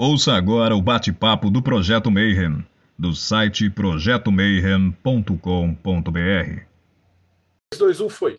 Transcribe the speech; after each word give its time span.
Ouça 0.00 0.34
agora 0.34 0.76
o 0.76 0.80
bate-papo 0.80 1.50
do 1.50 1.60
Projeto 1.60 2.08
Mayhem, 2.08 2.64
do 2.96 3.16
site 3.16 3.68
projetomayhem.com.br. 3.68 6.66
2, 7.76 8.00
1, 8.02 8.08
foi. 8.08 8.38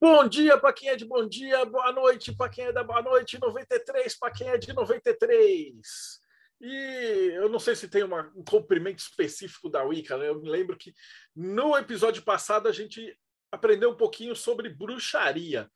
Bom 0.00 0.28
dia 0.28 0.56
para 0.56 0.72
quem 0.72 0.90
é 0.90 0.94
de 0.94 1.04
bom 1.04 1.28
dia, 1.28 1.64
boa 1.64 1.90
noite 1.90 2.32
para 2.36 2.48
quem 2.48 2.66
é 2.66 2.72
da 2.72 2.84
boa 2.84 3.02
noite, 3.02 3.36
93 3.40 4.16
para 4.16 4.30
quem 4.30 4.46
é 4.46 4.56
de 4.56 4.72
93. 4.72 6.20
E 6.60 7.32
eu 7.34 7.48
não 7.48 7.58
sei 7.58 7.74
se 7.74 7.88
tem 7.88 8.04
uma, 8.04 8.30
um 8.36 8.44
comprimento 8.44 9.00
específico 9.00 9.68
da 9.68 9.82
Wicca, 9.82 10.16
né? 10.16 10.28
Eu 10.28 10.40
me 10.40 10.48
lembro 10.48 10.76
que 10.76 10.94
no 11.34 11.76
episódio 11.76 12.22
passado 12.22 12.68
a 12.68 12.72
gente 12.72 13.18
aprendeu 13.50 13.90
um 13.90 13.96
pouquinho 13.96 14.36
sobre 14.36 14.68
bruxaria. 14.68 15.68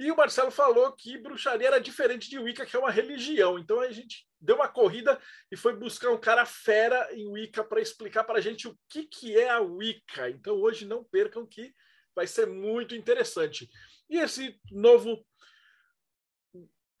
E 0.00 0.10
o 0.10 0.16
Marcelo 0.16 0.50
falou 0.50 0.90
que 0.92 1.18
bruxaria 1.18 1.66
era 1.66 1.78
diferente 1.78 2.30
de 2.30 2.38
Wicca, 2.38 2.64
que 2.64 2.74
é 2.74 2.78
uma 2.78 2.90
religião. 2.90 3.58
Então 3.58 3.80
a 3.80 3.92
gente 3.92 4.26
deu 4.40 4.56
uma 4.56 4.66
corrida 4.66 5.20
e 5.52 5.58
foi 5.58 5.76
buscar 5.76 6.10
um 6.10 6.16
cara 6.16 6.46
fera 6.46 7.14
em 7.14 7.28
Wicca 7.28 7.62
para 7.62 7.82
explicar 7.82 8.24
para 8.24 8.38
a 8.38 8.40
gente 8.40 8.66
o 8.66 8.74
que, 8.88 9.04
que 9.04 9.36
é 9.36 9.50
a 9.50 9.60
Wicca. 9.60 10.30
Então 10.30 10.56
hoje 10.56 10.86
não 10.86 11.04
percam 11.04 11.46
que 11.46 11.74
vai 12.16 12.26
ser 12.26 12.46
muito 12.46 12.94
interessante. 12.94 13.68
E 14.08 14.16
esse 14.16 14.58
novo. 14.72 15.22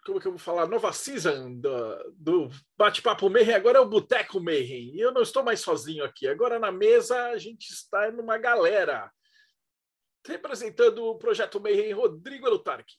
Como 0.04 0.18
é 0.18 0.20
que 0.20 0.28
eu 0.28 0.32
vou 0.32 0.38
falar? 0.38 0.66
Nova 0.66 0.92
season 0.92 1.58
do, 1.58 2.12
do 2.18 2.50
Bate-Papo 2.76 3.30
Mayhem 3.30 3.54
agora 3.54 3.78
é 3.78 3.80
o 3.80 3.88
Boteco 3.88 4.40
Mayhem. 4.40 4.94
E 4.94 5.00
eu 5.00 5.10
não 5.10 5.22
estou 5.22 5.42
mais 5.42 5.60
sozinho 5.60 6.04
aqui. 6.04 6.28
Agora 6.28 6.58
na 6.58 6.70
mesa 6.70 7.28
a 7.28 7.38
gente 7.38 7.70
está 7.70 8.12
numa 8.12 8.36
galera 8.36 9.10
representando 10.26 11.04
o 11.04 11.18
Projeto 11.18 11.60
Mayhem, 11.60 11.92
Rodrigo 11.92 12.46
Elutarque. 12.46 12.96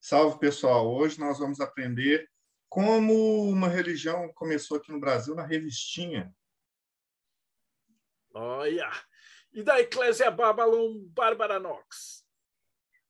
Salve, 0.00 0.38
pessoal. 0.38 0.92
Hoje 0.92 1.18
nós 1.18 1.38
vamos 1.38 1.60
aprender 1.60 2.28
como 2.68 3.48
uma 3.48 3.68
religião 3.68 4.32
começou 4.34 4.76
aqui 4.76 4.92
no 4.92 5.00
Brasil 5.00 5.34
na 5.34 5.44
revistinha. 5.44 6.34
Olha! 8.34 8.90
E 9.52 9.62
da 9.62 9.80
Eclésia 9.80 10.30
Babylon, 10.30 10.98
Bárbara 11.10 11.60
Knox. 11.60 12.24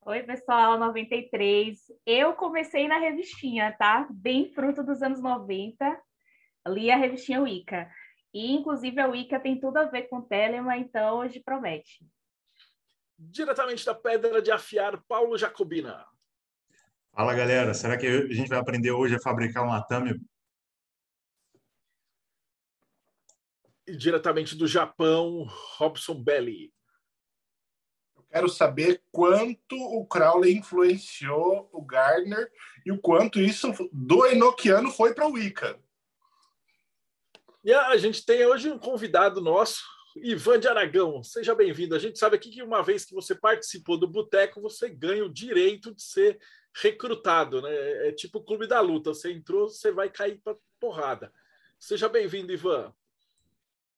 Oi, 0.03 0.23
pessoal, 0.23 0.79
93. 0.79 1.81
Eu 2.05 2.35
comecei 2.35 2.87
na 2.87 2.99
revistinha, 2.99 3.75
tá? 3.79 4.07
Bem 4.11 4.53
fruto 4.53 4.85
dos 4.85 5.03
anos 5.03 5.21
90. 5.21 6.03
Li 6.69 6.91
a 6.91 6.97
revistinha 6.97 7.41
Wicca. 7.41 7.91
E, 8.35 8.53
inclusive, 8.53 9.01
a 9.01 9.07
Wicca 9.07 9.41
tem 9.41 9.59
tudo 9.59 9.79
a 9.79 9.85
ver 9.85 10.03
com 10.03 10.21
Telema, 10.21 10.77
então 10.77 11.19
hoje 11.19 11.41
promete 11.41 12.05
diretamente 13.19 13.85
da 13.85 13.95
Pedra 13.95 14.43
de 14.43 14.51
Afiar, 14.51 15.03
Paulo 15.07 15.39
Jacobina. 15.39 16.07
Fala, 17.13 17.35
galera. 17.35 17.73
Será 17.75 17.97
que 17.97 18.07
a 18.07 18.33
gente 18.33 18.49
vai 18.49 18.59
aprender 18.59 18.91
hoje 18.91 19.15
a 19.15 19.21
fabricar 19.21 19.65
um 19.65 19.73
atame? 19.73 20.21
E 23.87 23.97
diretamente 23.97 24.57
do 24.57 24.67
Japão, 24.67 25.45
Robson 25.77 26.23
Belli. 26.23 26.73
Eu 28.17 28.25
quero 28.25 28.49
saber 28.49 29.05
quanto 29.13 29.77
o 29.77 30.05
Crowley 30.07 30.57
influenciou 30.57 31.69
o 31.73 31.83
Gardner 31.83 32.51
e 32.85 32.91
o 32.91 33.01
quanto 33.01 33.41
isso 33.41 33.73
do 33.93 34.27
Enochiano 34.27 34.91
foi 34.91 35.15
para 35.15 35.27
o 35.27 35.33
Wicca. 35.33 35.79
E 37.63 37.73
a 37.73 37.97
gente 37.97 38.27
tem 38.27 38.45
hoje 38.45 38.71
um 38.71 38.79
convidado 38.79 39.41
nosso, 39.41 39.83
Ivan 40.17 40.61
de 40.61 40.69
Aragão, 40.69 41.25
seja 41.25 41.55
bem-vindo. 41.57 41.95
A 41.95 41.99
gente 41.99 42.19
sabe 42.19 42.37
aqui 42.37 42.49
que 42.49 42.63
uma 42.63 42.83
vez 42.83 43.05
que 43.05 43.13
você 43.15 43.35
participou 43.35 43.99
do 43.99 44.07
Boteco, 44.07 44.61
você 44.61 44.89
ganha 44.89 45.25
o 45.25 45.33
direito 45.33 45.93
de 45.93 46.03
ser 46.03 46.39
recrutado, 46.73 47.61
né? 47.61 48.09
É 48.09 48.13
tipo 48.13 48.39
o 48.39 48.45
clube 48.45 48.69
da 48.69 48.81
luta. 48.81 49.13
Você 49.13 49.33
entrou, 49.33 49.69
você 49.69 49.91
vai 49.91 50.09
cair 50.09 50.41
para 50.43 50.57
porrada. 50.79 51.33
Seja 51.81 52.09
bem-vindo, 52.09 52.53
Ivan. 52.53 52.95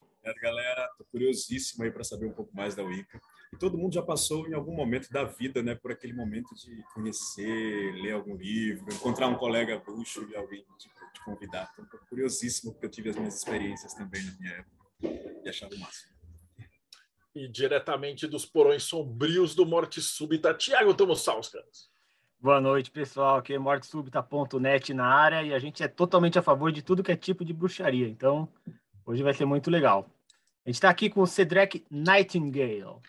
Obrigado, 0.00 0.40
galera. 0.40 0.88
Estou 0.92 1.06
curiosíssimo 1.12 1.84
aí 1.84 1.90
para 1.90 2.02
saber 2.02 2.26
um 2.26 2.32
pouco 2.32 2.56
mais 2.56 2.74
da 2.74 2.82
Wicca. 2.82 3.20
E 3.52 3.58
todo 3.58 3.76
mundo 3.76 3.92
já 3.92 4.02
passou 4.02 4.48
em 4.48 4.54
algum 4.54 4.74
momento 4.74 5.10
da 5.10 5.24
vida, 5.24 5.62
né, 5.62 5.74
por 5.74 5.92
aquele 5.92 6.14
momento 6.14 6.54
de 6.54 6.82
conhecer, 6.94 7.92
ler 8.02 8.12
algum 8.12 8.36
livro, 8.36 8.92
encontrar 8.92 9.28
um 9.28 9.36
colega 9.36 9.78
bruxo 9.78 10.26
e 10.30 10.34
alguém 10.34 10.64
te, 10.78 10.88
te 10.88 11.24
convidar. 11.24 11.70
Então, 11.74 11.84
estou 11.84 12.00
curiosíssimo 12.08 12.72
porque 12.72 12.86
eu 12.86 12.90
tive 12.90 13.10
as 13.10 13.16
minhas 13.16 13.36
experiências 13.36 13.94
também 13.94 14.24
na 14.24 14.32
minha 14.32 14.52
época 14.54 14.75
e 15.46 15.48
achava 15.48 15.74
o 15.74 15.78
máximo. 15.78 16.14
E 17.34 17.48
diretamente 17.48 18.26
dos 18.26 18.46
porões 18.46 18.82
sombrios 18.82 19.54
do 19.54 19.66
Morte 19.66 20.00
Súbita, 20.00 20.54
Tiago 20.54 20.94
Tomosauskas. 20.94 21.88
Boa 22.38 22.60
noite, 22.60 22.90
pessoal. 22.90 23.36
Aqui 23.36 23.54
é 23.54 23.58
mortesúbita.net 23.58 24.94
na 24.94 25.06
área 25.06 25.42
e 25.42 25.54
a 25.54 25.58
gente 25.58 25.82
é 25.82 25.88
totalmente 25.88 26.38
a 26.38 26.42
favor 26.42 26.72
de 26.72 26.82
tudo 26.82 27.02
que 27.02 27.12
é 27.12 27.16
tipo 27.16 27.44
de 27.44 27.52
bruxaria. 27.52 28.08
Então, 28.08 28.48
hoje 29.04 29.22
vai 29.22 29.34
ser 29.34 29.44
muito 29.44 29.70
legal. 29.70 30.10
A 30.64 30.68
gente 30.68 30.76
está 30.76 30.90
aqui 30.90 31.10
com 31.10 31.20
o 31.20 31.26
Cedric 31.26 31.84
Nightingale. 31.90 33.00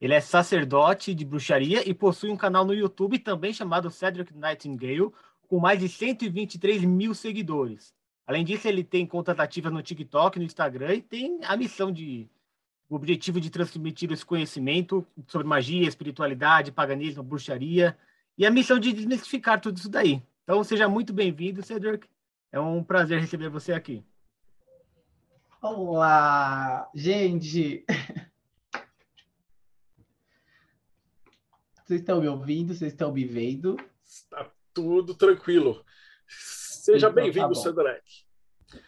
Ele 0.00 0.14
é 0.14 0.20
sacerdote 0.20 1.14
de 1.14 1.24
bruxaria 1.24 1.88
e 1.88 1.94
possui 1.94 2.30
um 2.30 2.36
canal 2.36 2.64
no 2.64 2.74
YouTube 2.74 3.18
também 3.18 3.52
chamado 3.52 3.90
Cedric 3.90 4.34
Nightingale, 4.34 5.12
com 5.48 5.58
mais 5.58 5.78
de 5.78 5.88
123 5.88 6.84
mil 6.84 7.14
seguidores. 7.14 7.94
Além 8.26 8.44
disso, 8.44 8.68
ele 8.68 8.84
tem 8.84 9.06
contas 9.06 9.38
ativas 9.38 9.72
no 9.72 9.82
TikTok, 9.82 10.38
no 10.38 10.44
Instagram 10.44 10.94
e 10.94 11.02
tem 11.02 11.40
a 11.44 11.56
missão 11.56 11.90
de 11.90 12.28
o 12.88 12.94
objetivo 12.94 13.40
de 13.40 13.48
transmitir 13.48 14.12
esse 14.12 14.24
conhecimento 14.24 15.06
sobre 15.26 15.46
magia, 15.46 15.88
espiritualidade, 15.88 16.70
paganismo, 16.70 17.22
bruxaria 17.22 17.96
e 18.36 18.44
a 18.44 18.50
missão 18.50 18.78
de 18.78 18.92
desmistificar 18.92 19.58
tudo 19.60 19.78
isso 19.78 19.88
daí. 19.88 20.22
Então, 20.44 20.62
seja 20.62 20.88
muito 20.88 21.12
bem-vindo, 21.12 21.62
Cedric. 21.62 22.06
É 22.50 22.60
um 22.60 22.84
prazer 22.84 23.18
receber 23.18 23.48
você 23.48 23.72
aqui. 23.72 24.04
Olá, 25.62 26.90
gente! 26.94 27.84
Vocês 31.84 32.00
estão 32.00 32.20
me 32.20 32.28
ouvindo? 32.28 32.74
Vocês 32.74 32.92
estão 32.92 33.12
me 33.12 33.24
vendo? 33.24 33.76
Está 34.04 34.50
tudo 34.72 35.14
tranquilo. 35.14 35.84
Seja 36.82 37.06
então, 37.06 37.14
bem-vindo, 37.14 37.46
tá 37.46 37.54
Cedrec. 37.54 38.02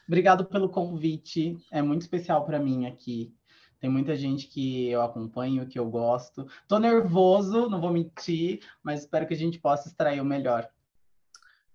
Obrigado 0.09 0.44
pelo 0.44 0.69
convite. 0.69 1.56
É 1.71 1.81
muito 1.81 2.03
especial 2.03 2.44
para 2.44 2.59
mim 2.59 2.87
aqui. 2.87 3.32
Tem 3.78 3.88
muita 3.88 4.16
gente 4.16 4.49
que 4.49 4.91
eu 4.91 5.00
acompanho, 5.00 5.69
que 5.69 5.78
eu 5.78 5.88
gosto. 5.88 6.44
Tô 6.66 6.81
nervoso, 6.81 7.71
não 7.71 7.81
vou 7.81 7.93
mentir, 7.93 8.66
mas 8.82 9.03
espero 9.03 9.28
que 9.28 9.34
a 9.34 9.37
gente 9.37 9.60
possa 9.60 9.87
extrair 9.87 10.21
o 10.21 10.25
melhor. 10.25 10.69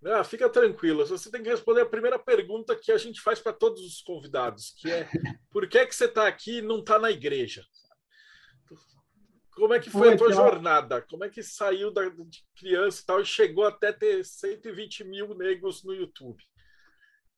Ah, 0.04 0.22
fica 0.26 0.50
tranquilo. 0.50 1.06
Você 1.06 1.32
tem 1.32 1.42
que 1.42 1.50
responder 1.50 1.84
a 1.84 1.90
primeira 1.90 2.20
pergunta 2.20 2.76
que 2.76 2.92
a 2.92 2.98
gente 2.98 3.22
faz 3.22 3.40
para 3.40 3.54
todos 3.54 3.82
os 3.82 4.02
convidados, 4.02 4.76
que 4.78 4.92
é 4.92 5.08
por 5.50 5.70
que 5.70 5.78
é 5.78 5.86
que 5.86 5.96
você 5.96 6.04
está 6.04 6.28
aqui 6.28 6.58
e 6.58 6.62
não 6.62 6.80
está 6.80 7.00
na 7.00 7.10
igreja? 7.10 7.64
Como 9.60 9.74
é 9.74 9.80
que 9.80 9.90
foi, 9.90 10.02
foi 10.02 10.14
a 10.14 10.18
tua 10.18 10.32
jornada? 10.32 11.02
Como 11.02 11.26
é 11.26 11.30
que 11.30 11.44
saiu 11.44 11.92
da, 11.92 12.08
de 12.08 12.46
criança 12.58 13.02
e 13.02 13.06
tal 13.06 13.20
e 13.20 13.26
chegou 13.26 13.66
até 13.66 13.92
ter 13.92 14.24
120 14.24 15.04
mil 15.04 15.36
negros 15.36 15.84
no 15.84 15.94
YouTube? 15.94 16.42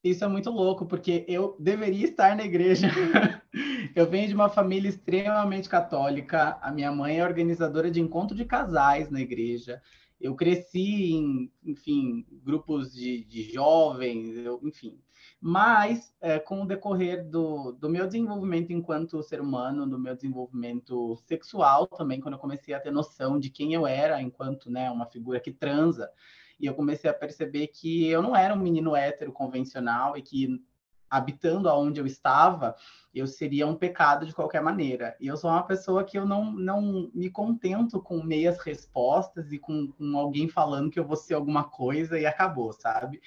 Isso 0.03 0.23
é 0.23 0.27
muito 0.27 0.49
louco, 0.51 0.85
porque 0.85 1.25
eu 1.27 1.55
deveria 1.59 2.07
estar 2.07 2.35
na 2.35 2.43
igreja. 2.43 2.87
eu 3.95 4.07
venho 4.07 4.27
de 4.27 4.35
uma 4.35 4.49
família 4.49 4.89
extremamente 4.89 5.67
católica. 5.67 6.59
A 6.61 6.71
minha 6.71 6.91
mãe 6.91 7.19
é 7.19 7.23
organizadora 7.23 7.89
de 7.89 7.99
encontro 7.99 8.35
de 8.35 8.45
casais 8.45 9.09
na 9.09 9.19
igreja. 9.19 9.81
Eu 10.19 10.35
cresci 10.35 11.13
em, 11.13 11.51
enfim, 11.63 12.25
grupos 12.43 12.93
de, 12.93 13.23
de 13.25 13.51
jovens, 13.51 14.37
eu, 14.37 14.59
enfim. 14.63 14.99
Mas, 15.43 16.13
é, 16.21 16.37
com 16.37 16.61
o 16.61 16.67
decorrer 16.67 17.27
do, 17.27 17.71
do 17.71 17.89
meu 17.89 18.05
desenvolvimento 18.05 18.71
enquanto 18.71 19.23
ser 19.23 19.41
humano, 19.41 19.89
do 19.89 19.97
meu 19.97 20.15
desenvolvimento 20.15 21.17
sexual 21.25 21.87
também, 21.87 22.21
quando 22.21 22.35
eu 22.35 22.39
comecei 22.39 22.75
a 22.75 22.79
ter 22.79 22.91
noção 22.91 23.39
de 23.39 23.49
quem 23.49 23.73
eu 23.73 23.87
era 23.87 24.21
enquanto 24.21 24.69
né, 24.69 24.91
uma 24.91 25.07
figura 25.07 25.39
que 25.39 25.51
transa, 25.51 26.11
e 26.59 26.67
eu 26.67 26.75
comecei 26.75 27.09
a 27.09 27.13
perceber 27.13 27.67
que 27.67 28.07
eu 28.07 28.21
não 28.21 28.35
era 28.35 28.53
um 28.53 28.59
menino 28.59 28.95
hétero 28.95 29.31
convencional 29.31 30.15
e 30.15 30.21
que, 30.21 30.63
habitando 31.09 31.67
aonde 31.67 31.99
eu 31.99 32.05
estava, 32.05 32.75
eu 33.11 33.25
seria 33.25 33.65
um 33.65 33.75
pecado 33.75 34.27
de 34.27 34.35
qualquer 34.35 34.61
maneira. 34.61 35.17
E 35.19 35.25
eu 35.25 35.35
sou 35.35 35.49
uma 35.49 35.63
pessoa 35.63 36.03
que 36.03 36.19
eu 36.19 36.25
não, 36.25 36.51
não 36.51 37.09
me 37.15 37.31
contento 37.31 37.99
com 37.99 38.21
meias 38.21 38.59
respostas 38.59 39.51
e 39.51 39.57
com, 39.57 39.87
com 39.87 40.15
alguém 40.15 40.47
falando 40.47 40.91
que 40.91 40.99
eu 40.99 41.07
vou 41.07 41.17
ser 41.17 41.33
alguma 41.33 41.63
coisa 41.63 42.19
e 42.19 42.27
acabou, 42.27 42.71
sabe? 42.71 43.19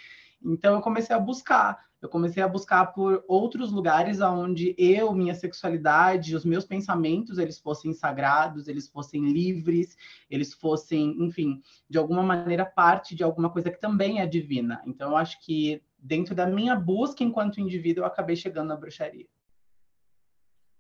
Então 0.45 0.75
eu 0.75 0.81
comecei 0.81 1.17
a 1.17 1.19
buscar, 1.19 1.87
eu 2.05 2.09
comecei 2.11 2.43
a 2.43 2.49
buscar 2.49 2.93
por 2.93 3.25
outros 3.27 3.73
lugares 3.73 4.21
onde 4.21 4.75
eu, 4.77 5.15
minha 5.15 5.35
sexualidade, 5.35 6.37
os 6.37 6.45
meus 6.45 6.67
pensamentos, 6.67 7.39
eles 7.39 7.59
fossem 7.59 7.95
sagrados, 7.95 8.69
eles 8.69 8.87
fossem 8.87 9.33
livres, 9.33 9.97
eles 10.29 10.53
fossem, 10.53 11.17
enfim, 11.25 11.63
de 11.89 11.97
alguma 11.97 12.23
maneira 12.23 12.67
parte 12.67 13.15
de 13.15 13.25
alguma 13.25 13.49
coisa 13.49 13.71
que 13.71 13.81
também 13.81 14.21
é 14.21 14.27
divina. 14.27 14.83
Então 14.87 15.13
eu 15.13 15.17
acho 15.17 15.41
que 15.41 15.83
dentro 15.99 16.35
da 16.35 16.47
minha 16.47 16.77
busca 16.77 17.25
enquanto 17.25 17.59
indivíduo, 17.59 18.03
eu 18.03 18.07
acabei 18.07 18.37
chegando 18.37 18.69
na 18.69 18.77
bruxaria. 18.77 19.27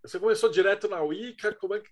Você 0.02 0.20
começou 0.20 0.50
direto 0.50 0.86
na 0.88 1.00
Wicca, 1.00 1.54
como 1.54 1.72
é 1.72 1.80
que 1.80 1.88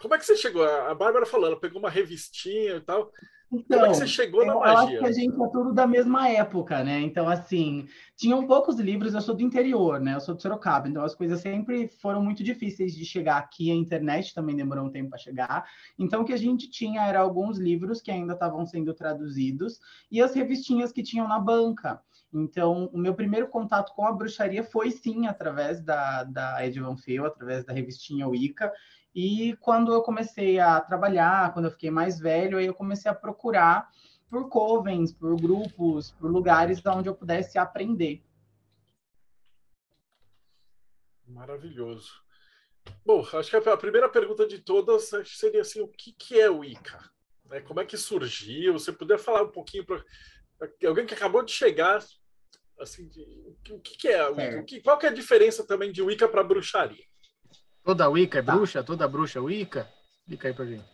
Como 0.00 0.14
é 0.14 0.18
que 0.18 0.24
você 0.24 0.36
chegou? 0.36 0.64
A 0.64 0.94
Bárbara 0.94 1.26
falou, 1.26 1.46
ela 1.46 1.60
pegou 1.60 1.78
uma 1.80 1.90
revistinha 1.90 2.76
e 2.76 2.80
tal. 2.80 3.12
Então, 3.50 3.78
Como 3.78 3.86
é 3.86 3.88
que 3.92 3.96
você 3.96 4.06
chegou 4.06 4.44
na 4.44 4.52
eu 4.52 4.60
magia? 4.60 4.78
acho 4.78 4.98
que 4.98 5.06
a 5.06 5.12
gente 5.12 5.34
é 5.42 5.48
tudo 5.48 5.72
da 5.72 5.86
mesma 5.86 6.28
época, 6.28 6.84
né? 6.84 7.00
Então, 7.00 7.26
assim, 7.26 7.88
tinham 8.14 8.46
poucos 8.46 8.78
livros, 8.78 9.14
eu 9.14 9.22
sou 9.22 9.34
do 9.34 9.42
interior, 9.42 9.98
né? 10.00 10.14
Eu 10.14 10.20
sou 10.20 10.34
de 10.34 10.42
Sorocaba, 10.42 10.86
então 10.86 11.02
as 11.02 11.14
coisas 11.14 11.40
sempre 11.40 11.88
foram 11.88 12.22
muito 12.22 12.44
difíceis 12.44 12.94
de 12.94 13.06
chegar 13.06 13.38
aqui, 13.38 13.70
a 13.70 13.74
internet 13.74 14.34
também 14.34 14.54
demorou 14.54 14.84
um 14.84 14.90
tempo 14.90 15.08
para 15.08 15.18
chegar. 15.18 15.66
Então, 15.98 16.20
o 16.20 16.24
que 16.26 16.34
a 16.34 16.38
gente 16.38 16.70
tinha 16.70 17.06
era 17.06 17.20
alguns 17.20 17.58
livros 17.58 18.02
que 18.02 18.10
ainda 18.10 18.34
estavam 18.34 18.66
sendo 18.66 18.92
traduzidos 18.92 19.80
e 20.10 20.20
as 20.20 20.34
revistinhas 20.34 20.92
que 20.92 21.02
tinham 21.02 21.26
na 21.26 21.38
banca. 21.38 22.02
Então, 22.30 22.90
o 22.92 22.98
meu 22.98 23.14
primeiro 23.14 23.48
contato 23.48 23.94
com 23.94 24.04
a 24.04 24.12
bruxaria 24.12 24.62
foi 24.62 24.90
sim 24.90 25.26
através 25.26 25.80
da, 25.80 26.24
da 26.24 26.66
Ed 26.66 26.78
Van 26.78 26.96
Feel, 26.98 27.24
através 27.24 27.64
da 27.64 27.72
revistinha 27.72 28.28
Wicca, 28.28 28.70
e 29.14 29.56
quando 29.60 29.92
eu 29.92 30.02
comecei 30.02 30.58
a 30.58 30.80
trabalhar, 30.80 31.52
quando 31.52 31.66
eu 31.66 31.70
fiquei 31.70 31.90
mais 31.90 32.18
velho, 32.18 32.58
aí 32.58 32.66
eu 32.66 32.74
comecei 32.74 33.10
a 33.10 33.14
procurar 33.14 33.90
por 34.30 34.48
covens, 34.48 35.12
por 35.12 35.34
grupos, 35.40 36.12
por 36.12 36.30
lugares 36.30 36.84
onde 36.86 37.08
eu 37.08 37.14
pudesse 37.14 37.58
aprender. 37.58 38.22
Maravilhoso. 41.26 42.12
Bom, 43.04 43.26
acho 43.32 43.50
que 43.50 43.68
a 43.68 43.76
primeira 43.76 44.08
pergunta 44.08 44.46
de 44.46 44.58
todas 44.58 45.10
seria 45.26 45.62
assim, 45.62 45.80
o 45.80 45.88
que, 45.88 46.12
que 46.12 46.40
é 46.40 46.50
o 46.50 46.58
Wicca? 46.58 46.98
Né? 47.44 47.60
Como 47.60 47.80
é 47.80 47.84
que 47.84 47.96
surgiu? 47.96 48.74
Você 48.74 48.92
puder 48.92 49.18
falar 49.18 49.42
um 49.42 49.50
pouquinho 49.50 49.84
para 49.84 50.02
alguém 50.86 51.06
que 51.06 51.14
acabou 51.14 51.42
de 51.42 51.52
chegar, 51.52 52.02
assim, 52.78 53.08
de, 53.08 53.22
o 53.70 53.80
que, 53.80 53.96
que 53.96 54.08
é 54.08 54.20
a 54.20 54.28
Wicca? 54.28 54.62
Que, 54.64 54.80
qual 54.80 54.98
que 54.98 55.06
é 55.06 55.08
a 55.10 55.14
diferença 55.14 55.66
também 55.66 55.92
de 55.92 56.02
Wicca 56.02 56.28
para 56.28 56.44
bruxaria? 56.44 57.04
Toda 57.84 58.08
Wicca 58.08 58.38
é 58.38 58.42
tá. 58.42 58.54
bruxa? 58.54 58.82
Toda 58.82 59.08
bruxa 59.08 59.38
é 59.38 59.42
Wicca? 59.42 59.88
Fica 60.26 60.48
aí 60.48 60.54
pra 60.54 60.66
gente. 60.66 60.84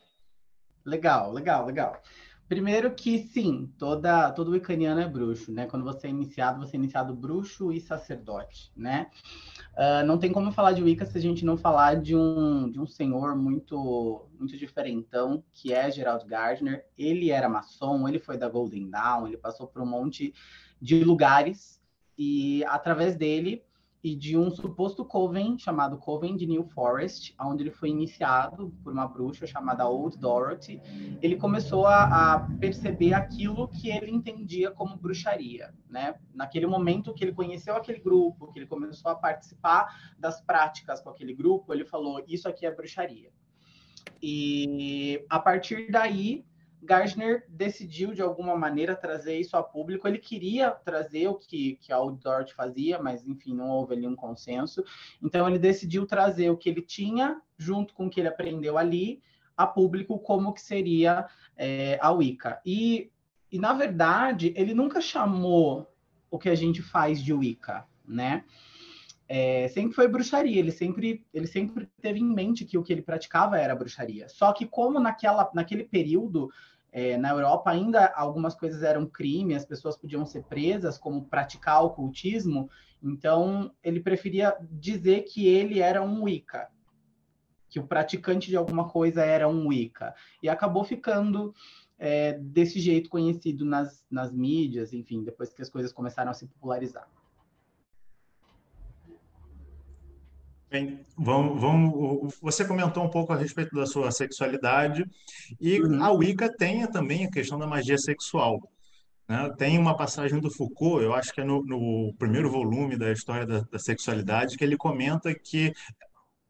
Legal, 0.84 1.32
legal, 1.32 1.66
legal. 1.66 2.02
Primeiro 2.46 2.94
que 2.94 3.18
sim, 3.18 3.72
toda, 3.78 4.30
todo 4.32 4.50
wiccaniano 4.50 5.00
é 5.00 5.08
bruxo, 5.08 5.50
né? 5.50 5.66
Quando 5.66 5.82
você 5.82 6.08
é 6.08 6.10
iniciado, 6.10 6.60
você 6.60 6.76
é 6.76 6.78
iniciado 6.78 7.14
bruxo 7.14 7.72
e 7.72 7.80
sacerdote, 7.80 8.70
né? 8.76 9.10
Uh, 9.72 10.04
não 10.06 10.18
tem 10.18 10.30
como 10.30 10.52
falar 10.52 10.72
de 10.72 10.82
Wicca 10.82 11.06
se 11.06 11.16
a 11.16 11.20
gente 11.20 11.42
não 11.42 11.56
falar 11.56 11.96
de 11.96 12.14
um, 12.14 12.70
de 12.70 12.78
um 12.78 12.86
senhor 12.86 13.34
muito, 13.34 14.28
muito 14.38 14.58
diferentão, 14.58 15.42
que 15.54 15.72
é 15.72 15.90
Gerald 15.90 16.26
Gardner. 16.26 16.84
Ele 16.98 17.30
era 17.30 17.48
maçom, 17.48 18.06
ele 18.06 18.18
foi 18.18 18.36
da 18.36 18.48
Golden 18.48 18.90
Dawn, 18.90 19.26
ele 19.26 19.38
passou 19.38 19.66
por 19.66 19.80
um 19.80 19.86
monte 19.86 20.34
de 20.80 21.02
lugares 21.02 21.80
e 22.16 22.62
através 22.66 23.16
dele 23.16 23.64
e 24.04 24.14
de 24.14 24.36
um 24.36 24.50
suposto 24.50 25.02
coven 25.02 25.58
chamado 25.58 25.96
Coven 25.96 26.36
de 26.36 26.46
New 26.46 26.62
Forest, 26.62 27.34
onde 27.40 27.62
ele 27.62 27.70
foi 27.70 27.88
iniciado 27.88 28.70
por 28.84 28.92
uma 28.92 29.08
bruxa 29.08 29.46
chamada 29.46 29.88
Old 29.88 30.18
Dorothy. 30.18 30.78
Ele 31.22 31.36
começou 31.36 31.86
a, 31.86 32.34
a, 32.34 32.40
perceber 32.60 33.14
aquilo 33.14 33.66
que 33.66 33.88
ele 33.88 34.10
entendia 34.10 34.70
como 34.70 34.94
bruxaria, 34.98 35.72
né? 35.88 36.16
Naquele 36.34 36.66
momento 36.66 37.14
que 37.14 37.24
ele 37.24 37.32
conheceu 37.32 37.74
aquele 37.74 37.98
grupo, 37.98 38.52
que 38.52 38.58
ele 38.58 38.66
começou 38.66 39.10
a 39.10 39.14
participar 39.14 40.14
das 40.18 40.38
práticas 40.38 41.00
com 41.00 41.08
aquele 41.08 41.34
grupo, 41.34 41.72
ele 41.72 41.86
falou: 41.86 42.22
isso 42.28 42.46
aqui 42.46 42.66
é 42.66 42.70
bruxaria. 42.70 43.32
E 44.22 45.24
a 45.30 45.38
partir 45.38 45.90
daí 45.90 46.44
Gardner 46.84 47.44
decidiu, 47.48 48.12
de 48.12 48.22
alguma 48.22 48.56
maneira, 48.56 48.94
trazer 48.94 49.38
isso 49.38 49.56
a 49.56 49.62
público. 49.62 50.06
Ele 50.06 50.18
queria 50.18 50.70
trazer 50.70 51.28
o 51.28 51.34
que, 51.34 51.76
que 51.76 51.92
a 51.92 51.98
Old 51.98 52.22
Dort 52.22 52.52
fazia, 52.52 52.98
mas, 52.98 53.26
enfim, 53.26 53.54
não 53.54 53.68
houve 53.70 53.94
ali 53.94 54.06
um 54.06 54.14
consenso. 54.14 54.84
Então, 55.22 55.48
ele 55.48 55.58
decidiu 55.58 56.06
trazer 56.06 56.50
o 56.50 56.56
que 56.56 56.68
ele 56.68 56.82
tinha, 56.82 57.40
junto 57.56 57.94
com 57.94 58.06
o 58.06 58.10
que 58.10 58.20
ele 58.20 58.28
aprendeu 58.28 58.76
ali, 58.76 59.22
a 59.56 59.66
público, 59.66 60.18
como 60.18 60.52
que 60.52 60.60
seria 60.60 61.26
é, 61.56 61.98
a 62.00 62.10
Wicca. 62.10 62.60
E, 62.64 63.10
e, 63.50 63.58
na 63.58 63.72
verdade, 63.72 64.52
ele 64.56 64.74
nunca 64.74 65.00
chamou 65.00 65.88
o 66.30 66.38
que 66.38 66.48
a 66.48 66.54
gente 66.54 66.82
faz 66.82 67.22
de 67.22 67.32
Wicca, 67.32 67.86
né? 68.06 68.44
É, 69.26 69.68
sempre 69.68 69.94
foi 69.94 70.06
bruxaria, 70.06 70.58
ele 70.58 70.70
sempre, 70.70 71.24
ele 71.32 71.46
sempre 71.46 71.88
teve 72.00 72.20
em 72.20 72.34
mente 72.34 72.64
que 72.64 72.76
o 72.76 72.82
que 72.82 72.92
ele 72.92 73.00
praticava 73.00 73.58
era 73.58 73.74
bruxaria. 73.74 74.28
Só 74.28 74.52
que 74.52 74.66
como 74.66 75.00
naquela, 75.00 75.50
naquele 75.54 75.84
período 75.84 76.50
é, 76.96 77.18
na 77.18 77.30
Europa 77.30 77.72
ainda 77.72 78.06
algumas 78.14 78.54
coisas 78.54 78.84
eram 78.84 79.04
crime, 79.04 79.56
as 79.56 79.64
pessoas 79.64 79.96
podiam 79.96 80.24
ser 80.24 80.44
presas, 80.44 80.96
como 80.96 81.24
praticar 81.24 81.82
ocultismo. 81.82 82.70
Então 83.02 83.74
ele 83.82 83.98
preferia 83.98 84.56
dizer 84.70 85.22
que 85.22 85.48
ele 85.48 85.80
era 85.80 86.00
um 86.00 86.22
Wicca, 86.22 86.68
que 87.68 87.80
o 87.80 87.86
praticante 87.86 88.48
de 88.48 88.56
alguma 88.56 88.88
coisa 88.88 89.24
era 89.24 89.48
um 89.48 89.66
Wicca, 89.66 90.14
e 90.40 90.48
acabou 90.48 90.84
ficando 90.84 91.52
é, 91.98 92.34
desse 92.34 92.78
jeito 92.78 93.10
conhecido 93.10 93.64
nas, 93.64 94.06
nas 94.08 94.32
mídias, 94.32 94.92
enfim, 94.92 95.24
depois 95.24 95.52
que 95.52 95.62
as 95.62 95.68
coisas 95.68 95.92
começaram 95.92 96.30
a 96.30 96.34
se 96.34 96.46
popularizar. 96.46 97.08
Bem, 100.74 101.06
vamos, 101.16 101.60
vamos, 101.60 102.36
você 102.42 102.64
comentou 102.64 103.04
um 103.04 103.08
pouco 103.08 103.32
a 103.32 103.36
respeito 103.36 103.76
da 103.76 103.86
sua 103.86 104.10
sexualidade 104.10 105.08
e 105.60 105.80
uhum. 105.80 106.02
a 106.02 106.10
Wicca 106.10 106.52
tem 106.52 106.84
também 106.90 107.24
a 107.24 107.30
questão 107.30 107.56
da 107.56 107.64
magia 107.64 107.96
sexual. 107.96 108.60
Né? 109.28 109.54
Tem 109.56 109.78
uma 109.78 109.96
passagem 109.96 110.40
do 110.40 110.50
Foucault, 110.50 111.00
eu 111.00 111.14
acho 111.14 111.32
que 111.32 111.40
é 111.40 111.44
no, 111.44 111.64
no 111.64 112.12
primeiro 112.18 112.50
volume 112.50 112.96
da 112.96 113.12
História 113.12 113.46
da, 113.46 113.60
da, 113.60 113.78
Sexualidade, 113.78 114.56
que 114.56 114.64
ele 114.64 114.76
comenta 114.76 115.32
que 115.32 115.72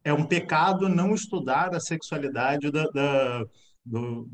é 0.03 0.11
um 0.11 0.25
pecado 0.25 0.89
não 0.89 1.13
estudar 1.13 1.75
a 1.75 1.79
sexualidade 1.79 2.71
da, 2.71 2.87
da 2.87 3.45
do, 3.85 4.27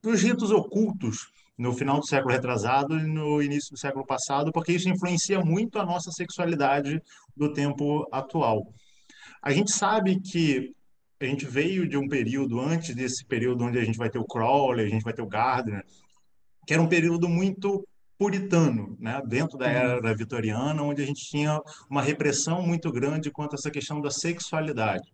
dos 0.00 0.22
ritos 0.22 0.52
ocultos 0.52 1.32
no 1.58 1.72
final 1.72 1.98
do 1.98 2.06
século 2.06 2.32
retrasado 2.32 2.96
e 2.96 3.02
no 3.02 3.42
início 3.42 3.72
do 3.72 3.78
século 3.78 4.06
passado, 4.06 4.52
porque 4.52 4.72
isso 4.72 4.88
influencia 4.88 5.40
muito 5.40 5.78
a 5.78 5.84
nossa 5.84 6.12
sexualidade 6.12 7.02
do 7.36 7.52
tempo 7.52 8.06
atual. 8.12 8.72
A 9.42 9.52
gente 9.52 9.72
sabe 9.72 10.20
que 10.20 10.72
a 11.20 11.24
gente 11.24 11.44
veio 11.44 11.88
de 11.88 11.96
um 11.96 12.06
período 12.06 12.60
antes 12.60 12.94
desse 12.94 13.26
período 13.26 13.64
onde 13.64 13.78
a 13.78 13.84
gente 13.84 13.98
vai 13.98 14.08
ter 14.08 14.18
o 14.18 14.24
Crowley, 14.24 14.86
a 14.86 14.88
gente 14.88 15.02
vai 15.02 15.12
ter 15.12 15.22
o 15.22 15.26
Gardner, 15.26 15.84
que 16.64 16.72
era 16.72 16.82
um 16.82 16.88
período 16.88 17.28
muito 17.28 17.84
puritano, 18.16 18.96
né? 19.00 19.20
dentro 19.26 19.58
da 19.58 19.66
uhum. 19.66 19.72
era 19.72 20.14
vitoriana, 20.14 20.82
onde 20.82 21.02
a 21.02 21.06
gente 21.06 21.24
tinha 21.28 21.60
uma 21.90 22.02
repressão 22.02 22.62
muito 22.62 22.90
grande 22.92 23.30
quanto 23.30 23.54
a 23.54 23.56
essa 23.56 23.70
questão 23.70 24.00
da 24.00 24.10
sexualidade. 24.10 25.12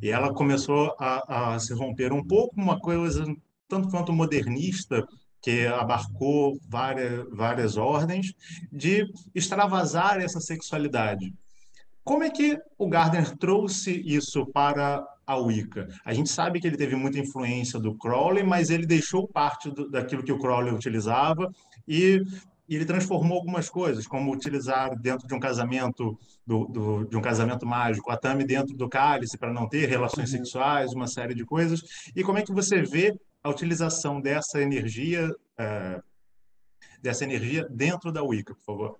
E 0.00 0.10
ela 0.10 0.32
começou 0.32 0.94
a, 0.98 1.54
a 1.54 1.58
se 1.58 1.72
romper 1.74 2.12
um 2.12 2.24
pouco, 2.24 2.60
uma 2.60 2.78
coisa 2.78 3.24
tanto 3.68 3.88
quanto 3.88 4.12
modernista, 4.12 5.04
que 5.44 5.66
abarcou 5.66 6.58
várias, 6.66 7.28
várias 7.30 7.76
ordens, 7.76 8.32
de 8.72 9.06
extravasar 9.34 10.18
essa 10.18 10.40
sexualidade. 10.40 11.34
Como 12.02 12.24
é 12.24 12.30
que 12.30 12.58
o 12.78 12.88
Gardner 12.88 13.36
trouxe 13.36 14.02
isso 14.06 14.46
para 14.46 15.06
a 15.26 15.36
Wicca? 15.36 15.86
A 16.02 16.14
gente 16.14 16.30
sabe 16.30 16.60
que 16.60 16.66
ele 16.66 16.78
teve 16.78 16.96
muita 16.96 17.18
influência 17.18 17.78
do 17.78 17.94
Crowley, 17.94 18.42
mas 18.42 18.70
ele 18.70 18.86
deixou 18.86 19.28
parte 19.28 19.70
do, 19.70 19.90
daquilo 19.90 20.22
que 20.22 20.32
o 20.32 20.38
Crowley 20.38 20.72
utilizava 20.72 21.52
e 21.86 22.22
ele 22.66 22.86
transformou 22.86 23.36
algumas 23.36 23.68
coisas, 23.68 24.06
como 24.06 24.32
utilizar 24.32 24.98
dentro 24.98 25.28
de 25.28 25.34
um 25.34 25.40
casamento 25.40 26.18
do, 26.46 26.64
do, 26.64 27.04
de 27.04 27.18
um 27.18 27.20
casamento 27.20 27.66
mágico, 27.66 28.10
a 28.10 28.16
tame 28.16 28.44
dentro 28.44 28.74
do 28.74 28.88
cálice 28.88 29.36
para 29.36 29.52
não 29.52 29.68
ter 29.68 29.90
relações 29.90 30.32
uhum. 30.32 30.38
sexuais, 30.38 30.94
uma 30.94 31.06
série 31.06 31.34
de 31.34 31.44
coisas. 31.44 31.82
E 32.16 32.24
como 32.24 32.38
é 32.38 32.42
que 32.42 32.52
você 32.52 32.80
vê 32.80 33.14
a 33.44 33.50
utilização 33.50 34.22
dessa 34.22 34.60
energia, 34.60 35.30
é, 35.58 36.02
dessa 37.02 37.24
energia 37.24 37.68
dentro 37.68 38.10
da 38.10 38.22
Wicca, 38.22 38.54
por 38.54 38.64
favor. 38.64 38.98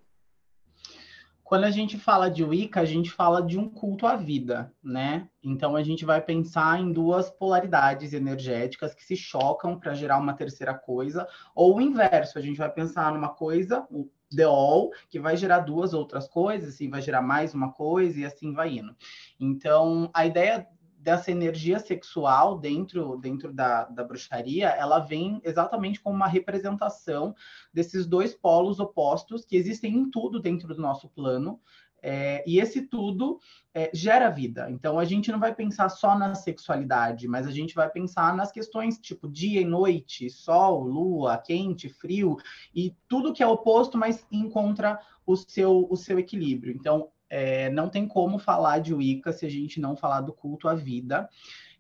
Quando 1.43 1.65
a 1.65 1.71
gente 1.71 1.99
fala 1.99 2.31
de 2.31 2.45
Wicca, 2.45 2.81
a 2.81 2.85
gente 2.85 3.11
fala 3.11 3.43
de 3.43 3.59
um 3.59 3.69
culto 3.69 4.07
à 4.07 4.17
vida, 4.17 4.73
né? 4.83 5.29
Então 5.43 5.77
a 5.77 5.83
gente 5.83 6.05
vai 6.05 6.21
pensar 6.21 6.79
em 6.81 6.93
duas 6.93 7.31
polaridades 7.31 8.13
energéticas 8.13 8.95
que 8.95 9.05
se 9.05 9.17
chocam 9.17 9.79
para 9.79 9.95
gerar 9.95 10.19
uma 10.19 10.35
terceira 10.35 10.75
coisa, 10.75 11.27
ou 11.55 11.77
o 11.77 11.81
inverso, 11.81 12.39
a 12.39 12.43
gente 12.43 12.59
vai 12.59 12.71
pensar 12.71 13.13
numa 13.13 13.29
coisa, 13.29 13.87
o 13.91 14.11
the 14.35 14.45
all, 14.45 14.91
que 15.09 15.21
vai 15.21 15.37
gerar 15.37 15.61
duas 15.61 15.95
outras 15.95 16.29
coisas, 16.29 16.75
assim, 16.75 16.91
vai 16.91 17.01
gerar 17.01 17.23
mais 17.23 17.55
uma 17.55 17.73
coisa 17.73 18.19
e 18.19 18.25
assim 18.25 18.53
vai 18.53 18.79
indo. 18.79 18.95
Então, 19.39 20.11
a 20.13 20.27
ideia 20.27 20.67
dessa 21.05 21.31
energia 21.31 21.79
sexual 21.79 22.59
dentro, 22.59 23.19
dentro 23.19 23.53
da, 23.53 23.85
da 23.85 24.03
bruxaria, 24.03 24.71
ela 24.71 24.99
vem 24.99 25.39
exatamente 25.45 26.01
como 26.01 26.17
uma 26.17 26.27
representação 26.27 27.35
desses 27.75 28.07
dois 28.07 28.35
polos 28.35 28.81
opostos 28.81 29.45
que 29.45 29.55
existem 29.55 29.95
em 29.95 30.11
tudo 30.11 30.41
dentro 30.41 30.67
do 30.67 30.81
nosso 30.81 31.07
plano. 31.11 31.61
É, 32.07 32.43
e 32.47 32.59
esse 32.59 32.83
tudo 32.83 33.39
é, 33.73 33.91
gera 33.95 34.31
vida. 34.31 34.71
Então 34.71 34.99
a 34.99 35.05
gente 35.05 35.31
não 35.31 35.39
vai 35.39 35.55
pensar 35.55 35.89
só 35.91 36.19
na 36.19 36.35
sexualidade, 36.35 37.29
mas 37.29 37.47
a 37.47 37.51
gente 37.51 37.75
vai 37.75 37.89
pensar 37.91 38.35
nas 38.35 38.53
questões 38.53 38.99
tipo 38.99 39.29
dia 39.29 39.61
e 39.61 39.65
noite, 39.65 40.29
sol, 40.31 40.85
lua, 40.85 41.39
quente, 41.39 41.89
frio 41.89 42.37
e 42.75 42.95
tudo 43.09 43.33
que 43.33 43.43
é 43.43 43.47
oposto, 43.47 43.97
mas 43.97 44.27
encontra 44.31 44.99
o 45.27 45.37
seu, 45.37 45.87
o 45.91 45.97
seu 45.97 46.19
equilíbrio. 46.19 46.75
Então 46.75 47.11
é, 47.37 47.69
não 47.69 47.89
tem 47.89 48.07
como 48.07 48.39
falar 48.39 48.79
de 48.79 48.95
Wicca 48.95 49.33
se 49.33 49.45
a 49.45 49.51
gente 49.51 49.81
não 49.81 49.97
falar 49.97 50.21
do 50.21 50.33
culto 50.33 50.69
à 50.69 50.75
vida. 50.75 51.29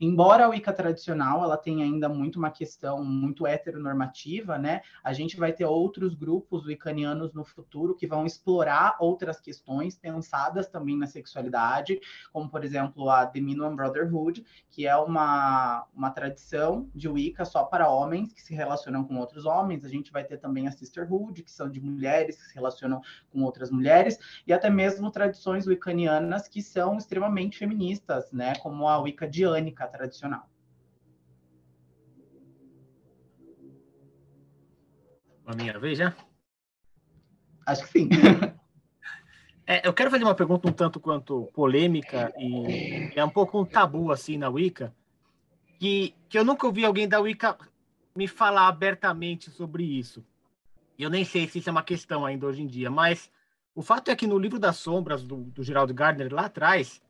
Embora 0.00 0.44
a 0.44 0.48
Wicca 0.48 0.72
tradicional 0.72 1.42
ela 1.42 1.56
tenha 1.56 1.84
ainda 1.84 2.08
muito 2.08 2.38
uma 2.38 2.50
questão 2.50 3.04
muito 3.04 3.46
heteronormativa, 3.46 4.58
né? 4.58 4.82
A 5.02 5.12
gente 5.12 5.36
vai 5.36 5.52
ter 5.52 5.64
outros 5.64 6.14
grupos 6.14 6.66
wiccanianos 6.66 7.32
no 7.32 7.44
futuro 7.44 7.94
que 7.94 8.06
vão 8.06 8.26
explorar 8.26 8.96
outras 8.98 9.40
questões 9.40 9.96
pensadas 9.96 10.68
também 10.68 10.96
na 10.96 11.06
sexualidade, 11.06 12.00
como 12.32 12.48
por 12.48 12.64
exemplo 12.64 13.08
a 13.10 13.26
The 13.26 13.40
Minuan 13.40 13.74
Brotherhood, 13.76 14.44
que 14.70 14.86
é 14.86 14.96
uma, 14.96 15.86
uma 15.94 16.10
tradição 16.10 16.88
de 16.94 17.08
Wicca 17.08 17.44
só 17.44 17.64
para 17.64 17.88
homens 17.88 18.32
que 18.32 18.42
se 18.42 18.54
relacionam 18.54 19.04
com 19.04 19.18
outros 19.18 19.46
homens. 19.46 19.84
A 19.84 19.88
gente 19.88 20.12
vai 20.12 20.24
ter 20.24 20.38
também 20.38 20.66
a 20.66 20.72
Sisterhood, 20.72 21.42
que 21.42 21.50
são 21.50 21.68
de 21.68 21.80
mulheres 21.80 22.36
que 22.36 22.48
se 22.48 22.54
relacionam 22.54 23.00
com 23.30 23.42
outras 23.42 23.70
mulheres, 23.70 24.18
e 24.46 24.52
até 24.52 24.70
mesmo 24.70 25.10
tradições 25.10 25.66
wiccanianas 25.66 26.48
que 26.48 26.62
são 26.62 26.96
extremamente 26.96 27.58
feministas, 27.58 28.32
né? 28.32 28.54
Como 28.56 28.88
a 28.88 28.98
Wicca 28.98 29.28
diânica 29.28 29.83
tradicional. 29.88 30.48
A 35.46 35.54
minha 35.54 35.78
vez 35.78 35.98
já? 35.98 36.14
Acho 37.66 37.82
que 37.84 37.88
sim. 37.88 38.08
É, 39.66 39.86
eu 39.88 39.94
quero 39.94 40.10
fazer 40.10 40.24
uma 40.24 40.34
pergunta 40.34 40.68
um 40.68 40.72
tanto 40.72 41.00
quanto 41.00 41.48
polêmica 41.54 42.30
e 42.38 43.10
é 43.16 43.24
um 43.24 43.30
pouco 43.30 43.58
um 43.58 43.64
tabu 43.64 44.12
assim 44.12 44.36
na 44.36 44.50
Wicca, 44.50 44.94
que, 45.78 46.14
que 46.28 46.38
eu 46.38 46.44
nunca 46.44 46.66
ouvi 46.66 46.84
alguém 46.84 47.08
da 47.08 47.18
Wicca 47.18 47.56
me 48.14 48.28
falar 48.28 48.68
abertamente 48.68 49.50
sobre 49.50 49.82
isso. 49.82 50.22
Eu 50.98 51.08
nem 51.08 51.24
sei 51.24 51.48
se 51.48 51.58
isso 51.58 51.70
é 51.70 51.72
uma 51.72 51.82
questão 51.82 52.26
ainda 52.26 52.46
hoje 52.46 52.62
em 52.62 52.66
dia, 52.66 52.90
mas 52.90 53.30
o 53.74 53.82
fato 53.82 54.10
é 54.10 54.16
que 54.16 54.26
no 54.26 54.38
livro 54.38 54.58
das 54.58 54.76
sombras 54.76 55.24
do, 55.24 55.36
do 55.36 55.64
Geraldo 55.64 55.94
Gardner 55.94 56.32
lá 56.32 56.44
atrás, 56.44 57.02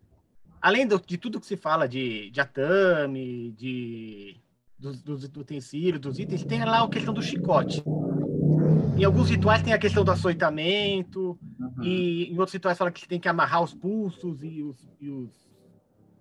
além 0.65 0.87
do, 0.87 0.99
de 0.99 1.19
tudo 1.19 1.39
que 1.39 1.47
se 1.47 1.59
fala 1.59 1.87
de, 1.87 2.31
de 2.31 2.41
atame, 2.41 3.53
de 3.53 4.41
dos, 4.79 5.03
dos, 5.03 5.29
do 5.29 5.41
utensílio, 5.41 6.01
dos 6.01 6.19
itens, 6.19 6.43
tem 6.43 6.65
lá 6.65 6.83
a 6.83 6.89
questão 6.89 7.13
do 7.13 7.21
chicote. 7.21 7.85
Em 8.97 9.05
alguns 9.05 9.29
rituais 9.29 9.63
tem 9.63 9.75
a 9.75 9.79
questão 9.79 10.03
do 10.03 10.11
açoitamento, 10.11 11.39
uhum. 11.61 11.85
e 11.85 12.33
em 12.33 12.39
outros 12.39 12.55
rituais 12.55 12.79
fala 12.79 12.91
que 12.91 13.07
tem 13.07 13.21
que 13.21 13.29
amarrar 13.29 13.63
os 13.63 13.75
pulsos 13.75 14.43
e 14.43 14.63
os, 14.63 14.89
e 14.99 15.11
os, 15.11 15.31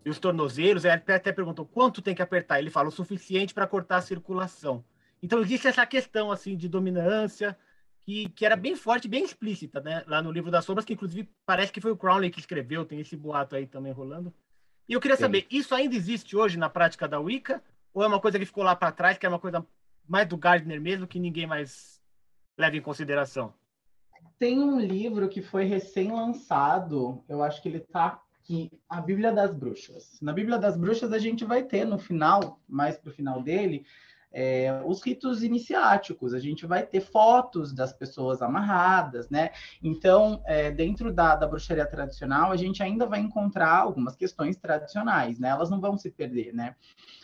e 0.06 0.10
os 0.10 0.20
tornozelos. 0.20 0.84
Ele 0.84 0.94
até 0.94 1.32
perguntou 1.32 1.66
quanto 1.66 2.02
tem 2.02 2.14
que 2.14 2.22
apertar. 2.22 2.60
Ele 2.60 2.70
fala 2.70 2.90
o 2.90 2.92
suficiente 2.92 3.54
para 3.54 3.66
cortar 3.66 3.98
a 3.98 4.02
circulação. 4.02 4.84
Então 5.22 5.40
existe 5.40 5.70
essa 5.70 5.86
questão 5.86 6.30
assim 6.30 6.58
de 6.58 6.68
dominância 6.68 7.58
que, 8.06 8.30
que 8.30 8.46
era 8.46 8.56
bem 8.56 8.76
forte, 8.76 9.08
bem 9.08 9.24
explícita, 9.24 9.80
né? 9.80 10.04
Lá 10.08 10.22
no 10.22 10.32
livro 10.32 10.52
das 10.52 10.66
sombras, 10.66 10.86
que 10.86 10.94
inclusive 10.94 11.30
parece 11.46 11.72
que 11.72 11.82
foi 11.82 11.92
o 11.92 11.98
Crowley 11.98 12.30
que 12.30 12.40
escreveu. 12.40 12.86
Tem 12.86 13.00
esse 13.00 13.16
boato 13.16 13.56
aí 13.56 13.66
também 13.66 13.92
rolando. 13.92 14.34
E 14.88 14.94
eu 14.94 15.00
queria 15.00 15.16
saber, 15.16 15.48
isso 15.50 15.74
ainda 15.74 15.96
existe 15.96 16.36
hoje 16.36 16.58
na 16.58 16.70
prática 16.70 17.08
da 17.08 17.20
Wicca? 17.20 17.64
Ou 17.94 18.04
é 18.04 18.08
uma 18.08 18.20
coisa 18.20 18.38
que 18.38 18.46
ficou 18.46 18.64
lá 18.64 18.76
para 18.76 18.92
trás, 18.92 19.18
que 19.18 19.26
é 19.26 19.30
uma 19.30 19.40
coisa 19.40 19.66
mais 20.08 20.28
do 20.28 20.36
Gardner 20.36 20.82
mesmo, 20.82 21.08
que 21.08 21.20
ninguém 21.20 21.48
mais 21.48 22.02
leva 22.58 22.76
em 22.76 22.82
consideração? 22.82 23.54
Tem 24.38 24.60
um 24.60 24.80
livro 24.80 25.30
que 25.30 25.42
foi 25.42 25.64
recém-lançado, 25.64 27.24
eu 27.30 27.42
acho 27.42 27.62
que 27.62 27.70
ele 27.70 27.78
está 27.78 28.22
aqui, 28.40 28.70
A 28.90 29.00
Bíblia 29.00 29.32
das 29.32 29.56
Bruxas. 29.56 30.20
Na 30.22 30.34
Bíblia 30.34 30.58
das 30.58 30.76
Bruxas 30.76 31.14
a 31.14 31.20
gente 31.20 31.46
vai 31.46 31.64
ter 31.64 31.86
no 31.86 31.98
final, 31.98 32.60
mais 32.68 32.98
para 32.98 33.10
o 33.10 33.14
final 33.14 33.42
dele, 33.42 33.86
é, 34.34 34.82
os 34.84 35.02
ritos 35.04 35.44
iniciáticos, 35.44 36.34
a 36.34 36.40
gente 36.40 36.66
vai 36.66 36.84
ter 36.84 37.02
fotos 37.02 37.72
das 37.72 37.94
pessoas 37.94 38.42
amarradas, 38.42 39.30
né? 39.30 39.52
Então, 39.82 40.42
é, 40.46 40.72
dentro 40.72 41.14
da, 41.14 41.36
da, 41.36 41.48
bruxaria 41.48 41.86
tradicional, 41.86 42.52
a 42.52 42.58
gente 42.58 42.82
ainda 42.82 43.06
vai 43.06 43.20
encontrar 43.20 43.78
algumas 43.78 44.16
questões 44.16 44.58
tradicionais, 44.58 45.38
né? 45.38 45.50
Elas 45.50 45.70
não 45.70 45.80
vão 45.80 45.96
se 45.96 46.10
perder, 46.10 46.52
né? 46.52 46.76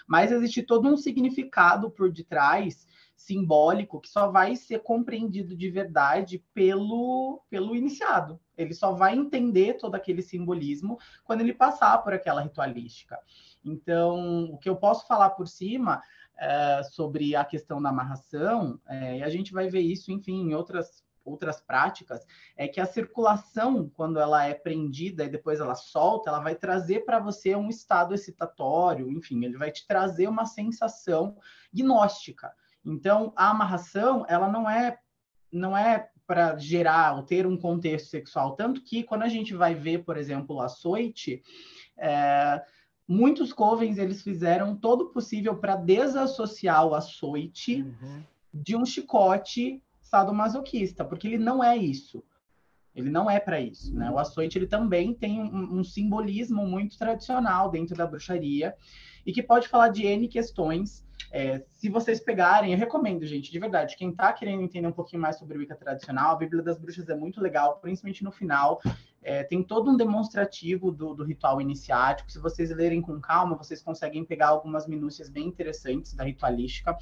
Mas 0.08 0.32
existe 0.32 0.62
todo 0.62 0.88
um 0.88 0.96
significado 0.96 1.90
por 1.90 2.12
detrás 2.12 2.88
simbólico 3.16 4.00
que 4.00 4.08
só 4.08 4.32
vai 4.32 4.56
ser 4.56 4.80
compreendido 4.80 5.56
de 5.56 5.70
verdade 5.70 6.44
pelo, 6.54 7.44
pelo 7.50 7.76
iniciado. 7.76 8.40
Ele 8.58 8.74
só 8.74 8.94
vai 8.94 9.16
entender 9.16 9.74
todo 9.78 9.96
aquele 9.96 10.22
simbolismo 10.22 10.98
quando 11.26 11.42
ele 11.42 11.54
passar 11.54 11.98
por 11.98 12.14
aquela 12.14 12.42
ritualística. 12.42 13.20
Então, 13.64 14.46
o 14.46 14.58
que 14.58 14.70
eu 14.70 14.76
posso 14.78 15.06
falar 15.06 15.32
por 15.32 15.48
cima 15.48 16.02
é, 16.40 16.82
sobre 16.84 17.36
a 17.36 17.44
questão 17.44 17.82
da 17.82 17.90
amarração, 17.90 18.80
é, 18.88 19.18
e 19.18 19.24
a 19.24 19.30
gente 19.30 19.52
vai 19.52 19.68
ver 19.70 19.82
isso, 19.82 20.12
enfim, 20.12 20.50
em 20.50 20.54
outras 20.54 21.04
outras 21.30 21.62
práticas, 21.62 22.26
é 22.58 22.68
que 22.68 22.82
a 22.82 22.86
circulação, 22.86 23.90
quando 23.90 24.20
ela 24.20 24.46
é 24.46 24.54
prendida 24.54 25.26
e 25.26 25.30
depois 25.30 25.60
ela 25.60 25.76
solta, 25.76 26.30
ela 26.30 26.40
vai 26.40 26.56
trazer 26.56 27.06
para 27.06 27.20
você 27.20 27.56
um 27.56 27.70
estado 27.70 28.14
excitatório, 28.14 29.12
enfim, 29.12 29.44
ele 29.46 29.58
vai 29.58 29.72
te 29.72 29.86
trazer 29.86 30.28
uma 30.28 30.46
sensação 30.46 31.38
gnóstica. 31.72 32.52
Então, 32.84 33.32
a 33.36 33.50
amarração, 33.50 34.26
ela 34.28 34.50
não 34.50 34.68
é 34.68 34.98
não 35.52 35.76
é 35.76 36.10
para 36.28 36.56
gerar 36.58 37.16
ou 37.16 37.24
ter 37.24 37.48
um 37.48 37.58
contexto 37.58 38.10
sexual, 38.10 38.56
tanto 38.56 38.84
que 38.84 39.04
quando 39.04 39.24
a 39.24 39.28
gente 39.28 39.56
vai 39.56 39.74
ver, 39.74 40.04
por 40.04 40.16
exemplo, 40.16 40.58
o 40.58 40.62
açoite, 40.62 41.42
é, 41.98 42.64
muitos 43.10 43.52
covens 43.52 43.98
eles 43.98 44.22
fizeram 44.22 44.76
todo 44.76 45.06
o 45.06 45.10
possível 45.10 45.58
para 45.58 45.76
desassociar 45.76 46.86
o 46.86 46.94
açoite 46.94 47.82
uhum. 47.82 48.22
de 48.54 48.76
um 48.76 48.86
chicote 48.86 49.82
sadomasoquista, 50.00 51.04
porque 51.04 51.28
ele 51.28 51.40
não 51.40 51.64
é 51.64 51.76
isso. 51.76 52.24
Ele 52.96 53.10
não 53.10 53.30
é 53.30 53.40
para 53.40 53.60
isso, 53.60 53.96
né? 53.96 54.12
O 54.12 54.20
açoite 54.20 54.58
ele 54.58 54.68
também 54.68 55.14
tem 55.14 55.42
um, 55.42 55.80
um, 55.80 55.84
simbolismo 55.84 56.66
muito 56.68 56.98
tradicional 56.98 57.70
dentro 57.72 57.96
da 57.96 58.06
bruxaria 58.06 58.76
e 59.26 59.32
que 59.32 59.42
pode 59.42 59.68
falar 59.68 59.90
de 59.90 60.06
N 60.06 60.28
questões 60.28 61.04
é, 61.32 61.64
se 61.68 61.90
vocês 61.90 62.20
pegarem, 62.20 62.72
eu 62.72 62.78
recomendo, 62.78 63.26
gente, 63.26 63.52
de 63.52 63.60
verdade, 63.60 63.96
quem 63.96 64.10
está 64.10 64.34
querendo 64.34 64.64
entender 64.64 64.88
um 64.88 64.92
pouquinho 64.92 65.22
mais 65.22 65.38
sobre 65.38 65.58
o 65.58 65.60
Wicca 65.60 65.76
tradicional, 65.76 66.34
a 66.34 66.38
Bíblia 66.38 66.64
das 66.64 66.80
Bruxas 66.80 67.08
é 67.08 67.16
muito 67.16 67.40
legal, 67.40 67.78
principalmente 67.80 68.24
no 68.24 68.32
final. 68.32 68.82
É, 69.22 69.44
tem 69.44 69.62
todo 69.62 69.92
um 69.92 69.98
demonstrativo 69.98 70.92
do, 70.92 71.14
do, 71.14 71.24
ritual 71.24 71.60
iniciático. 71.60 72.32
Se 72.32 72.40
vocês 72.40 72.70
lerem 72.72 73.02
com 73.02 73.20
calma, 73.20 73.58
vocês 73.58 73.82
conseguem 73.82 74.24
pegar 74.24 74.48
algumas 74.48 74.88
minúcias 74.88 75.30
bem 75.30 75.48
interessantes 75.48 76.14
da 76.14 76.24
ritualística. 76.24 76.98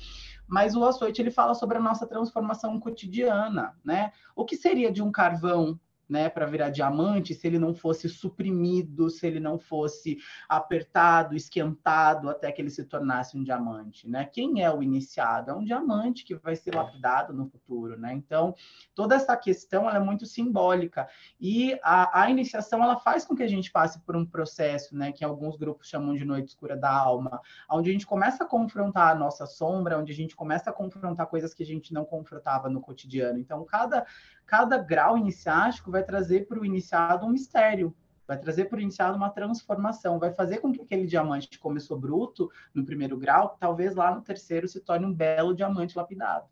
Mas 0.48 0.76
o 0.76 0.84
açoite 0.84 1.22
ele 1.22 1.32
fala 1.32 1.54
sobre 1.54 1.78
a 1.78 1.82
nossa 1.82 2.08
transformação 2.08 2.80
cotidiana, 2.80 3.76
né? 3.84 4.12
O 4.36 4.46
que 4.46 4.56
seria 4.56 4.92
de 4.92 5.02
um 5.02 5.12
carvão 5.12 5.80
né, 6.10 6.30
para 6.30 6.46
virar 6.46 6.70
diamante, 6.70 7.34
se 7.34 7.48
ele 7.48 7.60
não 7.60 7.74
fosse 7.74 8.08
suprimido, 8.08 9.10
se 9.10 9.28
ele 9.28 9.40
não 9.40 9.60
fosse 9.60 10.18
apertado, 10.48 11.36
esquentado 11.36 12.30
até 12.30 12.52
que 12.52 12.62
ele 12.62 12.70
se 12.70 12.84
tornasse 12.86 13.38
um 13.38 13.44
diamante, 13.44 14.08
né? 14.08 14.26
Quem 14.26 14.64
é 14.64 14.72
o 14.72 14.82
iniciado? 14.82 15.52
É 15.52 15.54
um 15.54 15.64
diamante 15.64 16.24
que 16.24 16.36
vai 16.36 16.56
ser 16.56 16.76
lapidado 16.76 17.34
no 17.34 17.48
futuro, 17.48 17.98
né? 17.98 18.14
Então, 18.14 18.56
toda 18.96 19.16
essa 19.16 19.36
questão 19.36 19.90
é 19.90 20.00
muito 20.00 20.26
simbólica 20.26 21.08
e 21.40 21.78
a, 21.84 22.22
a 22.22 22.30
iniciação 22.30 22.84
ela 22.84 22.98
faz 22.98 23.26
com 23.26 23.36
que 23.36 23.44
a 23.44 23.48
gente 23.48 23.72
passe 23.72 24.00
por 24.00 24.16
um 24.16 24.26
processo, 24.26 24.96
né, 24.96 25.12
que 25.12 25.24
alguns 25.24 25.58
grupos 25.58 25.88
chamam 25.88 26.16
de 26.16 26.26
noite 26.26 26.50
escura 26.50 26.76
da 26.76 26.92
alma, 26.92 27.42
onde 27.70 27.90
a 27.90 27.94
gente 27.94 28.06
começa 28.06 28.44
a 28.44 28.48
confrontar 28.48 29.12
a 29.12 29.16
nossa 29.16 29.46
sombra, 29.46 29.98
onde 29.98 30.12
a 30.12 30.16
gente 30.16 30.36
começa 30.36 30.70
a 30.70 30.74
confrontar 30.74 31.28
coisas 31.28 31.54
que 31.54 31.64
a 31.64 31.66
gente 31.66 31.94
não 31.94 32.06
confrontava 32.06 32.70
no 32.70 32.82
cotidiano. 32.82 33.40
Então, 33.40 33.64
cada 33.66 34.06
cada 34.48 34.78
grau 34.78 35.18
iniciático 35.18 35.92
vai 35.92 36.04
trazer 36.04 36.48
para 36.48 36.60
o 36.60 36.66
iniciado 36.66 37.26
um 37.26 37.30
mistério, 37.30 37.94
vai 38.26 38.38
trazer 38.40 38.66
para 38.66 38.78
o 38.78 38.82
iniciado 38.82 39.18
uma 39.18 39.30
transformação, 39.30 40.18
vai 40.18 40.34
fazer 40.34 40.60
com 40.60 40.72
que 40.72 40.82
aquele 40.82 41.06
diamante 41.06 41.50
que 41.50 41.60
começou 41.60 42.00
bruto 42.00 42.50
no 42.74 42.86
primeiro 42.86 43.18
grau, 43.18 43.58
talvez 43.60 43.94
lá 43.94 44.16
no 44.16 44.22
terceiro 44.22 44.68
se 44.68 44.80
torne 44.80 45.06
um 45.06 45.14
belo 45.14 45.54
diamante 45.54 45.98
lapidado. 45.98 46.48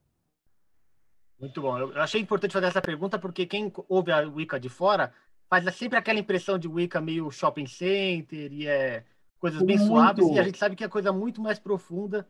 Muito 1.39 1.61
bom. 1.61 1.77
Eu 1.77 2.01
achei 2.01 2.21
importante 2.21 2.53
fazer 2.53 2.67
essa 2.67 2.81
pergunta 2.81 3.17
porque 3.17 3.45
quem 3.45 3.71
ouve 3.89 4.11
a 4.11 4.19
Wicca 4.19 4.59
de 4.59 4.69
fora 4.69 5.13
faz 5.49 5.73
sempre 5.75 5.97
aquela 5.97 6.19
impressão 6.19 6.57
de 6.57 6.67
Wicca 6.67 7.01
meio 7.01 7.31
shopping 7.31 7.67
center 7.67 8.51
e 8.51 8.67
é 8.67 9.03
coisas 9.39 9.61
bem 9.61 9.77
muito. 9.77 9.89
suaves 9.89 10.27
e 10.27 10.39
a 10.39 10.43
gente 10.43 10.57
sabe 10.57 10.75
que 10.75 10.83
é 10.83 10.87
coisa 10.87 11.11
muito 11.11 11.41
mais 11.41 11.59
profunda. 11.59 12.27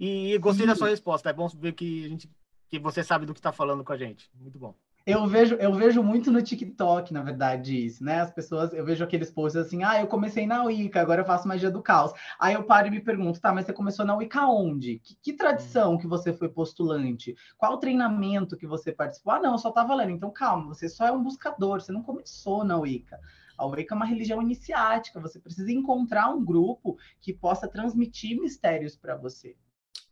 E 0.00 0.38
gostei 0.38 0.64
Sim. 0.64 0.68
da 0.68 0.76
sua 0.76 0.88
resposta. 0.88 1.28
É 1.28 1.32
bom 1.32 1.48
ver 1.48 1.72
que 1.72 2.04
a 2.04 2.08
gente 2.08 2.30
que 2.68 2.78
você 2.78 3.02
sabe 3.02 3.26
do 3.26 3.32
que 3.32 3.40
está 3.40 3.52
falando 3.52 3.82
com 3.82 3.92
a 3.92 3.96
gente. 3.96 4.30
Muito 4.34 4.58
bom. 4.58 4.74
Eu 5.10 5.26
vejo, 5.26 5.54
eu 5.54 5.72
vejo 5.72 6.02
muito 6.02 6.30
no 6.30 6.42
TikTok, 6.42 7.14
na 7.14 7.22
verdade, 7.22 7.86
isso, 7.86 8.04
né? 8.04 8.20
As 8.20 8.30
pessoas, 8.30 8.74
eu 8.74 8.84
vejo 8.84 9.02
aqueles 9.02 9.30
posts 9.30 9.56
assim, 9.56 9.82
ah, 9.82 9.98
eu 9.98 10.06
comecei 10.06 10.46
na 10.46 10.62
Wicca, 10.64 11.00
agora 11.00 11.22
eu 11.22 11.24
faço 11.24 11.48
magia 11.48 11.70
do 11.70 11.80
caos. 11.80 12.12
Aí 12.38 12.52
eu 12.52 12.62
paro 12.62 12.88
e 12.88 12.90
me 12.90 13.00
pergunto, 13.00 13.40
tá, 13.40 13.50
mas 13.50 13.64
você 13.64 13.72
começou 13.72 14.04
na 14.04 14.14
Wicca 14.14 14.44
onde? 14.44 14.98
Que, 14.98 15.14
que 15.14 15.32
tradição 15.32 15.96
que 15.96 16.06
você 16.06 16.30
foi 16.34 16.50
postulante? 16.50 17.34
Qual 17.56 17.78
treinamento 17.78 18.54
que 18.54 18.66
você 18.66 18.92
participou? 18.92 19.32
Ah, 19.32 19.40
não, 19.40 19.56
só 19.56 19.70
tava 19.70 19.94
lendo. 19.94 20.10
Então, 20.10 20.30
calma, 20.30 20.74
você 20.74 20.90
só 20.90 21.06
é 21.06 21.10
um 21.10 21.22
buscador, 21.22 21.80
você 21.80 21.90
não 21.90 22.02
começou 22.02 22.62
na 22.62 22.76
Wicca. 22.76 23.18
A 23.56 23.64
Wicca 23.64 23.94
é 23.94 23.96
uma 23.96 24.04
religião 24.04 24.42
iniciática, 24.42 25.18
você 25.18 25.40
precisa 25.40 25.72
encontrar 25.72 26.28
um 26.28 26.44
grupo 26.44 26.98
que 27.18 27.32
possa 27.32 27.66
transmitir 27.66 28.38
mistérios 28.38 28.94
para 28.94 29.16
você. 29.16 29.56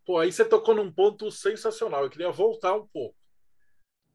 Pô, 0.07 0.17
aí 0.17 0.33
você 0.33 0.43
tocou 0.43 0.75
num 0.75 0.91
ponto 0.91 1.31
sensacional. 1.31 2.03
Eu 2.03 2.09
queria 2.09 2.33
voltar 2.33 2.75
um 2.75 2.87
pouco 2.87 3.25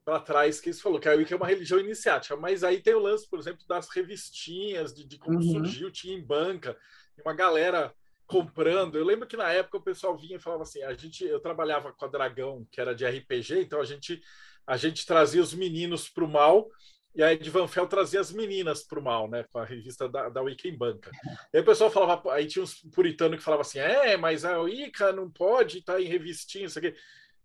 para 0.03 0.20
trás 0.20 0.60
que 0.60 0.72
você 0.72 0.81
falou, 0.81 1.00
que 1.00 1.08
a 1.08 1.13
Wicca 1.13 1.34
é 1.34 1.38
uma 1.38 1.48
religião 1.48 1.79
iniciática, 1.79 2.36
mas 2.36 2.63
aí 2.63 2.81
tem 2.81 2.93
o 2.93 3.00
lance, 3.00 3.29
por 3.29 3.39
exemplo, 3.39 3.65
das 3.67 3.89
revistinhas, 3.89 4.93
de, 4.93 5.05
de 5.05 5.17
como 5.17 5.38
uhum. 5.38 5.51
surgiu, 5.51 5.91
tinha 5.91 6.17
em 6.17 6.24
banca, 6.24 6.77
uma 7.24 7.34
galera 7.34 7.93
comprando. 8.25 8.98
Eu 8.98 9.05
lembro 9.05 9.27
que 9.27 9.38
na 9.38 9.51
época 9.51 9.77
o 9.77 9.84
pessoal 9.84 10.17
vinha 10.17 10.38
e 10.38 10.41
falava 10.41 10.63
assim: 10.63 10.81
a 10.84 10.93
gente, 10.93 11.24
eu 11.24 11.39
trabalhava 11.39 11.91
com 11.91 12.05
a 12.05 12.08
Dragão, 12.08 12.65
que 12.72 12.81
era 12.81 12.96
de 12.96 13.05
RPG, 13.05 13.62
então 13.62 13.79
a 13.79 13.86
gente, 13.86 14.22
a 14.65 14.77
gente 14.77 15.05
trazia 15.05 15.41
os 15.41 15.53
meninos 15.53 16.10
para 16.10 16.24
o 16.24 16.29
mal 16.29 16.70
e 17.13 17.22
a 17.22 17.34
Ed 17.34 17.50
Van 17.50 17.67
Fel 17.67 17.88
trazia 17.88 18.22
as 18.22 18.31
meninas 18.31 18.84
para 18.84 19.00
o 19.00 19.03
mal, 19.03 19.29
né? 19.29 19.43
Com 19.51 19.60
a 19.60 19.65
revista 19.65 20.08
da, 20.08 20.29
da 20.29 20.41
Wicca 20.41 20.67
em 20.67 20.77
Banca. 20.77 21.12
E 21.53 21.58
aí 21.58 21.62
o 21.62 21.65
pessoal 21.65 21.91
falava, 21.91 22.34
aí 22.34 22.48
tinha 22.48 22.63
uns 22.63 22.75
puritanos 22.93 23.38
que 23.38 23.43
falavam 23.43 23.62
assim: 23.62 23.79
é, 23.79 24.15
mas 24.15 24.46
a 24.46 24.60
Wicca 24.62 25.12
não 25.12 25.29
pode 25.29 25.79
estar 25.79 25.93
tá 25.93 26.01
em 26.01 26.05
revistinha, 26.05 26.65
isso 26.65 26.79
aqui. 26.79 26.96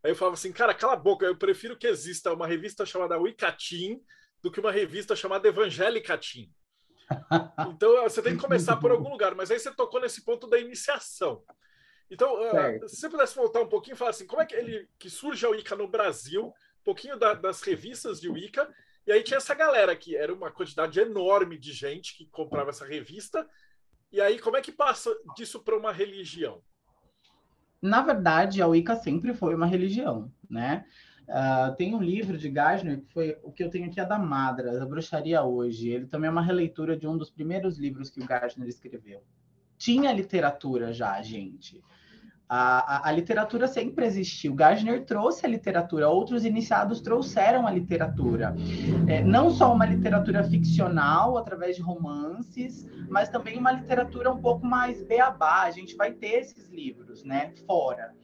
Aí 0.07 0.13
eu 0.13 0.17
falava 0.17 0.35
assim, 0.35 0.53
cara, 0.53 0.73
cala 0.73 0.93
a 0.93 0.97
boca, 0.97 1.27
eu 1.27 1.37
prefiro 1.37 1.77
que 1.77 1.85
exista 1.85 2.33
uma 2.33 2.47
revista 2.47 2.87
chamada 2.87 3.19
Wicca 3.19 3.51
Team 3.51 4.01
do 4.41 4.53
que 4.53 4.61
uma 4.61 4.71
revista 4.71 5.17
chamada 5.17 5.49
Evangélica 5.49 6.17
Team. 6.17 6.49
Então 7.75 8.05
você 8.05 8.23
tem 8.23 8.37
que 8.37 8.43
começar 8.43 8.77
por 8.77 8.93
algum 8.93 9.11
lugar, 9.11 9.35
mas 9.35 9.51
aí 9.51 9.59
você 9.59 9.69
tocou 9.73 10.01
nesse 10.01 10.25
ponto 10.25 10.47
da 10.47 10.61
iniciação. 10.61 11.43
Então, 12.09 12.35
uh, 12.35 12.89
se 12.89 13.01
você 13.01 13.09
pudesse 13.09 13.35
voltar 13.35 13.61
um 13.61 13.69
pouquinho 13.69 13.95
e 13.95 13.99
falar 13.99 14.11
assim, 14.11 14.29
como 14.29 14.41
é 14.41 14.47
que 14.47 14.55
ele 14.55 14.89
que 14.97 15.11
surge 15.11 15.45
a 15.45 15.49
Wicca 15.49 15.75
no 15.75 15.89
Brasil, 15.89 16.47
um 16.47 16.85
pouquinho 16.85 17.19
da, 17.19 17.35
das 17.35 17.61
revistas 17.63 18.21
de 18.21 18.29
Wicca, 18.29 18.73
e 19.09 19.11
aí 19.11 19.25
tinha 19.25 19.39
essa 19.39 19.55
galera 19.55 19.97
que 19.97 20.17
era 20.17 20.33
uma 20.33 20.53
quantidade 20.53 21.01
enorme 21.01 21.59
de 21.59 21.73
gente 21.73 22.17
que 22.17 22.29
comprava 22.31 22.71
essa 22.71 22.87
revista. 22.87 23.45
E 24.13 24.21
aí, 24.21 24.39
como 24.39 24.57
é 24.57 24.63
que 24.63 24.71
passa 24.71 25.13
disso 25.37 25.65
para 25.65 25.77
uma 25.77 25.93
religião? 25.93 26.63
Na 27.81 28.03
verdade, 28.03 28.63
a 28.63 28.67
Wicca 28.67 28.97
sempre 28.97 29.35
foi 29.35 29.55
uma 29.55 29.67
religião, 29.67 30.31
né? 30.49 30.85
Uh, 31.29 31.75
tem 31.77 31.95
um 31.95 32.01
livro 32.01 32.39
de 32.39 32.49
Gardner, 32.49 33.01
que 33.01 33.13
foi 33.13 33.37
o 33.43 33.51
que 33.51 33.63
eu 33.63 33.69
tenho 33.69 33.87
aqui, 33.87 33.99
é 33.99 34.05
da 34.05 34.19
Madra, 34.19 34.79
da 34.79 34.87
Bruxaria 34.87 35.43
Hoje. 35.43 35.89
Ele 35.89 36.07
também 36.07 36.29
é 36.29 36.31
uma 36.31 36.43
releitura 36.43 36.97
de 36.97 37.07
um 37.07 37.19
dos 37.19 37.31
primeiros 37.31 37.79
livros 37.79 38.11
que 38.11 38.21
o 38.21 38.27
Gardner 38.27 38.69
escreveu. 38.69 39.23
Tinha 39.77 40.13
literatura 40.13 40.93
já, 40.93 41.21
gente. 41.23 41.83
A, 42.49 43.09
a, 43.09 43.09
a, 43.09 43.13
literatura 43.13 43.67
sempre 43.67 44.07
existiu. 44.07 44.55
Gardner 44.55 45.05
trouxe 45.05 45.45
a 45.45 45.49
literatura, 45.49 46.09
outros 46.09 46.45
iniciados 46.45 47.01
trouxeram 47.01 47.67
a 47.67 47.71
literatura. 47.71 48.55
É, 49.09 49.23
não 49.23 49.51
só 49.51 49.73
uma 49.73 49.85
literatura 49.85 50.45
ficcional, 50.45 51.37
através 51.37 51.75
de 51.75 51.83
romances, 51.83 52.89
mas 53.09 53.29
também 53.29 53.59
uma 53.59 53.73
literatura 53.73 54.31
um 54.31 54.41
pouco 54.41 54.65
mais 54.65 55.03
beabá. 55.03 55.63
A 55.63 55.71
gente 55.73 55.97
vai 55.97 56.13
ter 56.13 56.39
esses 56.39 56.71
livros, 56.71 57.25
né, 57.25 57.53
fora. 57.67 58.15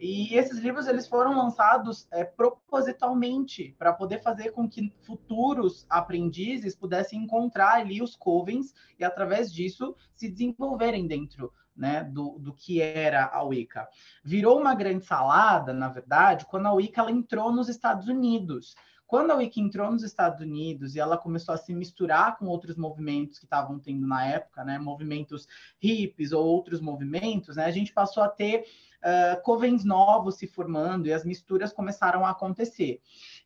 E 0.00 0.34
esses 0.34 0.58
livros 0.58 0.86
eles 0.86 1.06
foram 1.06 1.36
lançados 1.36 2.08
é, 2.10 2.24
propositalmente 2.24 3.76
para 3.78 3.92
poder 3.92 4.22
fazer 4.22 4.52
com 4.52 4.66
que 4.66 4.90
futuros 5.02 5.84
aprendizes 5.90 6.74
pudessem 6.74 7.22
encontrar 7.22 7.74
ali 7.74 8.00
os 8.00 8.16
covens 8.16 8.72
e 8.98 9.04
através 9.04 9.52
disso 9.52 9.94
se 10.14 10.30
desenvolverem 10.30 11.06
dentro 11.06 11.52
né, 11.80 12.04
do, 12.04 12.38
do 12.38 12.52
que 12.52 12.82
era 12.82 13.24
a 13.32 13.42
Wicca. 13.42 13.88
Virou 14.22 14.60
uma 14.60 14.74
grande 14.74 15.04
salada, 15.04 15.72
na 15.72 15.88
verdade, 15.88 16.44
quando 16.44 16.66
a 16.66 16.72
Wicca 16.72 17.00
ela 17.00 17.10
entrou 17.10 17.50
nos 17.50 17.70
Estados 17.70 18.06
Unidos. 18.06 18.76
Quando 19.06 19.32
a 19.32 19.36
Wicca 19.36 19.58
entrou 19.58 19.90
nos 19.90 20.04
Estados 20.04 20.40
Unidos 20.40 20.94
e 20.94 21.00
ela 21.00 21.16
começou 21.16 21.54
a 21.54 21.58
se 21.58 21.74
misturar 21.74 22.36
com 22.38 22.46
outros 22.46 22.76
movimentos 22.76 23.38
que 23.38 23.46
estavam 23.46 23.78
tendo 23.78 24.06
na 24.06 24.24
época, 24.26 24.62
né, 24.62 24.78
movimentos 24.78 25.48
hippies 25.80 26.30
ou 26.30 26.44
outros 26.44 26.80
movimentos, 26.80 27.56
né, 27.56 27.64
a 27.64 27.70
gente 27.72 27.92
passou 27.92 28.22
a 28.22 28.28
ter 28.28 28.66
uh, 29.00 29.42
covens 29.42 29.84
novos 29.84 30.36
se 30.36 30.46
formando 30.46 31.08
e 31.08 31.12
as 31.12 31.24
misturas 31.24 31.72
começaram 31.72 32.24
a 32.24 32.30
acontecer. 32.30 33.00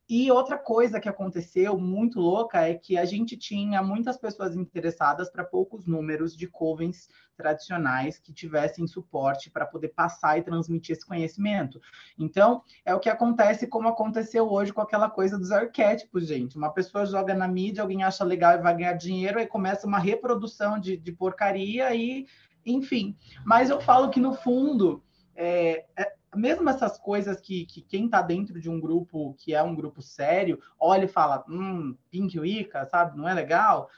E 0.09 0.31
outra 0.31 0.59
coisa 0.59 1.01
que 1.01 1.09
aconteceu 1.09 1.79
muito 1.79 2.21
louca 2.21 2.61
é 2.61 2.75
que 2.75 2.99
a 2.99 3.07
gente 3.07 3.39
tinha 3.39 3.83
muitas 3.83 4.19
pessoas 4.19 4.55
interessadas 4.55 5.31
para 5.31 5.43
poucos 5.43 5.87
números 5.87 6.37
de 6.37 6.47
covens 6.47 7.09
tradicionais 7.35 8.19
que 8.19 8.33
tivessem 8.33 8.87
suporte 8.87 9.51
para 9.51 9.65
poder 9.65 9.89
passar 9.89 10.39
e 10.39 10.43
transmitir 10.43 10.95
esse 10.95 11.07
conhecimento. 11.07 11.81
Então, 12.19 12.63
é 12.85 12.95
o 12.95 13.01
que 13.01 13.09
acontece 13.09 13.67
como 13.67 13.89
aconteceu 13.89 14.51
hoje 14.51 14.75
com 14.75 14.83
aquela 14.83 15.09
coisa 15.09 15.39
dos 15.39 15.51
arquétipos, 15.51 16.27
gente. 16.27 16.57
Uma 16.57 16.71
pessoa 16.71 17.07
joga 17.07 17.35
na 17.35 17.49
mídia, 17.49 17.83
alguém 17.83 18.03
acha 18.03 18.25
legal 18.25 18.55
e 18.55 18.63
vai 18.63 18.77
ganhar 18.77 18.93
dinheiro, 18.93 19.39
aí 19.39 19.47
começa 19.47 19.87
uma 19.87 19.99
reprodução 19.99 20.79
de, 20.79 20.99
de 20.99 21.13
porcaria 21.13 21.95
e, 21.95 22.27
enfim. 22.65 23.17
Mas 23.43 23.71
eu 23.71 23.81
falo 23.81 24.11
que, 24.11 24.21
no 24.21 24.35
fundo, 24.35 25.03
é, 25.35 25.87
é, 25.97 26.13
mesmo 26.37 26.69
essas 26.69 26.99
coisas 26.99 27.41
que, 27.41 27.67
que 27.67 27.83
quem 27.83 28.07
está 28.07 28.23
dentro 28.23 28.61
de 28.61 28.69
um 28.69 28.81
grupo 28.81 29.35
que 29.39 29.55
é 29.55 29.63
um 29.63 29.75
grupo 29.75 30.03
sério, 30.03 30.61
olha 30.79 31.05
e 31.05 31.09
fala, 31.09 31.45
hum, 31.49 31.97
Pink 32.11 32.39
Wicca, 32.39 32.85
sabe, 32.87 33.17
não 33.17 33.29
é 33.29 33.35
legal, 33.35 33.91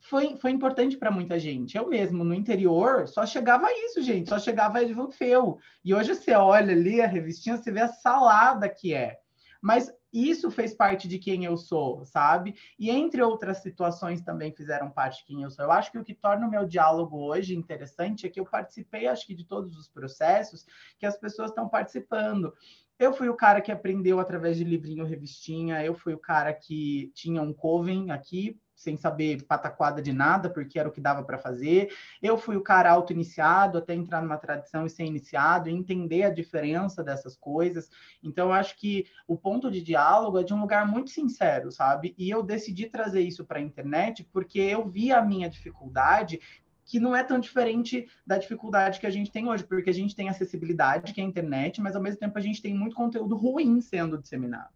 foi, 0.00 0.36
foi 0.36 0.50
importante 0.50 0.96
para 0.96 1.10
muita 1.10 1.38
gente. 1.38 1.76
Eu 1.76 1.88
mesmo, 1.88 2.24
no 2.24 2.34
interior, 2.34 3.08
só 3.08 3.26
chegava 3.26 3.68
isso, 3.72 4.02
gente, 4.02 4.28
só 4.28 4.38
chegava 4.38 4.82
Edvan 4.82 5.10
Feu. 5.10 5.58
E 5.84 5.94
hoje 5.94 6.14
você 6.14 6.32
olha 6.32 6.72
ali 6.72 7.00
a 7.00 7.06
revistinha, 7.06 7.56
você 7.56 7.70
vê 7.70 7.80
a 7.80 7.88
salada 7.88 8.68
que 8.68 8.94
é. 8.94 9.18
Mas 9.60 9.92
isso 10.12 10.50
fez 10.50 10.74
parte 10.74 11.06
de 11.06 11.18
quem 11.18 11.44
eu 11.44 11.56
sou, 11.56 12.04
sabe? 12.04 12.54
E 12.78 12.90
entre 12.90 13.22
outras 13.22 13.58
situações 13.58 14.22
também 14.22 14.52
fizeram 14.52 14.90
parte 14.90 15.18
de 15.18 15.24
quem 15.24 15.42
eu 15.42 15.50
sou. 15.50 15.64
Eu 15.64 15.72
acho 15.72 15.92
que 15.92 15.98
o 15.98 16.04
que 16.04 16.14
torna 16.14 16.46
o 16.46 16.50
meu 16.50 16.64
diálogo 16.66 17.18
hoje 17.18 17.54
interessante 17.54 18.26
é 18.26 18.30
que 18.30 18.40
eu 18.40 18.46
participei, 18.46 19.06
acho 19.06 19.26
que, 19.26 19.34
de 19.34 19.44
todos 19.44 19.76
os 19.76 19.88
processos 19.88 20.64
que 20.98 21.04
as 21.04 21.18
pessoas 21.18 21.50
estão 21.50 21.68
participando. 21.68 22.54
Eu 22.98 23.12
fui 23.12 23.28
o 23.28 23.36
cara 23.36 23.60
que 23.60 23.70
aprendeu 23.70 24.18
através 24.18 24.56
de 24.56 24.64
livrinho 24.64 25.04
revistinha, 25.04 25.84
eu 25.84 25.94
fui 25.94 26.14
o 26.14 26.18
cara 26.18 26.52
que 26.52 27.12
tinha 27.14 27.42
um 27.42 27.52
coven 27.52 28.10
aqui, 28.10 28.58
sem 28.78 28.96
saber 28.96 29.42
pataquada 29.42 30.00
de 30.00 30.12
nada, 30.12 30.48
porque 30.48 30.78
era 30.78 30.88
o 30.88 30.92
que 30.92 31.00
dava 31.00 31.24
para 31.24 31.36
fazer. 31.36 31.92
Eu 32.22 32.38
fui 32.38 32.56
o 32.56 32.62
cara 32.62 32.92
auto-iniciado 32.92 33.76
até 33.76 33.92
entrar 33.92 34.22
numa 34.22 34.38
tradição 34.38 34.86
e 34.86 34.90
ser 34.90 35.04
iniciado, 35.04 35.68
entender 35.68 36.22
a 36.22 36.30
diferença 36.30 37.02
dessas 37.02 37.36
coisas. 37.36 37.90
Então, 38.22 38.46
eu 38.46 38.52
acho 38.52 38.76
que 38.76 39.06
o 39.26 39.36
ponto 39.36 39.68
de 39.68 39.82
diálogo 39.82 40.38
é 40.38 40.44
de 40.44 40.54
um 40.54 40.60
lugar 40.60 40.86
muito 40.86 41.10
sincero, 41.10 41.72
sabe? 41.72 42.14
E 42.16 42.30
eu 42.30 42.40
decidi 42.40 42.86
trazer 42.86 43.20
isso 43.20 43.44
para 43.44 43.58
a 43.58 43.62
internet 43.62 44.22
porque 44.32 44.60
eu 44.60 44.88
vi 44.88 45.10
a 45.10 45.20
minha 45.20 45.50
dificuldade 45.50 46.40
que 46.84 47.00
não 47.00 47.14
é 47.14 47.24
tão 47.24 47.38
diferente 47.40 48.08
da 48.24 48.38
dificuldade 48.38 49.00
que 49.00 49.06
a 49.06 49.10
gente 49.10 49.30
tem 49.30 49.46
hoje, 49.46 49.64
porque 49.64 49.90
a 49.90 49.94
gente 49.94 50.14
tem 50.16 50.28
acessibilidade, 50.28 51.12
que 51.12 51.20
é 51.20 51.24
a 51.24 51.26
internet, 51.26 51.82
mas 51.82 51.96
ao 51.96 52.02
mesmo 52.02 52.20
tempo 52.20 52.38
a 52.38 52.40
gente 52.40 52.62
tem 52.62 52.72
muito 52.72 52.96
conteúdo 52.96 53.36
ruim 53.36 53.80
sendo 53.80 54.16
disseminado. 54.16 54.72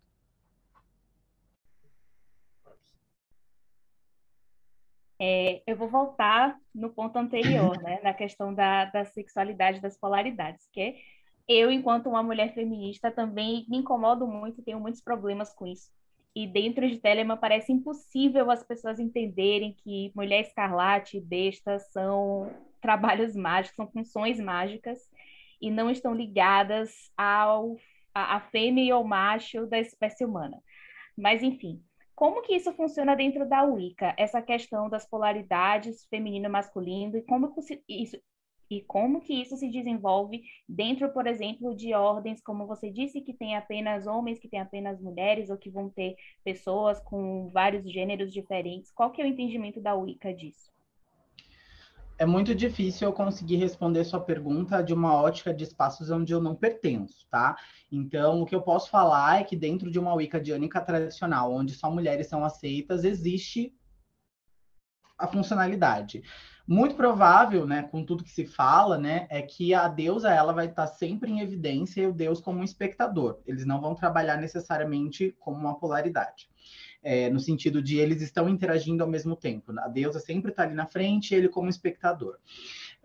É, 5.25 5.63
eu 5.69 5.77
vou 5.77 5.89
voltar 5.89 6.59
no 6.75 6.91
ponto 6.91 7.17
anterior, 7.17 7.81
né, 7.81 8.01
na 8.03 8.13
questão 8.13 8.53
da, 8.53 8.87
da 8.87 9.05
sexualidade, 9.05 9.81
das 9.81 9.97
polaridades, 9.97 10.69
que 10.73 10.97
eu, 11.49 11.71
enquanto 11.71 12.09
uma 12.09 12.25
mulher 12.25 12.53
feminista, 12.55 13.09
também 13.09 13.65
me 13.69 13.77
incomodo 13.77 14.27
muito, 14.27 14.65
tenho 14.65 14.81
muitos 14.81 15.01
problemas 15.01 15.55
com 15.55 15.65
isso. 15.65 15.89
E 16.35 16.45
dentro 16.45 16.89
de 16.89 16.99
Telemann 16.99 17.37
parece 17.37 17.71
impossível 17.71 18.51
as 18.51 18.65
pessoas 18.65 18.99
entenderem 18.99 19.77
que 19.85 20.11
mulher 20.13 20.41
escarlate 20.41 21.19
e 21.19 21.21
besta 21.21 21.79
são 21.79 22.53
trabalhos 22.81 23.37
mágicos, 23.37 23.77
são 23.77 23.87
funções 23.93 24.41
mágicas 24.41 24.99
e 25.61 25.71
não 25.71 25.89
estão 25.89 26.13
ligadas 26.13 27.13
ao 27.17 27.77
a, 28.13 28.37
a 28.37 28.41
fêmea 28.41 28.85
e 28.85 28.91
ao 28.91 29.05
macho 29.05 29.67
da 29.67 29.79
espécie 29.79 30.25
humana. 30.25 30.61
Mas 31.17 31.45
enfim, 31.45 31.81
como 32.15 32.43
que 32.43 32.55
isso 32.55 32.73
funciona 32.75 33.15
dentro 33.15 33.49
da 33.49 33.63
Wicca? 33.65 34.15
Essa 34.19 34.43
questão 34.43 34.89
das 34.89 35.09
polaridades 35.09 36.07
feminino 36.09 36.47
e 36.47 36.49
masculino 36.49 37.17
e 37.17 37.23
como 37.23 37.53
isso 37.89 38.17
e 38.71 38.81
como 38.81 39.21
que 39.21 39.35
isso 39.35 39.55
se 39.57 39.69
desenvolve 39.69 40.43
dentro, 40.67 41.13
por 41.13 41.27
exemplo, 41.27 41.77
de 41.77 41.93
ordens, 41.93 42.41
como 42.41 42.67
você 42.67 42.91
disse, 42.91 43.21
que 43.21 43.35
tem 43.35 43.55
apenas 43.55 44.07
homens, 44.07 44.39
que 44.39 44.49
tem 44.49 44.61
apenas 44.61 44.99
mulheres, 44.99 45.51
ou 45.51 45.59
que 45.59 45.69
vão 45.69 45.91
ter 45.91 46.17
pessoas 46.43 46.99
com 47.01 47.51
vários 47.51 47.85
gêneros 47.91 48.33
diferentes. 48.33 48.91
Qual 48.91 49.11
que 49.13 49.21
é 49.21 49.25
o 49.27 49.29
entendimento 49.29 49.79
da 49.79 49.95
Wicca 49.95 50.33
disso? 50.33 50.73
É 52.19 52.27
muito 52.27 52.55
difícil 52.55 53.09
eu 53.09 53.13
conseguir 53.13 53.57
responder 53.57 54.05
sua 54.05 54.21
pergunta 54.21 54.83
de 54.83 54.93
uma 54.95 55.15
ótica 55.15 55.53
de 55.53 55.65
espaços 55.65 56.11
onde 56.11 56.33
eu 56.33 56.41
não 56.41 56.55
pertenço, 56.55 57.27
tá? 57.31 57.57
Então, 57.91 58.43
o 58.43 58.47
que 58.47 58.55
eu 58.55 58.63
posso 58.63 58.91
falar 58.91 59.41
é 59.41 59.45
que 59.45 59.57
dentro 59.57 59.91
de 59.91 59.99
uma 59.99 60.15
Wicca 60.15 60.41
diânica 60.41 60.81
tradicional, 60.81 61.53
onde 61.53 61.75
só 61.75 61.91
mulheres 61.91 62.27
são 62.29 62.45
aceitas, 62.45 63.05
existe 63.05 63.75
a 65.19 65.27
funcionalidade. 65.27 66.23
Muito 66.67 66.95
provável, 66.95 67.67
né, 67.67 67.83
com 67.83 68.05
tudo 68.05 68.23
que 68.25 68.31
se 68.31 68.47
fala, 68.47 68.97
né, 68.97 69.27
é 69.29 69.43
que 69.43 69.75
a 69.75 69.89
deusa 69.89 70.31
ela 70.31 70.53
vai 70.53 70.67
estar 70.67 70.87
sempre 70.87 71.31
em 71.31 71.41
evidência 71.41 72.03
e 72.03 72.07
o 72.07 72.13
deus 72.13 72.41
como 72.41 72.61
um 72.61 72.65
espectador. 72.65 73.41
Eles 73.47 73.67
não 73.67 73.81
vão 73.81 73.95
trabalhar 73.95 74.37
necessariamente 74.37 75.35
como 75.41 75.59
uma 75.59 75.79
polaridade 75.79 76.49
é, 77.03 77.29
no 77.29 77.41
sentido 77.41 77.83
de 77.83 77.99
eles 77.99 78.23
estão 78.23 78.49
interagindo 78.49 79.03
ao 79.03 79.11
mesmo 79.11 79.35
tempo. 79.35 79.73
A 79.81 79.89
deusa 79.89 80.21
sempre 80.21 80.51
está 80.51 80.63
ali 80.63 80.75
na 80.75 80.87
frente, 80.87 81.35
ele 81.35 81.49
como 81.49 81.69
espectador. 81.69 82.39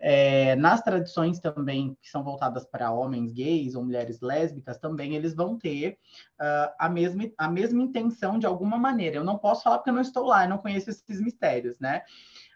É, 0.00 0.54
nas 0.54 0.80
tradições 0.80 1.40
também 1.40 1.96
que 2.00 2.08
são 2.08 2.22
voltadas 2.22 2.64
para 2.64 2.92
homens 2.92 3.32
gays 3.32 3.74
ou 3.74 3.84
mulheres 3.84 4.20
lésbicas, 4.20 4.78
também 4.78 5.16
eles 5.16 5.34
vão 5.34 5.58
ter 5.58 5.98
uh, 6.40 6.72
a, 6.78 6.88
mesma, 6.88 7.24
a 7.36 7.50
mesma 7.50 7.82
intenção 7.82 8.38
de 8.38 8.46
alguma 8.46 8.78
maneira. 8.78 9.16
Eu 9.16 9.24
não 9.24 9.38
posso 9.38 9.64
falar 9.64 9.78
porque 9.78 9.90
eu 9.90 9.94
não 9.94 10.02
estou 10.02 10.24
lá, 10.24 10.44
eu 10.44 10.50
não 10.50 10.58
conheço 10.58 10.90
esses 10.90 11.20
mistérios, 11.20 11.78
né? 11.80 12.02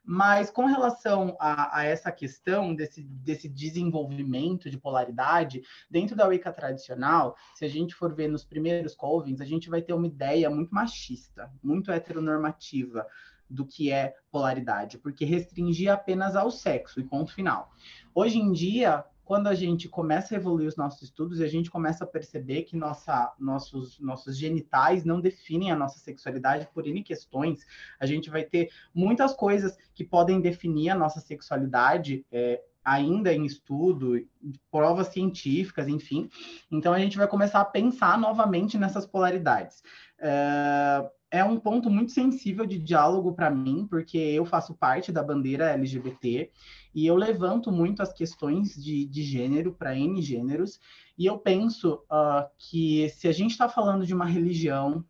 Mas 0.05 0.51
com 0.51 0.67
relação 0.67 1.37
a, 1.39 1.79
a, 1.79 1.85
essa 1.85 2.11
questão 2.11 2.75
desse, 2.75 3.03
desse 3.03 3.49
desenvolvimento 3.49 4.69
de 4.69 4.77
polaridade, 4.77 5.63
dentro 5.89 6.17
da 6.17 6.27
Wicca 6.27 6.53
tradicional, 6.53 7.37
se 7.55 7.65
a 7.65 7.69
gente 7.69 7.95
for 7.95 8.13
ver 8.13 8.29
nos 8.29 8.45
primeiros 8.45 8.97
covens, 8.97 9.41
a 9.41 9.45
gente 9.45 9.71
vai 9.71 9.81
ter 9.81 9.93
uma 9.93 10.07
ideia 10.07 10.51
muito 10.51 10.75
machista, 10.75 11.53
muito 11.63 11.93
heteronormativa 11.93 13.07
do 13.53 13.67
que 13.67 13.91
é 13.91 14.15
polaridade, 14.31 14.99
porque 14.99 15.25
restringia 15.25 15.93
apenas 15.93 16.35
ao 16.35 16.51
sexo 16.51 17.01
e 17.01 17.05
ponto 17.05 17.33
final. 17.33 17.71
Hoje 18.15 18.39
em 18.39 18.51
dia, 18.51 19.05
quando 19.25 19.47
a 19.47 19.55
gente 19.55 19.89
começa 19.89 20.35
a 20.35 20.37
evoluir 20.37 20.69
os 20.69 20.77
nossos 20.77 21.03
estudos 21.03 21.41
a 21.41 21.47
gente 21.47 21.71
começa 21.71 22.05
a 22.05 22.07
perceber 22.07 22.63
que 22.65 22.77
nossa, 22.77 23.33
nossos, 23.39 23.99
nossos 24.01 24.37
genitais 24.37 25.05
não 25.05 25.21
definem 25.21 25.71
a 25.71 25.77
nossa 25.77 25.99
sexualidade 25.99 26.69
por 26.75 26.87
N 26.87 27.03
questões, 27.03 27.65
a 28.01 28.07
gente 28.07 28.31
vai 28.31 28.45
ter 28.45 28.71
muitas 28.95 29.33
coisas 29.35 29.77
que 29.95 30.05
podem 30.05 30.41
definir 30.41 30.91
a 30.91 30.95
nossa 30.95 31.21
sexualidade. 31.21 32.27
É, 32.33 32.63
ainda 32.85 33.33
em 33.33 33.45
estudo, 33.45 34.21
provas 34.69 35.07
científicas, 35.07 35.87
enfim. 35.87 36.29
Então 36.69 36.93
a 36.93 36.99
gente 36.99 37.17
vai 37.17 37.29
começar 37.29 37.61
a 37.61 37.65
pensar 37.65 38.19
novamente 38.19 38.77
nessas 38.77 39.07
polaridades. 39.07 39.83
É, 40.19 41.09
é 41.33 41.43
um 41.43 41.59
ponto 41.59 41.89
muito 41.89 42.13
sensível 42.13 42.67
de 42.67 42.79
diálogo 42.79 43.33
para 43.33 43.51
mim, 43.51 43.87
porque 43.89 44.19
eu 44.19 44.45
faço 44.45 44.75
parte 44.75 45.11
da 45.11 45.23
bandeira 45.23 45.71
LGBT 45.71 46.51
e 46.95 47.07
eu 47.07 47.17
levanto 47.17 47.73
muito 47.73 48.03
as 48.03 48.13
questões 48.13 48.77
de, 48.77 49.07
de 49.07 49.23
gênero 49.23 49.73
para 49.73 49.97
N 49.97 50.21
gêneros, 50.21 50.79
e 51.17 51.25
eu 51.25 51.39
penso 51.39 51.95
uh, 52.11 52.47
que 52.59 53.09
se 53.09 53.27
a 53.29 53.33
gente 53.33 53.53
está 53.53 53.67
falando 53.67 54.05
de 54.05 54.15
uma 54.15 54.27
religião 54.27 55.03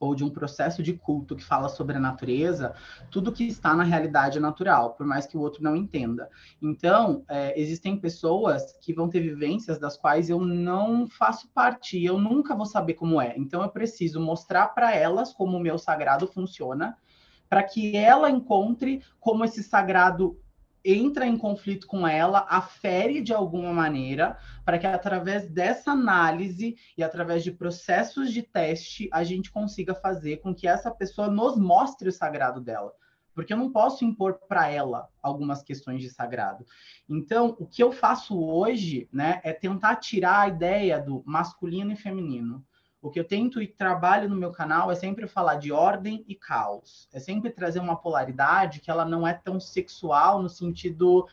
ou 0.00 0.14
de 0.14 0.24
um 0.24 0.30
processo 0.30 0.82
de 0.82 0.92
culto 0.92 1.34
que 1.34 1.44
fala 1.44 1.68
sobre 1.68 1.96
a 1.96 2.00
natureza, 2.00 2.74
tudo 3.10 3.32
que 3.32 3.46
está 3.46 3.74
na 3.74 3.82
realidade 3.82 4.38
é 4.38 4.40
natural, 4.40 4.94
por 4.94 5.06
mais 5.06 5.26
que 5.26 5.36
o 5.36 5.40
outro 5.40 5.62
não 5.62 5.74
entenda. 5.74 6.28
Então, 6.62 7.24
é, 7.28 7.58
existem 7.60 7.98
pessoas 7.98 8.76
que 8.80 8.92
vão 8.92 9.08
ter 9.08 9.20
vivências 9.20 9.78
das 9.78 9.96
quais 9.96 10.30
eu 10.30 10.40
não 10.40 11.06
faço 11.06 11.48
parte, 11.48 12.02
eu 12.02 12.18
nunca 12.18 12.54
vou 12.54 12.66
saber 12.66 12.94
como 12.94 13.20
é. 13.20 13.34
Então, 13.36 13.62
eu 13.62 13.68
preciso 13.68 14.20
mostrar 14.20 14.68
para 14.68 14.94
elas 14.94 15.32
como 15.32 15.56
o 15.56 15.60
meu 15.60 15.78
sagrado 15.78 16.26
funciona, 16.26 16.96
para 17.48 17.62
que 17.62 17.96
ela 17.96 18.30
encontre 18.30 19.02
como 19.18 19.44
esse 19.44 19.62
sagrado 19.62 20.38
entra 20.84 21.26
em 21.26 21.36
conflito 21.36 21.86
com 21.86 22.06
ela, 22.06 22.46
afere 22.48 23.20
de 23.20 23.32
alguma 23.32 23.72
maneira, 23.72 24.38
para 24.64 24.78
que 24.78 24.86
através 24.86 25.48
dessa 25.48 25.92
análise 25.92 26.76
e 26.96 27.02
através 27.02 27.42
de 27.42 27.52
processos 27.52 28.32
de 28.32 28.42
teste 28.42 29.08
a 29.12 29.24
gente 29.24 29.50
consiga 29.50 29.94
fazer 29.94 30.38
com 30.38 30.54
que 30.54 30.68
essa 30.68 30.90
pessoa 30.90 31.28
nos 31.28 31.56
mostre 31.56 32.08
o 32.08 32.12
sagrado 32.12 32.60
dela. 32.60 32.92
Porque 33.34 33.52
eu 33.52 33.56
não 33.56 33.70
posso 33.70 34.04
impor 34.04 34.40
para 34.48 34.68
ela 34.68 35.08
algumas 35.22 35.62
questões 35.62 36.02
de 36.02 36.10
sagrado. 36.10 36.66
Então, 37.08 37.56
o 37.60 37.66
que 37.66 37.80
eu 37.80 37.92
faço 37.92 38.36
hoje, 38.36 39.08
né, 39.12 39.40
é 39.44 39.52
tentar 39.52 39.96
tirar 39.96 40.40
a 40.40 40.48
ideia 40.48 41.00
do 41.00 41.22
masculino 41.24 41.92
e 41.92 41.96
feminino. 41.96 42.64
O 43.00 43.10
que 43.10 43.20
eu 43.20 43.24
tento 43.24 43.62
e 43.62 43.66
trabalho 43.68 44.28
no 44.28 44.34
meu 44.34 44.50
canal 44.50 44.90
é 44.90 44.94
sempre 44.94 45.28
falar 45.28 45.54
de 45.56 45.70
ordem 45.70 46.24
e 46.26 46.34
caos. 46.34 47.08
É 47.12 47.20
sempre 47.20 47.50
trazer 47.50 47.78
uma 47.78 47.96
polaridade 47.96 48.80
que 48.80 48.90
ela 48.90 49.04
não 49.04 49.26
é 49.26 49.32
tão 49.32 49.60
sexual 49.60 50.42
no 50.42 50.48
sentido 50.48 51.28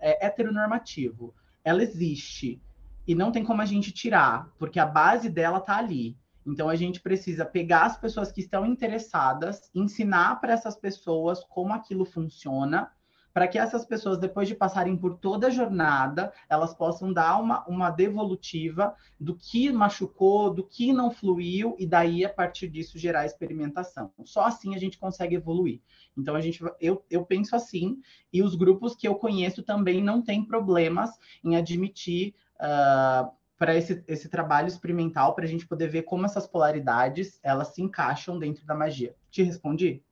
é, 0.00 0.26
heteronormativo. 0.26 1.32
Ela 1.62 1.82
existe 1.82 2.60
e 3.06 3.14
não 3.14 3.30
tem 3.30 3.44
como 3.44 3.62
a 3.62 3.66
gente 3.66 3.92
tirar, 3.92 4.50
porque 4.58 4.80
a 4.80 4.86
base 4.86 5.28
dela 5.28 5.58
está 5.58 5.76
ali. 5.76 6.16
Então 6.44 6.68
a 6.68 6.74
gente 6.74 7.00
precisa 7.00 7.44
pegar 7.44 7.84
as 7.84 7.96
pessoas 7.96 8.32
que 8.32 8.40
estão 8.40 8.66
interessadas, 8.66 9.70
ensinar 9.74 10.40
para 10.40 10.52
essas 10.52 10.76
pessoas 10.76 11.44
como 11.44 11.72
aquilo 11.72 12.04
funciona 12.04 12.90
para 13.34 13.48
que 13.48 13.58
essas 13.58 13.84
pessoas, 13.84 14.16
depois 14.16 14.46
de 14.46 14.54
passarem 14.54 14.96
por 14.96 15.18
toda 15.18 15.48
a 15.48 15.50
jornada, 15.50 16.32
elas 16.48 16.72
possam 16.72 17.12
dar 17.12 17.36
uma, 17.40 17.66
uma 17.66 17.90
devolutiva 17.90 18.94
do 19.18 19.34
que 19.34 19.72
machucou, 19.72 20.54
do 20.54 20.62
que 20.62 20.92
não 20.92 21.10
fluiu, 21.10 21.74
e 21.76 21.84
daí, 21.84 22.24
a 22.24 22.28
partir 22.28 22.68
disso, 22.68 22.96
gerar 22.96 23.26
experimentação. 23.26 24.12
Só 24.24 24.44
assim 24.44 24.76
a 24.76 24.78
gente 24.78 24.96
consegue 24.96 25.34
evoluir. 25.34 25.80
Então, 26.16 26.36
a 26.36 26.40
gente, 26.40 26.62
eu, 26.80 27.04
eu 27.10 27.26
penso 27.26 27.56
assim, 27.56 28.00
e 28.32 28.40
os 28.40 28.54
grupos 28.54 28.94
que 28.94 29.08
eu 29.08 29.16
conheço 29.16 29.64
também 29.64 30.00
não 30.00 30.22
têm 30.22 30.44
problemas 30.44 31.10
em 31.42 31.56
admitir. 31.56 32.34
Uh, 32.54 33.28
para 33.56 33.76
esse, 33.76 34.02
esse 34.08 34.28
trabalho 34.28 34.66
experimental, 34.66 35.34
para 35.34 35.44
a 35.44 35.48
gente 35.48 35.66
poder 35.66 35.88
ver 35.88 36.02
como 36.02 36.26
essas 36.26 36.46
polaridades 36.46 37.38
elas 37.42 37.68
se 37.68 37.80
encaixam 37.80 38.38
dentro 38.38 38.66
da 38.66 38.74
magia. 38.74 39.14
Te 39.30 39.42
respondi? 39.42 40.02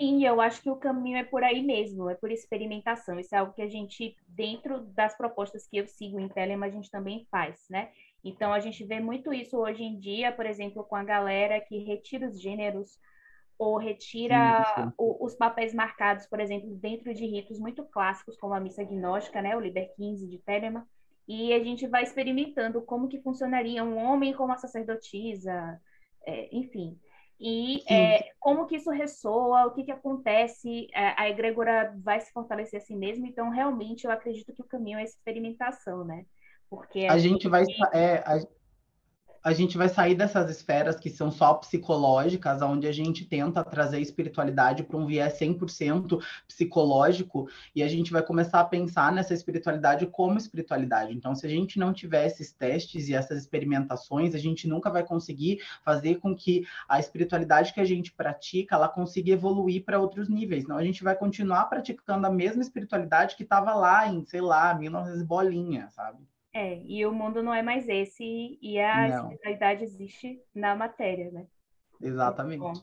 Sim, 0.00 0.24
eu 0.24 0.40
acho 0.40 0.62
que 0.62 0.70
o 0.70 0.76
caminho 0.76 1.18
é 1.18 1.24
por 1.24 1.44
aí 1.44 1.62
mesmo, 1.62 2.08
é 2.08 2.14
por 2.14 2.32
experimentação. 2.32 3.20
Isso 3.20 3.34
é 3.34 3.38
algo 3.38 3.52
que 3.52 3.60
a 3.60 3.68
gente, 3.68 4.16
dentro 4.26 4.80
das 4.80 5.14
propostas 5.14 5.68
que 5.68 5.76
eu 5.76 5.86
sigo 5.86 6.18
em 6.18 6.26
Telema, 6.26 6.64
a 6.64 6.70
gente 6.70 6.90
também 6.90 7.26
faz, 7.30 7.66
né? 7.68 7.90
Então, 8.24 8.50
a 8.50 8.60
gente 8.60 8.82
vê 8.82 8.98
muito 8.98 9.30
isso 9.30 9.58
hoje 9.58 9.82
em 9.82 9.98
dia, 9.98 10.32
por 10.32 10.46
exemplo, 10.46 10.84
com 10.84 10.96
a 10.96 11.04
galera 11.04 11.60
que 11.60 11.84
retira 11.84 12.26
os 12.26 12.40
gêneros 12.40 12.98
ou 13.58 13.76
retira 13.76 14.64
sim, 14.74 14.84
sim. 14.84 14.92
O, 14.96 15.22
os 15.22 15.34
papéis 15.34 15.74
marcados, 15.74 16.26
por 16.26 16.40
exemplo, 16.40 16.74
dentro 16.76 17.12
de 17.12 17.26
ritos 17.26 17.60
muito 17.60 17.84
clássicos, 17.84 18.38
como 18.38 18.54
a 18.54 18.60
missa 18.60 18.82
gnóstica, 18.82 19.42
né? 19.42 19.54
O 19.54 19.60
Liber 19.60 19.94
15 19.96 20.26
de 20.26 20.38
Telema. 20.38 20.88
E 21.28 21.52
a 21.52 21.62
gente 21.62 21.86
vai 21.86 22.04
experimentando 22.04 22.80
como 22.80 23.06
que 23.06 23.20
funcionaria 23.20 23.84
um 23.84 23.98
homem 23.98 24.32
como 24.32 24.50
a 24.50 24.56
sacerdotisa, 24.56 25.78
é, 26.24 26.48
enfim 26.56 26.98
e 27.40 27.82
é, 27.90 28.32
como 28.38 28.66
que 28.66 28.76
isso 28.76 28.90
ressoa, 28.90 29.66
o 29.66 29.70
que, 29.70 29.84
que 29.84 29.90
acontece, 29.90 30.88
é, 30.92 31.14
a 31.16 31.28
egrégora 31.30 31.94
vai 31.98 32.20
se 32.20 32.30
fortalecer 32.32 32.82
assim 32.82 32.94
mesmo, 32.94 33.26
então 33.26 33.48
realmente 33.48 34.04
eu 34.04 34.10
acredito 34.10 34.52
que 34.52 34.60
o 34.60 34.66
caminho 34.66 34.98
é 34.98 35.04
experimentação, 35.04 36.04
né? 36.04 36.26
Porque 36.68 37.06
a, 37.06 37.14
a 37.14 37.18
gente, 37.18 37.32
gente 37.32 37.48
vai 37.48 37.64
é, 37.94 38.16
a, 38.18 38.38
a 39.42 39.52
gente 39.52 39.78
vai 39.78 39.88
sair 39.88 40.14
dessas 40.14 40.50
esferas 40.50 40.96
que 40.96 41.08
são 41.08 41.30
só 41.30 41.54
psicológicas, 41.54 42.60
onde 42.60 42.86
a 42.86 42.92
gente 42.92 43.24
tenta 43.24 43.64
trazer 43.64 44.00
espiritualidade 44.00 44.82
para 44.82 44.96
um 44.96 45.06
viés 45.06 45.38
100% 45.38 46.22
psicológico, 46.46 47.48
e 47.74 47.82
a 47.82 47.88
gente 47.88 48.12
vai 48.12 48.22
começar 48.22 48.60
a 48.60 48.64
pensar 48.64 49.12
nessa 49.12 49.32
espiritualidade 49.32 50.06
como 50.06 50.36
espiritualidade. 50.36 51.14
Então, 51.14 51.34
se 51.34 51.46
a 51.46 51.48
gente 51.48 51.78
não 51.78 51.92
tiver 51.92 52.26
esses 52.26 52.52
testes 52.52 53.08
e 53.08 53.14
essas 53.14 53.38
experimentações, 53.38 54.34
a 54.34 54.38
gente 54.38 54.68
nunca 54.68 54.90
vai 54.90 55.04
conseguir 55.04 55.60
fazer 55.82 56.16
com 56.16 56.34
que 56.34 56.66
a 56.88 57.00
espiritualidade 57.00 57.72
que 57.72 57.80
a 57.80 57.84
gente 57.84 58.12
pratica, 58.12 58.74
ela 58.74 58.88
consiga 58.88 59.32
evoluir 59.32 59.84
para 59.84 59.98
outros 59.98 60.28
níveis. 60.28 60.66
Não, 60.66 60.76
a 60.76 60.84
gente 60.84 61.02
vai 61.02 61.16
continuar 61.16 61.64
praticando 61.66 62.26
a 62.26 62.30
mesma 62.30 62.62
espiritualidade 62.62 63.36
que 63.36 63.42
estava 63.42 63.74
lá 63.74 64.06
em, 64.06 64.24
sei 64.26 64.40
lá, 64.40 64.74
1900 64.74 65.22
bolinha, 65.22 65.88
sabe? 65.90 66.29
É, 66.52 66.82
e 66.84 67.06
o 67.06 67.12
mundo 67.12 67.42
não 67.42 67.54
é 67.54 67.62
mais 67.62 67.88
esse, 67.88 68.58
e 68.60 68.78
a 68.80 69.08
não. 69.08 69.16
espiritualidade 69.22 69.84
existe 69.84 70.42
na 70.54 70.74
matéria, 70.74 71.30
né? 71.30 71.46
Exatamente. 72.00 72.82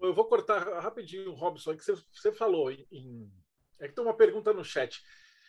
Eu 0.00 0.14
vou 0.14 0.26
cortar 0.26 0.62
rapidinho, 0.80 1.32
Robson, 1.32 1.76
que 1.76 1.84
você, 1.84 1.94
você 2.12 2.32
falou 2.32 2.70
em, 2.70 3.32
É 3.80 3.88
que 3.88 3.94
tem 3.94 4.04
uma 4.04 4.14
pergunta 4.14 4.52
no 4.52 4.62
chat, 4.62 5.02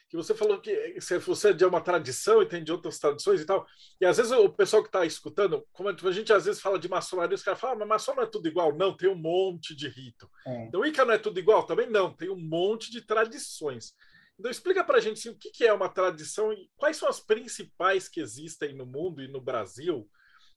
que 0.09 0.15
você 0.15 0.33
falou 0.33 0.59
que 0.59 0.97
você 0.99 1.49
é 1.49 1.53
de 1.53 1.65
uma 1.65 1.81
tradição 1.81 2.41
e 2.41 2.47
tem 2.47 2.63
de 2.63 2.71
outras 2.71 2.97
tradições 2.97 3.41
e 3.41 3.45
tal, 3.45 3.67
e 4.01 4.05
às 4.05 4.17
vezes 4.17 4.31
o 4.31 4.49
pessoal 4.49 4.81
que 4.81 4.89
está 4.89 5.05
escutando, 5.05 5.67
como 5.71 5.89
a 5.89 6.11
gente 6.11 6.33
às 6.33 6.45
vezes 6.45 6.61
fala 6.61 6.79
de 6.79 6.89
maçonaria, 6.89 7.35
os 7.35 7.43
caras 7.43 7.59
falam, 7.59 7.75
ah, 7.75 7.79
mas 7.79 7.87
maçom 7.89 8.15
não 8.15 8.23
é 8.23 8.25
tudo 8.25 8.47
igual. 8.47 8.75
Não, 8.75 8.95
tem 8.95 9.09
um 9.09 9.15
monte 9.15 9.75
de 9.75 9.87
rito. 9.87 10.27
É. 10.47 10.65
Então, 10.65 10.83
Ica 10.83 11.05
não 11.05 11.13
é 11.13 11.19
tudo 11.19 11.37
igual? 11.37 11.63
Também 11.63 11.87
não, 11.87 12.11
tem 12.11 12.29
um 12.29 12.39
monte 12.39 12.89
de 12.91 13.01
tradições. 13.01 13.93
Então, 14.39 14.49
explica 14.49 14.83
para 14.83 14.97
a 14.97 15.01
gente 15.01 15.19
assim, 15.19 15.29
o 15.29 15.37
que, 15.37 15.65
é 15.65 15.73
uma 15.73 15.89
tradição 15.89 16.53
e 16.53 16.69
quais 16.77 16.95
são 16.95 17.09
as 17.09 17.19
principais 17.19 18.07
que 18.07 18.21
existem 18.21 18.73
no 18.73 18.85
mundo 18.85 19.21
e 19.21 19.27
no 19.27 19.41
Brasil. 19.41 20.09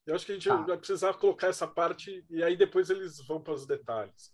Eu 0.07 0.15
acho 0.15 0.25
que 0.25 0.33
a 0.33 0.35
gente 0.37 0.49
ah. 0.49 0.57
vai 0.57 0.79
precisar 0.79 1.15
colocar 1.15 1.49
essa 1.49 1.67
parte 1.67 2.25
e 2.31 2.43
aí 2.43 2.57
depois 2.57 2.91
eles 2.91 3.19
vão 3.27 3.43
para 3.43 3.55
os 3.55 3.67
detalhes 3.67 4.33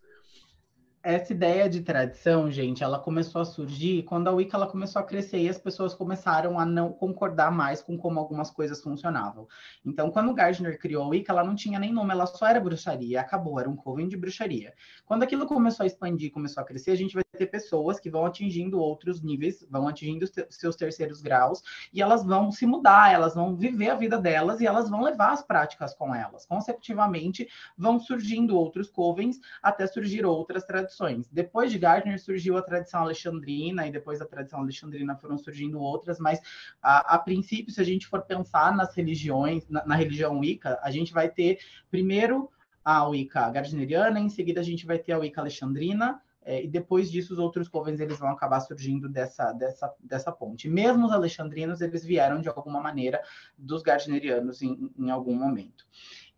essa 1.09 1.33
ideia 1.33 1.71
de 1.71 1.81
tradição, 1.81 2.51
gente, 2.51 2.85
ela 2.85 2.99
começou 2.99 3.41
a 3.41 3.45
surgir 3.45 4.03
quando 4.03 4.29
a 4.29 4.31
Wicca 4.31 4.59
ela 4.59 4.67
começou 4.67 5.01
a 5.01 5.03
crescer 5.03 5.39
e 5.39 5.49
as 5.49 5.57
pessoas 5.57 5.95
começaram 5.95 6.61
a 6.61 6.67
não 6.67 6.93
concordar 6.93 7.51
mais 7.51 7.81
com 7.81 7.97
como 7.97 8.21
algumas 8.21 8.51
coisas 8.51 8.83
funcionavam. 8.83 9.49
Então, 9.83 10.11
quando 10.11 10.31
o 10.31 10.35
Gardner 10.35 10.79
criou 10.79 11.05
a 11.05 11.09
Wicca, 11.09 11.33
ela 11.33 11.43
não 11.43 11.55
tinha 11.55 11.79
nem 11.79 11.91
nome, 11.95 12.13
ela 12.13 12.27
só 12.27 12.47
era 12.47 12.61
bruxaria, 12.61 13.23
acabou, 13.23 13.59
era 13.59 13.71
um 13.71 13.75
coven 13.75 14.07
de 14.07 14.19
bruxaria. 14.19 14.75
Quando 15.07 15.23
aquilo 15.23 15.47
começou 15.47 15.85
a 15.85 15.87
expandir, 15.87 16.31
começou 16.31 16.63
a 16.63 16.67
crescer, 16.67 16.91
a 16.91 16.97
gente 16.97 17.15
vai 17.15 17.25
ter 17.39 17.47
pessoas 17.47 17.99
que 17.99 18.11
vão 18.11 18.27
atingindo 18.27 18.79
outros 18.79 19.23
níveis, 19.23 19.67
vão 19.71 19.89
atingindo 19.89 20.27
seus 20.51 20.77
terceiros 20.77 21.23
graus 21.23 21.63
e 21.91 22.03
elas 22.03 22.23
vão 22.23 22.53
se 22.53 22.67
mudar, 22.67 23.15
elas 23.15 23.35
vão 23.35 23.57
viver 23.57 23.89
a 23.89 23.95
vida 23.95 24.19
delas 24.19 24.61
e 24.61 24.67
elas 24.67 24.91
vão 24.91 25.01
levar 25.01 25.33
as 25.33 25.43
práticas 25.43 25.95
com 25.95 26.15
elas. 26.15 26.45
Consecutivamente, 26.45 27.49
vão 27.79 27.99
surgindo 27.99 28.55
outros 28.55 28.91
covens 28.91 29.41
até 29.63 29.87
surgir 29.87 30.27
outras 30.27 30.65
tradições 30.65 30.98
Depois 31.31 31.71
de 31.71 31.79
Gardner 31.79 32.21
surgiu 32.21 32.57
a 32.57 32.63
tradição 32.63 33.01
alexandrina 33.01 33.87
e 33.87 33.93
depois 33.93 34.19
da 34.19 34.27
tradição 34.27 34.61
alexandrina 34.61 35.17
foram 35.17 35.39
surgindo 35.39 35.81
outras, 35.81 36.19
mas 36.19 36.41
a, 36.83 37.15
a 37.15 37.19
princípio, 37.19 37.73
se 37.73 37.81
a 37.81 37.85
gente 37.85 38.07
for 38.07 38.23
pensar 38.23 38.75
nas 38.75 38.95
religiões, 38.95 39.69
na, 39.69 39.87
na, 39.87 39.95
religião 39.95 40.39
Wicca, 40.39 40.79
a 40.83 40.91
gente 40.91 41.13
vai 41.13 41.29
ter 41.29 41.59
primeiro 41.91 42.51
a 42.85 43.07
Wicca 43.07 43.51
gardneriana, 43.51 44.19
em 44.19 44.29
seguida 44.29 44.61
a 44.61 44.65
gente 44.65 44.87
vai 44.87 44.99
ter 44.99 45.13
a 45.13 45.19
Wicca 45.19 45.41
alexandrina, 45.41 46.21
é, 46.49 46.65
e 46.65 46.67
depois 46.67 47.11
disso 47.11 47.35
os 47.35 47.39
outros 47.39 47.69
covens 47.69 48.01
eles 48.01 48.19
vão 48.19 48.31
acabar 48.31 48.61
surgindo 48.61 49.07
dessa, 49.07 49.53
dessa, 49.53 49.93
dessa 50.01 50.33
ponte. 50.33 50.67
Mesmo 50.67 51.05
os 51.05 51.13
alexandrinos, 51.13 51.83
eles 51.83 52.03
vieram 52.03 52.41
de 52.41 52.49
alguma 52.49 52.81
maneira 52.81 53.21
dos 53.57 53.83
gardnerianos 53.83 54.63
em, 54.63 54.91
em 54.99 55.11
algum 55.11 55.35
momento. 55.35 55.85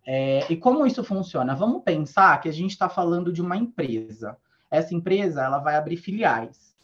É, 0.04 0.50
e 0.52 0.56
como 0.56 0.84
isso 0.84 1.04
funciona? 1.04 1.54
Vamos 1.54 1.84
pensar 1.84 2.40
que 2.40 2.48
a 2.48 2.52
gente 2.52 2.72
está 2.72 2.88
falando 2.88 3.32
de 3.32 3.40
uma 3.40 3.56
empresa. 3.56 4.36
Essa 4.70 4.94
empresa 4.94 5.42
ela 5.42 5.58
vai 5.58 5.76
abrir 5.76 5.96
filiais. 5.96 6.74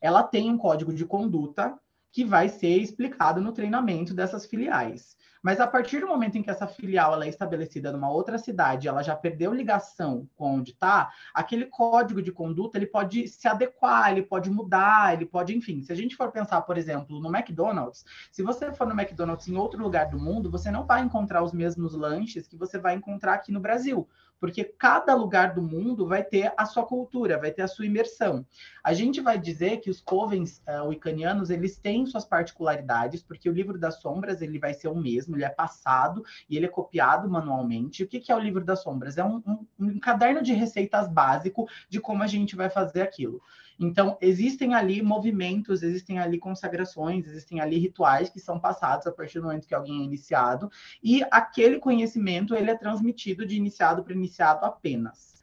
Ela 0.00 0.22
tem 0.22 0.50
um 0.50 0.58
código 0.58 0.92
de 0.92 1.04
conduta 1.04 1.78
que 2.10 2.24
vai 2.24 2.48
ser 2.48 2.78
explicado 2.78 3.40
no 3.40 3.52
treinamento 3.52 4.14
dessas 4.14 4.46
filiais. 4.46 5.16
Mas 5.44 5.60
a 5.60 5.66
partir 5.66 6.00
do 6.00 6.06
momento 6.06 6.38
em 6.38 6.42
que 6.42 6.48
essa 6.48 6.66
filial 6.66 7.22
é 7.22 7.28
estabelecida 7.28 7.92
numa 7.92 8.10
outra 8.10 8.38
cidade, 8.38 8.88
ela 8.88 9.02
já 9.02 9.14
perdeu 9.14 9.52
ligação 9.52 10.26
com 10.36 10.54
onde 10.54 10.70
está, 10.70 11.12
aquele 11.34 11.66
código 11.66 12.22
de 12.22 12.32
conduta 12.32 12.78
ele 12.78 12.86
pode 12.86 13.28
se 13.28 13.46
adequar, 13.46 14.10
ele 14.10 14.22
pode 14.22 14.48
mudar, 14.48 15.12
ele 15.12 15.26
pode, 15.26 15.54
enfim. 15.54 15.82
Se 15.82 15.92
a 15.92 15.94
gente 15.94 16.16
for 16.16 16.32
pensar, 16.32 16.62
por 16.62 16.78
exemplo, 16.78 17.20
no 17.20 17.28
McDonald's, 17.28 18.06
se 18.32 18.42
você 18.42 18.72
for 18.72 18.86
no 18.86 18.98
McDonald's 18.98 19.46
em 19.46 19.56
outro 19.56 19.82
lugar 19.82 20.08
do 20.08 20.18
mundo, 20.18 20.50
você 20.50 20.70
não 20.70 20.86
vai 20.86 21.02
encontrar 21.02 21.42
os 21.42 21.52
mesmos 21.52 21.94
lanches 21.94 22.48
que 22.48 22.56
você 22.56 22.78
vai 22.78 22.94
encontrar 22.94 23.34
aqui 23.34 23.52
no 23.52 23.60
Brasil 23.60 24.08
porque 24.40 24.64
cada 24.64 25.14
lugar 25.14 25.54
do 25.54 25.62
mundo 25.62 26.06
vai 26.06 26.22
ter 26.22 26.52
a 26.56 26.66
sua 26.66 26.84
cultura, 26.84 27.38
vai 27.38 27.50
ter 27.50 27.62
a 27.62 27.68
sua 27.68 27.86
imersão. 27.86 28.44
A 28.82 28.92
gente 28.92 29.20
vai 29.20 29.38
dizer 29.38 29.78
que 29.78 29.90
os 29.90 30.00
covens 30.00 30.62
uh, 30.68 30.86
wicanianos, 30.88 31.50
eles 31.50 31.78
têm 31.78 32.06
suas 32.06 32.24
particularidades, 32.24 33.22
porque 33.22 33.48
o 33.48 33.52
livro 33.52 33.78
das 33.78 34.00
sombras, 34.00 34.42
ele 34.42 34.58
vai 34.58 34.74
ser 34.74 34.88
o 34.88 34.94
mesmo, 34.94 35.36
ele 35.36 35.44
é 35.44 35.48
passado 35.48 36.22
e 36.48 36.56
ele 36.56 36.66
é 36.66 36.68
copiado 36.68 37.28
manualmente. 37.28 38.02
O 38.02 38.08
que, 38.08 38.20
que 38.20 38.30
é 38.30 38.36
o 38.36 38.40
livro 38.40 38.64
das 38.64 38.82
sombras? 38.82 39.16
É 39.16 39.24
um, 39.24 39.42
um, 39.46 39.66
um 39.78 40.00
caderno 40.00 40.42
de 40.42 40.52
receitas 40.52 41.08
básico 41.08 41.68
de 41.88 42.00
como 42.00 42.22
a 42.22 42.26
gente 42.26 42.54
vai 42.54 42.68
fazer 42.68 43.02
aquilo. 43.02 43.40
Então, 43.78 44.16
existem 44.20 44.74
ali 44.74 45.02
movimentos, 45.02 45.82
existem 45.82 46.18
ali 46.18 46.38
consagrações, 46.38 47.26
existem 47.26 47.60
ali 47.60 47.78
rituais 47.78 48.30
que 48.30 48.40
são 48.40 48.58
passados 48.58 49.06
a 49.06 49.12
partir 49.12 49.40
do 49.40 49.46
momento 49.46 49.66
que 49.66 49.74
alguém 49.74 50.00
é 50.00 50.04
iniciado, 50.04 50.70
e 51.02 51.22
aquele 51.30 51.78
conhecimento 51.78 52.54
ele 52.54 52.70
é 52.70 52.76
transmitido 52.76 53.46
de 53.46 53.56
iniciado 53.56 54.02
para 54.02 54.12
iniciado 54.12 54.64
apenas. 54.64 55.34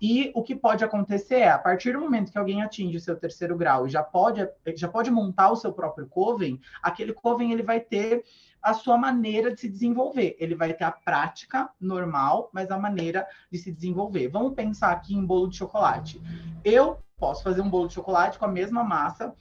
E 0.00 0.32
o 0.34 0.42
que 0.42 0.54
pode 0.54 0.82
acontecer 0.82 1.40
é, 1.40 1.50
a 1.50 1.58
partir 1.58 1.92
do 1.92 2.00
momento 2.00 2.32
que 2.32 2.38
alguém 2.38 2.62
atinge 2.62 2.96
o 2.96 3.00
seu 3.00 3.16
terceiro 3.16 3.54
grau 3.54 3.86
e 3.86 3.90
já 3.90 4.02
pode, 4.02 4.48
já 4.74 4.88
pode 4.88 5.10
montar 5.10 5.50
o 5.50 5.56
seu 5.56 5.72
próprio 5.74 6.06
coven, 6.06 6.58
aquele 6.82 7.12
coven 7.12 7.52
ele 7.52 7.62
vai 7.62 7.80
ter 7.80 8.24
a 8.62 8.74
sua 8.74 8.96
maneira 8.96 9.54
de 9.54 9.60
se 9.60 9.68
desenvolver. 9.68 10.36
Ele 10.38 10.54
vai 10.54 10.74
ter 10.74 10.84
a 10.84 10.92
prática 10.92 11.70
normal, 11.80 12.50
mas 12.52 12.70
a 12.70 12.78
maneira 12.78 13.26
de 13.50 13.58
se 13.58 13.72
desenvolver. 13.72 14.28
Vamos 14.28 14.54
pensar 14.54 14.90
aqui 14.92 15.14
em 15.14 15.24
bolo 15.24 15.48
de 15.48 15.56
chocolate. 15.56 16.20
Eu 16.64 16.98
Posso 17.20 17.42
fazer 17.42 17.60
um 17.60 17.68
bolo 17.68 17.86
de 17.86 17.94
chocolate 17.94 18.38
com 18.38 18.46
a 18.46 18.48
mesma 18.48 18.82
massa 18.82 19.36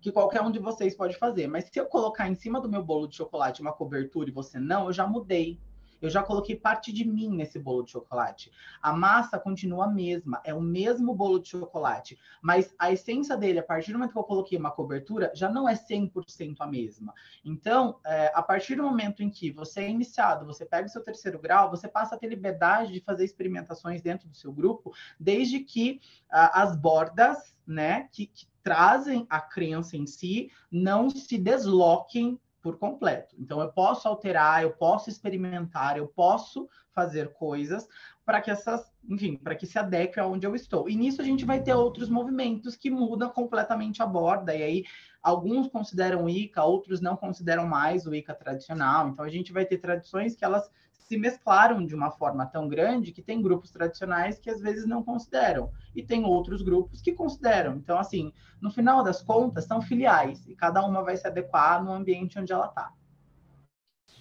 que 0.00 0.12
qualquer 0.12 0.40
um 0.40 0.52
de 0.52 0.60
vocês 0.60 0.94
pode 0.94 1.18
fazer. 1.18 1.48
Mas 1.48 1.64
se 1.64 1.78
eu 1.78 1.86
colocar 1.86 2.28
em 2.28 2.34
cima 2.36 2.60
do 2.60 2.68
meu 2.68 2.82
bolo 2.82 3.08
de 3.08 3.16
chocolate 3.16 3.60
uma 3.60 3.72
cobertura 3.72 4.30
e 4.30 4.32
você 4.32 4.60
não, 4.60 4.86
eu 4.86 4.92
já 4.92 5.04
mudei. 5.04 5.58
Eu 6.02 6.10
já 6.10 6.22
coloquei 6.22 6.56
parte 6.56 6.92
de 6.92 7.04
mim 7.04 7.30
nesse 7.30 7.58
bolo 7.60 7.84
de 7.84 7.92
chocolate. 7.92 8.50
A 8.82 8.92
massa 8.92 9.38
continua 9.38 9.84
a 9.84 9.88
mesma, 9.88 10.40
é 10.44 10.52
o 10.52 10.60
mesmo 10.60 11.14
bolo 11.14 11.38
de 11.38 11.50
chocolate, 11.50 12.18
mas 12.42 12.74
a 12.76 12.90
essência 12.90 13.36
dele, 13.36 13.60
a 13.60 13.62
partir 13.62 13.92
do 13.92 13.98
momento 13.98 14.12
que 14.12 14.18
eu 14.18 14.24
coloquei 14.24 14.58
uma 14.58 14.72
cobertura, 14.72 15.30
já 15.34 15.48
não 15.48 15.68
é 15.68 15.74
100% 15.74 16.56
a 16.58 16.66
mesma. 16.66 17.14
Então, 17.44 18.00
é, 18.04 18.32
a 18.34 18.42
partir 18.42 18.74
do 18.74 18.82
momento 18.82 19.22
em 19.22 19.30
que 19.30 19.52
você 19.52 19.80
é 19.82 19.88
iniciado, 19.88 20.44
você 20.44 20.66
pega 20.66 20.88
o 20.88 20.90
seu 20.90 21.04
terceiro 21.04 21.38
grau, 21.38 21.70
você 21.70 21.86
passa 21.86 22.16
a 22.16 22.18
ter 22.18 22.26
liberdade 22.26 22.92
de 22.92 23.00
fazer 23.00 23.24
experimentações 23.24 24.02
dentro 24.02 24.28
do 24.28 24.36
seu 24.36 24.52
grupo, 24.52 24.92
desde 25.18 25.60
que 25.60 26.00
as 26.28 26.76
bordas, 26.76 27.54
né, 27.66 28.08
que, 28.10 28.26
que 28.26 28.46
trazem 28.62 29.26
a 29.28 29.40
crença 29.40 29.96
em 29.96 30.06
si, 30.06 30.50
não 30.70 31.10
se 31.10 31.38
desloquem 31.38 32.40
por 32.62 32.78
completo. 32.78 33.34
Então, 33.38 33.60
eu 33.60 33.72
posso 33.72 34.06
alterar, 34.08 34.62
eu 34.62 34.70
posso 34.70 35.10
experimentar, 35.10 35.98
eu 35.98 36.06
posso 36.06 36.68
fazer 36.92 37.32
coisas 37.32 37.88
para 38.24 38.40
que 38.40 38.50
essas, 38.50 38.92
enfim, 39.08 39.36
para 39.36 39.56
que 39.56 39.66
se 39.66 39.78
adeque 39.78 40.20
aonde 40.20 40.46
eu 40.46 40.54
estou. 40.54 40.88
E 40.88 40.94
nisso 40.94 41.20
a 41.20 41.24
gente 41.24 41.44
vai 41.44 41.60
ter 41.60 41.74
outros 41.74 42.08
movimentos 42.08 42.76
que 42.76 42.88
mudam 42.88 43.28
completamente 43.30 44.00
a 44.00 44.06
borda, 44.06 44.54
e 44.54 44.62
aí 44.62 44.84
alguns 45.20 45.68
consideram 45.68 46.24
o 46.24 46.30
Ica, 46.30 46.62
outros 46.62 47.00
não 47.00 47.16
consideram 47.16 47.66
mais 47.66 48.06
o 48.06 48.14
Ica 48.14 48.34
tradicional. 48.34 49.08
Então, 49.08 49.24
a 49.24 49.28
gente 49.28 49.52
vai 49.52 49.64
ter 49.64 49.78
tradições 49.78 50.36
que 50.36 50.44
elas 50.44 50.70
se 51.12 51.18
mesclaram 51.18 51.84
de 51.84 51.94
uma 51.94 52.10
forma 52.10 52.46
tão 52.46 52.66
grande 52.66 53.12
que 53.12 53.20
tem 53.20 53.42
grupos 53.42 53.70
tradicionais 53.70 54.38
que 54.38 54.48
às 54.48 54.62
vezes 54.62 54.86
não 54.86 55.02
consideram 55.02 55.70
e 55.94 56.02
tem 56.02 56.24
outros 56.24 56.62
grupos 56.62 57.02
que 57.02 57.12
consideram. 57.12 57.76
Então, 57.76 57.98
assim, 57.98 58.32
no 58.62 58.70
final 58.70 59.04
das 59.04 59.20
contas, 59.20 59.66
são 59.66 59.82
filiais 59.82 60.46
e 60.48 60.56
cada 60.56 60.82
uma 60.82 61.04
vai 61.04 61.14
se 61.14 61.26
adequar 61.26 61.84
no 61.84 61.92
ambiente 61.92 62.38
onde 62.38 62.50
ela 62.50 62.64
está. 62.64 62.90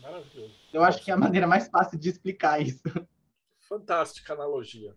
Maravilhoso. 0.01 0.53
Eu 0.73 0.83
acho 0.83 1.01
que 1.01 1.09
é 1.09 1.13
a 1.13 1.17
maneira 1.17 1.47
mais 1.47 1.69
fácil 1.69 1.97
de 1.97 2.09
explicar 2.09 2.61
isso. 2.61 2.81
Fantástica 3.69 4.33
analogia. 4.33 4.93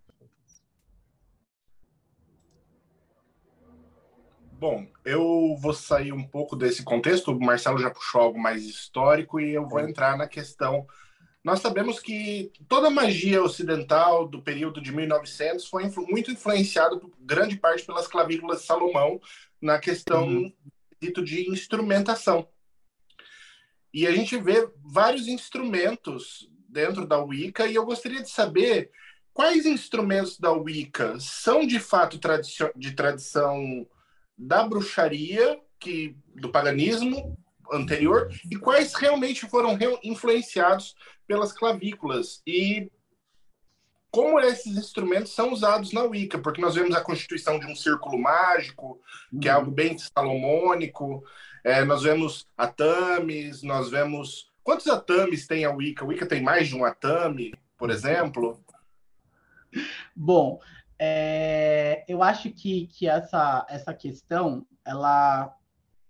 Bom, 4.51 4.85
eu 5.05 5.57
vou 5.61 5.73
sair 5.73 6.13
um 6.13 6.27
pouco 6.27 6.57
desse 6.57 6.83
contexto. 6.83 7.31
O 7.31 7.39
Marcelo 7.39 7.79
já 7.79 7.91
puxou 7.91 8.21
algo 8.21 8.41
mais 8.41 8.65
histórico 8.65 9.39
e 9.39 9.55
eu 9.55 9.69
vou 9.69 9.79
entrar 9.79 10.17
na 10.17 10.27
questão 10.27 10.89
nós 11.45 11.61
sabemos 11.61 12.01
que 12.01 12.51
toda 12.67 12.87
a 12.87 12.91
magia 12.91 13.43
ocidental 13.43 14.27
do 14.27 14.41
período 14.41 14.81
de 14.81 14.91
1900 14.91 15.67
foi 15.67 15.85
influ 15.85 16.07
muito 16.09 16.31
influenciada, 16.31 16.97
por 16.97 17.13
grande 17.21 17.59
parte, 17.59 17.85
pelas 17.85 18.09
clavículas 18.09 18.61
de 18.61 18.67
Salomão 18.67 19.21
na 19.61 19.79
questão 19.79 20.27
uhum. 20.27 20.53
de 21.23 21.51
instrumentação. 21.51 22.49
E 23.93 24.07
a 24.07 24.13
gente 24.13 24.39
vê 24.39 24.67
vários 24.83 25.29
instrumentos 25.29 26.51
dentro 26.67 27.07
da 27.07 27.23
Wicca, 27.23 27.67
e 27.67 27.75
eu 27.75 27.85
gostaria 27.85 28.23
de 28.23 28.31
saber 28.31 28.91
quais 29.35 29.67
instrumentos 29.67 30.39
da 30.39 30.51
Wicca 30.51 31.21
são 31.21 31.67
de 31.67 31.79
fato 31.79 32.19
de 32.75 32.93
tradição 32.93 33.87
da 34.37 34.67
bruxaria, 34.67 35.61
que 35.79 36.17
do 36.35 36.51
paganismo 36.51 37.37
anterior, 37.73 38.29
e 38.51 38.57
quais 38.57 38.95
realmente 38.95 39.49
foram 39.49 39.79
influenciados 40.03 40.95
pelas 41.27 41.53
clavículas. 41.53 42.43
E 42.47 42.91
como 44.11 44.39
esses 44.39 44.77
instrumentos 44.77 45.33
são 45.33 45.53
usados 45.53 45.93
na 45.93 46.03
Wicca, 46.03 46.39
porque 46.39 46.61
nós 46.61 46.77
vemos 46.77 46.95
a 46.95 47.01
constituição 47.01 47.59
de 47.59 47.67
um 47.67 47.75
círculo 47.75 48.17
mágico, 48.17 49.01
que 49.41 49.49
é 49.49 49.53
uhum. 49.53 49.59
algo 49.59 49.71
bem 49.73 49.97
salomônico, 49.99 51.25
é, 51.65 51.85
nós 51.85 52.03
vemos 52.03 52.47
atames, 52.57 53.63
nós 53.63 53.91
vemos. 53.91 54.53
Quantos 54.63 54.87
atames 54.87 55.47
tem 55.47 55.65
a 55.65 55.71
Wicca? 55.73 56.05
A 56.05 56.07
Wicca 56.07 56.27
tem 56.27 56.43
mais 56.43 56.69
de 56.69 56.77
um 56.77 56.85
atame, 56.85 57.55
por 57.77 57.91
exemplo? 57.91 58.63
Bom, 60.15 60.61
é, 60.99 62.05
eu 62.07 62.23
acho 62.23 62.51
que, 62.51 62.87
que 62.87 63.09
essa, 63.09 63.67
essa 63.69 63.93
questão 63.93 64.65
ela 64.85 65.53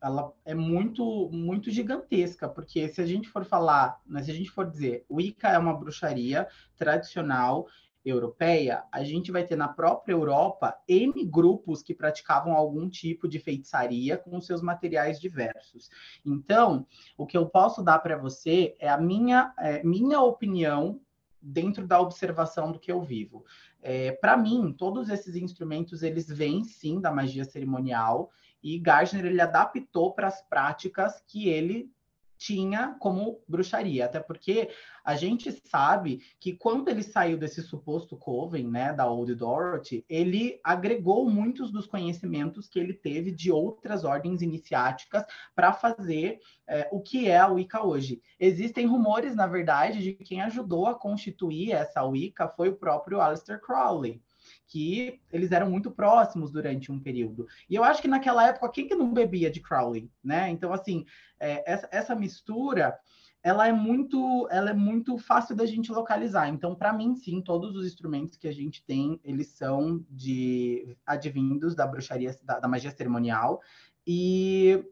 ela 0.04 0.30
é 0.44 0.54
muito 0.54 1.30
muito 1.32 1.70
gigantesca, 1.70 2.46
porque 2.46 2.88
se 2.88 3.00
a 3.00 3.06
gente 3.06 3.26
for 3.28 3.44
falar, 3.44 4.00
né, 4.06 4.22
se 4.22 4.30
a 4.30 4.34
gente 4.34 4.50
for 4.50 4.68
dizer, 4.70 5.06
Wicca 5.10 5.48
é 5.48 5.58
uma 5.58 5.72
bruxaria 5.72 6.46
tradicional 6.76 7.66
europeia, 8.04 8.84
a 8.92 9.02
gente 9.02 9.32
vai 9.32 9.46
ter 9.46 9.56
na 9.56 9.66
própria 9.66 10.12
Europa 10.12 10.76
N 10.86 11.24
grupos 11.24 11.82
que 11.82 11.94
praticavam 11.94 12.52
algum 12.52 12.86
tipo 12.86 13.26
de 13.26 13.38
feitiçaria 13.38 14.18
com 14.18 14.38
seus 14.42 14.60
materiais 14.60 15.18
diversos. 15.18 15.88
Então, 16.22 16.86
o 17.16 17.24
que 17.24 17.36
eu 17.36 17.46
posso 17.46 17.82
dar 17.82 17.98
para 18.00 18.18
você 18.18 18.76
é 18.78 18.90
a 18.90 18.98
minha, 18.98 19.54
é, 19.58 19.82
minha 19.82 20.20
opinião 20.20 21.00
dentro 21.40 21.86
da 21.86 21.98
observação 21.98 22.72
do 22.72 22.78
que 22.78 22.92
eu 22.92 23.00
vivo. 23.00 23.42
É, 23.80 24.12
para 24.12 24.36
mim, 24.36 24.74
todos 24.76 25.08
esses 25.08 25.34
instrumentos 25.34 26.02
eles 26.02 26.28
vêm 26.28 26.62
sim 26.62 27.00
da 27.00 27.10
magia 27.10 27.44
cerimonial 27.44 28.30
e 28.64 28.78
Gardner 28.78 29.26
ele 29.26 29.42
adaptou 29.42 30.14
para 30.14 30.26
as 30.26 30.40
práticas 30.40 31.22
que 31.26 31.50
ele 31.50 31.92
tinha 32.36 32.96
como 32.98 33.40
bruxaria, 33.46 34.06
até 34.06 34.18
porque 34.18 34.70
a 35.04 35.14
gente 35.16 35.52
sabe 35.66 36.22
que 36.40 36.54
quando 36.54 36.88
ele 36.88 37.02
saiu 37.02 37.38
desse 37.38 37.62
suposto 37.62 38.16
coven, 38.16 38.66
né, 38.66 38.92
da 38.92 39.06
Old 39.06 39.34
Dorothy, 39.34 40.04
ele 40.08 40.58
agregou 40.64 41.28
muitos 41.28 41.70
dos 41.70 41.86
conhecimentos 41.86 42.68
que 42.68 42.78
ele 42.78 42.94
teve 42.94 43.30
de 43.30 43.52
outras 43.52 44.04
ordens 44.04 44.42
iniciáticas 44.42 45.24
para 45.54 45.72
fazer 45.72 46.40
é, 46.66 46.88
o 46.90 47.00
que 47.00 47.28
é 47.28 47.38
a 47.38 47.48
Wicca 47.48 47.84
hoje. 47.84 48.20
Existem 48.40 48.86
rumores, 48.86 49.36
na 49.36 49.46
verdade, 49.46 50.02
de 50.02 50.14
que 50.14 50.24
quem 50.24 50.40
ajudou 50.40 50.86
a 50.86 50.94
constituir 50.94 51.72
essa 51.72 52.02
Wicca 52.02 52.48
foi 52.48 52.70
o 52.70 52.76
próprio 52.76 53.20
Aleister 53.20 53.60
Crowley 53.60 54.22
que 54.66 55.20
eles 55.32 55.52
eram 55.52 55.70
muito 55.70 55.90
próximos 55.90 56.50
durante 56.50 56.90
um 56.90 56.98
período. 56.98 57.46
E 57.68 57.74
eu 57.74 57.84
acho 57.84 58.00
que 58.00 58.08
naquela 58.08 58.46
época, 58.46 58.70
quem 58.70 58.88
que 58.88 58.94
não 58.94 59.12
bebia 59.12 59.50
de 59.50 59.60
Crowley, 59.60 60.10
né? 60.22 60.50
Então, 60.50 60.72
assim, 60.72 61.04
é, 61.38 61.70
essa, 61.70 61.88
essa 61.92 62.14
mistura 62.14 62.98
ela 63.44 63.68
é 63.68 63.72
muito, 63.72 64.48
ela 64.50 64.70
é 64.70 64.72
muito 64.72 65.18
fácil 65.18 65.54
da 65.54 65.66
gente 65.66 65.92
localizar. 65.92 66.48
Então, 66.48 66.74
para 66.74 66.94
mim, 66.94 67.14
sim, 67.14 67.42
todos 67.42 67.76
os 67.76 67.86
instrumentos 67.86 68.38
que 68.38 68.48
a 68.48 68.52
gente 68.52 68.82
tem, 68.86 69.20
eles 69.22 69.48
são 69.48 70.02
de 70.08 70.96
advindos 71.04 71.74
da 71.74 71.86
bruxaria, 71.86 72.34
da, 72.42 72.58
da 72.58 72.66
magia 72.66 72.90
cerimonial. 72.90 73.60
E 74.06 74.82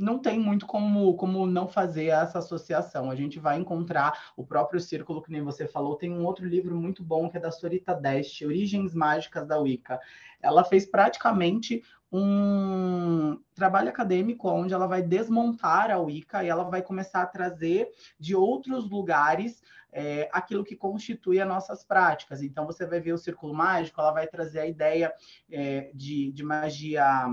não 0.00 0.18
tem 0.18 0.38
muito 0.38 0.66
como, 0.66 1.14
como 1.14 1.46
não 1.46 1.68
fazer 1.68 2.06
essa 2.06 2.38
associação. 2.38 3.10
A 3.10 3.14
gente 3.14 3.38
vai 3.38 3.58
encontrar 3.58 4.32
o 4.36 4.44
próprio 4.44 4.80
círculo, 4.80 5.22
que 5.22 5.30
nem 5.30 5.42
você 5.42 5.68
falou. 5.68 5.96
Tem 5.96 6.10
um 6.10 6.24
outro 6.24 6.46
livro 6.46 6.74
muito 6.74 7.04
bom 7.04 7.28
que 7.28 7.36
é 7.36 7.40
da 7.40 7.52
Sorita 7.52 7.94
Dest, 7.94 8.42
Origens 8.42 8.94
Mágicas 8.94 9.46
da 9.46 9.58
Wicca. 9.58 10.00
Ela 10.42 10.64
fez 10.64 10.86
praticamente 10.86 11.82
um 12.10 13.38
trabalho 13.54 13.90
acadêmico 13.90 14.48
onde 14.48 14.74
ela 14.74 14.86
vai 14.86 15.02
desmontar 15.02 15.90
a 15.90 15.98
Wicca 15.98 16.42
e 16.42 16.48
ela 16.48 16.64
vai 16.64 16.82
começar 16.82 17.22
a 17.22 17.26
trazer 17.26 17.88
de 18.18 18.34
outros 18.34 18.90
lugares 18.90 19.62
é, 19.92 20.28
aquilo 20.32 20.64
que 20.64 20.74
constitui 20.74 21.40
as 21.40 21.48
nossas 21.48 21.84
práticas. 21.84 22.42
Então, 22.42 22.64
você 22.64 22.86
vai 22.86 23.00
ver 23.00 23.12
o 23.12 23.18
Círculo 23.18 23.52
Mágico, 23.52 24.00
ela 24.00 24.12
vai 24.12 24.26
trazer 24.26 24.60
a 24.60 24.66
ideia 24.66 25.12
é, 25.50 25.90
de, 25.94 26.32
de 26.32 26.42
magia 26.42 27.28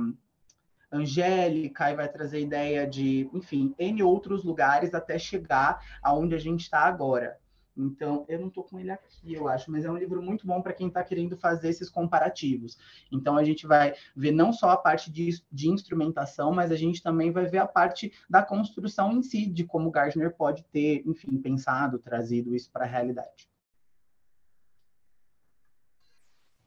angélica 0.91 1.91
e 1.91 1.95
vai 1.95 2.10
trazer 2.10 2.39
ideia 2.39 2.88
de, 2.88 3.30
enfim, 3.34 3.73
N 3.78 4.04
outros 4.04 4.43
lugares 4.43 4.93
até 4.93 5.17
chegar 5.19 5.82
aonde 6.02 6.36
a 6.36 6.39
gente 6.39 6.62
está 6.62 6.82
agora. 6.82 7.38
Então, 7.78 8.26
eu 8.28 8.39
não 8.39 8.47
estou 8.47 8.63
com 8.63 8.80
ele 8.80 8.89
aqui, 8.89 9.34
eu 9.34 9.47
acho, 9.47 9.71
mas 9.71 9.86
é 9.86 9.91
um 9.91 9.97
livro 9.97 10.21
muito 10.21 10.47
bom 10.47 10.62
para 10.62 10.73
quem 10.73 10.88
está 10.88 11.04
querendo 11.04 11.38
fazer 11.38 11.69
esses 11.69 11.89
comparativos. 11.89 12.78
Então, 13.12 13.38
a 13.38 13.43
gente 13.43 13.67
vai 13.67 13.93
ver 14.15 14.32
não 14.32 14.52
só 14.52 14.71
a 14.71 14.78
parte 14.78 15.12
de, 15.12 15.30
de, 15.52 15.69
instrumentação, 15.69 16.52
mas 16.52 16.71
a 16.71 16.76
gente 16.76 17.04
também 17.04 17.32
vai 17.32 17.45
ver 17.45 17.60
a 17.60 17.67
parte 17.67 18.12
da 18.28 18.41
construção 18.41 19.12
em 19.12 19.21
si, 19.21 19.45
de 19.45 19.63
como 19.63 19.91
Gardner 19.91 20.36
pode 20.36 20.63
ter, 20.71 21.04
enfim, 21.06 21.38
pensado, 21.38 22.00
trazido 22.00 22.56
isso 22.56 22.71
para 22.71 22.86
a 22.86 22.88
realidade. 22.88 23.47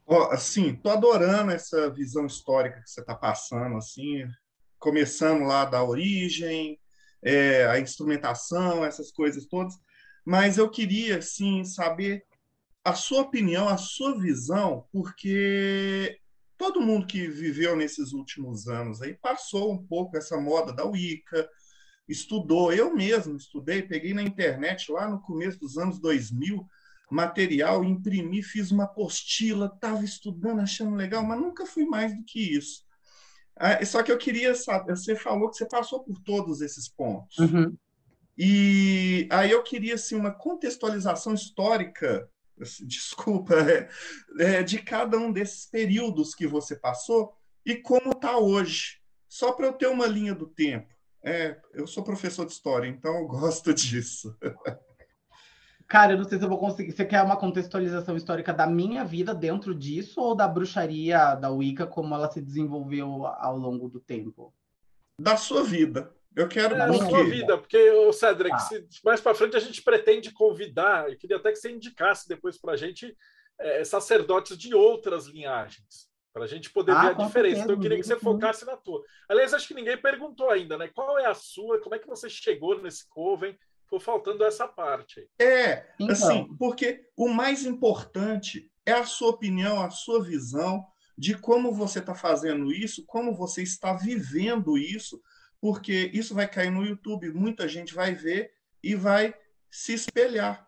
assim, 0.31 0.75
tô 0.75 0.89
adorando 0.89 1.51
essa 1.51 1.89
visão 1.89 2.25
histórica 2.25 2.81
que 2.81 2.89
você 2.89 3.01
está 3.01 3.15
passando, 3.15 3.77
assim, 3.77 4.25
começando 4.79 5.43
lá 5.43 5.63
da 5.65 5.83
origem, 5.83 6.79
é, 7.23 7.65
a 7.67 7.79
instrumentação, 7.79 8.83
essas 8.83 9.11
coisas 9.11 9.45
todas. 9.45 9.73
Mas 10.25 10.57
eu 10.57 10.69
queria, 10.69 11.19
assim, 11.19 11.63
saber 11.63 12.23
a 12.83 12.93
sua 12.93 13.21
opinião, 13.21 13.69
a 13.69 13.77
sua 13.77 14.19
visão, 14.19 14.85
porque 14.91 16.17
todo 16.57 16.81
mundo 16.81 17.07
que 17.07 17.27
viveu 17.27 17.75
nesses 17.75 18.11
últimos 18.11 18.67
anos 18.67 19.01
aí 19.01 19.13
passou 19.13 19.71
um 19.71 19.85
pouco 19.85 20.17
essa 20.17 20.39
moda 20.39 20.73
da 20.73 20.85
Wicca, 20.85 21.47
estudou. 22.07 22.73
Eu 22.73 22.93
mesmo 22.93 23.37
estudei, 23.37 23.81
peguei 23.81 24.13
na 24.13 24.23
internet 24.23 24.91
lá 24.91 25.09
no 25.09 25.21
começo 25.21 25.59
dos 25.59 25.77
anos 25.77 25.99
2000 25.99 26.67
material, 27.11 27.83
imprimi, 27.83 28.41
fiz 28.41 28.71
uma 28.71 28.85
apostila, 28.85 29.69
estava 29.73 30.03
estudando, 30.03 30.61
achando 30.61 30.95
legal, 30.95 31.23
mas 31.23 31.39
nunca 31.39 31.65
fui 31.65 31.85
mais 31.85 32.15
do 32.15 32.23
que 32.23 32.55
isso. 32.55 32.85
Ah, 33.55 33.83
só 33.85 34.01
que 34.01 34.11
eu 34.11 34.17
queria 34.17 34.55
saber, 34.55 34.95
você 34.95 35.15
falou 35.15 35.49
que 35.49 35.57
você 35.57 35.67
passou 35.67 36.03
por 36.03 36.17
todos 36.19 36.61
esses 36.61 36.87
pontos. 36.87 37.37
Uhum. 37.37 37.75
E 38.37 39.27
aí 39.29 39.51
eu 39.51 39.61
queria 39.61 39.95
assim, 39.95 40.15
uma 40.15 40.31
contextualização 40.31 41.33
histórica, 41.33 42.29
assim, 42.59 42.85
desculpa, 42.87 43.55
é, 43.55 43.89
é, 44.39 44.63
de 44.63 44.79
cada 44.79 45.17
um 45.17 45.33
desses 45.33 45.65
períodos 45.65 46.33
que 46.33 46.47
você 46.47 46.77
passou 46.77 47.33
e 47.65 47.75
como 47.75 48.13
está 48.13 48.37
hoje, 48.37 49.01
só 49.27 49.51
para 49.51 49.67
eu 49.67 49.73
ter 49.73 49.87
uma 49.87 50.07
linha 50.07 50.33
do 50.33 50.47
tempo. 50.47 50.91
É, 51.23 51.59
eu 51.73 51.85
sou 51.85 52.03
professor 52.03 52.45
de 52.45 52.53
história, 52.53 52.87
então 52.87 53.13
eu 53.15 53.27
gosto 53.27 53.73
disso. 53.75 54.35
Cara, 55.91 56.13
eu 56.13 56.17
não 56.17 56.23
sei 56.23 56.37
se 56.37 56.45
eu 56.45 56.47
vou 56.47 56.57
conseguir. 56.57 56.93
Você 56.93 57.03
quer 57.03 57.21
uma 57.21 57.35
contextualização 57.35 58.15
histórica 58.15 58.53
da 58.53 58.65
minha 58.65 59.03
vida 59.03 59.35
dentro 59.35 59.75
disso 59.75 60.21
ou 60.21 60.33
da 60.33 60.47
bruxaria 60.47 61.35
da 61.35 61.49
Wicca, 61.49 61.85
como 61.85 62.15
ela 62.15 62.31
se 62.31 62.39
desenvolveu 62.39 63.25
ao 63.25 63.57
longo 63.57 63.89
do 63.89 63.99
tempo? 63.99 64.53
Da 65.19 65.35
sua 65.35 65.65
vida. 65.65 66.09
Eu 66.33 66.47
quero. 66.47 66.75
É, 66.75 66.77
da 66.77 66.93
sua 66.93 67.25
vida, 67.25 67.57
porque, 67.57 67.89
o 67.89 68.13
Cedric, 68.13 68.55
ah. 68.55 68.59
se, 68.59 68.87
mais 69.03 69.19
para 69.19 69.35
frente 69.35 69.57
a 69.57 69.59
gente 69.59 69.81
pretende 69.81 70.31
convidar, 70.31 71.11
eu 71.11 71.17
queria 71.17 71.35
até 71.35 71.51
que 71.51 71.57
você 71.57 71.69
indicasse 71.69 72.25
depois 72.25 72.57
para 72.57 72.71
a 72.71 72.77
gente 72.77 73.13
é, 73.59 73.83
sacerdotes 73.83 74.57
de 74.57 74.73
outras 74.73 75.25
linhagens, 75.25 76.09
para 76.31 76.45
a 76.45 76.47
gente 76.47 76.69
poder 76.69 76.93
ah, 76.93 77.01
ver 77.01 77.07
a 77.09 77.25
diferença. 77.25 77.31
Certeza, 77.31 77.63
então 77.63 77.75
eu 77.75 77.81
queria 77.81 77.97
que 77.97 78.07
você 78.07 78.15
focasse 78.17 78.65
na 78.65 78.77
tua. 78.77 79.03
Aliás, 79.27 79.53
acho 79.53 79.67
que 79.67 79.73
ninguém 79.73 79.97
perguntou 79.97 80.49
ainda, 80.49 80.77
né? 80.77 80.87
Qual 80.87 81.19
é 81.19 81.25
a 81.25 81.33
sua? 81.33 81.81
Como 81.81 81.95
é 81.95 81.99
que 81.99 82.07
você 82.07 82.29
chegou 82.29 82.81
nesse 82.81 83.05
Coven? 83.09 83.59
Ficou 83.91 83.99
faltando 83.99 84.45
essa 84.45 84.67
parte. 84.67 85.27
É, 85.39 85.85
então. 85.99 86.13
assim, 86.13 86.47
porque 86.57 87.09
o 87.17 87.27
mais 87.27 87.65
importante 87.65 88.71
é 88.85 88.93
a 88.93 89.05
sua 89.05 89.29
opinião, 89.29 89.81
a 89.81 89.89
sua 89.89 90.23
visão 90.23 90.85
de 91.17 91.37
como 91.37 91.73
você 91.73 91.99
está 91.99 92.15
fazendo 92.15 92.71
isso, 92.71 93.03
como 93.05 93.35
você 93.35 93.61
está 93.61 93.93
vivendo 93.93 94.77
isso, 94.77 95.21
porque 95.59 96.09
isso 96.13 96.33
vai 96.33 96.47
cair 96.47 96.71
no 96.71 96.85
YouTube, 96.85 97.33
muita 97.33 97.67
gente 97.67 97.93
vai 97.93 98.15
ver 98.15 98.51
e 98.81 98.95
vai 98.95 99.35
se 99.69 99.93
espelhar. 99.93 100.65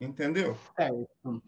Entendeu? 0.00 0.56
Certo. 0.76 1.42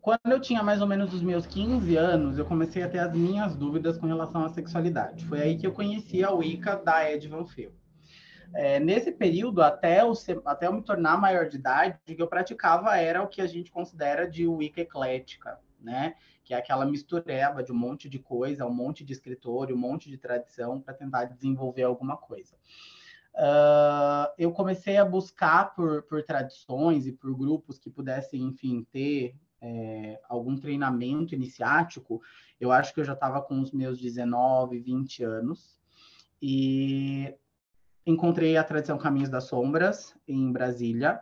Quando 0.00 0.20
eu 0.32 0.40
tinha 0.40 0.62
mais 0.62 0.80
ou 0.80 0.86
menos 0.86 1.12
os 1.12 1.22
meus 1.22 1.46
15 1.46 1.96
anos, 1.96 2.38
eu 2.38 2.46
comecei 2.46 2.82
a 2.82 2.88
ter 2.88 3.00
as 3.00 3.12
minhas 3.12 3.54
dúvidas 3.54 3.98
com 3.98 4.06
relação 4.06 4.44
à 4.44 4.48
sexualidade. 4.48 5.26
Foi 5.26 5.40
aí 5.40 5.58
que 5.58 5.66
eu 5.66 5.72
conheci 5.72 6.24
a 6.24 6.30
Wicca 6.30 6.76
da 6.76 7.10
Ed 7.10 7.28
Van. 7.28 7.44
É, 8.54 8.80
nesse 8.80 9.12
período, 9.12 9.62
até 9.62 10.02
eu, 10.02 10.12
até 10.44 10.66
eu 10.66 10.72
me 10.72 10.82
tornar 10.82 11.20
maior 11.20 11.48
de 11.48 11.56
idade, 11.56 11.98
o 12.08 12.14
que 12.14 12.20
eu 12.20 12.28
praticava 12.28 12.96
era 12.96 13.22
o 13.22 13.28
que 13.28 13.40
a 13.40 13.46
gente 13.46 13.70
considera 13.70 14.28
de 14.28 14.46
Wicca 14.46 14.80
eclética, 14.80 15.58
né? 15.80 16.14
Que 16.44 16.54
é 16.54 16.56
aquela 16.56 16.86
mistureba 16.86 17.62
de 17.62 17.72
um 17.72 17.76
monte 17.76 18.08
de 18.08 18.18
coisa, 18.18 18.66
um 18.66 18.72
monte 18.72 19.04
de 19.04 19.12
escritor, 19.12 19.72
um 19.72 19.76
monte 19.76 20.08
de 20.08 20.16
tradição 20.16 20.80
para 20.80 20.94
tentar 20.94 21.24
desenvolver 21.24 21.82
alguma 21.82 22.16
coisa. 22.16 22.56
Uh, 23.34 24.32
eu 24.38 24.50
comecei 24.50 24.96
a 24.96 25.04
buscar 25.04 25.74
por, 25.74 26.02
por 26.04 26.22
tradições 26.22 27.06
e 27.06 27.12
por 27.12 27.36
grupos 27.36 27.78
que 27.78 27.90
pudessem, 27.90 28.42
enfim, 28.42 28.86
ter 28.90 29.36
é, 29.60 30.18
algum 30.28 30.56
treinamento 30.56 31.34
iniciático. 31.34 32.22
Eu 32.58 32.72
acho 32.72 32.94
que 32.94 33.00
eu 33.00 33.04
já 33.04 33.12
estava 33.12 33.42
com 33.42 33.60
os 33.60 33.72
meus 33.72 34.00
19, 34.00 34.78
20 34.80 35.22
anos. 35.24 35.78
E 36.40 37.34
encontrei 38.06 38.56
a 38.56 38.64
tradição 38.64 38.96
Caminhos 38.96 39.28
das 39.28 39.44
Sombras 39.44 40.14
em 40.28 40.52
Brasília. 40.52 41.20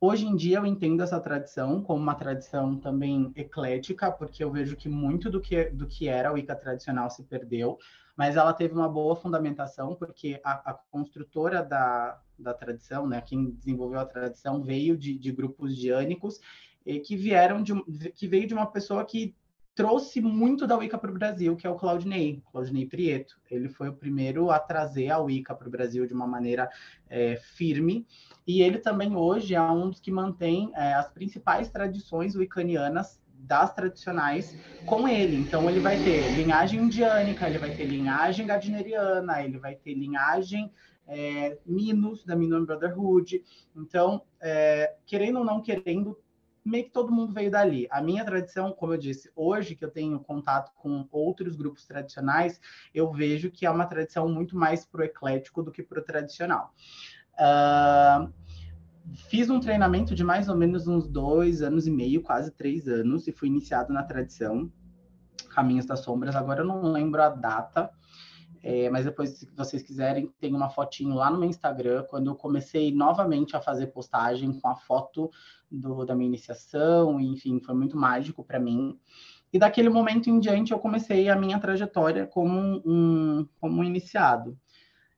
Hoje 0.00 0.26
em 0.26 0.36
dia 0.36 0.58
eu 0.58 0.66
entendo 0.66 1.02
essa 1.02 1.18
tradição 1.18 1.82
como 1.82 2.00
uma 2.00 2.14
tradição 2.14 2.76
também 2.76 3.32
eclética, 3.34 4.12
porque 4.12 4.44
eu 4.44 4.50
vejo 4.50 4.76
que 4.76 4.88
muito 4.88 5.28
do 5.30 5.40
que, 5.40 5.64
do 5.70 5.88
que 5.88 6.06
era 6.06 6.30
o 6.30 6.34
Wicca 6.34 6.54
tradicional 6.54 7.10
se 7.10 7.24
perdeu, 7.24 7.78
mas 8.16 8.36
ela 8.36 8.52
teve 8.52 8.74
uma 8.74 8.88
boa 8.88 9.16
fundamentação, 9.16 9.96
porque 9.96 10.40
a, 10.44 10.70
a 10.70 10.74
construtora 10.90 11.64
da, 11.64 12.20
da 12.38 12.54
tradição, 12.54 13.08
né, 13.08 13.20
quem 13.20 13.50
desenvolveu 13.50 13.98
a 13.98 14.04
tradição, 14.04 14.62
veio 14.62 14.96
de, 14.96 15.18
de 15.18 15.32
grupos 15.32 15.76
diânicos, 15.76 16.40
que 17.04 17.16
vieram 17.16 17.62
de, 17.62 17.74
que 18.12 18.26
veio 18.26 18.46
de 18.46 18.54
uma 18.54 18.66
pessoa 18.66 19.04
que 19.04 19.34
trouxe 19.78 20.20
muito 20.20 20.66
da 20.66 20.76
Wicca 20.76 20.98
para 20.98 21.08
o 21.08 21.14
Brasil, 21.14 21.54
que 21.54 21.64
é 21.64 21.70
o 21.70 21.76
Claudinei, 21.76 22.42
Claudinei 22.50 22.84
Prieto. 22.84 23.38
Ele 23.48 23.68
foi 23.68 23.88
o 23.88 23.92
primeiro 23.92 24.50
a 24.50 24.58
trazer 24.58 25.08
a 25.08 25.20
Wicca 25.20 25.54
para 25.54 25.68
o 25.68 25.70
Brasil 25.70 26.04
de 26.04 26.12
uma 26.12 26.26
maneira 26.26 26.68
é, 27.08 27.36
firme, 27.36 28.04
e 28.44 28.60
ele 28.60 28.78
também 28.78 29.14
hoje 29.14 29.54
é 29.54 29.62
um 29.62 29.88
dos 29.88 30.00
que 30.00 30.10
mantém 30.10 30.72
é, 30.74 30.94
as 30.94 31.08
principais 31.12 31.70
tradições 31.70 32.34
wiccanianas 32.34 33.22
das 33.32 33.72
tradicionais 33.72 34.52
com 34.84 35.06
ele. 35.06 35.36
Então 35.36 35.70
ele 35.70 35.78
vai 35.78 35.96
ter 36.02 36.28
linhagem 36.34 36.80
indiânica, 36.80 37.48
ele 37.48 37.58
vai 37.58 37.70
ter 37.70 37.84
linhagem 37.84 38.48
gardneriana, 38.48 39.44
ele 39.44 39.58
vai 39.58 39.76
ter 39.76 39.94
linhagem 39.94 40.72
é, 41.06 41.56
Minos, 41.64 42.24
da 42.24 42.34
Minon 42.34 42.64
Brotherhood. 42.64 43.44
Então, 43.76 44.22
é, 44.40 44.96
querendo 45.06 45.38
ou 45.38 45.44
não 45.44 45.62
querendo, 45.62 46.18
meio 46.64 46.84
que 46.84 46.90
todo 46.90 47.12
mundo 47.12 47.32
veio 47.32 47.50
dali. 47.50 47.86
A 47.90 48.00
minha 48.00 48.24
tradição, 48.24 48.72
como 48.72 48.92
eu 48.92 48.98
disse, 48.98 49.30
hoje 49.34 49.74
que 49.74 49.84
eu 49.84 49.90
tenho 49.90 50.18
contato 50.20 50.72
com 50.76 51.06
outros 51.10 51.56
grupos 51.56 51.86
tradicionais, 51.86 52.60
eu 52.94 53.12
vejo 53.12 53.50
que 53.50 53.66
é 53.66 53.70
uma 53.70 53.86
tradição 53.86 54.28
muito 54.28 54.56
mais 54.56 54.84
pro 54.84 55.02
eclético 55.02 55.62
do 55.62 55.70
que 55.70 55.82
pro 55.82 56.02
tradicional. 56.02 56.74
Uh, 57.34 58.32
fiz 59.28 59.48
um 59.48 59.60
treinamento 59.60 60.14
de 60.14 60.24
mais 60.24 60.48
ou 60.48 60.56
menos 60.56 60.86
uns 60.86 61.08
dois 61.08 61.62
anos 61.62 61.86
e 61.86 61.90
meio, 61.90 62.22
quase 62.22 62.50
três 62.50 62.88
anos, 62.88 63.26
e 63.26 63.32
fui 63.32 63.48
iniciado 63.48 63.92
na 63.92 64.02
tradição 64.02 64.70
Caminhos 65.48 65.86
das 65.86 66.00
Sombras. 66.00 66.36
Agora 66.36 66.60
eu 66.60 66.66
não 66.66 66.82
lembro 66.92 67.22
a 67.22 67.28
data, 67.28 67.90
é, 68.62 68.90
mas 68.90 69.04
depois, 69.04 69.30
se 69.30 69.48
vocês 69.56 69.82
quiserem, 69.82 70.32
tem 70.40 70.54
uma 70.54 70.68
fotinho 70.68 71.14
lá 71.14 71.30
no 71.30 71.38
meu 71.38 71.48
Instagram, 71.48 72.04
quando 72.08 72.30
eu 72.30 72.34
comecei 72.34 72.92
novamente 72.92 73.56
a 73.56 73.60
fazer 73.60 73.88
postagem 73.88 74.52
com 74.52 74.68
a 74.68 74.74
foto 74.74 75.30
do, 75.70 76.04
da 76.04 76.14
minha 76.14 76.28
iniciação, 76.28 77.20
enfim, 77.20 77.60
foi 77.60 77.74
muito 77.74 77.96
mágico 77.96 78.44
para 78.44 78.58
mim. 78.58 78.98
E 79.52 79.58
daquele 79.58 79.88
momento 79.88 80.28
em 80.28 80.38
diante 80.38 80.72
eu 80.72 80.78
comecei 80.78 81.28
a 81.28 81.36
minha 81.36 81.58
trajetória 81.58 82.26
como 82.26 82.82
um, 82.84 83.46
como 83.60 83.80
um 83.80 83.84
iniciado. 83.84 84.58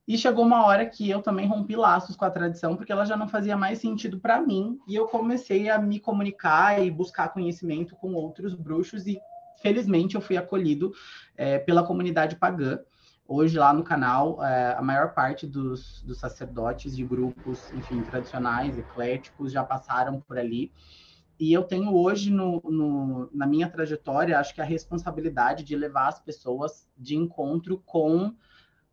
E 0.06 0.18
chegou 0.18 0.44
uma 0.44 0.66
hora 0.66 0.86
que 0.86 1.08
eu 1.08 1.22
também 1.22 1.46
rompi 1.46 1.76
laços 1.76 2.16
com 2.16 2.24
a 2.24 2.30
tradição, 2.30 2.76
porque 2.76 2.90
ela 2.90 3.04
já 3.04 3.16
não 3.16 3.28
fazia 3.28 3.56
mais 3.56 3.78
sentido 3.78 4.18
para 4.18 4.40
mim, 4.40 4.78
e 4.88 4.94
eu 4.94 5.06
comecei 5.06 5.68
a 5.68 5.78
me 5.78 6.00
comunicar 6.00 6.84
e 6.84 6.90
buscar 6.90 7.28
conhecimento 7.28 7.94
com 7.94 8.14
outros 8.14 8.54
bruxos, 8.54 9.06
e 9.06 9.20
felizmente 9.62 10.16
eu 10.16 10.20
fui 10.20 10.36
acolhido 10.36 10.92
é, 11.36 11.58
pela 11.58 11.86
comunidade 11.86 12.36
pagã. 12.36 12.80
Hoje, 13.32 13.56
lá 13.56 13.72
no 13.72 13.84
canal, 13.84 14.44
é, 14.44 14.74
a 14.74 14.82
maior 14.82 15.14
parte 15.14 15.46
dos, 15.46 16.02
dos 16.02 16.18
sacerdotes 16.18 16.96
de 16.96 17.04
grupos, 17.04 17.70
enfim, 17.70 18.02
tradicionais, 18.02 18.76
ecléticos, 18.76 19.52
já 19.52 19.62
passaram 19.62 20.20
por 20.20 20.36
ali. 20.36 20.72
E 21.38 21.52
eu 21.52 21.62
tenho 21.62 21.94
hoje 21.94 22.28
no, 22.28 22.60
no, 22.64 23.30
na 23.32 23.46
minha 23.46 23.70
trajetória, 23.70 24.36
acho 24.36 24.52
que 24.52 24.60
a 24.60 24.64
responsabilidade 24.64 25.62
de 25.62 25.76
levar 25.76 26.08
as 26.08 26.18
pessoas 26.18 26.88
de 26.98 27.14
encontro 27.14 27.78
com 27.86 28.34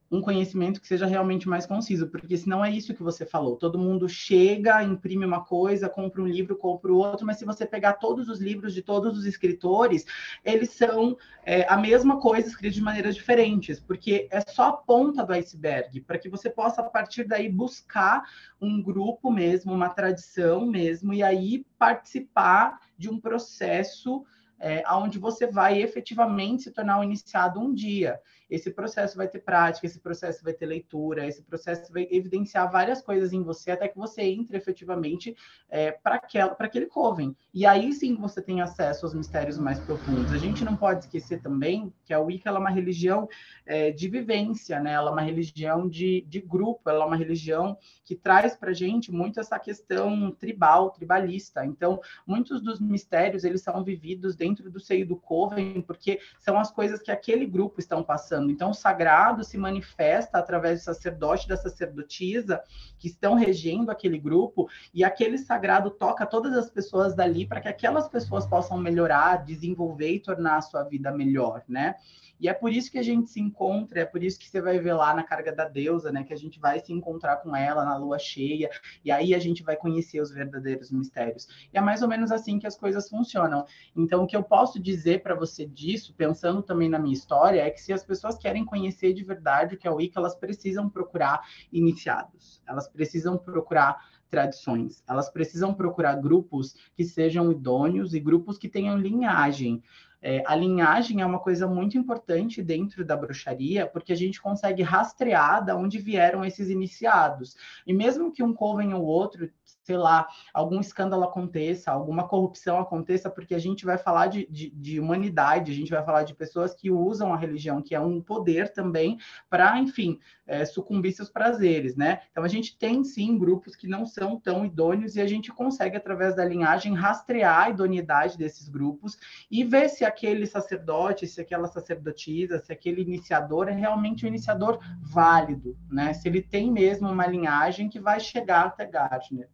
um 0.10 0.22
conhecimento 0.22 0.80
que 0.80 0.88
seja 0.88 1.06
realmente 1.06 1.50
mais 1.50 1.66
conciso, 1.66 2.08
porque 2.08 2.38
senão 2.38 2.64
é 2.64 2.72
isso 2.72 2.94
que 2.94 3.04
você 3.04 3.26
falou. 3.26 3.58
Todo 3.58 3.78
mundo 3.78 4.08
chega, 4.08 4.82
imprime 4.84 5.26
uma 5.26 5.44
coisa, 5.44 5.90
compra 5.90 6.22
um 6.22 6.28
livro, 6.28 6.56
compra 6.56 6.94
o 6.94 6.98
outro, 6.98 7.26
mas 7.26 7.38
se 7.38 7.46
você 7.46 7.66
pegar 7.66 7.94
todos 7.94 8.30
os 8.30 8.40
livros 8.40 8.74
de 8.74 8.82
todos 8.82 9.18
os 9.18 9.26
escritores, 9.26 10.06
eles 10.46 10.70
são 10.70 11.18
é, 11.44 11.66
a 11.68 11.78
mesma 11.78 12.20
coisa 12.20 12.48
escrita 12.48 12.76
de 12.76 12.82
maneiras 12.82 13.16
diferentes, 13.16 13.80
porque 13.80 14.28
é 14.32 14.40
só 14.42 14.70
a 14.70 14.74
ponta 14.74 15.26
do 15.26 15.34
iceberg, 15.34 16.02
para 16.02 16.18
que 16.18 16.30
você 16.30 16.50
possa, 16.50 16.82
a 16.82 16.90
partir 16.90 17.26
daí, 17.26 17.50
buscar 17.50 18.24
um 18.62 18.82
grupo 18.82 19.30
mesmo, 19.30 19.74
uma 19.74 19.90
tradição 19.90 20.66
mesmo, 20.66 21.14
e 21.14 21.22
aí 21.22 21.66
participar 21.78 22.80
de 22.98 23.10
um 23.10 23.20
processo 23.20 24.26
é, 24.60 24.84
onde 24.92 25.20
você 25.20 25.46
vai 25.46 25.82
efetivamente 25.82 26.64
se 26.64 26.72
tornar 26.72 27.00
um 27.00 27.04
iniciado 27.04 27.60
um 27.60 27.74
dia. 27.74 28.20
Esse 28.50 28.72
processo 28.72 29.18
vai 29.18 29.28
ter 29.28 29.40
prática, 29.40 29.86
esse 29.86 30.00
processo 30.00 30.44
vai 30.44 30.54
ter 30.54 30.66
leitura, 30.66 31.28
esse 31.28 31.42
processo 31.44 31.92
vai 31.92 32.08
evidenciar 32.10 32.72
várias 32.72 33.02
coisas 33.02 33.34
em 33.34 33.44
você 33.44 33.72
até 33.72 33.88
que 33.88 33.98
você 33.98 34.22
entre 34.22 34.56
efetivamente 34.56 35.36
é, 35.70 35.92
para 35.92 36.22
aquele 36.60 36.86
coven. 36.86 37.36
E 37.54 37.66
aí 37.66 37.92
sim 37.92 38.16
você 38.16 38.42
tem 38.42 38.62
acesso 38.62 39.06
aos 39.06 39.14
mistérios 39.14 39.58
mais 39.58 39.80
profundos. 39.80 40.32
A 40.32 40.38
gente 40.38 40.64
não 40.64 40.76
pode 40.76 41.06
esquecer 41.06 41.42
também 41.42 41.94
que 42.06 42.14
a 42.14 42.20
Wicca 42.20 42.50
é 42.50 42.54
uma 42.54 42.70
religião 42.70 43.28
é, 43.66 43.92
de 43.92 44.08
vivência, 44.08 44.80
né? 44.80 44.94
ela 44.94 45.10
é 45.10 45.14
uma 45.14 45.22
religião 45.22 45.88
de, 45.88 46.22
de 46.28 46.40
grupo, 46.40 46.90
ela 46.90 47.04
é 47.04 47.08
uma 47.08 47.18
religião 47.18 47.78
que 48.06 48.16
traz 48.16 48.56
para 48.56 48.72
a 48.72 48.74
gente 48.74 49.12
muito 49.12 49.40
essa 49.40 49.60
questão 49.60 50.32
tribal, 50.32 50.92
tribalista. 50.92 51.66
Então, 51.66 52.00
muitos 52.26 52.62
dos 52.62 52.80
mistérios 52.80 53.44
eles 53.44 53.62
são 53.62 53.84
vividos 53.84 54.36
dentro 54.36 54.72
do 54.72 54.80
seio 54.80 55.06
do 55.06 55.18
coven, 55.18 55.82
porque 55.82 56.20
são 56.40 56.58
as 56.58 56.72
coisas 56.72 57.02
que 57.02 57.12
aquele 57.12 57.46
grupo 57.46 57.80
estão 57.80 58.04
passando 58.04 58.37
passando. 58.38 58.52
Então, 58.52 58.72
o 58.72 58.74
sagrado 58.74 59.44
se 59.44 59.58
manifesta 59.58 60.38
através 60.38 60.80
do 60.80 60.84
sacerdote 60.84 61.48
da 61.48 61.58
sacerdotisa 61.58 62.62
que 63.00 63.08
estão 63.08 63.36
regendo 63.36 63.92
aquele 63.92 64.18
grupo, 64.18 64.70
e 64.94 65.04
aquele 65.04 65.38
sagrado 65.38 65.90
toca 65.90 66.26
todas 66.26 66.54
as 66.54 66.70
pessoas 66.70 67.16
dali 67.16 67.46
para 67.46 67.62
que 67.62 67.68
aquelas 67.68 68.08
pessoas 68.08 68.46
possam 68.46 68.78
melhorar, 68.78 69.44
desenvolver 69.44 70.14
e 70.14 70.20
tornar 70.20 70.58
a 70.58 70.62
sua 70.62 70.84
vida 70.84 71.12
melhor, 71.12 71.64
né? 71.68 71.96
E 72.40 72.48
é 72.48 72.54
por 72.54 72.72
isso 72.72 72.92
que 72.92 72.98
a 72.98 73.04
gente 73.04 73.30
se 73.30 73.40
encontra, 73.40 74.02
é 74.02 74.06
por 74.06 74.24
isso 74.24 74.40
que 74.40 74.48
você 74.48 74.62
vai 74.62 74.80
ver 74.80 74.94
lá 74.94 75.14
na 75.14 75.24
carga 75.24 75.52
da 75.52 75.68
deusa, 75.68 76.12
né? 76.12 76.24
Que 76.24 76.34
a 76.34 76.38
gente 76.38 76.60
vai 76.60 76.80
se 76.80 76.94
encontrar 76.94 77.38
com 77.38 77.56
ela 77.56 77.84
na 77.84 77.98
lua 77.98 78.20
cheia, 78.20 78.70
e 79.04 79.12
aí 79.12 79.34
a 79.34 79.40
gente 79.40 79.64
vai 79.64 79.76
conhecer 79.76 80.22
os 80.22 80.32
verdadeiros 80.32 80.92
mistérios. 80.92 81.48
E 81.74 81.78
é 81.78 81.82
mais 81.82 82.02
ou 82.02 82.08
menos 82.08 82.32
assim 82.32 82.60
que 82.60 82.68
as 82.68 82.78
coisas 82.78 83.10
funcionam. 83.10 83.66
Então, 83.96 84.24
o 84.24 84.28
que 84.28 84.36
eu 84.36 84.44
posso 84.44 84.80
dizer 84.80 85.24
para 85.24 85.36
você 85.36 85.66
disso, 85.66 86.14
pensando 86.16 86.62
também 86.62 86.90
na 86.90 87.00
minha 87.00 87.14
história, 87.14 87.62
é 87.62 87.70
que 87.70 87.82
se 87.82 87.94
as 87.94 88.04
pessoas 88.04 88.38
querem 88.38 88.66
conhecer 88.66 89.14
de 89.14 89.24
verdade 89.24 89.76
o 89.76 89.78
que 89.78 89.88
é 89.88 89.92
o 89.92 89.96
Wicca, 89.96 90.20
elas 90.20 90.36
precisam 90.36 90.90
procurar 90.90 91.42
iniciados, 91.72 92.62
elas 92.68 92.88
precisam 92.88 93.38
procurar 93.38 93.98
tradições. 94.30 95.04
Elas 95.08 95.30
precisam 95.30 95.74
procurar 95.74 96.16
grupos 96.16 96.76
que 96.96 97.04
sejam 97.04 97.52
idôneos 97.52 98.14
e 98.14 98.20
grupos 98.20 98.58
que 98.58 98.70
tenham 98.70 98.98
linhagem. 98.98 99.82
É, 100.22 100.44
a 100.46 100.56
linhagem 100.56 101.22
é 101.22 101.26
uma 101.26 101.40
coisa 101.40 101.68
muito 101.68 101.98
importante 101.98 102.64
dentro 102.64 103.06
da 103.06 103.16
bruxaria, 103.16 103.86
porque 103.86 104.12
a 104.12 104.16
gente 104.16 104.42
consegue 104.42 104.82
rastrear 104.82 105.64
de 105.64 105.72
onde 105.72 106.00
vieram 106.00 106.44
esses 106.44 106.70
iniciados. 106.70 107.56
E 107.86 107.94
mesmo 107.94 108.32
que 108.32 108.44
um 108.44 108.54
coven 108.54 108.94
ou 108.94 109.04
outro 109.04 109.50
sei 109.88 109.96
lá, 109.96 110.28
algum 110.54 110.82
escândalo 110.82 111.24
aconteça, 111.24 111.92
alguma 111.92 112.28
corrupção 112.28 112.78
aconteça, 112.78 113.30
porque 113.30 113.56
a 113.56 113.60
gente 113.60 113.86
vai 113.86 113.98
falar 113.98 114.28
de, 114.28 114.46
de, 114.52 114.70
de, 114.70 115.00
humanidade, 115.00 115.72
a 115.72 115.76
gente 115.76 115.90
vai 115.90 116.04
falar 116.04 116.24
de 116.24 116.36
pessoas 116.36 116.74
que 116.74 116.92
usam 116.92 117.34
a 117.34 117.38
religião, 117.38 117.82
que 117.82 117.96
é 117.96 118.00
um 118.00 118.22
poder 118.22 118.74
também, 118.74 119.18
para, 119.50 119.80
enfim, 119.80 120.20
é, 120.46 120.66
sucumbir 120.66 121.14
seus 121.14 121.30
prazeres, 121.30 121.96
né? 121.96 122.20
Então 122.30 122.44
a 122.44 122.50
gente 122.50 122.78
tem 122.78 123.02
sim 123.06 123.38
grupos 123.38 123.78
que 123.78 123.88
não 123.88 124.06
são 124.06 124.38
tão 124.38 124.66
idôneos 124.66 125.16
e 125.16 125.22
a 125.22 125.26
gente 125.26 125.54
consegue, 125.54 125.96
através 125.96 126.36
da 126.36 126.44
linhagem, 126.44 126.94
rastrear 126.94 127.64
a 127.64 127.70
idoneidade 127.70 128.38
desses 128.38 128.68
grupos 128.68 129.18
e 129.50 129.64
ver 129.64 129.88
se 129.88 130.04
aquele 130.04 130.46
sacerdote, 130.46 131.26
se 131.28 131.40
aquela 131.40 131.68
sacerdotisa, 131.70 132.60
se 132.60 132.74
aquele 132.74 133.02
iniciador 133.02 133.70
é 133.70 133.74
realmente 133.74 134.26
um 134.26 134.28
iniciador 134.28 134.80
válido, 135.02 135.78
né? 135.90 136.12
Se 136.12 136.28
ele 136.28 136.42
tem 136.42 136.70
mesmo 136.70 137.10
uma 137.10 137.26
linhagem 137.26 137.88
que 137.88 138.02
vai 138.02 138.20
chegar 138.20 138.66
até 138.66 138.86
Gardner. 138.86 139.48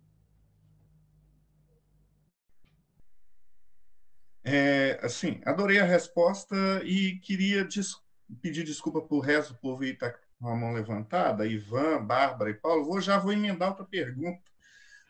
É, 4.43 4.99
assim, 5.01 5.39
adorei 5.45 5.79
a 5.79 5.85
resposta 5.85 6.55
e 6.83 7.17
queria 7.19 7.63
des 7.63 7.95
pedir 8.41 8.63
desculpa 8.63 9.01
por 9.01 9.17
o 9.17 9.21
resto 9.21 9.53
do 9.53 9.59
povo 9.59 9.83
aí 9.83 9.93
tá 9.93 10.13
com 10.39 10.49
a 10.49 10.55
mão 10.55 10.73
levantada, 10.73 11.45
Ivan, 11.45 12.03
Bárbara 12.03 12.49
e 12.49 12.53
Paulo. 12.53 12.85
Vou, 12.85 12.99
já 12.99 13.17
vou 13.17 13.31
emendar 13.31 13.69
outra 13.69 13.85
pergunta. 13.85 14.41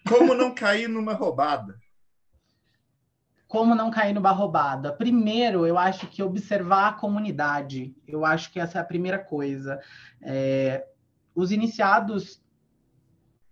Como 0.07 0.33
não 0.33 0.53
cair 0.53 0.87
numa 0.87 1.13
roubada? 1.13 1.79
Como 3.47 3.73
não 3.73 3.89
cair 3.89 4.13
numa 4.13 4.31
roubada? 4.31 4.91
Primeiro, 4.91 5.65
eu 5.65 5.77
acho 5.77 6.07
que 6.07 6.21
observar 6.21 6.89
a 6.89 6.93
comunidade. 6.93 7.95
Eu 8.07 8.25
acho 8.25 8.51
que 8.51 8.59
essa 8.59 8.79
é 8.79 8.81
a 8.81 8.85
primeira 8.85 9.17
coisa. 9.17 9.79
É, 10.21 10.85
os 11.33 11.51
iniciados 11.51 12.42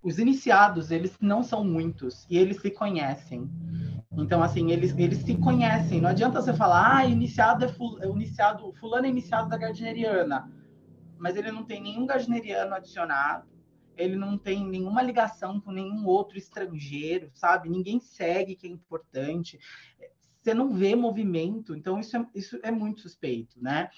os 0.03 0.17
iniciados, 0.17 0.89
eles 0.89 1.15
não 1.21 1.43
são 1.43 1.63
muitos 1.63 2.25
e 2.29 2.37
eles 2.37 2.59
se 2.59 2.71
conhecem. 2.71 3.49
Então, 4.11 4.41
assim, 4.41 4.71
eles, 4.71 4.97
eles 4.97 5.19
se 5.19 5.35
conhecem. 5.35 6.01
Não 6.01 6.09
adianta 6.09 6.41
você 6.41 6.53
falar, 6.53 6.97
ah, 6.97 7.05
iniciado 7.05 7.65
é, 7.65 7.67
ful, 7.67 8.01
é 8.01 8.07
iniciado, 8.07 8.73
fulano 8.73 9.05
é 9.05 9.09
iniciado 9.09 9.47
da 9.47 9.57
gardneriana, 9.57 10.51
mas 11.17 11.37
ele 11.37 11.51
não 11.51 11.63
tem 11.63 11.81
nenhum 11.81 12.05
gardneriano 12.05 12.73
adicionado, 12.73 13.47
ele 13.95 14.15
não 14.15 14.37
tem 14.37 14.65
nenhuma 14.65 15.01
ligação 15.01 15.61
com 15.61 15.71
nenhum 15.71 16.05
outro 16.07 16.37
estrangeiro, 16.37 17.29
sabe? 17.33 17.69
Ninguém 17.69 17.99
segue 17.99 18.55
que 18.55 18.67
é 18.67 18.69
importante. 18.69 19.59
Você 20.41 20.53
não 20.53 20.73
vê 20.73 20.95
movimento, 20.95 21.75
então 21.75 21.99
isso 21.99 22.17
é, 22.17 22.25
isso 22.33 22.59
é 22.63 22.71
muito 22.71 23.01
suspeito, 23.01 23.61
né? 23.61 23.89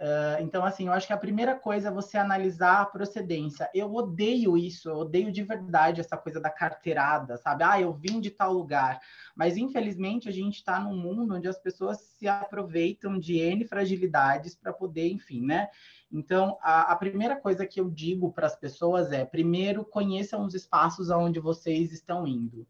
Uh, 0.00 0.42
então, 0.42 0.64
assim, 0.64 0.86
eu 0.86 0.94
acho 0.94 1.06
que 1.06 1.12
a 1.12 1.18
primeira 1.18 1.54
coisa 1.54 1.88
é 1.88 1.92
você 1.92 2.16
analisar 2.16 2.80
a 2.80 2.86
procedência. 2.86 3.68
Eu 3.74 3.92
odeio 3.92 4.56
isso, 4.56 4.88
eu 4.88 4.96
odeio 4.96 5.30
de 5.30 5.42
verdade 5.42 6.00
essa 6.00 6.16
coisa 6.16 6.40
da 6.40 6.48
carteirada, 6.48 7.36
sabe? 7.36 7.64
Ah, 7.64 7.78
eu 7.78 7.92
vim 7.92 8.18
de 8.18 8.30
tal 8.30 8.50
lugar. 8.54 8.98
Mas, 9.36 9.58
infelizmente, 9.58 10.26
a 10.26 10.32
gente 10.32 10.54
está 10.54 10.80
num 10.80 10.96
mundo 10.96 11.34
onde 11.34 11.46
as 11.46 11.58
pessoas 11.58 11.98
se 12.00 12.26
aproveitam 12.26 13.18
de 13.18 13.36
N 13.40 13.66
fragilidades 13.66 14.54
para 14.54 14.72
poder, 14.72 15.10
enfim, 15.10 15.44
né? 15.44 15.68
Então, 16.10 16.58
a, 16.62 16.92
a 16.92 16.96
primeira 16.96 17.36
coisa 17.36 17.66
que 17.66 17.78
eu 17.78 17.90
digo 17.90 18.32
para 18.32 18.46
as 18.46 18.56
pessoas 18.56 19.12
é: 19.12 19.26
primeiro, 19.26 19.84
conheçam 19.84 20.46
os 20.46 20.54
espaços 20.54 21.10
aonde 21.10 21.38
vocês 21.38 21.92
estão 21.92 22.26
indo. 22.26 22.66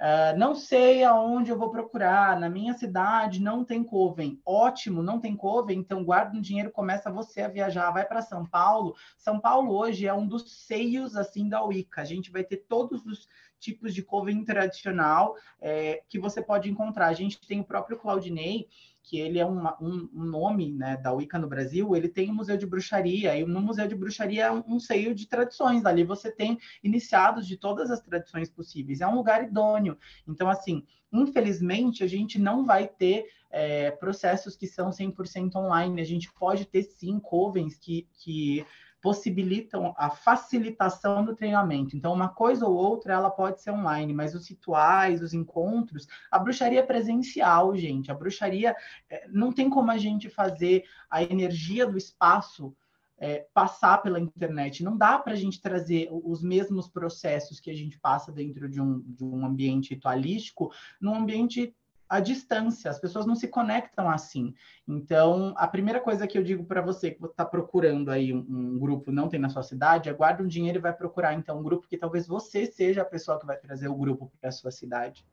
Uh, 0.00 0.38
não 0.38 0.54
sei 0.54 1.04
aonde 1.04 1.50
eu 1.50 1.58
vou 1.58 1.70
procurar, 1.70 2.40
na 2.40 2.48
minha 2.48 2.72
cidade 2.72 3.38
não 3.38 3.62
tem 3.62 3.84
coven. 3.84 4.40
Ótimo, 4.46 5.02
não 5.02 5.20
tem 5.20 5.36
coven, 5.36 5.78
então 5.78 6.02
guarda 6.02 6.38
um 6.38 6.40
dinheiro, 6.40 6.70
começa 6.70 7.12
você 7.12 7.42
a 7.42 7.48
viajar, 7.48 7.90
vai 7.90 8.06
para 8.06 8.22
São 8.22 8.46
Paulo. 8.46 8.96
São 9.18 9.38
Paulo 9.38 9.76
hoje 9.76 10.06
é 10.06 10.14
um 10.14 10.26
dos 10.26 10.64
seios 10.64 11.16
assim 11.16 11.50
da 11.50 11.62
Wicca. 11.62 12.00
A 12.00 12.04
gente 12.06 12.30
vai 12.30 12.42
ter 12.42 12.64
todos 12.66 13.04
os 13.04 13.28
tipos 13.58 13.92
de 13.92 14.02
coven 14.02 14.42
tradicional 14.42 15.36
é, 15.60 16.02
que 16.08 16.18
você 16.18 16.40
pode 16.40 16.70
encontrar. 16.70 17.08
A 17.08 17.12
gente 17.12 17.38
tem 17.46 17.60
o 17.60 17.64
próprio 17.64 17.98
Claudinei, 17.98 18.68
que 19.02 19.18
ele 19.18 19.38
é 19.38 19.44
uma, 19.44 19.76
um, 19.82 20.08
um, 20.12 20.24
nome 20.24 20.72
né, 20.72 20.96
da 20.96 21.12
Wicca 21.12 21.38
no 21.38 21.48
Brasil, 21.48 21.96
ele 21.96 22.08
tem 22.08 22.30
um 22.30 22.34
museu 22.34 22.56
de 22.56 22.66
bruxaria, 22.66 23.36
e 23.36 23.44
no 23.44 23.60
museu 23.60 23.88
de 23.88 23.94
bruxaria 23.94 24.44
é 24.44 24.52
um, 24.52 24.62
um 24.66 24.80
seio 24.80 25.14
de 25.14 25.26
tradições, 25.26 25.84
ali 25.84 26.04
você 26.04 26.30
tem 26.30 26.58
iniciados 26.82 27.46
de 27.46 27.56
todas 27.56 27.90
as 27.90 28.00
tradições 28.00 28.50
possíveis, 28.50 29.00
é 29.00 29.06
um 29.06 29.14
lugar 29.14 29.42
idôneo. 29.42 29.98
Então, 30.26 30.48
assim, 30.48 30.84
infelizmente, 31.12 32.04
a 32.04 32.06
gente 32.06 32.38
não 32.38 32.64
vai 32.64 32.86
ter 32.86 33.26
é, 33.50 33.90
processos 33.90 34.56
que 34.56 34.66
são 34.66 34.90
100% 34.90 35.56
online, 35.56 36.00
a 36.00 36.04
gente 36.04 36.32
pode 36.32 36.64
ter 36.64 36.82
sim 36.84 37.18
covens 37.18 37.76
que, 37.76 38.08
que 38.12 38.64
possibilitam 39.00 39.94
a 39.96 40.10
facilitação 40.10 41.24
do 41.24 41.34
treinamento. 41.34 41.96
Então, 41.96 42.12
uma 42.12 42.28
coisa 42.28 42.66
ou 42.66 42.76
outra, 42.76 43.14
ela 43.14 43.30
pode 43.30 43.60
ser 43.60 43.70
online, 43.70 44.12
mas 44.12 44.34
os 44.34 44.48
rituais, 44.48 45.22
os 45.22 45.32
encontros, 45.32 46.06
a 46.30 46.38
bruxaria 46.38 46.80
é 46.80 46.86
presencial, 46.86 47.74
gente. 47.76 48.10
A 48.10 48.14
bruxaria, 48.14 48.76
é, 49.08 49.26
não 49.28 49.52
tem 49.52 49.70
como 49.70 49.90
a 49.90 49.98
gente 49.98 50.28
fazer 50.28 50.84
a 51.10 51.22
energia 51.22 51.86
do 51.86 51.96
espaço 51.96 52.74
é, 53.20 53.46
passar 53.52 53.98
pela 53.98 54.18
internet. 54.18 54.82
Não 54.82 54.96
dá 54.96 55.18
para 55.18 55.34
a 55.34 55.36
gente 55.36 55.60
trazer 55.60 56.08
os 56.10 56.42
mesmos 56.42 56.88
processos 56.88 57.60
que 57.60 57.70
a 57.70 57.74
gente 57.74 57.98
passa 57.98 58.32
dentro 58.32 58.68
de 58.68 58.80
um, 58.80 59.00
de 59.00 59.22
um 59.22 59.44
ambiente 59.44 59.94
ritualístico 59.94 60.72
num 60.98 61.14
ambiente 61.14 61.74
à 62.10 62.18
distância. 62.18 62.90
As 62.90 62.98
pessoas 62.98 63.24
não 63.24 63.36
se 63.36 63.46
conectam 63.46 64.10
assim. 64.10 64.52
Então, 64.86 65.54
a 65.56 65.68
primeira 65.68 66.00
coisa 66.00 66.26
que 66.26 66.36
eu 66.36 66.42
digo 66.42 66.64
para 66.64 66.82
você 66.82 67.12
que 67.12 67.24
está 67.24 67.44
procurando 67.44 68.10
aí 68.10 68.34
um, 68.34 68.44
um, 68.48 68.78
grupo 68.80 69.12
não 69.12 69.28
tem 69.28 69.38
na 69.38 69.48
sua 69.48 69.62
cidade, 69.62 70.08
é 70.08 70.12
guarda 70.12 70.42
um 70.42 70.48
dinheiro 70.48 70.78
e 70.78 70.82
vai 70.82 70.92
procurar 70.92 71.34
então 71.34 71.60
um 71.60 71.62
grupo 71.62 71.86
que 71.86 71.96
talvez 71.96 72.26
você 72.26 72.66
seja 72.66 73.02
a 73.02 73.04
pessoa 73.04 73.38
que 73.38 73.46
vai 73.46 73.56
trazer 73.56 73.86
o 73.86 73.94
grupo 73.94 74.30
para 74.40 74.48
a 74.48 74.52
sua 74.52 74.72
cidade. 74.72 75.24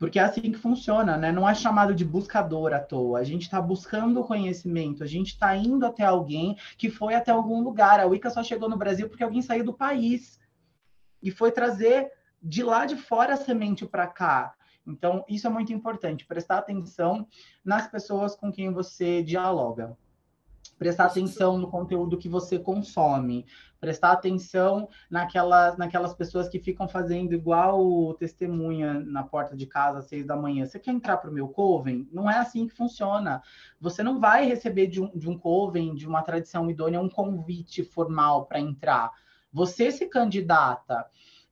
Porque 0.00 0.18
é 0.18 0.22
assim 0.22 0.40
que 0.40 0.58
funciona, 0.58 1.16
né? 1.16 1.30
Não 1.30 1.48
é 1.48 1.54
chamado 1.54 1.94
de 1.94 2.04
buscador 2.04 2.72
à 2.72 2.80
toa. 2.80 3.20
A 3.20 3.24
gente 3.24 3.42
está 3.42 3.60
buscando 3.60 4.24
conhecimento, 4.24 5.02
a 5.04 5.06
gente 5.06 5.28
está 5.28 5.56
indo 5.56 5.86
até 5.86 6.04
alguém 6.04 6.56
que 6.76 6.90
foi 6.90 7.14
até 7.14 7.30
algum 7.30 7.62
lugar. 7.62 8.00
A 8.00 8.06
Wicca 8.06 8.30
só 8.30 8.42
chegou 8.42 8.68
no 8.68 8.76
Brasil 8.76 9.08
porque 9.08 9.24
alguém 9.24 9.42
saiu 9.42 9.64
do 9.64 9.74
país 9.74 10.40
e 11.22 11.30
foi 11.30 11.52
trazer 11.52 12.10
de 12.40 12.62
lá 12.62 12.84
de 12.86 12.96
fora 12.96 13.34
a 13.34 13.36
semente 13.36 13.86
para 13.86 14.06
cá. 14.06 14.54
Então, 14.88 15.24
isso 15.28 15.46
é 15.46 15.50
muito 15.50 15.72
importante, 15.72 16.26
prestar 16.26 16.58
atenção 16.58 17.26
nas 17.64 17.86
pessoas 17.86 18.34
com 18.34 18.50
quem 18.50 18.72
você 18.72 19.22
dialoga 19.22 19.96
prestar 20.78 21.06
atenção 21.06 21.58
no 21.58 21.68
conteúdo 21.68 22.16
que 22.16 22.28
você 22.28 22.58
consome, 22.58 23.44
prestar 23.80 24.12
atenção 24.12 24.88
naquelas, 25.10 25.76
naquelas 25.76 26.14
pessoas 26.14 26.48
que 26.48 26.58
ficam 26.58 26.88
fazendo 26.88 27.34
igual 27.34 28.14
testemunha 28.14 28.94
na 28.94 29.24
porta 29.24 29.56
de 29.56 29.66
casa 29.66 29.98
às 29.98 30.06
seis 30.06 30.24
da 30.24 30.36
manhã. 30.36 30.64
Você 30.64 30.78
quer 30.78 30.92
entrar 30.92 31.16
para 31.18 31.30
o 31.30 31.32
meu 31.32 31.48
coven? 31.48 32.08
Não 32.12 32.30
é 32.30 32.38
assim 32.38 32.66
que 32.66 32.74
funciona. 32.74 33.42
Você 33.80 34.02
não 34.02 34.20
vai 34.20 34.46
receber 34.46 34.86
de 34.86 35.02
um, 35.02 35.10
de 35.16 35.28
um 35.28 35.36
coven, 35.36 35.94
de 35.94 36.06
uma 36.06 36.22
tradição 36.22 36.70
idônea, 36.70 37.00
um 37.00 37.10
convite 37.10 37.82
formal 37.82 38.46
para 38.46 38.60
entrar. 38.60 39.10
Você 39.52 39.90
se 39.90 40.06
candidata. 40.06 41.06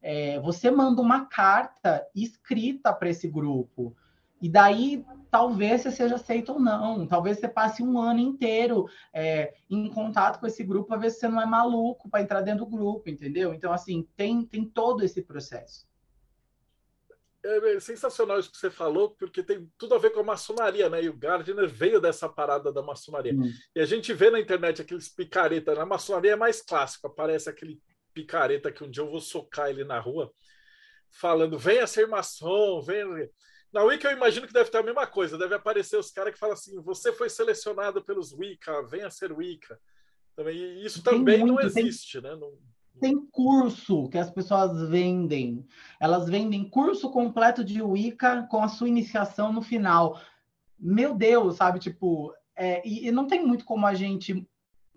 É, 0.09 0.39
você 0.39 0.71
manda 0.71 1.03
uma 1.03 1.27
carta 1.27 2.07
escrita 2.15 2.93
para 2.93 3.09
esse 3.09 3.27
grupo. 3.27 3.93
E 4.41 4.49
daí, 4.49 5.05
talvez 5.33 5.81
você 5.81 5.91
seja 5.91 6.15
aceito 6.15 6.53
ou 6.53 6.61
não. 6.61 7.09
Talvez 7.09 7.41
você 7.41 7.49
passe 7.49 7.83
um 7.83 7.99
ano 7.99 8.21
inteiro 8.21 8.89
é, 9.13 9.53
em 9.69 9.91
contato 9.91 10.39
com 10.39 10.47
esse 10.47 10.63
grupo 10.63 10.87
para 10.87 10.99
ver 10.99 11.11
se 11.11 11.19
você 11.19 11.29
não 11.29 11.43
é 11.43 11.45
maluco 11.45 12.09
para 12.09 12.23
entrar 12.23 12.41
dentro 12.41 12.65
do 12.65 12.71
grupo, 12.71 13.11
entendeu? 13.11 13.53
Então, 13.53 13.73
assim, 13.73 14.09
tem, 14.17 14.47
tem 14.47 14.65
todo 14.65 15.03
esse 15.03 15.23
processo. 15.23 15.89
É, 17.45 17.75
é 17.75 17.81
sensacional 17.81 18.39
isso 18.39 18.53
que 18.53 18.59
você 18.59 18.71
falou, 18.71 19.11
porque 19.11 19.43
tem 19.43 19.69
tudo 19.77 19.97
a 19.97 19.99
ver 19.99 20.11
com 20.11 20.21
a 20.21 20.25
maçonaria, 20.25 20.89
né? 20.89 21.03
E 21.03 21.09
o 21.09 21.17
Gardner 21.17 21.69
veio 21.69 22.01
dessa 22.01 22.29
parada 22.29 22.73
da 22.73 22.81
maçonaria. 22.81 23.35
Hum. 23.35 23.51
E 23.75 23.81
a 23.81 23.85
gente 23.85 24.15
vê 24.15 24.31
na 24.31 24.39
internet 24.39 24.81
aqueles 24.81 25.09
picareta. 25.09 25.75
Na 25.75 25.85
maçonaria 25.85 26.35
é 26.35 26.37
mais 26.37 26.63
clássico, 26.63 27.09
aparece 27.09 27.51
aquele 27.51 27.81
picareta 28.17 28.73
que 28.73 28.83
um 28.83 28.91
dia 28.91 29.03
eu 29.03 29.11
vou 29.11 29.21
socar 29.21 29.69
ele 29.69 29.85
na 29.85 30.01
rua, 30.01 30.33
falando: 31.11 31.59
venha 31.59 31.87
ser 31.87 32.09
maçom, 32.09 32.81
venha. 32.81 33.31
Na 33.71 33.83
Wicca 33.83 34.09
eu 34.09 34.17
imagino 34.17 34.47
que 34.47 34.55
deve 34.55 34.71
ter 34.71 34.79
a 34.79 34.83
mesma 34.83 35.07
coisa, 35.07 35.37
deve 35.37 35.55
aparecer 35.55 35.99
os 35.99 36.11
caras 36.11 36.33
que 36.33 36.39
falam 36.39 36.55
assim: 36.55 36.81
você 36.81 37.13
foi 37.13 37.29
selecionado 37.29 38.03
pelos 38.03 38.33
Wicca, 38.33 38.87
venha 38.87 39.11
ser 39.11 39.33
Wicca. 39.33 39.79
Também, 40.35 40.81
isso 40.83 41.03
também 41.03 41.41
muito, 41.41 41.55
não 41.55 41.61
existe, 41.61 42.21
tem, 42.21 42.31
né? 42.31 42.37
Não, 42.37 42.53
tem 43.01 43.27
curso 43.31 44.09
que 44.09 44.17
as 44.17 44.31
pessoas 44.31 44.89
vendem. 44.89 45.67
Elas 46.01 46.29
vendem 46.29 46.69
curso 46.69 47.11
completo 47.11 47.63
de 47.63 47.83
Wicca 47.83 48.47
com 48.51 48.63
a 48.63 48.69
sua 48.69 48.89
iniciação 48.89 49.53
no 49.53 49.61
final. 49.61 50.19
Meu 50.79 51.15
Deus, 51.15 51.57
sabe? 51.57 51.79
Tipo, 51.79 52.35
é, 52.55 52.87
e, 52.87 53.09
e 53.09 53.11
não 53.11 53.27
tem 53.27 53.45
muito 53.45 53.65
como 53.65 53.87
a 53.87 53.95
gente 53.95 54.47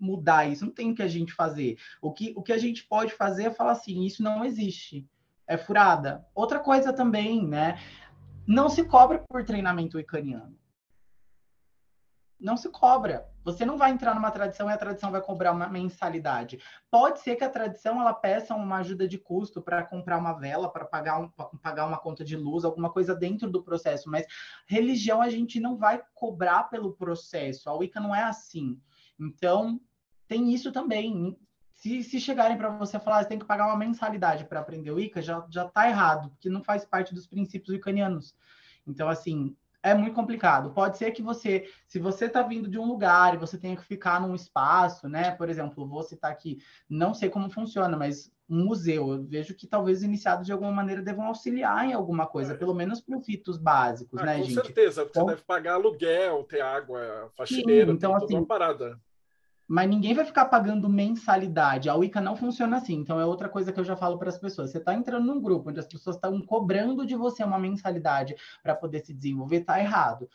mudar 0.00 0.46
isso, 0.46 0.64
não 0.64 0.72
tem 0.72 0.90
o 0.90 0.94
que 0.94 1.02
a 1.02 1.08
gente 1.08 1.32
fazer. 1.32 1.76
O 2.00 2.12
que, 2.12 2.32
o 2.36 2.42
que 2.42 2.52
a 2.52 2.58
gente 2.58 2.84
pode 2.84 3.12
fazer 3.12 3.44
é 3.44 3.50
falar 3.50 3.72
assim: 3.72 4.04
isso 4.04 4.22
não 4.22 4.44
existe. 4.44 5.06
É 5.46 5.56
furada. 5.56 6.26
Outra 6.34 6.60
coisa 6.60 6.92
também, 6.92 7.46
né? 7.46 7.78
Não 8.46 8.68
se 8.68 8.84
cobra 8.84 9.18
por 9.28 9.44
treinamento 9.44 9.96
wiccaniano. 9.96 10.56
Não 12.40 12.56
se 12.56 12.70
cobra. 12.70 13.28
Você 13.44 13.64
não 13.64 13.76
vai 13.76 13.90
entrar 13.90 14.14
numa 14.14 14.30
tradição 14.30 14.68
e 14.68 14.72
a 14.72 14.78
tradição 14.78 15.10
vai 15.10 15.20
cobrar 15.20 15.52
uma 15.52 15.68
mensalidade. 15.68 16.58
Pode 16.90 17.20
ser 17.20 17.36
que 17.36 17.44
a 17.44 17.50
tradição 17.50 18.00
ela 18.00 18.12
peça 18.12 18.54
uma 18.54 18.78
ajuda 18.78 19.08
de 19.08 19.18
custo 19.18 19.60
para 19.60 19.82
comprar 19.82 20.18
uma 20.18 20.32
vela, 20.32 20.70
para 20.70 20.84
pagar, 20.84 21.20
um, 21.20 21.28
pagar 21.58 21.86
uma 21.86 21.98
conta 21.98 22.24
de 22.24 22.36
luz, 22.36 22.64
alguma 22.64 22.90
coisa 22.90 23.14
dentro 23.14 23.50
do 23.50 23.62
processo, 23.62 24.10
mas 24.10 24.26
religião 24.66 25.20
a 25.20 25.28
gente 25.28 25.58
não 25.58 25.76
vai 25.76 26.02
cobrar 26.14 26.64
pelo 26.64 26.92
processo. 26.92 27.68
A 27.68 27.74
Wicca 27.74 28.00
não 28.00 28.14
é 28.14 28.22
assim. 28.22 28.80
Então, 29.18 29.80
tem 30.30 30.54
isso 30.54 30.70
também. 30.70 31.36
Se, 31.74 32.04
se 32.04 32.20
chegarem 32.20 32.56
para 32.56 32.68
você 32.68 33.00
falar, 33.00 33.18
ah, 33.18 33.22
você 33.22 33.28
tem 33.28 33.38
que 33.38 33.44
pagar 33.44 33.66
uma 33.66 33.76
mensalidade 33.76 34.44
para 34.44 34.60
aprender 34.60 34.92
o 34.92 35.00
Ica, 35.00 35.20
já, 35.20 35.44
já 35.50 35.64
tá 35.68 35.88
errado, 35.88 36.30
porque 36.30 36.48
não 36.48 36.62
faz 36.62 36.84
parte 36.84 37.12
dos 37.12 37.26
princípios 37.26 37.74
icanianos. 37.74 38.36
Então, 38.86 39.08
assim, 39.08 39.56
é 39.82 39.92
muito 39.92 40.14
complicado. 40.14 40.70
Pode 40.70 40.98
ser 40.98 41.10
que 41.10 41.20
você, 41.20 41.68
se 41.88 41.98
você 41.98 42.26
está 42.26 42.42
vindo 42.42 42.68
de 42.68 42.78
um 42.78 42.86
lugar 42.86 43.34
e 43.34 43.38
você 43.38 43.58
tenha 43.58 43.74
que 43.76 43.84
ficar 43.84 44.20
num 44.20 44.34
espaço, 44.34 45.08
né? 45.08 45.32
Por 45.32 45.48
exemplo, 45.48 45.88
vou 45.88 46.04
citar 46.04 46.30
aqui, 46.30 46.58
não 46.88 47.12
sei 47.12 47.28
como 47.28 47.50
funciona, 47.50 47.96
mas 47.96 48.30
um 48.48 48.66
museu, 48.66 49.12
eu 49.12 49.24
vejo 49.24 49.54
que 49.54 49.66
talvez 49.66 50.02
iniciados 50.02 50.46
de 50.46 50.52
alguma 50.52 50.70
maneira 50.72 51.02
devam 51.02 51.26
auxiliar 51.26 51.86
em 51.86 51.92
alguma 51.92 52.26
coisa, 52.26 52.52
é. 52.52 52.56
pelo 52.56 52.74
menos 52.74 53.00
para 53.00 53.18
ritos 53.18 53.56
básicos, 53.56 54.20
ah, 54.20 54.26
né, 54.26 54.38
com 54.38 54.44
gente? 54.44 54.56
Com 54.56 54.64
certeza, 54.64 55.02
porque 55.02 55.18
então, 55.18 55.26
você 55.26 55.34
deve 55.34 55.46
pagar 55.46 55.74
aluguel, 55.74 56.44
ter 56.44 56.60
água, 56.60 57.32
faxineira, 57.36 57.90
sim, 57.90 57.96
então, 57.96 58.14
assim, 58.14 58.36
uma 58.36 58.46
parada 58.46 58.98
mas 59.70 59.88
ninguém 59.88 60.14
vai 60.14 60.24
ficar 60.24 60.46
pagando 60.46 60.88
mensalidade. 60.88 61.88
A 61.88 61.94
Wicca 61.94 62.20
não 62.20 62.34
funciona 62.34 62.78
assim. 62.78 62.94
Então 62.94 63.20
é 63.20 63.24
outra 63.24 63.48
coisa 63.48 63.72
que 63.72 63.78
eu 63.78 63.84
já 63.84 63.94
falo 63.94 64.18
para 64.18 64.28
as 64.28 64.36
pessoas. 64.36 64.72
Você 64.72 64.78
está 64.78 64.92
entrando 64.92 65.24
num 65.24 65.40
grupo 65.40 65.70
onde 65.70 65.78
as 65.78 65.86
pessoas 65.86 66.16
estão 66.16 66.40
cobrando 66.40 67.06
de 67.06 67.14
você 67.14 67.44
uma 67.44 67.56
mensalidade 67.56 68.34
para 68.64 68.74
poder 68.74 68.98
se 69.06 69.14
desenvolver, 69.14 69.58
está 69.58 69.78
errado. 69.78 70.28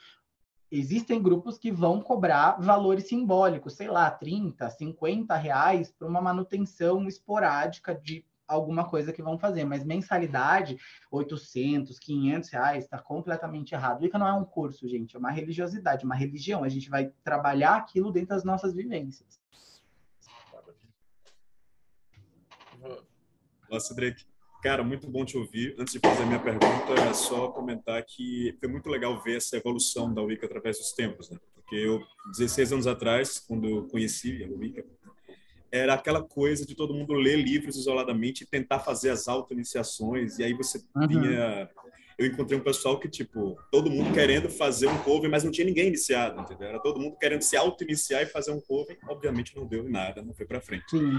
Existem 0.71 1.21
grupos 1.21 1.57
que 1.57 1.69
vão 1.69 1.99
cobrar 1.99 2.61
valores 2.61 3.09
simbólicos, 3.09 3.73
sei 3.73 3.89
lá, 3.89 4.09
30, 4.09 4.69
50 4.69 5.35
reais 5.35 5.91
para 5.91 6.07
uma 6.07 6.21
manutenção 6.21 7.05
esporádica 7.05 7.93
de 7.93 8.25
alguma 8.47 8.87
coisa 8.87 9.11
que 9.11 9.21
vão 9.21 9.37
fazer, 9.37 9.65
mas 9.65 9.83
mensalidade, 9.83 10.77
800, 11.11 11.97
500 11.99 12.49
reais, 12.49 12.83
está 12.83 12.97
completamente 12.99 13.73
errado. 13.73 14.01
Wicca 14.01 14.17
não 14.17 14.27
é 14.27 14.33
um 14.33 14.45
curso, 14.45 14.87
gente, 14.87 15.15
é 15.15 15.19
uma 15.19 15.31
religiosidade, 15.31 16.05
uma 16.05 16.15
religião. 16.15 16.63
A 16.63 16.69
gente 16.69 16.89
vai 16.89 17.11
trabalhar 17.23 17.75
aquilo 17.75 18.11
dentro 18.11 18.29
das 18.29 18.43
nossas 18.43 18.73
vivências. 18.73 19.39
Nossa, 23.69 23.93
Drake. 23.95 24.25
Cara, 24.61 24.83
muito 24.83 25.07
bom 25.07 25.23
te 25.23 25.37
ouvir. 25.37 25.75
Antes 25.77 25.93
de 25.93 25.99
fazer 25.99 26.23
a 26.23 26.25
minha 26.25 26.39
pergunta, 26.39 26.93
é 27.07 27.13
só 27.13 27.49
comentar 27.49 28.03
que 28.03 28.55
foi 28.59 28.67
muito 28.67 28.89
legal 28.89 29.21
ver 29.21 29.37
essa 29.37 29.57
evolução 29.57 30.11
da 30.13 30.21
Wicca 30.23 30.45
através 30.45 30.77
dos 30.77 30.91
tempos, 30.91 31.29
né? 31.29 31.37
Porque 31.53 31.75
eu, 31.75 32.01
16 32.31 32.73
anos 32.73 32.87
atrás, 32.87 33.39
quando 33.39 33.67
eu 33.67 33.87
conheci 33.87 34.43
a 34.43 34.47
Wicca, 34.47 34.85
era 35.75 35.93
aquela 35.93 36.23
coisa 36.23 36.65
de 36.65 36.75
todo 36.75 36.93
mundo 36.93 37.13
ler 37.13 37.37
livros 37.37 37.75
isoladamente 37.75 38.43
e 38.43 38.47
tentar 38.47 38.79
fazer 38.79 39.09
as 39.09 39.27
auto-iniciações. 39.27 40.39
E 40.39 40.43
aí 40.43 40.53
você 40.53 40.81
uhum. 40.95 41.07
tinha. 41.07 41.69
Eu 42.17 42.27
encontrei 42.27 42.57
um 42.57 42.63
pessoal 42.63 42.97
que, 42.97 43.09
tipo, 43.09 43.57
todo 43.69 43.91
mundo 43.91 44.13
querendo 44.13 44.49
fazer 44.49 44.87
um 44.87 44.97
cover, 44.99 45.29
mas 45.29 45.43
não 45.43 45.51
tinha 45.51 45.67
ninguém 45.67 45.87
iniciado, 45.87 46.39
entendeu? 46.39 46.69
Era 46.69 46.79
todo 46.79 46.97
mundo 46.97 47.17
querendo 47.17 47.41
se 47.41 47.57
auto-iniciar 47.57 48.21
e 48.21 48.25
fazer 48.25 48.51
um 48.51 48.61
cover. 48.61 48.97
Obviamente 49.09 49.53
não 49.53 49.67
deu 49.67 49.83
nada, 49.83 50.21
não 50.21 50.33
foi 50.33 50.45
para 50.45 50.61
frente. 50.61 50.85
Sim. 50.89 51.11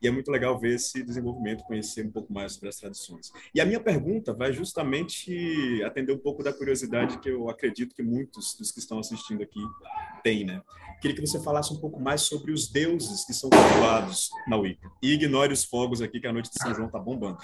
E 0.00 0.06
é 0.06 0.12
muito 0.12 0.30
legal 0.30 0.56
ver 0.56 0.76
esse 0.76 1.02
desenvolvimento, 1.02 1.64
conhecer 1.64 2.06
um 2.06 2.10
pouco 2.12 2.32
mais 2.32 2.52
sobre 2.52 2.68
as 2.68 2.76
tradições. 2.76 3.32
E 3.52 3.60
a 3.60 3.64
minha 3.64 3.80
pergunta 3.80 4.32
vai 4.32 4.52
justamente 4.52 5.82
atender 5.82 6.12
um 6.12 6.18
pouco 6.18 6.40
da 6.40 6.52
curiosidade 6.52 7.18
que 7.18 7.30
eu 7.30 7.48
acredito 7.48 7.92
que 7.92 8.02
muitos 8.02 8.54
dos 8.56 8.70
que 8.70 8.78
estão 8.78 9.00
assistindo 9.00 9.42
aqui 9.42 9.60
têm, 10.24 10.44
né? 10.44 10.60
Queria 11.00 11.14
que 11.14 11.26
você 11.26 11.38
falasse 11.38 11.70
um 11.70 11.76
pouco 11.76 12.00
mais 12.00 12.22
sobre 12.22 12.50
os 12.50 12.66
deuses 12.72 13.26
que 13.26 13.34
são 13.34 13.50
cultuados 13.50 14.30
na 14.48 14.56
Wicca. 14.56 14.90
E 15.02 15.12
ignore 15.12 15.52
os 15.52 15.62
fogos 15.62 16.00
aqui, 16.00 16.18
que 16.18 16.26
a 16.26 16.32
noite 16.32 16.50
de 16.50 16.58
São 16.58 16.74
João 16.74 16.88
tá 16.88 16.98
bombando. 16.98 17.36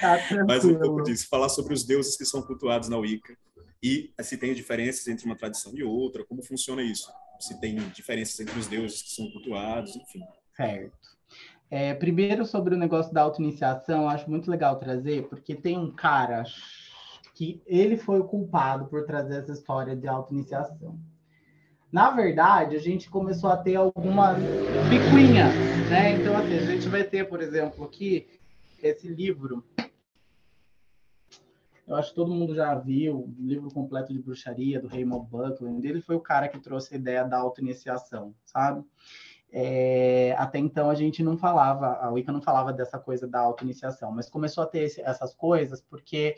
Tá 0.00 0.16
Mas 0.46 0.64
um 0.64 0.78
pouco 0.78 1.02
disso. 1.02 1.26
Falar 1.28 1.48
sobre 1.48 1.74
os 1.74 1.82
deuses 1.82 2.16
que 2.16 2.24
são 2.24 2.40
cultuados 2.40 2.88
na 2.88 2.96
Wicca. 2.96 3.36
E 3.82 4.12
se 4.20 4.36
tem 4.36 4.54
diferenças 4.54 5.08
entre 5.08 5.26
uma 5.26 5.36
tradição 5.36 5.72
e 5.74 5.82
outra, 5.82 6.24
como 6.24 6.40
funciona 6.40 6.82
isso? 6.82 7.10
Se 7.40 7.58
tem 7.60 7.76
diferenças 7.88 8.38
entre 8.38 8.56
os 8.56 8.68
deuses 8.68 9.02
que 9.02 9.10
são 9.10 9.28
cultuados, 9.32 9.96
enfim. 9.96 10.20
Certo. 10.54 10.92
É, 11.68 11.94
primeiro, 11.94 12.46
sobre 12.46 12.76
o 12.76 12.78
negócio 12.78 13.12
da 13.12 13.22
auto-iniciação, 13.22 14.08
acho 14.08 14.30
muito 14.30 14.48
legal 14.48 14.78
trazer, 14.78 15.28
porque 15.28 15.54
tem 15.54 15.76
um 15.76 15.90
cara 15.90 16.44
que 17.34 17.60
ele 17.66 17.96
foi 17.96 18.20
o 18.20 18.24
culpado 18.24 18.86
por 18.86 19.04
trazer 19.04 19.38
essa 19.38 19.52
história 19.52 19.96
de 19.96 20.06
auto-iniciação. 20.06 20.96
Na 21.92 22.10
verdade, 22.10 22.76
a 22.76 22.78
gente 22.78 23.10
começou 23.10 23.50
a 23.50 23.56
ter 23.56 23.74
alguma 23.74 24.36
picuinha, 24.88 25.48
né? 25.88 26.12
Então, 26.12 26.36
assim, 26.36 26.54
a 26.54 26.60
gente 26.60 26.88
vai 26.88 27.02
ter, 27.02 27.28
por 27.28 27.40
exemplo, 27.40 27.84
aqui 27.84 28.28
esse 28.80 29.08
livro. 29.08 29.64
Eu 31.86 31.96
acho 31.96 32.10
que 32.10 32.14
todo 32.14 32.32
mundo 32.32 32.54
já 32.54 32.72
viu 32.76 33.16
o 33.16 33.34
livro 33.40 33.68
completo 33.70 34.12
de 34.12 34.20
bruxaria 34.20 34.80
do 34.80 34.86
Raymond 34.86 35.28
Buckland. 35.28 35.86
Ele 35.86 36.00
foi 36.00 36.14
o 36.14 36.20
cara 36.20 36.48
que 36.48 36.60
trouxe 36.60 36.94
a 36.94 36.96
ideia 36.96 37.24
da 37.24 37.38
auto-iniciação, 37.38 38.32
sabe? 38.44 38.84
É, 39.52 40.32
até 40.38 40.60
então 40.60 40.88
a 40.88 40.94
gente 40.94 41.24
não 41.24 41.36
falava, 41.36 41.96
a 41.96 42.08
Wicca 42.10 42.30
não 42.30 42.40
falava 42.40 42.72
dessa 42.72 43.00
coisa 43.00 43.26
da 43.26 43.40
auto-iniciação, 43.40 44.12
mas 44.12 44.30
começou 44.30 44.62
a 44.62 44.66
ter 44.66 44.84
esse, 44.84 45.00
essas 45.00 45.34
coisas 45.34 45.80
porque 45.80 46.36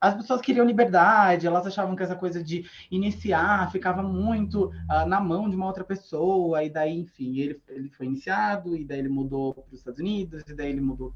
as 0.00 0.14
pessoas 0.14 0.40
queriam 0.40 0.64
liberdade, 0.64 1.46
elas 1.46 1.66
achavam 1.66 1.96
que 1.96 2.02
essa 2.02 2.14
coisa 2.14 2.42
de 2.42 2.68
iniciar 2.90 3.70
ficava 3.72 4.02
muito 4.02 4.66
uh, 4.66 5.06
na 5.06 5.20
mão 5.20 5.50
de 5.50 5.56
uma 5.56 5.66
outra 5.66 5.82
pessoa, 5.82 6.62
e 6.62 6.70
daí, 6.70 7.00
enfim, 7.00 7.38
ele, 7.38 7.60
ele 7.68 7.90
foi 7.90 8.06
iniciado, 8.06 8.76
e 8.76 8.84
daí 8.84 9.00
ele 9.00 9.08
mudou 9.08 9.54
para 9.54 9.64
os 9.72 9.80
Estados 9.80 9.98
Unidos, 9.98 10.44
e 10.46 10.54
daí 10.54 10.70
ele 10.70 10.80
mudou, 10.80 11.12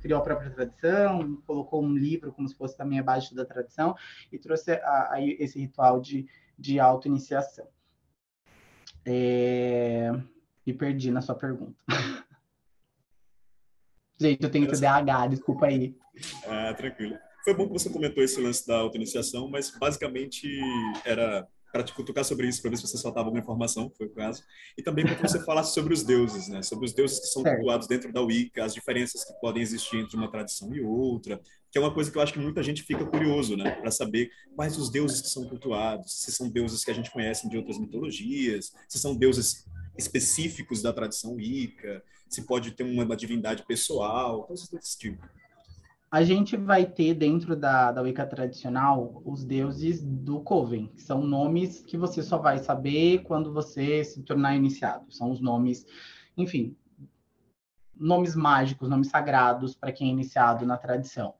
criou 0.00 0.20
a 0.20 0.22
própria 0.22 0.50
tradição, 0.50 1.40
colocou 1.46 1.82
um 1.82 1.94
livro 1.94 2.32
como 2.32 2.46
se 2.46 2.54
fosse 2.54 2.76
também 2.76 2.98
abaixo 2.98 3.34
da 3.34 3.46
tradição, 3.46 3.96
e 4.30 4.38
trouxe 4.38 4.72
a, 4.72 5.14
a, 5.14 5.22
esse 5.22 5.58
ritual 5.58 5.98
de, 5.98 6.28
de 6.58 6.78
auto-iniciação. 6.78 7.66
É... 9.06 10.12
Me 10.66 10.74
perdi 10.74 11.10
na 11.10 11.22
sua 11.22 11.34
pergunta. 11.34 11.82
Gente, 14.20 14.42
eu 14.42 14.50
tenho 14.50 14.68
TDAH, 14.68 15.28
desculpa 15.28 15.66
aí. 15.66 15.96
Ah, 16.46 16.74
tranquilo. 16.74 17.16
Foi 17.48 17.54
bom 17.54 17.66
que 17.66 17.72
você 17.72 17.88
comentou 17.88 18.22
esse 18.22 18.38
lance 18.42 18.66
da 18.66 18.76
auto-iniciação, 18.76 19.48
mas 19.48 19.70
basicamente 19.70 20.46
era 21.02 21.48
para 21.72 21.82
te 21.82 21.94
cutucar 21.94 22.22
sobre 22.22 22.46
isso, 22.46 22.60
para 22.60 22.70
ver 22.70 22.76
se 22.76 22.86
você 22.86 22.98
soltava 22.98 23.28
alguma 23.28 23.42
informação, 23.42 23.90
foi 23.96 24.06
o 24.06 24.10
caso. 24.10 24.44
E 24.76 24.82
também 24.82 25.02
para 25.02 25.14
que 25.14 25.22
você 25.22 25.42
falasse 25.42 25.72
sobre 25.72 25.94
os 25.94 26.02
deuses, 26.02 26.46
né? 26.48 26.60
Sobre 26.60 26.84
os 26.84 26.92
deuses 26.92 27.18
que 27.20 27.26
são 27.28 27.42
cultuados 27.42 27.88
dentro 27.88 28.12
da 28.12 28.20
Wicca, 28.20 28.66
as 28.66 28.74
diferenças 28.74 29.24
que 29.24 29.32
podem 29.40 29.62
existir 29.62 29.96
entre 29.96 30.14
uma 30.14 30.30
tradição 30.30 30.74
e 30.74 30.82
outra, 30.82 31.40
que 31.72 31.78
é 31.78 31.80
uma 31.80 31.90
coisa 31.94 32.10
que 32.10 32.18
eu 32.18 32.20
acho 32.20 32.34
que 32.34 32.38
muita 32.38 32.62
gente 32.62 32.82
fica 32.82 33.06
curioso, 33.06 33.56
né? 33.56 33.70
Para 33.70 33.90
saber 33.90 34.30
quais 34.54 34.76
os 34.76 34.90
deuses 34.90 35.22
que 35.22 35.30
são 35.30 35.48
cultuados, 35.48 36.20
se 36.20 36.30
são 36.30 36.50
deuses 36.50 36.84
que 36.84 36.90
a 36.90 36.94
gente 36.94 37.10
conhece 37.10 37.48
de 37.48 37.56
outras 37.56 37.78
mitologias, 37.78 38.74
se 38.86 38.98
são 38.98 39.16
deuses 39.16 39.66
específicos 39.96 40.82
da 40.82 40.92
tradição 40.92 41.36
Wicca, 41.36 42.04
se 42.28 42.42
pode 42.42 42.72
ter 42.72 42.82
uma, 42.82 43.04
uma 43.04 43.16
divindade 43.16 43.64
pessoal, 43.64 44.44
coisas 44.44 44.68
desse 44.68 44.98
tipo 44.98 45.26
a 46.10 46.22
gente 46.22 46.56
vai 46.56 46.86
ter 46.86 47.14
dentro 47.14 47.54
da, 47.54 47.92
da 47.92 48.00
Wicca 48.00 48.26
tradicional 48.26 49.20
os 49.24 49.44
deuses 49.44 50.02
do 50.02 50.40
Coven, 50.40 50.86
que 50.94 51.02
são 51.02 51.22
nomes 51.22 51.80
que 51.80 51.98
você 51.98 52.22
só 52.22 52.38
vai 52.38 52.58
saber 52.58 53.22
quando 53.24 53.52
você 53.52 54.02
se 54.02 54.22
tornar 54.22 54.56
iniciado. 54.56 55.12
São 55.12 55.30
os 55.30 55.40
nomes, 55.40 55.84
enfim, 56.36 56.74
nomes 57.94 58.34
mágicos, 58.34 58.88
nomes 58.88 59.08
sagrados 59.08 59.74
para 59.74 59.92
quem 59.92 60.08
é 60.08 60.12
iniciado 60.12 60.64
na 60.64 60.78
tradição. 60.78 61.34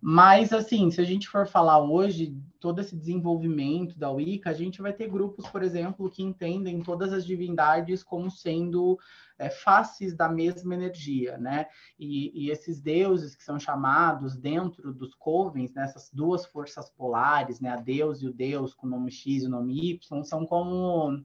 Mas, 0.00 0.52
assim, 0.52 0.90
se 0.90 1.00
a 1.00 1.04
gente 1.04 1.28
for 1.28 1.46
falar 1.46 1.80
hoje, 1.80 2.36
todo 2.60 2.80
esse 2.80 2.96
desenvolvimento 2.96 3.98
da 3.98 4.10
Wicca, 4.10 4.50
a 4.50 4.52
gente 4.52 4.82
vai 4.82 4.92
ter 4.92 5.08
grupos, 5.08 5.48
por 5.48 5.62
exemplo, 5.62 6.10
que 6.10 6.22
entendem 6.22 6.82
todas 6.82 7.12
as 7.12 7.24
divindades 7.24 8.02
como 8.02 8.30
sendo 8.30 8.98
é, 9.38 9.48
faces 9.48 10.14
da 10.14 10.28
mesma 10.28 10.74
energia, 10.74 11.38
né? 11.38 11.66
E, 11.98 12.46
e, 12.46 12.50
esses 12.50 12.80
deuses 12.80 13.34
que 13.34 13.44
são 13.44 13.58
chamados 13.58 14.36
dentro 14.36 14.92
dos 14.92 15.14
covens, 15.14 15.72
nessas 15.74 16.04
né, 16.04 16.10
duas 16.12 16.46
forças 16.46 16.90
polares, 16.90 17.60
né? 17.60 17.70
A 17.70 17.76
Deus 17.76 18.22
e 18.22 18.26
o 18.26 18.32
Deus 18.32 18.74
com 18.74 18.86
o 18.86 18.90
nome 18.90 19.10
X 19.10 19.42
e 19.42 19.46
o 19.46 19.50
nome 19.50 19.92
Y, 19.92 20.24
são 20.24 20.46
como 20.46 21.22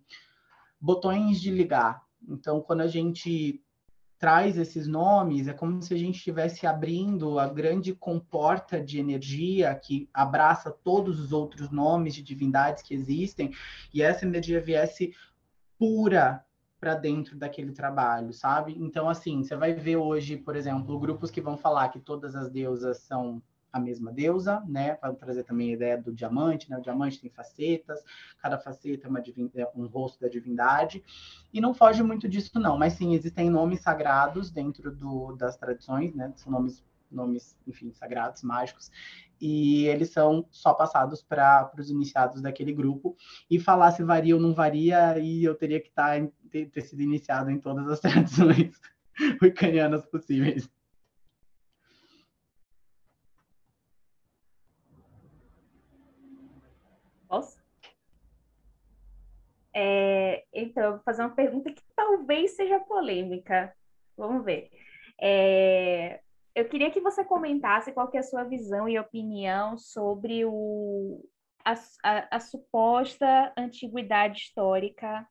botões 0.79 1.39
de 1.41 1.51
ligar. 1.51 2.03
Então, 2.27 2.61
quando 2.61 2.81
a 2.81 2.87
gente 2.87 3.63
traz 4.21 4.55
esses 4.55 4.85
nomes, 4.85 5.47
é 5.47 5.53
como 5.53 5.81
se 5.81 5.95
a 5.95 5.97
gente 5.97 6.17
estivesse 6.17 6.67
abrindo 6.67 7.39
a 7.39 7.47
grande 7.47 7.91
comporta 7.95 8.79
de 8.79 8.99
energia 8.99 9.73
que 9.73 10.07
abraça 10.13 10.69
todos 10.69 11.19
os 11.19 11.33
outros 11.33 11.71
nomes 11.71 12.13
de 12.13 12.21
divindades 12.21 12.83
que 12.83 12.93
existem, 12.93 13.51
e 13.91 13.99
essa 13.99 14.23
energia 14.23 14.61
viesse 14.61 15.11
pura 15.75 16.45
para 16.79 16.93
dentro 16.93 17.35
daquele 17.35 17.71
trabalho, 17.71 18.31
sabe? 18.31 18.75
Então, 18.79 19.09
assim, 19.09 19.43
você 19.43 19.55
vai 19.55 19.73
ver 19.73 19.97
hoje, 19.97 20.37
por 20.37 20.55
exemplo, 20.55 20.99
grupos 20.99 21.31
que 21.31 21.41
vão 21.41 21.57
falar 21.57 21.89
que 21.89 21.99
todas 21.99 22.35
as 22.35 22.47
deusas 22.47 22.99
são 22.99 23.41
a 23.71 23.79
mesma 23.79 24.11
deusa, 24.11 24.61
né? 24.67 24.95
Para 24.95 25.13
trazer 25.13 25.43
também 25.43 25.69
a 25.69 25.73
ideia 25.73 25.97
do 25.97 26.13
diamante, 26.13 26.69
né? 26.69 26.77
O 26.77 26.81
diamante 26.81 27.19
tem 27.19 27.29
facetas, 27.29 28.03
cada 28.41 28.57
faceta 28.57 29.07
é, 29.07 29.09
uma 29.09 29.19
é 29.55 29.67
um 29.75 29.87
rosto 29.87 30.19
da 30.19 30.27
divindade, 30.27 31.03
e 31.53 31.61
não 31.61 31.73
foge 31.73 32.03
muito 32.03 32.27
disso, 32.27 32.51
não. 32.59 32.77
Mas 32.77 32.93
sim, 32.93 33.13
existem 33.13 33.49
nomes 33.49 33.81
sagrados 33.81 34.51
dentro 34.51 34.91
do, 34.91 35.33
das 35.33 35.55
tradições, 35.57 36.13
né? 36.13 36.31
São 36.35 36.51
nomes, 36.51 36.83
nomes, 37.09 37.57
enfim, 37.67 37.91
sagrados, 37.93 38.43
mágicos, 38.43 38.91
e 39.39 39.85
eles 39.85 40.11
são 40.11 40.45
só 40.51 40.73
passados 40.73 41.23
para 41.23 41.71
os 41.77 41.89
iniciados 41.89 42.41
daquele 42.41 42.73
grupo. 42.73 43.15
E 43.49 43.59
falar 43.59 43.91
se 43.91 44.03
varia 44.03 44.35
ou 44.35 44.41
não 44.41 44.53
varia, 44.53 45.17
e 45.19 45.43
eu 45.43 45.55
teria 45.55 45.79
que 45.79 45.91
tá, 45.91 46.11
ter, 46.49 46.69
ter 46.69 46.81
sido 46.81 47.01
iniciado 47.01 47.49
em 47.49 47.59
todas 47.59 47.87
as 47.87 47.99
tradições 48.01 48.79
wiccanianas 49.41 50.05
possíveis. 50.05 50.69
Posso? 57.27 57.61
É, 59.73 60.43
então, 60.53 60.83
eu 60.83 60.91
vou 60.93 61.03
fazer 61.03 61.21
uma 61.21 61.35
pergunta 61.35 61.71
que 61.71 61.83
talvez 61.95 62.55
seja 62.55 62.79
polêmica. 62.79 63.73
Vamos 64.17 64.43
ver. 64.43 64.69
É, 65.19 66.19
eu 66.53 66.67
queria 66.67 66.91
que 66.91 66.99
você 66.99 67.23
comentasse 67.23 67.93
qual 67.93 68.09
que 68.09 68.17
é 68.17 68.19
a 68.19 68.23
sua 68.23 68.43
visão 68.43 68.87
e 68.87 68.99
opinião 68.99 69.77
sobre 69.77 70.43
o, 70.45 71.23
a, 71.63 71.73
a, 72.03 72.35
a 72.35 72.39
suposta 72.39 73.53
antiguidade 73.57 74.39
histórica 74.39 75.25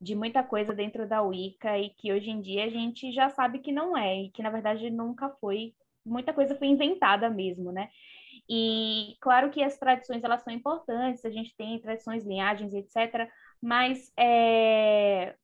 de 0.00 0.14
muita 0.14 0.42
coisa 0.42 0.74
dentro 0.74 1.08
da 1.08 1.22
Wicca 1.22 1.78
e 1.78 1.90
que 1.90 2.12
hoje 2.12 2.30
em 2.30 2.40
dia 2.40 2.64
a 2.64 2.68
gente 2.68 3.10
já 3.12 3.30
sabe 3.30 3.60
que 3.60 3.72
não 3.72 3.96
é, 3.96 4.22
e 4.22 4.30
que 4.30 4.42
na 4.42 4.50
verdade 4.50 4.90
nunca 4.90 5.30
foi, 5.40 5.74
muita 6.04 6.34
coisa 6.34 6.54
foi 6.56 6.68
inventada 6.68 7.30
mesmo, 7.30 7.72
né? 7.72 7.88
E 8.48 9.16
claro 9.20 9.50
que 9.50 9.62
as 9.62 9.78
tradições 9.78 10.22
elas 10.22 10.42
são 10.42 10.52
importantes, 10.52 11.24
a 11.24 11.30
gente 11.30 11.56
tem 11.56 11.80
tradições, 11.80 12.24
linhagens, 12.24 12.74
etc. 12.74 13.28
Mas 13.60 14.12
é... 14.18 15.34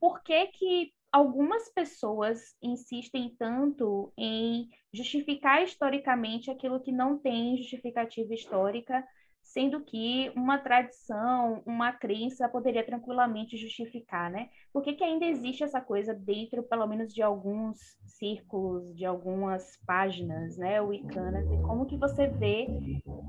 por 0.00 0.22
que 0.22 0.46
que 0.48 0.92
algumas 1.12 1.68
pessoas 1.70 2.56
insistem 2.62 3.34
tanto 3.38 4.12
em 4.18 4.68
justificar 4.92 5.62
historicamente 5.62 6.50
aquilo 6.50 6.80
que 6.80 6.92
não 6.92 7.18
tem 7.18 7.56
justificativa 7.56 8.34
histórica 8.34 9.04
sendo 9.46 9.80
que 9.80 10.30
uma 10.34 10.58
tradição, 10.58 11.62
uma 11.64 11.92
crença 11.92 12.48
poderia 12.48 12.84
tranquilamente 12.84 13.56
justificar, 13.56 14.30
né? 14.30 14.50
Por 14.72 14.82
que, 14.82 14.92
que 14.92 15.04
ainda 15.04 15.24
existe 15.24 15.62
essa 15.62 15.80
coisa 15.80 16.12
dentro, 16.12 16.62
pelo 16.64 16.86
menos, 16.86 17.14
de 17.14 17.22
alguns 17.22 17.78
círculos, 18.04 18.94
de 18.94 19.04
algumas 19.06 19.78
páginas, 19.86 20.56
né, 20.56 20.80
wiccanas, 20.80 21.50
e 21.50 21.62
como 21.62 21.86
que 21.86 21.96
você 21.96 22.26
vê 22.26 22.66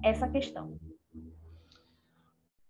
essa 0.04 0.28
questão? 0.28 0.78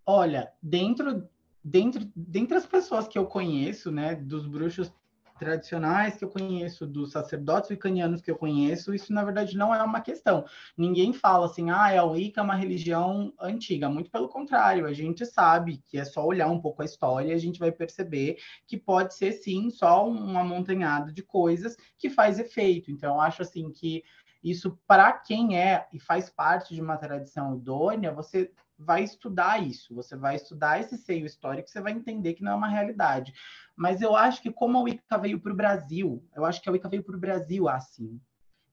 Olha, 0.10 0.54
dentro, 0.64 1.28
dentro, 1.62 2.10
dentre 2.16 2.56
as 2.56 2.66
pessoas 2.66 3.10
que 3.10 3.20
eu 3.20 3.26
conheço, 3.26 3.92
né, 3.92 4.16
dos 4.16 4.48
bruxos 4.48 4.90
tradicionais 5.38 6.16
que 6.16 6.24
eu 6.24 6.30
conheço, 6.30 6.88
dos 6.88 7.12
sacerdotes 7.12 7.70
wiccanianos 7.70 8.22
que 8.22 8.32
eu 8.32 8.38
conheço, 8.38 8.94
isso 8.96 9.12
na 9.12 9.24
verdade 9.26 9.58
não 9.58 9.76
é 9.76 9.84
uma 9.84 10.00
questão. 10.00 10.46
Ninguém 10.78 11.12
fala 11.12 11.46
assim, 11.46 11.70
ah, 11.70 12.00
a 12.00 12.06
Wicca 12.06 12.40
é 12.40 12.44
uma 12.44 12.56
religião 12.56 13.34
antiga. 13.38 13.90
Muito 13.90 14.10
pelo 14.10 14.30
contrário, 14.30 14.86
a 14.86 14.94
gente 14.94 15.26
sabe 15.26 15.84
que 15.86 16.00
é 16.00 16.06
só 16.06 16.26
olhar 16.26 16.48
um 16.48 16.62
pouco 16.62 16.82
a 16.82 16.86
história 16.86 17.32
e 17.32 17.36
a 17.36 17.38
gente 17.38 17.60
vai 17.60 17.72
perceber 17.72 18.38
que 18.66 18.78
pode 18.78 19.14
ser 19.14 19.34
sim 19.34 19.70
só 19.70 20.08
um 20.08 20.40
amontanhado 20.40 21.12
de 21.12 21.22
coisas 21.22 21.76
que 21.98 22.10
faz 22.10 22.40
efeito. 22.40 22.90
Então, 22.90 23.16
eu 23.16 23.22
acho 23.22 23.42
assim 23.42 23.70
que 23.72 24.04
isso, 24.42 24.80
para 24.88 25.12
quem 25.12 25.60
é 25.60 25.86
e 25.92 26.00
faz 26.00 26.30
parte 26.30 26.74
de 26.74 26.82
uma 26.82 26.96
tradição 26.96 27.56
idônea, 27.58 28.14
você 28.14 28.50
vai 28.78 29.04
estudar 29.04 29.62
isso, 29.62 29.94
você 29.96 30.16
vai 30.16 30.36
estudar 30.36 30.80
esse 30.80 30.98
seio 30.98 31.26
histórico, 31.26 31.70
você 31.70 31.82
vai 31.82 31.92
entender 31.92 32.34
que 32.34 32.44
não 32.44 32.54
é 32.54 32.56
uma 32.56 32.68
realidade. 32.68 33.34
Mas 33.76 34.02
eu 34.02 34.16
acho 34.16 34.42
que 34.42 34.52
como 34.52 34.78
a 34.78 34.82
Wicca 34.82 35.18
veio 35.18 35.40
para 35.40 35.54
o 35.54 35.56
Brasil, 35.56 36.24
eu 36.36 36.46
acho 36.46 36.62
que 36.62 36.70
a 36.70 36.72
Wicca 36.72 36.90
veio 36.90 37.04
para 37.04 37.16
o 37.16 37.20
Brasil 37.20 37.68
assim. 37.68 38.20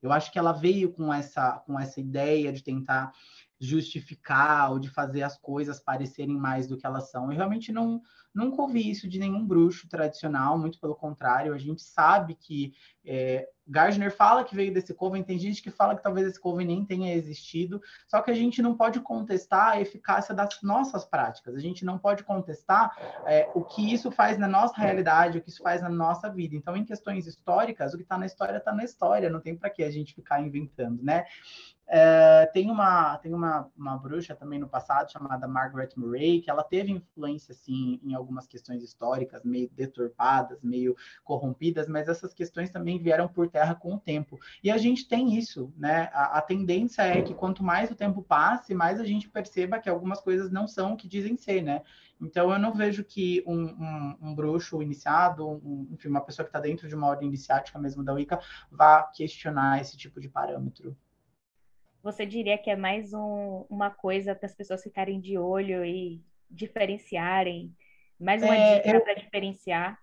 Eu 0.03 0.13
acho 0.13 0.31
que 0.31 0.39
ela 0.39 0.53
veio 0.53 0.93
com 0.93 1.13
essa, 1.13 1.53
com 1.61 1.81
essa 1.81 1.99
ideia 1.99 2.53
de 2.53 2.63
tentar 2.63 3.13
justificar 3.59 4.71
ou 4.71 4.79
de 4.79 4.91
fazer 4.91 5.23
as 5.23 5.39
coisas 5.39 5.81
parecerem 5.81 6.37
mais 6.37 6.67
do 6.67 6.77
que 6.77 6.87
elas 6.87 7.11
são. 7.11 7.31
Eu 7.31 7.37
realmente 7.37 7.73
não, 7.73 8.03
nunca 8.35 8.61
ouvi 8.61 8.91
isso 8.91 9.09
de 9.09 9.19
nenhum 9.19 9.47
bruxo 9.47 9.89
tradicional, 9.89 10.59
muito 10.59 10.79
pelo 10.79 10.95
contrário, 10.95 11.55
a 11.55 11.59
gente 11.59 11.83
sabe 11.83 12.35
que 12.35 12.75
é, 13.05 13.49
Gardner 13.67 14.15
fala 14.15 14.45
que 14.45 14.55
veio 14.55 14.73
desse 14.73 14.93
coven, 14.93 15.23
tem 15.23 15.39
gente 15.39 15.63
que 15.63 15.71
fala 15.71 15.97
que 15.97 16.03
talvez 16.03 16.27
esse 16.27 16.41
coven 16.41 16.67
nem 16.67 16.85
tenha 16.85 17.15
existido, 17.15 17.81
só 18.07 18.21
que 18.21 18.31
a 18.31 18.35
gente 18.35 18.61
não 18.61 18.77
pode 18.77 19.01
contestar 19.01 19.73
a 19.73 19.81
eficácia 19.81 20.35
das 20.35 20.61
nossas 20.63 21.05
práticas, 21.05 21.55
a 21.55 21.61
gente 21.61 21.85
não 21.85 21.99
pode 21.99 22.25
contestar 22.25 22.97
é, 23.27 23.49
o 23.55 23.65
que 23.65 23.93
isso 23.93 24.11
faz 24.11 24.39
na 24.39 24.49
nossa 24.49 24.81
realidade, 24.81 25.39
o 25.39 25.43
que 25.43 25.49
isso 25.49 25.63
faz 25.63 25.81
na 25.81 25.89
nossa 25.89 26.29
vida. 26.29 26.55
Então, 26.55 26.77
em 26.77 26.85
questões 26.85 27.27
históricas, 27.27 27.95
o 27.95 27.97
que 27.97 28.03
está 28.03 28.19
na 28.19 28.27
história 28.27 28.59
está 28.59 28.73
na 28.73 28.85
história, 28.85 29.31
não 29.31 29.41
tem 29.41 29.57
para 29.57 29.71
que 29.71 29.83
a 29.83 29.91
gente 29.91 30.15
ficar 30.15 30.41
inventando, 30.41 31.03
né? 31.03 31.25
É, 31.87 32.47
tem 32.47 32.71
uma, 32.71 33.19
tem 33.19 33.35
uma, 33.35 33.71
uma 33.77 33.97
bruxa 33.97 34.35
também 34.35 34.59
no 34.59 34.69
passado 34.69 35.13
chamada 35.13 35.47
Margaret 35.47 35.91
Murray, 35.97 36.41
que 36.41 36.51
ela 36.51 36.65
teve 36.65 36.91
influência, 36.91 37.53
assim, 37.53 38.01
em 38.03 38.15
algumas 38.15 38.47
questões 38.47 38.83
históricas, 38.83 39.45
meio 39.45 39.69
deturpadas, 39.71 40.63
meio 40.63 40.97
corrompidas, 41.23 41.87
mas 41.87 42.09
essas 42.09 42.33
questões 42.33 42.71
também 42.71 42.99
vieram 42.99 43.29
por 43.29 43.51
terra 43.55 43.75
com 43.75 43.95
o 43.95 44.01
tempo. 44.01 44.41
E 44.63 44.71
a 44.71 44.77
gente 44.77 45.07
tem 45.07 45.37
isso, 45.37 45.73
né? 45.77 46.11
A, 46.13 46.39
a 46.39 46.43
tendência 46.43 47.03
é 47.03 47.23
que 47.23 47.33
quanto 47.33 47.63
mais 47.63 47.89
o 47.91 47.95
tempo 47.95 48.21
passe, 48.21 48.75
mais 48.75 49.01
a 49.01 49.05
gente 49.05 49.29
perceba 49.29 49.79
que 49.79 49.89
algumas 49.89 50.21
coisas 50.21 50.51
não 50.51 50.67
são 50.67 50.95
o 50.95 50.97
que 50.97 51.07
dizem 51.07 51.37
ser, 51.37 51.63
né? 51.63 51.83
Então, 52.21 52.53
eu 52.53 52.59
não 52.59 52.73
vejo 52.73 53.05
que 53.05 53.45
um, 53.47 53.65
um, 53.65 54.17
um 54.23 54.35
bruxo 54.35 54.83
iniciado, 54.83 55.49
um, 55.49 55.89
enfim, 55.93 56.09
uma 56.09 56.21
pessoa 56.21 56.45
que 56.45 56.51
está 56.51 56.61
dentro 56.61 56.89
de 56.89 56.95
uma 56.95 57.07
ordem 57.07 57.29
iniciática 57.29 57.79
mesmo 57.79 58.03
da 58.03 58.13
Wicca, 58.13 58.41
vá 58.71 59.03
questionar 59.05 59.81
esse 59.81 59.97
tipo 59.97 60.21
de 60.21 60.29
parâmetro 60.29 60.97
você 62.03 62.27
diria 62.27 62.59
que 62.59 62.69
é 62.69 62.77
mais 62.77 63.15
um, 63.15 63.65
uma 63.71 63.91
coisa 63.91 64.35
para 64.35 64.45
as 64.45 64.55
pessoas 64.55 64.83
ficarem 64.83 65.19
de 65.19 65.39
olho 65.39 65.83
e 65.83 66.23
diferenciarem? 66.51 67.75
Mais 68.21 68.43
uma 68.43 68.55
é, 68.55 68.81
dica 68.81 68.95
eu... 68.95 69.01
para 69.01 69.15
diferenciar? 69.15 69.99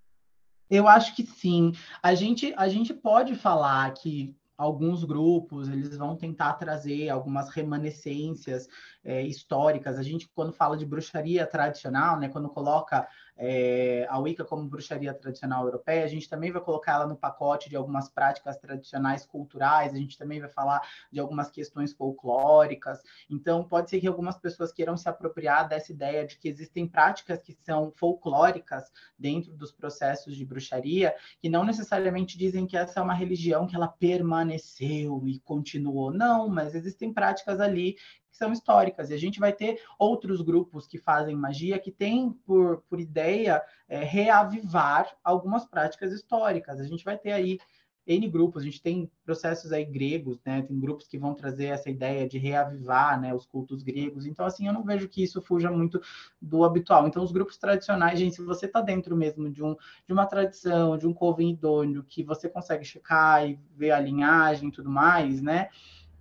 Eu 0.71 0.87
acho 0.87 1.13
que 1.13 1.25
sim. 1.25 1.73
A 2.01 2.15
gente, 2.15 2.53
a 2.55 2.69
gente 2.69 2.93
pode 2.93 3.35
falar 3.35 3.93
que 3.93 4.33
alguns 4.57 5.03
grupos 5.03 5.67
eles 5.67 5.97
vão 5.97 6.15
tentar 6.15 6.53
trazer 6.53 7.09
algumas 7.09 7.49
remanescências 7.49 8.69
é, 9.03 9.21
históricas. 9.21 9.97
A 9.97 10.03
gente, 10.03 10.29
quando 10.33 10.53
fala 10.53 10.77
de 10.77 10.85
bruxaria 10.85 11.45
tradicional, 11.45 12.17
né, 12.17 12.29
quando 12.29 12.47
coloca 12.47 13.05
é, 13.43 14.05
a 14.07 14.19
Wicca 14.19 14.45
como 14.45 14.69
bruxaria 14.69 15.11
tradicional 15.15 15.65
europeia, 15.65 16.03
a 16.03 16.07
gente 16.07 16.29
também 16.29 16.51
vai 16.51 16.61
colocar 16.61 16.93
ela 16.93 17.07
no 17.07 17.17
pacote 17.17 17.69
de 17.71 17.75
algumas 17.75 18.07
práticas 18.07 18.55
tradicionais 18.57 19.25
culturais, 19.25 19.95
a 19.95 19.97
gente 19.97 20.15
também 20.15 20.39
vai 20.39 20.47
falar 20.47 20.79
de 21.11 21.19
algumas 21.19 21.49
questões 21.49 21.91
folclóricas. 21.91 23.01
Então, 23.27 23.63
pode 23.63 23.89
ser 23.89 23.99
que 23.99 24.07
algumas 24.07 24.37
pessoas 24.37 24.71
queiram 24.71 24.95
se 24.95 25.09
apropriar 25.09 25.67
dessa 25.67 25.91
ideia 25.91 26.23
de 26.27 26.37
que 26.37 26.47
existem 26.47 26.87
práticas 26.87 27.41
que 27.41 27.53
são 27.53 27.91
folclóricas 27.91 28.91
dentro 29.17 29.51
dos 29.53 29.71
processos 29.71 30.35
de 30.35 30.45
bruxaria, 30.45 31.15
que 31.41 31.49
não 31.49 31.65
necessariamente 31.65 32.37
dizem 32.37 32.67
que 32.67 32.77
essa 32.77 32.99
é 32.99 33.03
uma 33.03 33.15
religião 33.15 33.65
que 33.65 33.75
ela 33.75 33.87
permaneceu 33.87 35.23
e 35.25 35.39
continuou. 35.39 36.13
Não, 36.13 36.47
mas 36.47 36.75
existem 36.75 37.11
práticas 37.11 37.59
ali 37.59 37.95
que 38.31 38.37
são 38.37 38.51
históricas. 38.51 39.09
E 39.09 39.13
a 39.13 39.17
gente 39.17 39.39
vai 39.39 39.53
ter 39.53 39.79
outros 39.99 40.41
grupos 40.41 40.87
que 40.87 40.97
fazem 40.97 41.35
magia 41.35 41.77
que 41.77 41.91
têm 41.91 42.31
por, 42.31 42.81
por 42.89 42.99
ideia 42.99 43.61
é, 43.87 44.03
reavivar 44.03 45.15
algumas 45.23 45.65
práticas 45.65 46.13
históricas. 46.13 46.79
A 46.79 46.85
gente 46.85 47.03
vai 47.03 47.17
ter 47.17 47.33
aí 47.33 47.59
N 48.07 48.27
grupos, 48.27 48.63
a 48.63 48.65
gente 48.65 48.81
tem 48.81 49.09
processos 49.23 49.71
aí 49.71 49.85
gregos, 49.85 50.39
né? 50.43 50.63
Tem 50.63 50.79
grupos 50.79 51.07
que 51.07 51.19
vão 51.19 51.35
trazer 51.35 51.65
essa 51.65 51.89
ideia 51.89 52.27
de 52.27 52.39
reavivar, 52.39 53.19
né, 53.19 53.33
os 53.33 53.45
cultos 53.45 53.83
gregos. 53.83 54.25
Então, 54.25 54.45
assim, 54.45 54.65
eu 54.65 54.73
não 54.73 54.83
vejo 54.83 55.07
que 55.07 55.23
isso 55.23 55.41
fuja 55.41 55.69
muito 55.69 56.01
do 56.41 56.63
habitual. 56.63 57.07
Então, 57.07 57.23
os 57.23 57.31
grupos 57.31 57.57
tradicionais, 57.57 58.17
gente, 58.17 58.35
se 58.37 58.41
você 58.41 58.65
está 58.65 58.81
dentro 58.81 59.15
mesmo 59.15 59.49
de, 59.51 59.63
um, 59.63 59.75
de 60.05 60.13
uma 60.13 60.25
tradição, 60.25 60.97
de 60.97 61.05
um 61.05 61.13
coven 61.13 61.51
idôneo, 61.51 62.03
que 62.03 62.23
você 62.23 62.49
consegue 62.49 62.83
checar 62.83 63.47
e 63.47 63.59
ver 63.75 63.91
a 63.91 63.99
linhagem 63.99 64.69
e 64.69 64.71
tudo 64.71 64.89
mais, 64.89 65.41
né? 65.41 65.69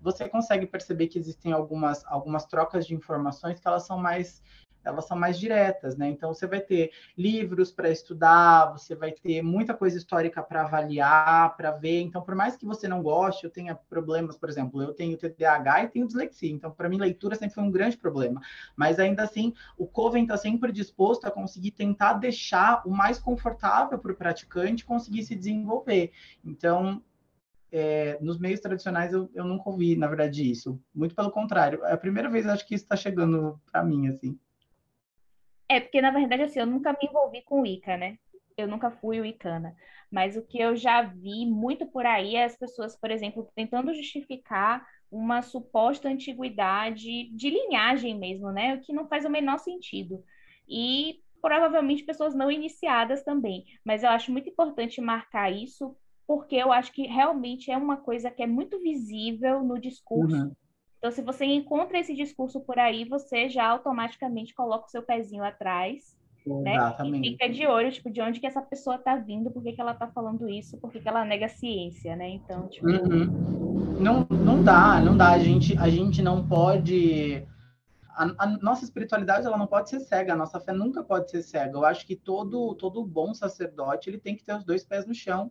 Você 0.01 0.29
consegue 0.29 0.67
perceber 0.67 1.09
que 1.09 1.19
existem 1.19 1.53
algumas, 1.53 2.05
algumas 2.07 2.45
trocas 2.47 2.87
de 2.87 2.95
informações 2.95 3.61
que 3.61 3.69
elas 3.69 3.87
são 3.87 3.99
mais 3.99 4.43
elas 4.85 5.07
são 5.07 5.17
mais 5.17 5.39
diretas, 5.39 5.97
né? 5.97 6.09
Então 6.09 6.33
você 6.33 6.47
vai 6.47 6.61
ter 6.61 6.91
livros 7.17 7.71
para 7.71 7.91
estudar, 7.91 8.73
você 8.73 8.95
vai 8.95 9.13
ter 9.13 9.43
muita 9.43 9.75
coisa 9.75 9.97
histórica 9.97 10.43
para 10.43 10.63
avaliar, 10.63 11.57
para 11.57 11.73
ver. 11.73 12.01
Então, 12.01 12.23
por 12.23 12.35
mais 12.35 12.57
que 12.57 12.65
você 12.65 12.89
não 12.89 13.03
goste, 13.03 13.45
eu 13.45 13.51
tenha 13.51 13.75
problemas, 13.75 14.37
por 14.37 14.49
exemplo, 14.49 14.83
eu 14.83 14.93
tenho 14.93 15.17
TDAH 15.17 15.85
e 15.85 15.89
tenho 15.89 16.07
dislexia. 16.07 16.51
Então, 16.51 16.71
para 16.71 16.89
mim, 16.89 16.99
leitura 16.99 17.35
sempre 17.35 17.55
foi 17.55 17.65
um 17.65 17.71
grande 17.71 17.97
problema. 17.97 18.41
Mas 18.75 18.99
ainda 18.99 19.23
assim, 19.23 19.53
o 19.77 19.87
Coven 19.87 20.23
está 20.23 20.37
sempre 20.37 20.73
disposto 20.73 21.27
a 21.27 21.31
conseguir 21.31 21.73
tentar 21.73 22.15
deixar 22.15 22.83
o 22.87 22.91
mais 22.91 23.19
confortável 23.19 23.99
para 23.99 24.13
o 24.13 24.17
praticante 24.17 24.85
conseguir 24.85 25.25
se 25.25 25.35
desenvolver. 25.35 26.13
Então, 26.45 27.03
é, 27.73 28.19
nos 28.21 28.39
meios 28.39 28.61
tradicionais 28.61 29.13
eu, 29.13 29.31
eu 29.35 29.45
nunca 29.45 29.69
ouvi, 29.71 29.97
na 29.97 30.07
verdade, 30.07 30.51
isso. 30.51 30.81
Muito 30.95 31.15
pelo 31.15 31.31
contrário. 31.31 31.85
É 31.85 31.93
a 31.93 31.99
primeira 31.99 32.29
vez, 32.29 32.47
acho 32.47 32.67
que 32.67 32.75
isso 32.75 32.85
está 32.85 32.97
chegando 32.97 33.61
para 33.71 33.85
mim, 33.85 34.09
assim. 34.09 34.39
É, 35.69 35.79
porque, 35.79 36.01
na 36.01 36.11
verdade, 36.11 36.43
assim, 36.43 36.59
eu 36.59 36.67
nunca 36.67 36.93
me 36.93 37.09
envolvi 37.09 37.43
com 37.43 37.61
Wicca, 37.61 37.97
né? 37.97 38.19
Eu 38.57 38.67
nunca 38.67 38.91
fui 38.91 39.21
Wiccana. 39.21 39.75
Mas 40.11 40.37
o 40.37 40.43
que 40.43 40.59
eu 40.59 40.75
já 40.75 41.03
vi 41.03 41.47
muito 41.47 41.87
por 41.87 42.05
aí 42.05 42.35
é 42.35 42.45
as 42.45 42.57
pessoas, 42.57 42.97
por 42.97 43.11
exemplo, 43.11 43.49
tentando 43.55 43.95
justificar 43.95 44.85
uma 45.11 45.43
suposta 45.43 46.09
antiguidade 46.09 47.31
de 47.33 47.51
linhagem 47.51 48.19
mesmo, 48.19 48.51
né? 48.51 48.75
O 48.75 48.81
que 48.81 48.93
não 48.93 49.09
faz 49.09 49.25
o 49.25 49.31
menor 49.31 49.59
sentido. 49.59 50.25
E 50.69 51.21
provavelmente 51.41 52.05
pessoas 52.05 52.35
não 52.35 52.51
iniciadas 52.51 53.23
também. 53.23 53.65
Mas 53.85 54.03
eu 54.03 54.11
acho 54.11 54.33
muito 54.33 54.49
importante 54.49 55.01
marcar 55.01 55.51
isso 55.51 55.97
porque 56.31 56.55
eu 56.55 56.71
acho 56.71 56.93
que 56.93 57.09
realmente 57.09 57.73
é 57.73 57.77
uma 57.77 57.97
coisa 57.97 58.31
que 58.31 58.41
é 58.41 58.47
muito 58.47 58.81
visível 58.81 59.65
no 59.65 59.81
discurso. 59.81 60.37
Uhum. 60.37 60.53
Então, 60.97 61.11
se 61.11 61.23
você 61.23 61.45
encontra 61.45 61.99
esse 61.99 62.15
discurso 62.15 62.61
por 62.61 62.79
aí, 62.79 63.05
você 63.05 63.49
já 63.49 63.67
automaticamente 63.67 64.55
coloca 64.55 64.87
o 64.87 64.91
seu 64.91 65.03
pezinho 65.03 65.43
atrás, 65.43 66.17
Exatamente. 66.47 67.21
né? 67.21 67.27
E 67.27 67.31
fica 67.33 67.49
de 67.49 67.67
olho, 67.67 67.91
tipo, 67.91 68.13
de 68.13 68.21
onde 68.21 68.39
que 68.39 68.47
essa 68.47 68.63
pessoa 68.63 68.95
está 68.95 69.17
vindo, 69.17 69.51
por 69.51 69.61
que, 69.61 69.73
que 69.73 69.81
ela 69.81 69.91
está 69.91 70.07
falando 70.07 70.49
isso, 70.49 70.79
por 70.79 70.93
que, 70.93 71.01
que 71.01 71.09
ela 71.09 71.25
nega 71.25 71.47
a 71.47 71.49
ciência, 71.49 72.15
né? 72.15 72.29
Então, 72.29 72.69
tipo... 72.69 72.87
Uhum. 72.87 73.99
Não, 73.99 74.25
não 74.31 74.63
dá, 74.63 75.01
não 75.01 75.17
dá. 75.17 75.31
A 75.33 75.39
gente, 75.41 75.77
a 75.79 75.89
gente 75.89 76.23
não 76.23 76.47
pode... 76.47 77.45
A, 78.11 78.45
a, 78.45 78.47
nossa 78.59 78.85
espiritualidade 78.85 79.49
ela 79.49 79.59
não 79.59 79.67
pode 79.67 79.91
ser 79.91 79.99
cega, 79.99 80.35
a 80.35 80.37
nossa 80.37 80.61
fé 80.61 80.73
nunca 80.73 81.03
pode 81.03 81.29
ser 81.29 81.43
cega. 81.43 81.77
Eu 81.77 81.85
acho 81.85 82.07
que 82.07 82.15
todo 82.15 82.73
todo 82.77 83.05
bom 83.05 83.35
sacerdote 83.35 84.09
ele 84.09 84.19
tem 84.19 84.37
que 84.37 84.45
ter 84.45 84.55
os 84.55 84.63
dois 84.63 84.85
pés 84.85 85.05
no 85.09 85.15
chão 85.15 85.51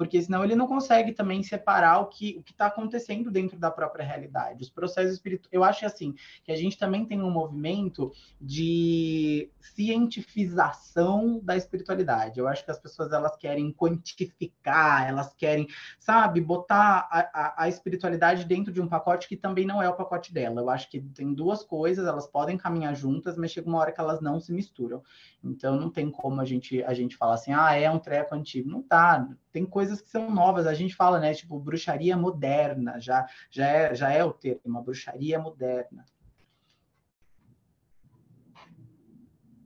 porque 0.00 0.22
senão 0.22 0.42
ele 0.42 0.56
não 0.56 0.66
consegue 0.66 1.12
também 1.12 1.42
separar 1.42 1.98
o 1.98 2.06
que 2.06 2.34
o 2.38 2.40
está 2.40 2.68
acontecendo 2.68 3.30
dentro 3.30 3.58
da 3.58 3.70
própria 3.70 4.02
realidade. 4.02 4.62
Os 4.62 4.70
processos 4.70 5.12
espirituais, 5.12 5.52
eu 5.52 5.62
acho 5.62 5.84
assim 5.84 6.14
que 6.42 6.50
a 6.50 6.56
gente 6.56 6.78
também 6.78 7.04
tem 7.04 7.20
um 7.20 7.30
movimento 7.30 8.10
de 8.40 9.50
cientifização 9.60 11.38
da 11.42 11.54
espiritualidade. 11.54 12.40
Eu 12.40 12.48
acho 12.48 12.64
que 12.64 12.70
as 12.70 12.78
pessoas 12.78 13.12
elas 13.12 13.36
querem 13.36 13.70
quantificar, 13.74 15.06
elas 15.06 15.34
querem, 15.34 15.68
sabe, 15.98 16.40
botar 16.40 17.06
a, 17.10 17.20
a, 17.34 17.64
a 17.64 17.68
espiritualidade 17.68 18.46
dentro 18.46 18.72
de 18.72 18.80
um 18.80 18.88
pacote 18.88 19.28
que 19.28 19.36
também 19.36 19.66
não 19.66 19.82
é 19.82 19.88
o 19.90 19.96
pacote 19.96 20.32
dela. 20.32 20.62
Eu 20.62 20.70
acho 20.70 20.88
que 20.88 20.98
tem 20.98 21.34
duas 21.34 21.62
coisas, 21.62 22.06
elas 22.06 22.26
podem 22.26 22.56
caminhar 22.56 22.96
juntas, 22.96 23.36
mas 23.36 23.50
chega 23.50 23.68
uma 23.68 23.80
hora 23.80 23.92
que 23.92 24.00
elas 24.00 24.22
não 24.22 24.40
se 24.40 24.50
misturam. 24.50 25.02
Então 25.42 25.76
não 25.76 25.90
tem 25.90 26.10
como 26.10 26.40
a 26.40 26.44
gente 26.44 26.82
a 26.84 26.92
gente 26.92 27.16
falar 27.16 27.34
assim, 27.34 27.52
ah, 27.52 27.74
é 27.74 27.90
um 27.90 27.98
treco 27.98 28.34
antigo. 28.34 28.68
Não 28.68 28.82
tá. 28.82 29.28
Tem 29.50 29.64
coisas 29.64 30.00
que 30.00 30.10
são 30.10 30.30
novas. 30.30 30.66
A 30.66 30.74
gente 30.74 30.94
fala, 30.94 31.18
né, 31.18 31.32
tipo, 31.32 31.58
bruxaria 31.58 32.16
moderna, 32.16 33.00
já, 33.00 33.26
já, 33.50 33.66
é, 33.66 33.94
já 33.94 34.10
é 34.12 34.22
o 34.22 34.32
termo, 34.32 34.60
uma 34.64 34.82
bruxaria 34.82 35.38
moderna. 35.38 36.04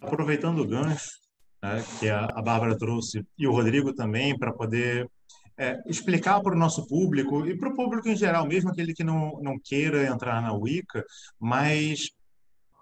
Aproveitando 0.00 0.60
o 0.60 0.66
gancho 0.66 1.18
né, 1.62 1.82
que 1.98 2.08
a, 2.08 2.26
a 2.26 2.42
Bárbara 2.42 2.78
trouxe 2.78 3.26
e 3.38 3.46
o 3.46 3.52
Rodrigo 3.52 3.94
também, 3.94 4.38
para 4.38 4.52
poder 4.52 5.10
é, 5.56 5.80
explicar 5.86 6.40
para 6.40 6.54
o 6.54 6.58
nosso 6.58 6.86
público 6.86 7.46
e 7.46 7.56
para 7.56 7.70
o 7.70 7.74
público 7.74 8.08
em 8.08 8.16
geral, 8.16 8.46
mesmo 8.46 8.70
aquele 8.70 8.92
que 8.92 9.04
não, 9.04 9.40
não 9.40 9.58
queira 9.58 10.06
entrar 10.06 10.42
na 10.42 10.52
Wicca, 10.52 11.04
mas 11.38 12.10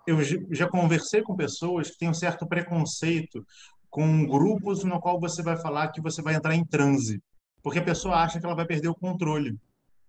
eu 0.06 0.18
já 0.50 0.68
conversei 0.68 1.22
com 1.22 1.36
pessoas 1.36 1.90
que 1.90 1.98
têm 1.98 2.08
um 2.08 2.14
certo 2.14 2.46
preconceito 2.46 3.44
com 3.90 4.26
grupos 4.26 4.84
no 4.84 5.00
qual 5.00 5.20
você 5.20 5.42
vai 5.42 5.56
falar 5.56 5.88
que 5.88 6.00
você 6.00 6.22
vai 6.22 6.34
entrar 6.34 6.54
em 6.54 6.64
transe 6.64 7.22
porque 7.62 7.78
a 7.78 7.84
pessoa 7.84 8.16
acha 8.16 8.40
que 8.40 8.44
ela 8.44 8.56
vai 8.56 8.66
perder 8.66 8.88
o 8.88 8.94
controle. 8.94 9.56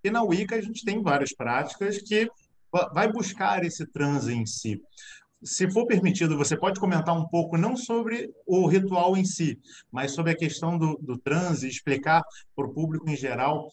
E 0.04 0.10
na 0.10 0.24
Wicca 0.24 0.56
a 0.56 0.62
gente 0.62 0.84
tem 0.84 1.02
várias 1.02 1.34
práticas 1.34 2.00
que 2.00 2.30
vai 2.94 3.10
buscar 3.12 3.64
esse 3.64 3.86
transe 3.86 4.34
em 4.34 4.46
si. 4.46 4.82
Se 5.44 5.70
for 5.70 5.86
permitido, 5.86 6.38
você 6.38 6.58
pode 6.58 6.80
comentar 6.80 7.16
um 7.16 7.28
pouco, 7.28 7.58
não 7.58 7.76
sobre 7.76 8.34
o 8.48 8.66
ritual 8.66 9.16
em 9.16 9.26
si, 9.26 9.60
mas 9.92 10.12
sobre 10.12 10.32
a 10.32 10.36
questão 10.36 10.78
do, 10.78 10.98
do 11.02 11.18
transe, 11.18 11.68
explicar 11.68 12.24
para 12.56 12.66
o 12.66 12.74
público 12.74 13.10
em 13.10 13.16
geral 13.16 13.70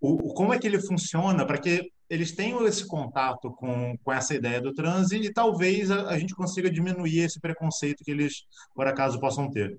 o, 0.00 0.32
como 0.34 0.54
é 0.54 0.58
que 0.58 0.66
ele 0.66 0.80
funciona, 0.80 1.44
para 1.44 1.58
que 1.58 1.90
eles 2.10 2.32
tenham 2.32 2.66
esse 2.66 2.84
contato 2.84 3.52
com, 3.52 3.96
com 3.98 4.12
essa 4.12 4.34
ideia 4.34 4.60
do 4.60 4.74
transe 4.74 5.16
e 5.16 5.32
talvez 5.32 5.92
a, 5.92 6.08
a 6.08 6.18
gente 6.18 6.34
consiga 6.34 6.68
diminuir 6.68 7.20
esse 7.20 7.40
preconceito 7.40 8.02
que 8.02 8.10
eles, 8.10 8.48
por 8.74 8.88
acaso, 8.88 9.20
possam 9.20 9.48
ter. 9.48 9.78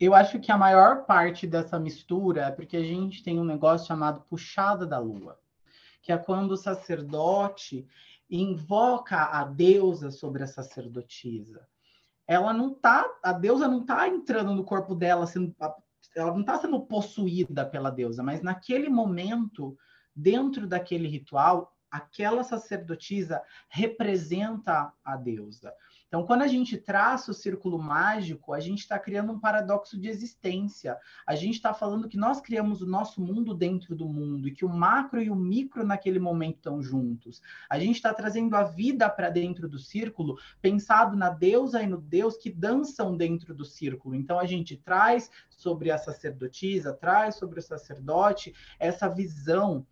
Eu 0.00 0.14
acho 0.14 0.40
que 0.40 0.50
a 0.50 0.56
maior 0.56 1.04
parte 1.04 1.46
dessa 1.46 1.78
mistura 1.78 2.46
é 2.46 2.50
porque 2.50 2.78
a 2.78 2.82
gente 2.82 3.22
tem 3.22 3.38
um 3.38 3.44
negócio 3.44 3.86
chamado 3.86 4.22
puxada 4.22 4.86
da 4.86 4.98
lua, 4.98 5.38
que 6.00 6.10
é 6.10 6.16
quando 6.16 6.52
o 6.52 6.56
sacerdote 6.56 7.86
invoca 8.30 9.22
a 9.22 9.44
deusa 9.44 10.10
sobre 10.10 10.44
a 10.44 10.46
sacerdotisa. 10.46 11.66
Ela 12.26 12.54
não 12.54 12.72
tá, 12.72 13.06
a 13.22 13.32
deusa 13.32 13.68
não 13.68 13.84
tá 13.84 14.08
entrando 14.08 14.54
no 14.54 14.64
corpo 14.64 14.94
dela, 14.94 15.26
sendo, 15.26 15.54
ela 16.16 16.32
não 16.32 16.40
está 16.40 16.58
sendo 16.58 16.80
possuída 16.80 17.66
pela 17.66 17.90
deusa, 17.90 18.22
mas 18.22 18.42
naquele 18.42 18.88
momento 18.88 19.76
dentro 20.16 20.66
daquele 20.66 21.06
ritual, 21.06 21.76
aquela 21.90 22.42
sacerdotisa 22.42 23.42
representa 23.68 24.92
a 25.04 25.16
deusa. 25.16 25.72
Então, 26.08 26.24
quando 26.24 26.42
a 26.42 26.46
gente 26.46 26.76
traça 26.76 27.32
o 27.32 27.34
círculo 27.34 27.78
mágico, 27.78 28.52
a 28.52 28.60
gente 28.60 28.78
está 28.78 28.96
criando 28.96 29.32
um 29.32 29.40
paradoxo 29.40 29.98
de 29.98 30.08
existência. 30.08 30.96
A 31.26 31.34
gente 31.34 31.54
está 31.54 31.74
falando 31.74 32.08
que 32.08 32.16
nós 32.16 32.40
criamos 32.40 32.80
o 32.80 32.86
nosso 32.86 33.20
mundo 33.20 33.52
dentro 33.52 33.94
do 33.94 34.08
mundo 34.08 34.46
e 34.46 34.52
que 34.52 34.64
o 34.64 34.68
macro 34.68 35.20
e 35.20 35.30
o 35.30 35.34
micro 35.34 35.84
naquele 35.84 36.20
momento 36.20 36.56
estão 36.56 36.80
juntos. 36.80 37.42
A 37.68 37.78
gente 37.78 37.96
está 37.96 38.14
trazendo 38.14 38.54
a 38.54 38.62
vida 38.62 39.10
para 39.10 39.30
dentro 39.30 39.68
do 39.68 39.80
círculo, 39.80 40.38
pensado 40.62 41.16
na 41.16 41.28
deusa 41.28 41.82
e 41.82 41.88
no 41.88 42.00
deus 42.00 42.36
que 42.36 42.50
dançam 42.50 43.16
dentro 43.16 43.52
do 43.52 43.64
círculo. 43.64 44.14
Então, 44.14 44.38
a 44.38 44.46
gente 44.46 44.76
traz 44.76 45.28
sobre 45.50 45.90
a 45.90 45.98
sacerdotisa, 45.98 46.94
traz 46.94 47.34
sobre 47.34 47.58
o 47.58 47.62
sacerdote 47.62 48.54
essa 48.78 49.08
visão 49.08 49.84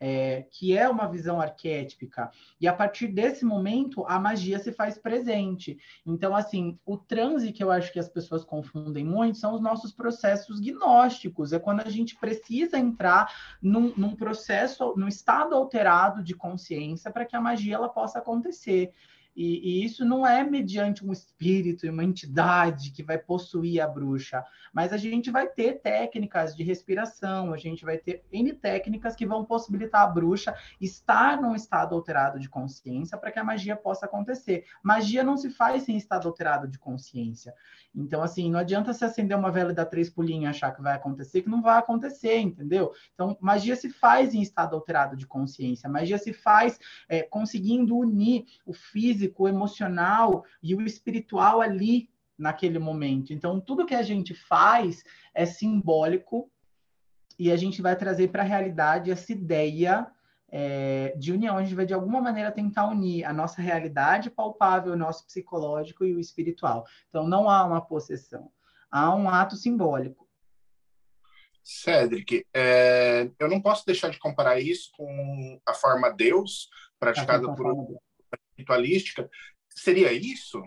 é, 0.00 0.46
que 0.50 0.76
é 0.76 0.88
uma 0.88 1.08
visão 1.08 1.40
arquétipica. 1.40 2.30
E 2.60 2.68
a 2.68 2.72
partir 2.72 3.08
desse 3.08 3.44
momento, 3.44 4.04
a 4.06 4.18
magia 4.18 4.58
se 4.58 4.72
faz 4.72 4.98
presente. 4.98 5.78
Então, 6.06 6.34
assim, 6.34 6.78
o 6.84 6.96
transe 6.96 7.52
que 7.52 7.62
eu 7.62 7.70
acho 7.70 7.92
que 7.92 7.98
as 7.98 8.08
pessoas 8.08 8.44
confundem 8.44 9.04
muito 9.04 9.38
são 9.38 9.54
os 9.54 9.60
nossos 9.60 9.92
processos 9.92 10.60
gnósticos. 10.60 11.52
É 11.52 11.58
quando 11.58 11.80
a 11.80 11.90
gente 11.90 12.16
precisa 12.16 12.78
entrar 12.78 13.32
num, 13.60 13.92
num 13.96 14.14
processo, 14.14 14.94
num 14.96 15.08
estado 15.08 15.54
alterado 15.54 16.22
de 16.22 16.34
consciência 16.34 17.10
para 17.10 17.24
que 17.24 17.36
a 17.36 17.40
magia 17.40 17.74
ela 17.74 17.88
possa 17.88 18.18
acontecer. 18.18 18.92
E, 19.38 19.60
e, 19.62 19.84
isso 19.84 20.04
não 20.04 20.26
é 20.26 20.42
mediante 20.42 21.06
um 21.06 21.12
espírito 21.12 21.86
e 21.86 21.90
uma 21.90 22.02
entidade 22.02 22.90
que 22.90 23.04
vai 23.04 23.16
possuir 23.16 23.80
a 23.80 23.86
bruxa, 23.86 24.44
mas 24.72 24.92
a 24.92 24.96
gente 24.96 25.30
vai 25.30 25.46
ter 25.46 25.74
técnicas 25.74 26.56
de 26.56 26.64
respiração, 26.64 27.52
a 27.54 27.56
gente 27.56 27.84
vai 27.84 27.98
ter 27.98 28.24
N 28.32 28.52
técnicas 28.52 29.14
que 29.14 29.24
vão 29.24 29.44
possibilitar 29.44 30.02
a 30.02 30.06
bruxa 30.08 30.56
estar 30.80 31.40
num 31.40 31.54
estado 31.54 31.94
alterado 31.94 32.40
de 32.40 32.48
consciência 32.48 33.16
para 33.16 33.30
que 33.30 33.38
a 33.38 33.44
magia 33.44 33.76
possa 33.76 34.06
acontecer. 34.06 34.64
Magia 34.82 35.22
não 35.22 35.36
se 35.36 35.50
faz 35.50 35.84
sem 35.84 35.96
estado 35.96 36.26
alterado 36.26 36.66
de 36.66 36.76
consciência. 36.76 37.54
Então, 37.94 38.22
assim, 38.22 38.50
não 38.50 38.58
adianta 38.58 38.92
se 38.92 39.04
acender 39.04 39.38
uma 39.38 39.52
vela 39.52 39.70
e 39.70 39.74
dar 39.74 39.86
três 39.86 40.10
pulinhos 40.10 40.44
e 40.44 40.46
achar 40.48 40.74
que 40.74 40.82
vai 40.82 40.94
acontecer, 40.94 41.42
que 41.42 41.48
não 41.48 41.62
vai 41.62 41.78
acontecer, 41.78 42.38
entendeu? 42.38 42.92
Então, 43.14 43.36
magia 43.40 43.76
se 43.76 43.88
faz 43.88 44.34
em 44.34 44.42
estado 44.42 44.74
alterado 44.74 45.16
de 45.16 45.28
consciência, 45.28 45.88
magia 45.88 46.18
se 46.18 46.32
faz 46.32 46.78
é, 47.08 47.22
conseguindo 47.22 47.96
unir 47.96 48.44
o 48.66 48.72
físico, 48.72 49.27
o 49.36 49.48
emocional 49.48 50.44
e 50.62 50.74
o 50.74 50.82
espiritual 50.82 51.60
ali 51.60 52.08
naquele 52.38 52.78
momento. 52.78 53.32
Então, 53.32 53.60
tudo 53.60 53.86
que 53.86 53.94
a 53.94 54.02
gente 54.02 54.32
faz 54.32 55.02
é 55.34 55.44
simbólico 55.44 56.50
e 57.38 57.50
a 57.50 57.56
gente 57.56 57.82
vai 57.82 57.96
trazer 57.96 58.28
para 58.28 58.42
a 58.42 58.46
realidade 58.46 59.10
essa 59.10 59.32
ideia 59.32 60.06
é, 60.50 61.14
de 61.16 61.32
união. 61.32 61.56
A 61.56 61.62
gente 61.62 61.74
vai, 61.74 61.84
de 61.84 61.94
alguma 61.94 62.20
maneira, 62.20 62.52
tentar 62.52 62.88
unir 62.88 63.24
a 63.24 63.32
nossa 63.32 63.60
realidade 63.60 64.30
palpável, 64.30 64.92
o 64.92 64.96
nosso 64.96 65.26
psicológico 65.26 66.04
e 66.04 66.14
o 66.14 66.20
espiritual. 66.20 66.84
Então, 67.08 67.26
não 67.26 67.50
há 67.50 67.64
uma 67.64 67.80
possessão, 67.80 68.50
há 68.90 69.14
um 69.14 69.28
ato 69.28 69.56
simbólico. 69.56 70.28
Cedric, 71.62 72.46
é, 72.54 73.30
eu 73.38 73.48
não 73.48 73.60
posso 73.60 73.84
deixar 73.84 74.08
de 74.08 74.18
comparar 74.18 74.58
isso 74.58 74.90
com 74.96 75.60
a 75.66 75.74
forma 75.74 76.10
Deus, 76.10 76.70
praticada 76.98 77.54
por 77.54 77.66
uma 77.66 78.00
ritualística. 78.58 79.30
Seria 79.68 80.12
isso? 80.12 80.62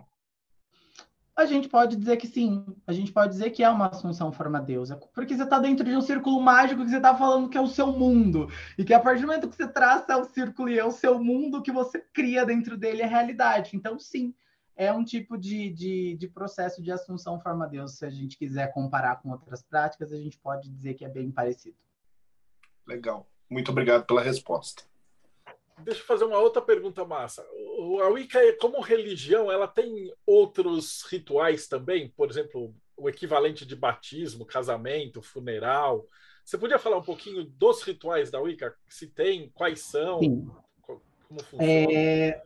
A 1.36 1.46
gente 1.46 1.70
pode 1.70 1.96
dizer 1.96 2.18
que 2.18 2.28
sim, 2.28 2.66
a 2.86 2.92
gente 2.92 3.12
pode 3.12 3.32
dizer 3.32 3.52
que 3.52 3.64
é 3.64 3.70
uma 3.70 3.88
assunção 3.88 4.32
forma 4.32 4.62
deusa, 4.62 4.98
porque 5.14 5.36
você 5.36 5.44
está 5.44 5.60
dentro 5.60 5.86
de 5.86 5.96
um 5.96 6.02
círculo 6.02 6.42
mágico 6.42 6.84
que 6.84 6.89
você 6.89 6.98
está 6.98 7.16
falando 7.16 7.50
que 7.50 7.58
é 7.58 7.62
o 7.62 7.68
seu 7.68 7.88
mundo, 7.88 8.48
e 8.78 8.84
que 8.84 8.94
a 8.94 9.00
partir 9.00 9.22
do 9.22 9.28
momento 9.28 9.50
que 9.50 9.56
você 9.56 9.68
traça 9.68 10.18
o 10.18 10.26
círculo 10.26 10.70
e 10.70 10.78
é 10.78 10.86
o 10.86 10.92
seu 10.92 11.24
mundo, 11.24 11.62
que 11.62 11.72
você 11.72 12.00
cria 12.14 12.46
dentro 12.46 12.78
dele 12.78 13.02
é 13.02 13.06
realidade. 13.06 13.76
Então, 13.76 13.98
sim, 13.98 14.36
é 14.76 14.92
um 14.92 15.04
tipo 15.04 15.38
de, 15.38 15.70
de, 15.72 16.16
de 16.16 16.28
processo 16.28 16.82
de 16.82 16.92
assunção 16.92 17.39
forma 17.39 17.68
deusa. 17.68 17.94
Se 17.96 18.06
a 18.06 18.10
gente 18.10 18.38
quiser 18.38 18.74
comparar 18.74 19.22
com 19.22 19.30
outras 19.30 19.64
práticas, 19.64 20.12
a 20.12 20.18
gente 20.18 20.38
pode 20.38 20.70
dizer 20.70 20.96
que 20.96 21.06
é 21.06 21.10
bem 21.10 21.32
parecido. 21.32 21.78
Legal. 22.86 23.28
Muito 23.50 23.72
obrigado 23.72 24.06
pela 24.06 24.22
resposta. 24.22 24.84
Deixa 25.84 26.01
eu 26.01 26.05
fazer 26.05 26.25
uma 26.25 26.39
outra 26.39 26.61
pergunta 26.61 27.05
massa. 27.05 27.45
A 28.03 28.07
Wicca, 28.07 28.39
como 28.59 28.82
religião, 28.82 29.51
ela 29.51 29.67
tem 29.67 30.13
outros 30.25 31.03
rituais 31.03 31.67
também? 31.67 32.09
Por 32.09 32.29
exemplo, 32.29 32.73
o 32.97 33.09
equivalente 33.09 33.65
de 33.65 33.75
batismo, 33.75 34.45
casamento, 34.45 35.21
funeral. 35.21 36.05
Você 36.43 36.57
podia 36.57 36.79
falar 36.79 36.97
um 36.97 37.03
pouquinho 37.03 37.43
dos 37.43 37.82
rituais 37.84 38.29
da 38.29 38.39
Wicca? 38.39 38.75
Se 38.88 39.07
tem, 39.07 39.49
quais 39.53 39.82
são? 39.82 40.19
Sim. 40.19 40.49
Como 40.82 41.43
funciona? 41.43 41.63
É, 41.71 42.43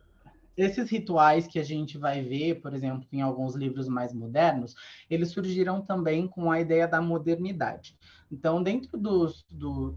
esses 0.56 0.88
rituais 0.88 1.46
que 1.46 1.58
a 1.58 1.62
gente 1.62 1.98
vai 1.98 2.22
ver, 2.22 2.60
por 2.62 2.72
exemplo, 2.72 3.06
em 3.12 3.20
alguns 3.20 3.54
livros 3.54 3.88
mais 3.88 4.12
modernos, 4.14 4.74
eles 5.10 5.30
surgiram 5.30 5.82
também 5.82 6.26
com 6.26 6.50
a 6.50 6.60
ideia 6.60 6.88
da 6.88 7.00
modernidade. 7.00 7.94
Então, 8.32 8.62
dentro 8.62 8.96
dos, 8.96 9.44
do, 9.50 9.94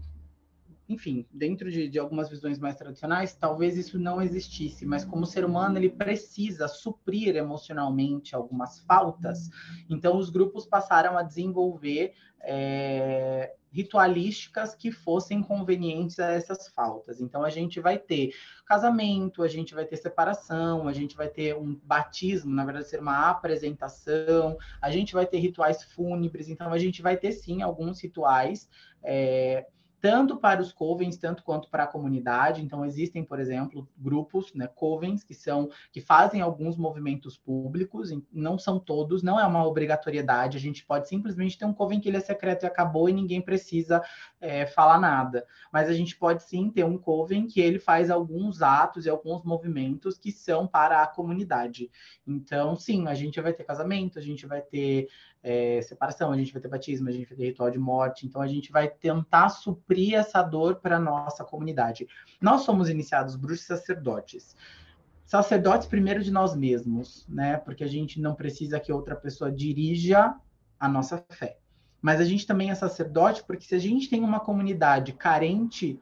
enfim, 0.90 1.24
dentro 1.32 1.70
de, 1.70 1.88
de, 1.88 2.00
algumas 2.00 2.28
visões 2.28 2.58
mais 2.58 2.74
tradicionais, 2.74 3.32
talvez 3.32 3.76
isso 3.76 3.96
não 3.96 4.20
existisse, 4.20 4.84
mas 4.84 5.04
como 5.04 5.24
ser 5.24 5.44
humano 5.44 5.78
ele 5.78 5.88
precisa 5.88 6.66
suprir 6.66 7.36
emocionalmente 7.36 8.34
algumas 8.34 8.80
faltas, 8.80 9.48
então 9.88 10.18
os 10.18 10.30
grupos 10.30 10.66
passaram 10.66 11.16
a 11.16 11.22
desenvolver 11.22 12.12
é, 12.42 13.54
ritualísticas 13.72 14.74
que 14.74 14.90
fossem 14.90 15.40
convenientes 15.44 16.18
a 16.18 16.32
essas 16.32 16.66
faltas. 16.66 17.20
Então 17.20 17.44
a 17.44 17.50
gente 17.50 17.78
vai 17.78 17.96
ter 17.96 18.34
casamento, 18.66 19.44
a 19.44 19.48
gente 19.48 19.72
vai 19.74 19.84
ter 19.84 19.96
separação, 19.96 20.88
a 20.88 20.92
gente 20.92 21.16
vai 21.16 21.28
ter 21.28 21.56
um 21.56 21.78
batismo, 21.84 22.52
na 22.52 22.64
verdade 22.64 22.88
ser 22.88 22.98
uma 22.98 23.30
apresentação, 23.30 24.58
a 24.82 24.90
gente 24.90 25.12
vai 25.12 25.24
ter 25.24 25.38
rituais 25.38 25.84
fúnebres, 25.84 26.48
então 26.48 26.72
a 26.72 26.78
gente 26.78 27.00
vai 27.00 27.16
ter 27.16 27.30
sim 27.30 27.62
alguns 27.62 28.00
rituais 28.02 28.68
é, 29.04 29.66
tanto 30.00 30.36
para 30.36 30.62
os 30.62 30.72
covens, 30.72 31.16
tanto 31.16 31.42
quanto 31.42 31.68
para 31.68 31.84
a 31.84 31.86
comunidade. 31.86 32.62
Então, 32.62 32.84
existem, 32.84 33.24
por 33.24 33.38
exemplo, 33.38 33.88
grupos, 33.96 34.52
né, 34.54 34.66
covens, 34.66 35.22
que 35.22 35.34
são 35.34 35.68
que 35.92 36.00
fazem 36.00 36.40
alguns 36.40 36.76
movimentos 36.76 37.36
públicos, 37.36 38.10
não 38.32 38.58
são 38.58 38.78
todos, 38.78 39.22
não 39.22 39.38
é 39.38 39.46
uma 39.46 39.66
obrigatoriedade. 39.66 40.56
A 40.56 40.60
gente 40.60 40.84
pode 40.84 41.08
simplesmente 41.08 41.58
ter 41.58 41.64
um 41.64 41.74
coven 41.74 42.00
que 42.00 42.08
ele 42.08 42.16
é 42.16 42.20
secreto 42.20 42.64
e 42.64 42.66
acabou 42.66 43.08
e 43.08 43.12
ninguém 43.12 43.40
precisa 43.40 44.02
é, 44.40 44.66
falar 44.66 44.98
nada. 44.98 45.46
Mas 45.72 45.88
a 45.88 45.92
gente 45.92 46.16
pode 46.16 46.42
sim 46.42 46.70
ter 46.70 46.84
um 46.84 46.96
coven 46.96 47.46
que 47.46 47.60
ele 47.60 47.78
faz 47.78 48.10
alguns 48.10 48.62
atos 48.62 49.06
e 49.06 49.10
alguns 49.10 49.42
movimentos 49.44 50.18
que 50.18 50.32
são 50.32 50.66
para 50.66 51.02
a 51.02 51.06
comunidade. 51.06 51.90
Então, 52.26 52.74
sim, 52.76 53.06
a 53.06 53.14
gente 53.14 53.40
vai 53.40 53.52
ter 53.52 53.64
casamento, 53.64 54.18
a 54.18 54.22
gente 54.22 54.46
vai 54.46 54.62
ter 54.62 55.08
é, 55.42 55.80
separação, 55.82 56.32
a 56.32 56.36
gente 56.36 56.52
vai 56.52 56.60
ter 56.60 56.68
batismo, 56.68 57.08
a 57.08 57.12
gente 57.12 57.28
vai 57.28 57.36
ter 57.36 57.46
ritual 57.46 57.70
de 57.70 57.78
morte, 57.78 58.26
então 58.26 58.42
a 58.42 58.46
gente 58.46 58.70
vai 58.70 58.88
tentar 58.88 59.48
suprir 59.48 60.14
essa 60.14 60.42
dor 60.42 60.76
para 60.76 60.96
a 60.96 61.00
nossa 61.00 61.44
comunidade. 61.44 62.06
Nós 62.40 62.62
somos 62.62 62.88
iniciados 62.88 63.36
bruxos 63.36 63.66
sacerdotes. 63.66 64.54
Sacerdotes 65.24 65.86
primeiro 65.86 66.22
de 66.22 66.30
nós 66.30 66.54
mesmos, 66.56 67.26
né? 67.28 67.56
Porque 67.56 67.84
a 67.84 67.88
gente 67.88 68.20
não 68.20 68.34
precisa 68.34 68.80
que 68.80 68.92
outra 68.92 69.14
pessoa 69.14 69.50
dirija 69.50 70.34
a 70.78 70.88
nossa 70.88 71.24
fé. 71.30 71.58
Mas 72.02 72.20
a 72.20 72.24
gente 72.24 72.46
também 72.46 72.70
é 72.70 72.74
sacerdote 72.74 73.44
porque 73.44 73.64
se 73.64 73.74
a 73.74 73.78
gente 73.78 74.08
tem 74.08 74.22
uma 74.22 74.40
comunidade 74.40 75.12
carente 75.12 76.00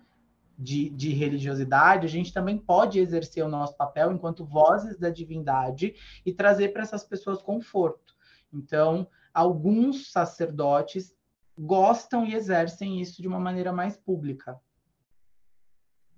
de, 0.58 0.88
de, 0.90 1.12
religiosidade, 1.12 2.06
a 2.06 2.08
gente 2.08 2.32
também 2.32 2.58
pode 2.58 2.98
exercer 2.98 3.44
o 3.44 3.48
nosso 3.48 3.76
papel 3.76 4.12
enquanto 4.12 4.44
vozes 4.44 4.98
da 4.98 5.10
divindade 5.10 5.94
e 6.24 6.32
trazer 6.32 6.72
para 6.72 6.82
essas 6.82 7.04
pessoas 7.04 7.40
conforto. 7.40 8.16
Então, 8.52 9.06
alguns 9.38 10.10
sacerdotes 10.10 11.14
gostam 11.56 12.26
e 12.26 12.34
exercem 12.34 13.00
isso 13.00 13.22
de 13.22 13.28
uma 13.28 13.38
maneira 13.38 13.72
mais 13.72 13.96
pública. 13.96 14.58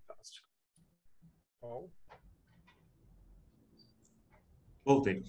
Fantástico. 0.06 0.48
Voltei. 4.84 5.22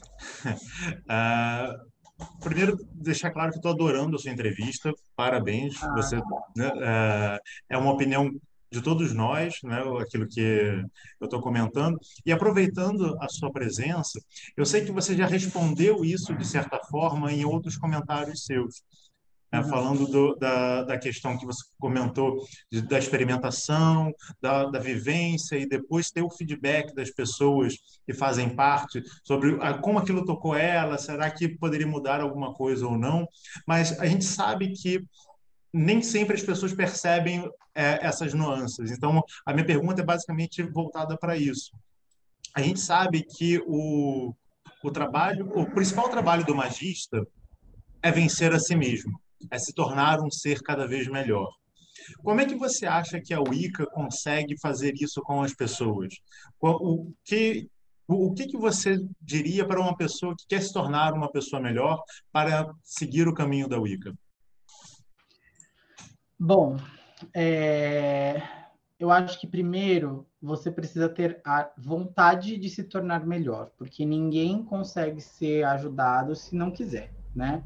Uh, 1.10 1.92
primeiro, 2.42 2.78
deixar 2.94 3.32
claro 3.32 3.52
que 3.52 3.58
estou 3.58 3.72
adorando 3.72 4.16
a 4.16 4.20
sua 4.20 4.32
entrevista. 4.32 4.94
Parabéns. 5.14 5.84
Ah, 5.84 5.94
Você 5.96 6.16
né, 6.56 6.70
uh, 6.70 7.40
é 7.70 7.78
uma 7.78 7.92
opinião 7.92 8.32
de 8.72 8.82
todos 8.82 9.14
nós, 9.14 9.56
né, 9.64 9.84
aquilo 10.00 10.28
que 10.28 10.40
eu 11.20 11.26
estou 11.26 11.42
comentando. 11.42 12.00
E 12.26 12.32
aproveitando 12.32 13.18
a 13.22 13.28
sua 13.28 13.52
presença, 13.52 14.20
eu 14.56 14.66
sei 14.66 14.86
que 14.86 14.92
você 14.92 15.16
já 15.16 15.26
respondeu 15.26 16.06
isso 16.06 16.34
de 16.34 16.48
certa 16.48 16.80
forma 16.90 17.32
em 17.32 17.44
outros 17.44 17.78
comentários 17.78 18.46
seus. 18.46 18.82
Né, 19.54 19.60
uhum. 19.60 19.68
falando 19.68 20.08
do, 20.08 20.34
da, 20.38 20.84
da 20.84 20.98
questão 20.98 21.38
que 21.38 21.46
você 21.46 21.62
comentou 21.78 22.38
de, 22.72 22.82
da 22.82 22.98
experimentação, 22.98 24.14
da, 24.42 24.64
da 24.68 24.80
vivência 24.80 25.58
e 25.58 25.68
depois 25.68 26.10
ter 26.10 26.22
o 26.22 26.30
feedback 26.30 26.96
das 26.96 27.12
pessoas 27.12 27.76
que 28.06 28.14
fazem 28.14 28.56
parte 28.56 29.04
sobre 29.26 29.58
a, 29.60 29.74
como 29.74 30.00
aquilo 30.00 30.24
tocou 30.24 30.56
ela, 30.56 30.98
será 30.98 31.30
que 31.30 31.50
poderia 31.50 31.86
mudar 31.86 32.22
alguma 32.22 32.54
coisa 32.54 32.88
ou 32.88 32.98
não? 32.98 33.28
Mas 33.68 34.00
a 34.00 34.06
gente 34.06 34.24
sabe 34.24 34.72
que 34.72 35.04
nem 35.74 36.02
sempre 36.02 36.36
as 36.36 36.44
pessoas 36.44 36.74
percebem 36.74 37.50
é, 37.74 38.06
essas 38.06 38.34
nuances. 38.34 38.92
Então, 38.92 39.24
a 39.46 39.54
minha 39.54 39.66
pergunta 39.66 40.02
é 40.02 40.06
basicamente 40.06 40.62
voltada 40.64 41.18
para 41.18 41.38
isso. 41.38 41.72
A 42.54 42.62
gente 42.62 42.80
sabe 42.80 43.24
que 43.24 43.60
o, 43.66 44.34
o 44.84 44.92
trabalho, 44.92 45.50
o 45.58 45.66
principal 45.66 46.10
trabalho 46.10 46.46
do 46.46 46.56
magista 46.56 47.26
é 48.02 48.12
vencer 48.12 48.54
a 48.54 48.60
si 48.60 48.76
mesmo, 48.76 49.20
é 49.50 49.58
se 49.58 49.74
tornar 49.74 50.20
um 50.20 50.30
ser 50.30 50.62
cada 50.62 50.88
vez 50.88 51.08
melhor. 51.08 51.50
Como 52.24 52.42
é 52.42 52.46
que 52.46 52.56
você 52.56 52.86
acha 52.86 53.22
que 53.22 53.34
a 53.34 53.40
Wicca 53.40 53.86
consegue 53.86 54.60
fazer 54.60 54.94
isso 55.00 55.22
com 55.22 55.42
as 55.42 55.54
pessoas? 55.54 56.14
O 56.60 57.12
que 57.24 57.70
o 58.14 58.34
que, 58.34 58.46
que 58.46 58.58
você 58.58 58.98
diria 59.22 59.66
para 59.66 59.80
uma 59.80 59.96
pessoa 59.96 60.36
que 60.36 60.46
quer 60.46 60.62
se 60.62 60.74
tornar 60.74 61.14
uma 61.14 61.32
pessoa 61.32 61.62
melhor 61.62 62.02
para 62.30 62.70
seguir 62.84 63.26
o 63.26 63.34
caminho 63.34 63.70
da 63.70 63.80
Wicca? 63.80 64.14
Bom, 66.44 66.76
é... 67.36 68.42
eu 69.00 69.12
acho 69.12 69.40
que 69.40 69.46
primeiro 69.46 70.26
você 70.42 70.72
precisa 70.72 71.08
ter 71.08 71.40
a 71.46 71.70
vontade 71.78 72.58
de 72.58 72.68
se 72.68 72.84
tornar 72.84 73.24
melhor, 73.28 73.70
porque 73.78 74.04
ninguém 74.04 74.64
consegue 74.64 75.22
ser 75.22 75.64
ajudado 75.66 76.36
se 76.36 76.56
não 76.56 76.72
quiser, 76.72 77.14
né? 77.36 77.64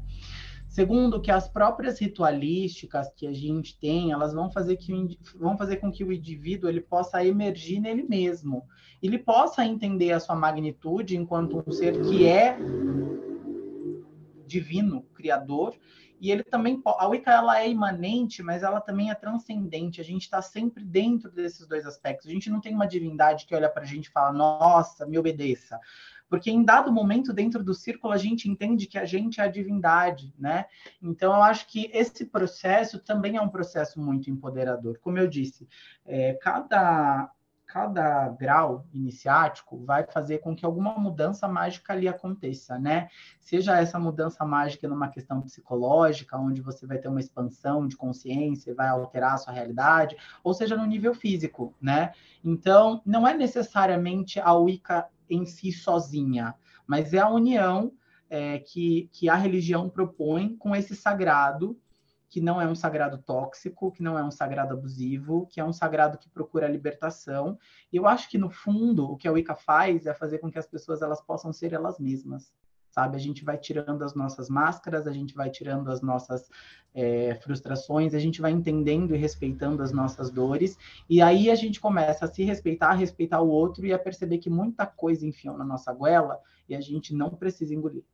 Segundo, 0.68 1.22
que 1.22 1.30
as 1.30 1.48
próprias 1.48 1.98
ritualísticas 1.98 3.10
que 3.16 3.26
a 3.26 3.32
gente 3.32 3.80
tem, 3.80 4.12
elas 4.12 4.34
vão 4.34 4.50
fazer, 4.50 4.76
que, 4.76 5.18
vão 5.36 5.56
fazer 5.56 5.76
com 5.76 5.90
que 5.90 6.04
o 6.04 6.12
indivíduo 6.12 6.68
ele 6.68 6.82
possa 6.82 7.24
emergir 7.24 7.80
nele 7.80 8.02
mesmo. 8.02 8.62
Ele 9.02 9.16
possa 9.16 9.64
entender 9.64 10.12
a 10.12 10.20
sua 10.20 10.36
magnitude 10.36 11.16
enquanto 11.16 11.64
um 11.66 11.72
ser 11.72 11.98
que 12.02 12.26
é 12.26 12.58
divino, 14.46 15.02
criador, 15.14 15.74
e 16.20 16.30
ele 16.30 16.42
também 16.42 16.80
a 16.84 17.06
Wicca 17.08 17.30
ela 17.30 17.60
é 17.60 17.68
imanente, 17.68 18.42
mas 18.42 18.62
ela 18.62 18.80
também 18.80 19.10
é 19.10 19.14
transcendente. 19.14 20.00
A 20.00 20.04
gente 20.04 20.22
está 20.22 20.40
sempre 20.40 20.84
dentro 20.84 21.30
desses 21.30 21.66
dois 21.66 21.86
aspectos. 21.86 22.26
A 22.26 22.30
gente 22.30 22.50
não 22.50 22.60
tem 22.60 22.74
uma 22.74 22.86
divindade 22.86 23.46
que 23.46 23.54
olha 23.54 23.68
para 23.68 23.82
a 23.82 23.86
gente 23.86 24.06
e 24.06 24.10
fala: 24.10 24.32
"Nossa, 24.32 25.06
me 25.06 25.18
obedeça". 25.18 25.78
Porque 26.28 26.50
em 26.50 26.64
dado 26.64 26.92
momento 26.92 27.32
dentro 27.32 27.62
do 27.62 27.74
círculo 27.74 28.12
a 28.12 28.16
gente 28.16 28.48
entende 28.48 28.86
que 28.86 28.98
a 28.98 29.04
gente 29.04 29.40
é 29.40 29.44
a 29.44 29.48
divindade, 29.48 30.34
né? 30.38 30.66
Então 31.00 31.34
eu 31.34 31.42
acho 31.42 31.68
que 31.68 31.90
esse 31.92 32.26
processo 32.26 32.98
também 32.98 33.36
é 33.36 33.40
um 33.40 33.48
processo 33.48 34.00
muito 34.00 34.30
empoderador. 34.30 34.98
Como 34.98 35.18
eu 35.18 35.28
disse, 35.28 35.68
é, 36.04 36.34
cada 36.34 37.30
cada 37.76 38.30
grau 38.30 38.86
iniciático 38.90 39.84
vai 39.84 40.02
fazer 40.02 40.38
com 40.38 40.56
que 40.56 40.64
alguma 40.64 40.98
mudança 40.98 41.46
mágica 41.46 41.92
ali 41.92 42.08
aconteça, 42.08 42.78
né? 42.78 43.10
Seja 43.38 43.78
essa 43.78 43.98
mudança 43.98 44.46
mágica 44.46 44.88
numa 44.88 45.08
questão 45.08 45.42
psicológica, 45.42 46.38
onde 46.38 46.62
você 46.62 46.86
vai 46.86 46.96
ter 46.96 47.08
uma 47.08 47.20
expansão 47.20 47.86
de 47.86 47.94
consciência 47.94 48.74
vai 48.74 48.88
alterar 48.88 49.34
a 49.34 49.36
sua 49.36 49.52
realidade, 49.52 50.16
ou 50.42 50.54
seja 50.54 50.74
no 50.74 50.86
nível 50.86 51.12
físico, 51.12 51.74
né? 51.78 52.14
Então, 52.42 53.02
não 53.04 53.28
é 53.28 53.34
necessariamente 53.34 54.40
a 54.40 54.54
Wicca 54.54 55.06
em 55.28 55.44
si 55.44 55.70
sozinha, 55.70 56.54
mas 56.86 57.12
é 57.12 57.18
a 57.18 57.28
união 57.28 57.92
é, 58.30 58.58
que, 58.58 59.10
que 59.12 59.28
a 59.28 59.34
religião 59.34 59.90
propõe 59.90 60.56
com 60.56 60.74
esse 60.74 60.96
sagrado 60.96 61.78
que 62.36 62.40
não 62.42 62.60
é 62.60 62.68
um 62.68 62.74
sagrado 62.74 63.16
tóxico, 63.16 63.90
que 63.90 64.02
não 64.02 64.18
é 64.18 64.22
um 64.22 64.30
sagrado 64.30 64.74
abusivo, 64.74 65.46
que 65.46 65.58
é 65.58 65.64
um 65.64 65.72
sagrado 65.72 66.18
que 66.18 66.28
procura 66.28 66.66
a 66.66 66.68
libertação. 66.68 67.58
E 67.90 67.96
eu 67.96 68.06
acho 68.06 68.28
que 68.28 68.36
no 68.36 68.50
fundo 68.50 69.10
o 69.10 69.16
que 69.16 69.26
a 69.26 69.32
Wicca 69.32 69.54
faz 69.54 70.04
é 70.04 70.12
fazer 70.12 70.36
com 70.36 70.50
que 70.50 70.58
as 70.58 70.66
pessoas 70.66 71.00
elas 71.00 71.22
possam 71.22 71.50
ser 71.50 71.72
elas 71.72 71.98
mesmas, 71.98 72.52
sabe? 72.90 73.16
A 73.16 73.18
gente 73.18 73.42
vai 73.42 73.56
tirando 73.56 74.02
as 74.02 74.14
nossas 74.14 74.50
máscaras, 74.50 75.06
a 75.06 75.12
gente 75.12 75.34
vai 75.34 75.48
tirando 75.48 75.90
as 75.90 76.02
nossas 76.02 76.50
é, 76.92 77.34
frustrações, 77.36 78.12
a 78.12 78.18
gente 78.18 78.42
vai 78.42 78.50
entendendo 78.50 79.14
e 79.14 79.18
respeitando 79.18 79.82
as 79.82 79.90
nossas 79.90 80.30
dores, 80.30 80.76
e 81.08 81.22
aí 81.22 81.50
a 81.50 81.54
gente 81.54 81.80
começa 81.80 82.26
a 82.26 82.28
se 82.28 82.44
respeitar, 82.44 82.90
a 82.90 82.94
respeitar 82.94 83.40
o 83.40 83.48
outro 83.48 83.86
e 83.86 83.94
a 83.94 83.98
perceber 83.98 84.36
que 84.36 84.50
muita 84.50 84.84
coisa 84.84 85.26
enfiou 85.26 85.56
na 85.56 85.64
nossa 85.64 85.90
goela 85.90 86.38
e 86.68 86.76
a 86.76 86.82
gente 86.82 87.14
não 87.14 87.30
precisa 87.30 87.74
engolir. 87.74 88.04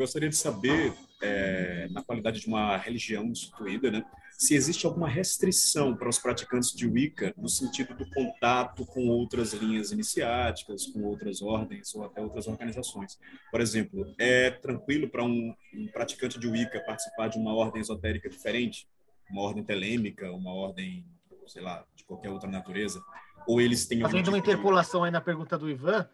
Gostaria 0.00 0.30
de 0.30 0.36
saber, 0.36 0.94
é, 1.20 1.86
na 1.90 2.02
qualidade 2.02 2.40
de 2.40 2.46
uma 2.46 2.74
religião 2.78 3.24
instituída, 3.26 3.90
né, 3.90 4.02
se 4.32 4.54
existe 4.54 4.86
alguma 4.86 5.06
restrição 5.06 5.94
para 5.94 6.08
os 6.08 6.18
praticantes 6.18 6.72
de 6.72 6.88
Wicca 6.88 7.34
no 7.36 7.50
sentido 7.50 7.94
do 7.94 8.08
contato 8.08 8.86
com 8.86 9.08
outras 9.08 9.52
linhas 9.52 9.92
iniciáticas, 9.92 10.86
com 10.86 11.02
outras 11.04 11.42
ordens 11.42 11.94
ou 11.94 12.04
até 12.04 12.22
outras 12.22 12.48
organizações. 12.48 13.18
Por 13.50 13.60
exemplo, 13.60 14.06
é 14.18 14.50
tranquilo 14.50 15.06
para 15.10 15.22
um, 15.22 15.54
um 15.74 15.86
praticante 15.88 16.40
de 16.40 16.48
Wicca 16.48 16.80
participar 16.80 17.28
de 17.28 17.38
uma 17.38 17.52
ordem 17.52 17.82
esotérica 17.82 18.30
diferente, 18.30 18.88
uma 19.30 19.42
ordem 19.42 19.62
telêmica, 19.62 20.32
uma 20.32 20.54
ordem, 20.54 21.04
sei 21.46 21.60
lá, 21.60 21.84
de 21.94 22.04
qualquer 22.04 22.30
outra 22.30 22.48
natureza? 22.48 23.02
Ou 23.46 23.60
eles 23.60 23.86
têm 23.86 24.00
Fazendo 24.00 24.28
uma 24.28 24.38
interpolação 24.38 25.04
aí 25.04 25.10
na 25.10 25.20
pergunta 25.20 25.58
do 25.58 25.68
Ivan, 25.68 26.08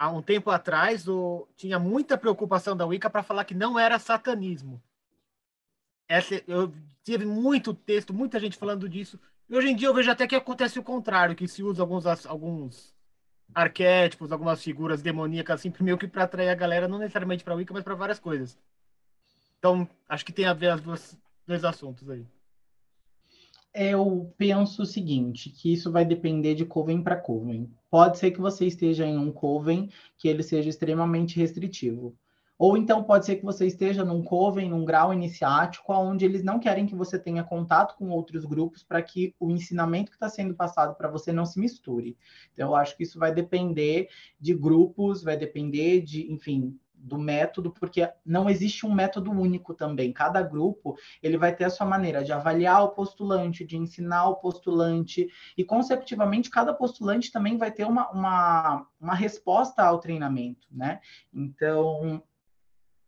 há 0.00 0.08
um 0.10 0.22
tempo 0.22 0.50
atrás, 0.50 1.06
o, 1.06 1.46
tinha 1.54 1.78
muita 1.78 2.16
preocupação 2.16 2.74
da 2.74 2.86
Wicca 2.86 3.10
para 3.10 3.22
falar 3.22 3.44
que 3.44 3.54
não 3.54 3.78
era 3.78 3.98
satanismo. 3.98 4.82
Essa, 6.08 6.42
eu 6.48 6.72
tive 7.04 7.26
muito 7.26 7.74
texto, 7.74 8.14
muita 8.14 8.40
gente 8.40 8.56
falando 8.56 8.88
disso. 8.88 9.20
E 9.46 9.54
hoje 9.54 9.68
em 9.68 9.76
dia 9.76 9.88
eu 9.88 9.94
vejo 9.94 10.10
até 10.10 10.26
que 10.26 10.34
acontece 10.34 10.78
o 10.78 10.82
contrário, 10.82 11.36
que 11.36 11.46
se 11.46 11.62
usa 11.62 11.82
alguns, 11.82 12.06
alguns 12.24 12.94
arquétipos, 13.54 14.32
algumas 14.32 14.62
figuras 14.62 15.02
demoníacas, 15.02 15.60
assim, 15.60 15.72
meio 15.80 15.98
que 15.98 16.08
para 16.08 16.24
atrair 16.24 16.48
a 16.48 16.54
galera, 16.54 16.88
não 16.88 16.98
necessariamente 16.98 17.44
para 17.44 17.54
Wicca, 17.54 17.74
mas 17.74 17.84
para 17.84 17.94
várias 17.94 18.18
coisas. 18.18 18.58
Então, 19.58 19.86
acho 20.08 20.24
que 20.24 20.32
tem 20.32 20.46
a 20.46 20.54
ver 20.54 20.74
os 20.74 21.18
dois 21.46 21.62
assuntos 21.62 22.08
aí. 22.08 22.26
Eu 23.72 24.34
penso 24.36 24.82
o 24.82 24.86
seguinte, 24.86 25.48
que 25.48 25.72
isso 25.72 25.92
vai 25.92 26.04
depender 26.04 26.54
de 26.54 26.64
coven 26.64 27.02
para 27.02 27.16
coven. 27.16 27.70
Pode 27.88 28.18
ser 28.18 28.32
que 28.32 28.40
você 28.40 28.66
esteja 28.66 29.06
em 29.06 29.16
um 29.16 29.30
coven 29.30 29.88
que 30.18 30.26
ele 30.26 30.42
seja 30.42 30.68
extremamente 30.68 31.38
restritivo. 31.38 32.16
Ou 32.58 32.76
então 32.76 33.02
pode 33.02 33.24
ser 33.24 33.36
que 33.36 33.44
você 33.44 33.66
esteja 33.66 34.04
num 34.04 34.22
coven, 34.22 34.68
num 34.68 34.84
grau 34.84 35.14
iniciático, 35.14 35.94
onde 35.94 36.26
eles 36.26 36.42
não 36.42 36.58
querem 36.58 36.84
que 36.84 36.94
você 36.94 37.18
tenha 37.18 37.42
contato 37.42 37.96
com 37.96 38.10
outros 38.10 38.44
grupos 38.44 38.82
para 38.82 39.00
que 39.00 39.34
o 39.40 39.50
ensinamento 39.50 40.10
que 40.10 40.16
está 40.16 40.28
sendo 40.28 40.54
passado 40.54 40.94
para 40.94 41.08
você 41.08 41.32
não 41.32 41.46
se 41.46 41.58
misture. 41.58 42.18
Então, 42.52 42.68
eu 42.68 42.76
acho 42.76 42.94
que 42.96 43.04
isso 43.04 43.18
vai 43.18 43.32
depender 43.32 44.08
de 44.38 44.52
grupos, 44.52 45.22
vai 45.22 45.38
depender 45.38 46.02
de, 46.02 46.30
enfim, 46.30 46.78
do 47.02 47.18
método, 47.18 47.70
porque 47.70 48.08
não 48.24 48.48
existe 48.48 48.86
um 48.86 48.92
método 48.92 49.30
único 49.30 49.74
também. 49.74 50.12
Cada 50.12 50.42
grupo 50.42 50.96
ele 51.22 51.38
vai 51.38 51.54
ter 51.54 51.64
a 51.64 51.70
sua 51.70 51.86
maneira 51.86 52.22
de 52.22 52.32
avaliar 52.32 52.84
o 52.84 52.90
postulante, 52.90 53.64
de 53.64 53.76
ensinar 53.76 54.28
o 54.28 54.36
postulante, 54.36 55.28
e 55.56 55.64
consecutivamente 55.64 56.50
cada 56.50 56.74
postulante 56.74 57.32
também 57.32 57.56
vai 57.56 57.70
ter 57.70 57.84
uma, 57.86 58.10
uma, 58.10 58.86
uma 59.00 59.14
resposta 59.14 59.82
ao 59.82 59.98
treinamento, 59.98 60.68
né? 60.70 61.00
Então, 61.32 62.22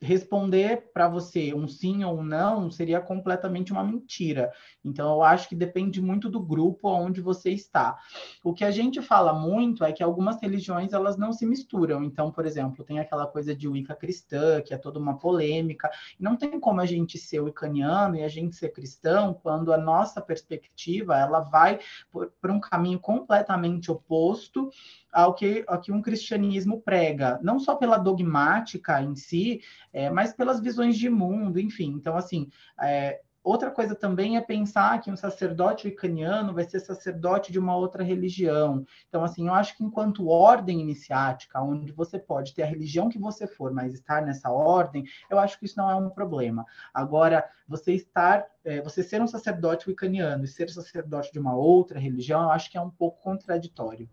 responder 0.02 0.90
para 0.92 1.08
você 1.08 1.54
um 1.54 1.68
sim 1.68 2.02
ou 2.02 2.18
um 2.18 2.24
não 2.24 2.70
seria 2.70 3.00
completamente 3.00 3.72
uma 3.72 3.84
mentira. 3.84 4.52
Então, 4.84 5.14
eu 5.14 5.22
acho 5.22 5.48
que 5.48 5.54
depende 5.54 6.02
muito 6.02 6.28
do 6.28 6.40
grupo 6.40 6.88
onde 6.88 7.20
você 7.20 7.50
está. 7.50 7.96
O 8.42 8.52
que 8.52 8.64
a 8.64 8.70
gente 8.72 9.00
fala 9.00 9.32
muito 9.32 9.84
é 9.84 9.92
que 9.92 10.02
algumas 10.02 10.40
religiões 10.42 10.92
elas 10.92 11.16
não 11.16 11.32
se 11.32 11.46
misturam. 11.46 12.02
Então, 12.02 12.32
por 12.32 12.44
exemplo, 12.44 12.84
tem 12.84 12.98
aquela 12.98 13.26
coisa 13.26 13.54
de 13.54 13.68
Wicca 13.68 13.94
cristã, 13.94 14.60
que 14.60 14.74
é 14.74 14.78
toda 14.78 14.98
uma 14.98 15.18
polêmica. 15.18 15.88
Não 16.18 16.36
tem 16.36 16.58
como 16.58 16.80
a 16.80 16.86
gente 16.86 17.16
ser 17.16 17.40
wiccaniano 17.40 18.16
e 18.16 18.24
a 18.24 18.28
gente 18.28 18.56
ser 18.56 18.70
cristão 18.70 19.32
quando 19.32 19.72
a 19.72 19.78
nossa 19.78 20.20
perspectiva 20.20 21.16
ela 21.16 21.40
vai 21.40 21.78
por, 22.10 22.32
por 22.40 22.50
um 22.50 22.58
caminho 22.58 22.98
completamente 22.98 23.90
oposto 23.90 24.68
ao 25.12 25.34
que, 25.34 25.62
ao 25.68 25.78
que 25.80 25.92
um 25.92 26.00
cristianismo 26.00 26.80
prega, 26.80 27.38
não 27.42 27.58
só 27.60 27.74
pela 27.74 27.98
dogmática 27.98 29.00
em 29.02 29.14
si, 29.14 29.60
é, 29.92 30.10
mas 30.10 30.32
pelas 30.32 30.60
visões 30.60 30.96
de 30.96 31.08
mundo, 31.08 31.60
enfim. 31.60 31.90
Então, 31.90 32.16
assim, 32.16 32.48
é, 32.80 33.20
Outra 33.44 33.72
coisa 33.72 33.96
também 33.96 34.36
é 34.36 34.40
pensar 34.40 35.00
que 35.00 35.10
um 35.10 35.16
sacerdote 35.16 35.88
wicaniano 35.88 36.54
vai 36.54 36.62
ser 36.62 36.78
sacerdote 36.78 37.50
de 37.50 37.58
uma 37.58 37.74
outra 37.74 38.04
religião. 38.04 38.86
Então, 39.08 39.24
assim, 39.24 39.48
eu 39.48 39.54
acho 39.54 39.76
que 39.76 39.82
enquanto 39.82 40.28
ordem 40.28 40.80
iniciática, 40.80 41.60
onde 41.60 41.90
você 41.90 42.20
pode 42.20 42.54
ter 42.54 42.62
a 42.62 42.66
religião 42.66 43.08
que 43.08 43.18
você 43.18 43.48
for, 43.48 43.72
mas 43.72 43.94
estar 43.94 44.22
nessa 44.22 44.48
ordem, 44.48 45.04
eu 45.28 45.40
acho 45.40 45.58
que 45.58 45.66
isso 45.66 45.76
não 45.76 45.90
é 45.90 45.96
um 45.96 46.08
problema. 46.08 46.64
Agora, 46.94 47.44
você 47.66 47.92
estar, 47.94 48.46
é, 48.64 48.80
você 48.80 49.02
ser 49.02 49.20
um 49.20 49.26
sacerdote 49.26 49.88
wicaniano 49.88 50.44
e 50.44 50.48
ser 50.48 50.70
sacerdote 50.70 51.32
de 51.32 51.40
uma 51.40 51.56
outra 51.56 51.98
religião, 51.98 52.42
eu 52.42 52.50
acho 52.50 52.70
que 52.70 52.78
é 52.78 52.80
um 52.80 52.90
pouco 52.90 53.20
contraditório. 53.20 54.08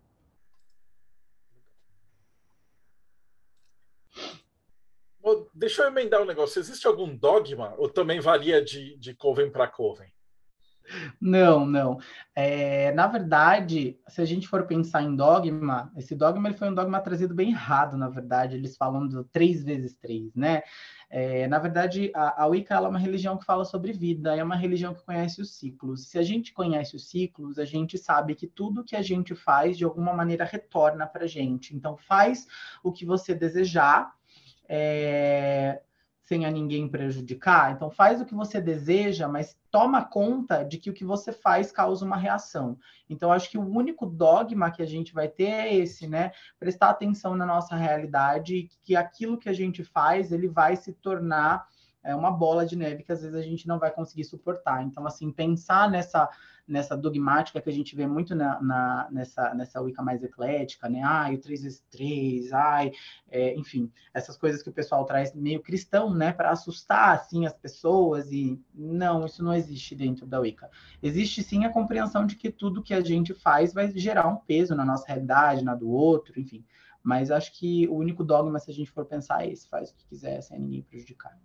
Deixa 5.54 5.82
eu 5.82 5.88
emendar 5.88 6.22
um 6.22 6.26
negócio. 6.26 6.60
Existe 6.60 6.86
algum 6.86 7.16
dogma 7.16 7.74
ou 7.78 7.88
também 7.88 8.20
varia 8.20 8.62
de, 8.64 8.96
de 8.98 9.14
coven 9.14 9.50
para 9.50 9.68
coven? 9.68 10.08
Não, 11.20 11.64
não. 11.66 11.98
É, 12.34 12.92
na 12.92 13.06
verdade, 13.06 13.98
se 14.08 14.20
a 14.20 14.24
gente 14.24 14.48
for 14.48 14.66
pensar 14.66 15.02
em 15.02 15.14
dogma, 15.14 15.92
esse 15.96 16.14
dogma 16.14 16.48
ele 16.48 16.56
foi 16.56 16.68
um 16.68 16.74
dogma 16.74 17.00
trazido 17.00 17.34
bem 17.34 17.50
errado, 17.50 17.96
na 17.96 18.08
verdade. 18.08 18.56
Eles 18.56 18.76
falam 18.76 19.06
do 19.06 19.24
três 19.24 19.62
vezes 19.62 19.94
três, 19.94 20.34
né? 20.34 20.62
É, 21.08 21.46
na 21.48 21.58
verdade, 21.58 22.10
a, 22.14 22.44
a 22.44 22.46
Wicca 22.46 22.74
é 22.74 22.80
uma 22.80 22.98
religião 22.98 23.36
que 23.36 23.44
fala 23.44 23.64
sobre 23.64 23.92
vida, 23.92 24.34
é 24.36 24.42
uma 24.42 24.56
religião 24.56 24.94
que 24.94 25.04
conhece 25.04 25.40
os 25.40 25.56
ciclos. 25.56 26.08
Se 26.08 26.18
a 26.18 26.22
gente 26.22 26.52
conhece 26.52 26.94
os 26.94 27.08
ciclos, 27.10 27.58
a 27.58 27.64
gente 27.64 27.98
sabe 27.98 28.34
que 28.34 28.46
tudo 28.46 28.84
que 28.84 28.96
a 28.96 29.02
gente 29.02 29.34
faz, 29.34 29.76
de 29.76 29.84
alguma 29.84 30.12
maneira, 30.12 30.44
retorna 30.44 31.06
para 31.06 31.24
a 31.24 31.28
gente. 31.28 31.74
Então, 31.74 31.96
faz 31.96 32.46
o 32.82 32.92
que 32.92 33.04
você 33.04 33.34
desejar. 33.34 34.14
É, 34.72 35.80
sem 36.30 36.46
a 36.46 36.50
ninguém 36.50 36.88
prejudicar. 36.88 37.72
Então 37.72 37.90
faz 37.90 38.20
o 38.20 38.24
que 38.24 38.36
você 38.36 38.60
deseja, 38.60 39.26
mas 39.26 39.58
toma 39.68 40.04
conta 40.04 40.62
de 40.62 40.78
que 40.78 40.88
o 40.88 40.92
que 40.92 41.04
você 41.04 41.32
faz 41.32 41.72
causa 41.72 42.04
uma 42.04 42.16
reação. 42.16 42.78
Então 43.08 43.32
acho 43.32 43.50
que 43.50 43.58
o 43.58 43.68
único 43.68 44.06
dogma 44.06 44.70
que 44.70 44.80
a 44.80 44.86
gente 44.86 45.12
vai 45.12 45.26
ter 45.26 45.48
é 45.48 45.74
esse, 45.74 46.06
né? 46.06 46.30
Prestar 46.56 46.90
atenção 46.90 47.34
na 47.34 47.44
nossa 47.44 47.74
realidade, 47.74 48.70
que 48.84 48.94
aquilo 48.94 49.38
que 49.38 49.48
a 49.48 49.52
gente 49.52 49.82
faz, 49.82 50.30
ele 50.30 50.46
vai 50.46 50.76
se 50.76 50.92
tornar 50.92 51.66
é, 52.02 52.14
uma 52.14 52.30
bola 52.30 52.66
de 52.66 52.76
neve 52.76 53.02
que 53.02 53.12
às 53.12 53.22
vezes 53.22 53.36
a 53.36 53.42
gente 53.42 53.66
não 53.68 53.78
vai 53.78 53.90
conseguir 53.90 54.24
suportar. 54.24 54.82
Então 54.82 55.06
assim, 55.06 55.30
pensar 55.30 55.90
nessa 55.90 56.28
nessa 56.70 56.96
dogmática 56.96 57.60
que 57.60 57.68
a 57.68 57.72
gente 57.72 57.96
vê 57.96 58.06
muito 58.06 58.34
na, 58.34 58.62
na, 58.62 59.08
nessa, 59.10 59.52
nessa 59.54 59.80
Wicca 59.80 60.02
mais 60.02 60.22
eclética, 60.22 60.88
né? 60.88 61.02
Ai, 61.02 61.34
o 61.34 61.38
3x3, 61.38 62.52
ai, 62.52 62.92
é, 63.28 63.54
enfim, 63.56 63.90
essas 64.14 64.36
coisas 64.36 64.62
que 64.62 64.70
o 64.70 64.72
pessoal 64.72 65.04
traz 65.04 65.34
meio 65.34 65.60
cristão, 65.60 66.14
né? 66.14 66.32
Para 66.32 66.50
assustar, 66.50 67.16
assim, 67.16 67.44
as 67.44 67.52
pessoas 67.52 68.30
e 68.30 68.62
não, 68.72 69.26
isso 69.26 69.42
não 69.42 69.52
existe 69.52 69.96
dentro 69.96 70.26
da 70.26 70.38
Wicca. 70.38 70.70
Existe, 71.02 71.42
sim, 71.42 71.64
a 71.64 71.72
compreensão 71.72 72.24
de 72.24 72.36
que 72.36 72.50
tudo 72.50 72.82
que 72.82 72.94
a 72.94 73.00
gente 73.00 73.34
faz 73.34 73.74
vai 73.74 73.90
gerar 73.90 74.28
um 74.28 74.36
peso 74.36 74.74
na 74.74 74.84
nossa 74.84 75.06
realidade, 75.08 75.64
na 75.64 75.74
do 75.74 75.90
outro, 75.90 76.38
enfim. 76.38 76.64
Mas 77.02 77.30
acho 77.30 77.52
que 77.58 77.88
o 77.88 77.96
único 77.96 78.22
dogma, 78.22 78.60
se 78.60 78.70
a 78.70 78.74
gente 78.74 78.90
for 78.90 79.04
pensar, 79.04 79.44
é 79.44 79.50
esse, 79.50 79.66
faz 79.68 79.90
o 79.90 79.94
que 79.94 80.06
quiser, 80.06 80.40
sem 80.42 80.60
ninguém 80.60 80.82
prejudicar. 80.82 81.36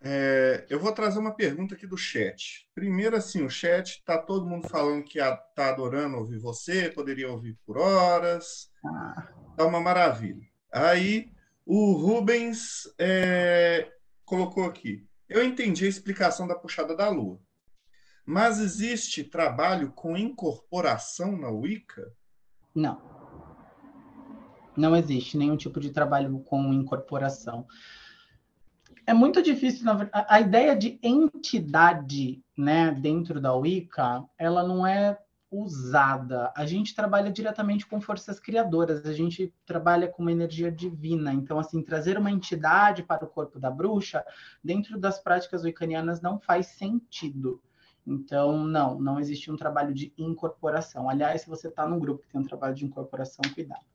É, 0.00 0.64
eu 0.70 0.78
vou 0.78 0.92
trazer 0.92 1.18
uma 1.18 1.34
pergunta 1.34 1.74
aqui 1.74 1.86
do 1.86 1.96
chat. 1.96 2.68
Primeiro, 2.74 3.16
assim, 3.16 3.42
o 3.42 3.50
chat 3.50 3.96
está 3.96 4.16
todo 4.16 4.46
mundo 4.46 4.68
falando 4.68 5.04
que 5.04 5.18
está 5.18 5.68
adorando 5.68 6.16
ouvir 6.16 6.38
você, 6.38 6.88
poderia 6.88 7.30
ouvir 7.30 7.58
por 7.66 7.78
horas. 7.78 8.70
Ah. 8.84 9.28
Tá 9.56 9.66
uma 9.66 9.80
maravilha. 9.80 10.46
Aí 10.72 11.32
o 11.66 11.92
Rubens 11.92 12.84
é, 12.98 13.90
colocou 14.24 14.64
aqui. 14.64 15.04
Eu 15.28 15.44
entendi 15.44 15.84
a 15.84 15.88
explicação 15.88 16.46
da 16.46 16.54
puxada 16.54 16.94
da 16.94 17.08
lua. 17.08 17.40
Mas 18.24 18.60
existe 18.60 19.24
trabalho 19.24 19.90
com 19.92 20.16
incorporação 20.16 21.36
na 21.36 21.48
Wicca? 21.48 22.12
Não. 22.74 23.00
Não 24.76 24.94
existe 24.94 25.36
nenhum 25.36 25.56
tipo 25.56 25.80
de 25.80 25.90
trabalho 25.90 26.38
com 26.40 26.72
incorporação 26.72 27.66
é 29.08 29.14
muito 29.14 29.42
difícil, 29.42 29.86
na 29.86 29.94
verdade, 29.94 30.26
a 30.28 30.38
ideia 30.38 30.76
de 30.76 31.00
entidade, 31.02 32.44
né, 32.54 32.90
dentro 32.92 33.40
da 33.40 33.54
Wicca, 33.54 34.22
ela 34.36 34.62
não 34.62 34.86
é 34.86 35.18
usada. 35.50 36.52
A 36.54 36.66
gente 36.66 36.94
trabalha 36.94 37.32
diretamente 37.32 37.86
com 37.86 38.02
forças 38.02 38.38
criadoras, 38.38 39.06
a 39.06 39.14
gente 39.14 39.50
trabalha 39.64 40.08
com 40.08 40.20
uma 40.20 40.30
energia 40.30 40.70
divina. 40.70 41.32
Então, 41.32 41.58
assim, 41.58 41.82
trazer 41.82 42.18
uma 42.18 42.30
entidade 42.30 43.02
para 43.02 43.24
o 43.24 43.28
corpo 43.28 43.58
da 43.58 43.70
bruxa, 43.70 44.22
dentro 44.62 45.00
das 45.00 45.18
práticas 45.18 45.64
wiccanianas, 45.64 46.20
não 46.20 46.38
faz 46.38 46.66
sentido. 46.66 47.62
Então, 48.06 48.62
não, 48.62 49.00
não 49.00 49.18
existe 49.18 49.50
um 49.50 49.56
trabalho 49.56 49.94
de 49.94 50.12
incorporação. 50.18 51.08
Aliás, 51.08 51.40
se 51.40 51.48
você 51.48 51.68
está 51.68 51.88
num 51.88 51.98
grupo 51.98 52.24
que 52.24 52.28
tem 52.28 52.42
um 52.42 52.44
trabalho 52.44 52.74
de 52.74 52.84
incorporação, 52.84 53.40
cuidado. 53.54 53.86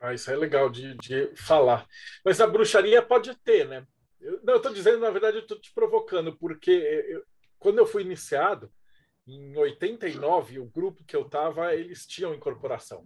Ah, 0.00 0.14
isso 0.14 0.30
é 0.30 0.36
legal 0.36 0.70
de, 0.70 0.94
de 0.96 1.34
falar. 1.36 1.86
Mas 2.24 2.40
a 2.40 2.46
bruxaria 2.46 3.02
pode 3.02 3.34
ter, 3.36 3.66
né? 3.66 3.86
Eu, 4.20 4.40
não, 4.44 4.54
eu 4.54 4.58
estou 4.58 4.72
dizendo, 4.72 5.00
na 5.00 5.10
verdade, 5.10 5.38
eu 5.38 5.42
estou 5.42 5.60
te 5.60 5.72
provocando, 5.72 6.36
porque 6.36 6.70
eu, 6.70 7.24
quando 7.58 7.78
eu 7.78 7.86
fui 7.86 8.02
iniciado, 8.02 8.70
em 9.26 9.56
89, 9.56 10.58
o 10.58 10.66
grupo 10.66 11.04
que 11.04 11.14
eu 11.14 11.22
estava, 11.22 11.74
eles 11.74 12.06
tinham 12.06 12.34
incorporação. 12.34 13.04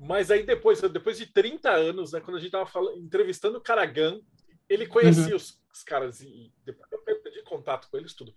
Mas 0.00 0.30
aí 0.30 0.44
depois, 0.44 0.80
depois 0.80 1.18
de 1.18 1.26
30 1.26 1.70
anos, 1.70 2.12
né, 2.12 2.20
quando 2.20 2.36
a 2.36 2.40
gente 2.40 2.54
estava 2.54 2.70
entrevistando 2.96 3.58
o 3.58 3.60
Caragan, 3.60 4.20
ele 4.68 4.86
conhecia 4.86 5.30
uhum. 5.30 5.36
os, 5.36 5.60
os, 5.72 5.82
caras 5.82 6.20
e 6.20 6.52
depois 6.64 6.90
eu 6.92 7.20
perdi 7.20 7.42
contato 7.42 7.88
com 7.90 7.96
eles 7.96 8.14
tudo. 8.14 8.32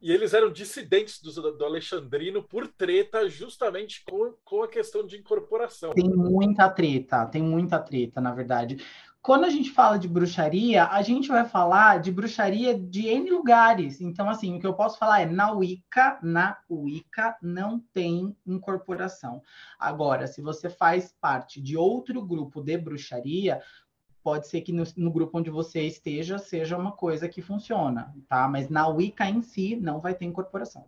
E 0.00 0.10
eles 0.10 0.32
eram 0.32 0.50
dissidentes 0.50 1.20
do, 1.20 1.52
do 1.52 1.64
Alexandrino 1.64 2.42
por 2.42 2.66
treta, 2.66 3.28
justamente 3.28 4.02
com, 4.08 4.34
com 4.44 4.62
a 4.62 4.68
questão 4.68 5.06
de 5.06 5.18
incorporação. 5.18 5.92
Tem 5.92 6.08
muita 6.08 6.70
treta, 6.70 7.26
tem 7.26 7.42
muita 7.42 7.78
treta, 7.78 8.20
na 8.20 8.32
verdade. 8.32 8.82
Quando 9.22 9.44
a 9.44 9.50
gente 9.50 9.70
fala 9.70 9.98
de 9.98 10.08
bruxaria, 10.08 10.86
a 10.86 11.02
gente 11.02 11.28
vai 11.28 11.44
falar 11.44 12.00
de 12.00 12.10
bruxaria 12.10 12.78
de 12.78 13.06
N 13.06 13.28
lugares. 13.28 14.00
Então, 14.00 14.30
assim, 14.30 14.56
o 14.56 14.58
que 14.58 14.66
eu 14.66 14.72
posso 14.72 14.98
falar 14.98 15.20
é 15.20 15.26
na 15.26 15.52
Wicca, 15.52 16.18
na 16.22 16.56
Wicca 16.70 17.36
não 17.42 17.78
tem 17.92 18.34
incorporação. 18.46 19.42
Agora, 19.78 20.26
se 20.26 20.40
você 20.40 20.70
faz 20.70 21.14
parte 21.20 21.60
de 21.60 21.76
outro 21.76 22.24
grupo 22.24 22.62
de 22.62 22.78
bruxaria, 22.78 23.60
pode 24.22 24.48
ser 24.48 24.60
que 24.60 24.72
no, 24.72 24.84
no, 24.96 25.10
grupo 25.10 25.38
onde 25.38 25.50
você 25.50 25.82
esteja 25.82 26.38
seja 26.38 26.76
uma 26.76 26.92
coisa 26.92 27.28
que 27.28 27.42
funciona, 27.42 28.14
tá? 28.28 28.48
Mas 28.48 28.68
na 28.68 28.86
Wicca 28.88 29.28
em 29.28 29.42
si 29.42 29.76
não 29.76 29.98
vai 29.98 30.14
ter 30.14 30.24
incorporação. 30.24 30.86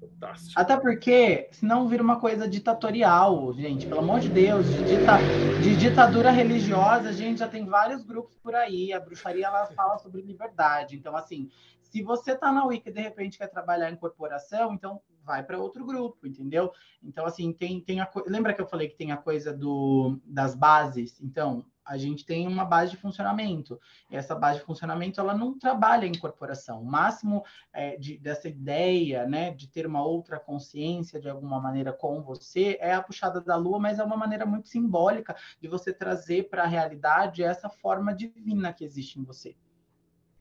Fantástico. 0.00 0.60
Até 0.60 0.76
porque, 0.76 1.48
senão 1.52 1.88
vira 1.88 2.02
uma 2.02 2.20
coisa 2.20 2.48
ditatorial, 2.48 3.52
gente. 3.52 3.86
Pelo 3.86 4.00
amor 4.00 4.20
de 4.20 4.28
Deus, 4.28 4.66
de, 4.66 4.84
dita, 4.84 5.18
de 5.62 5.76
ditadura 5.76 6.30
religiosa, 6.30 7.08
a 7.08 7.12
gente 7.12 7.38
já 7.38 7.48
tem 7.48 7.64
vários 7.64 8.04
grupos 8.04 8.36
por 8.38 8.54
aí. 8.54 8.92
A 8.92 9.00
bruxaria 9.00 9.46
ela 9.46 9.66
fala 9.66 9.98
sobre 9.98 10.22
liberdade. 10.22 10.96
Então, 10.96 11.16
assim, 11.16 11.50
se 11.82 12.02
você 12.02 12.32
está 12.32 12.52
na 12.52 12.64
Wicca 12.64 12.90
e 12.90 12.92
de 12.92 13.00
repente 13.00 13.38
quer 13.38 13.48
trabalhar 13.48 13.90
em 13.90 13.96
corporação, 13.96 14.72
então 14.72 15.00
vai 15.28 15.44
para 15.44 15.58
outro 15.58 15.84
grupo, 15.84 16.26
entendeu? 16.26 16.72
Então, 17.02 17.26
assim, 17.26 17.52
tem, 17.52 17.80
tem 17.80 18.00
a 18.00 18.10
lembra 18.26 18.54
que 18.54 18.60
eu 18.60 18.66
falei 18.66 18.88
que 18.88 18.96
tem 18.96 19.12
a 19.12 19.16
coisa 19.16 19.52
do, 19.52 20.18
das 20.24 20.54
bases? 20.54 21.20
Então, 21.20 21.64
a 21.84 21.96
gente 21.96 22.24
tem 22.24 22.46
uma 22.46 22.64
base 22.64 22.92
de 22.92 22.96
funcionamento. 22.96 23.78
E 24.10 24.16
essa 24.16 24.34
base 24.34 24.58
de 24.58 24.64
funcionamento, 24.64 25.20
ela 25.20 25.34
não 25.34 25.58
trabalha 25.58 26.06
em 26.06 26.18
corporação. 26.18 26.82
O 26.82 26.84
máximo 26.84 27.44
é, 27.72 27.96
de, 27.96 28.18
dessa 28.18 28.48
ideia, 28.48 29.26
né, 29.26 29.52
de 29.52 29.68
ter 29.68 29.86
uma 29.86 30.02
outra 30.02 30.40
consciência 30.40 31.20
de 31.20 31.28
alguma 31.28 31.60
maneira 31.60 31.92
com 31.92 32.22
você, 32.22 32.78
é 32.80 32.94
a 32.94 33.02
puxada 33.02 33.40
da 33.40 33.56
lua, 33.56 33.78
mas 33.78 33.98
é 33.98 34.04
uma 34.04 34.16
maneira 34.16 34.44
muito 34.44 34.68
simbólica 34.68 35.36
de 35.60 35.68
você 35.68 35.92
trazer 35.92 36.48
para 36.48 36.64
a 36.64 36.66
realidade 36.66 37.42
essa 37.42 37.68
forma 37.68 38.14
divina 38.14 38.72
que 38.72 38.84
existe 38.84 39.18
em 39.20 39.24
você 39.24 39.54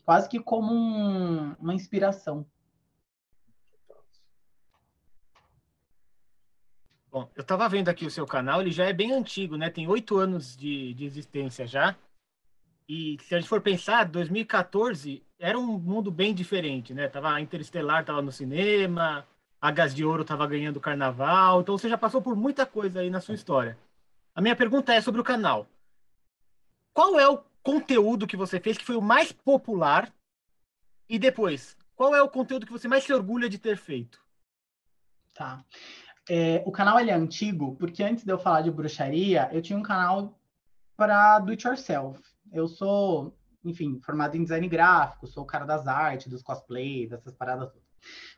quase 0.08 0.30
que 0.30 0.40
como 0.40 0.74
um, 0.74 1.54
uma 1.60 1.74
inspiração. 1.74 2.46
Bom, 7.12 7.30
eu 7.36 7.42
estava 7.42 7.70
vendo 7.70 7.90
aqui 7.90 8.06
o 8.06 8.12
seu 8.12 8.26
canal, 8.26 8.62
ele 8.62 8.72
já 8.72 8.86
é 8.86 8.94
bem 8.94 9.14
antigo, 9.14 9.56
né? 9.56 9.70
Tem 9.70 9.88
oito 9.88 10.18
anos 10.18 10.56
de, 10.56 10.94
de 10.94 11.06
existência 11.06 11.66
já. 11.66 11.96
E 12.88 13.18
se 13.22 13.36
a 13.36 13.40
gente 13.40 13.50
for 13.50 13.62
pensar, 13.62 14.06
2014 14.06 15.24
era 15.40 15.58
um 15.58 15.78
mundo 15.78 16.12
bem 16.12 16.34
diferente, 16.34 16.94
né? 16.94 17.08
Tava 17.08 17.40
Interestelar, 17.40 18.04
tava 18.04 18.22
no 18.22 18.32
cinema, 18.32 19.26
a 19.60 19.72
Gás 19.72 19.94
de 19.94 20.06
Ouro 20.06 20.24
tava 20.24 20.48
ganhando 20.48 20.80
carnaval, 20.80 21.62
então 21.62 21.78
você 21.78 21.90
já 21.90 21.98
passou 21.98 22.22
por 22.22 22.36
muita 22.36 22.66
coisa 22.66 23.00
aí 23.00 23.10
na 23.10 23.22
sua 23.22 23.36
história. 23.36 23.78
A 24.36 24.42
minha 24.42 24.56
pergunta 24.56 24.94
é 24.94 25.02
sobre 25.02 25.20
o 25.20 25.24
canal. 25.24 25.68
Qual 26.94 27.20
é 27.20 27.28
o 27.28 27.44
conteúdo 27.64 28.28
que 28.28 28.38
você 28.38 28.60
fez 28.60 28.78
que 28.78 28.86
foi 28.86 28.96
o 28.96 29.02
mais 29.02 29.32
popular? 29.32 30.14
E 31.10 31.18
depois, 31.18 31.78
qual 31.96 32.14
é 32.14 32.22
o 32.22 32.30
conteúdo 32.30 32.66
que 32.66 32.72
você 32.72 32.88
mais 32.88 33.04
se 33.04 33.14
orgulha 33.14 33.50
de 33.50 33.58
ter 33.58 33.78
feito? 33.78 34.22
Tá. 35.34 35.64
É, 36.30 36.62
o 36.66 36.72
canal 36.72 37.00
ele 37.00 37.12
é 37.12 37.14
antigo 37.14 37.76
porque 37.76 38.04
antes 38.04 38.24
de 38.24 38.32
eu 38.32 38.38
falar 38.38 38.62
de 38.62 38.72
bruxaria, 38.72 39.50
eu 39.52 39.62
tinha 39.62 39.78
um 39.78 39.84
canal 39.84 40.38
para 40.96 41.40
do 41.40 41.52
it 41.52 41.66
yourself. 41.66 42.22
Eu 42.52 42.68
sou, 42.68 43.36
enfim, 43.64 44.00
formado 44.02 44.36
em 44.36 44.44
design 44.44 44.68
gráfico, 44.68 45.28
sou 45.28 45.44
o 45.44 45.48
cara 45.48 45.66
das 45.66 45.88
artes, 45.88 46.28
dos 46.28 46.42
cosplay, 46.42 47.08
dessas 47.08 47.34
paradas 47.34 47.70
todas. 47.70 47.88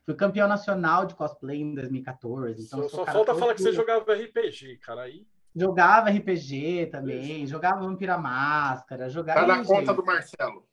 Fui 0.06 0.16
campeão 0.16 0.48
nacional 0.48 1.06
de 1.06 1.16
cosplay 1.16 1.62
em 1.62 1.76
2014. 1.76 2.64
Então 2.64 2.88
só, 2.90 2.98
só 2.98 3.06
falta 3.06 3.36
falar 3.36 3.54
que 3.54 3.62
você 3.62 3.74
jogava 3.74 4.14
RPG, 4.14 4.78
cara. 4.78 5.04
Aí 5.04 5.26
Jogava 5.56 6.10
RPG 6.10 6.88
também, 6.92 7.44
Isso. 7.44 7.52
jogava 7.52 7.82
Vampira 7.82 8.18
Máscara, 8.18 9.10
jogava. 9.10 9.42
Tá 9.42 9.48
na 9.48 9.66
conta 9.66 9.94
do 9.94 10.06
Marcelo. 10.06 10.64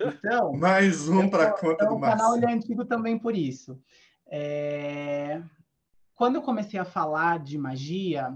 Então, 0.00 0.52
mais 0.58 1.08
um 1.08 1.28
para 1.28 1.48
a 1.48 1.52
conta 1.52 1.86
do 1.86 1.98
Marcelo. 1.98 2.36
O 2.36 2.40
canal 2.40 2.50
é 2.50 2.54
antigo 2.54 2.84
também 2.84 3.18
por 3.18 3.34
isso. 3.34 3.80
É... 4.26 5.42
Quando 6.22 6.36
eu 6.36 6.42
comecei 6.42 6.78
a 6.78 6.84
falar 6.84 7.40
de 7.40 7.58
magia 7.58 8.32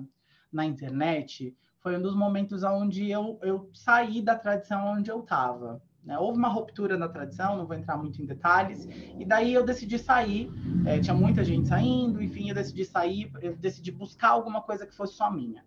na 0.53 0.65
internet, 0.65 1.57
foi 1.79 1.97
um 1.97 2.03
dos 2.03 2.17
momentos 2.17 2.65
onde 2.65 3.09
eu, 3.09 3.39
eu 3.41 3.71
saí 3.73 4.21
da 4.21 4.35
tradição 4.35 4.89
onde 4.89 5.09
eu 5.09 5.21
estava. 5.21 5.81
Né? 6.03 6.19
Houve 6.19 6.37
uma 6.37 6.49
ruptura 6.49 6.99
na 6.99 7.09
tradição, 7.09 7.57
não 7.57 7.65
vou 7.65 7.77
entrar 7.77 7.97
muito 7.97 8.21
em 8.21 8.27
detalhes, 8.27 8.89
e 9.17 9.25
daí 9.25 9.55
eu 9.55 9.65
decidi 9.65 10.01
sair. 10.01 10.51
É, 10.85 10.99
tinha 10.99 11.15
muita 11.15 11.45
gente 11.45 11.69
saindo, 11.69 12.21
enfim, 12.21 12.49
eu 12.49 12.57
decidi 12.57 12.85
sair, 12.85 13.31
eu 13.41 13.55
decidi 13.55 13.93
buscar 13.93 14.31
alguma 14.31 14.63
coisa 14.63 14.85
que 14.85 14.93
fosse 14.93 15.15
só 15.15 15.31
minha. 15.31 15.65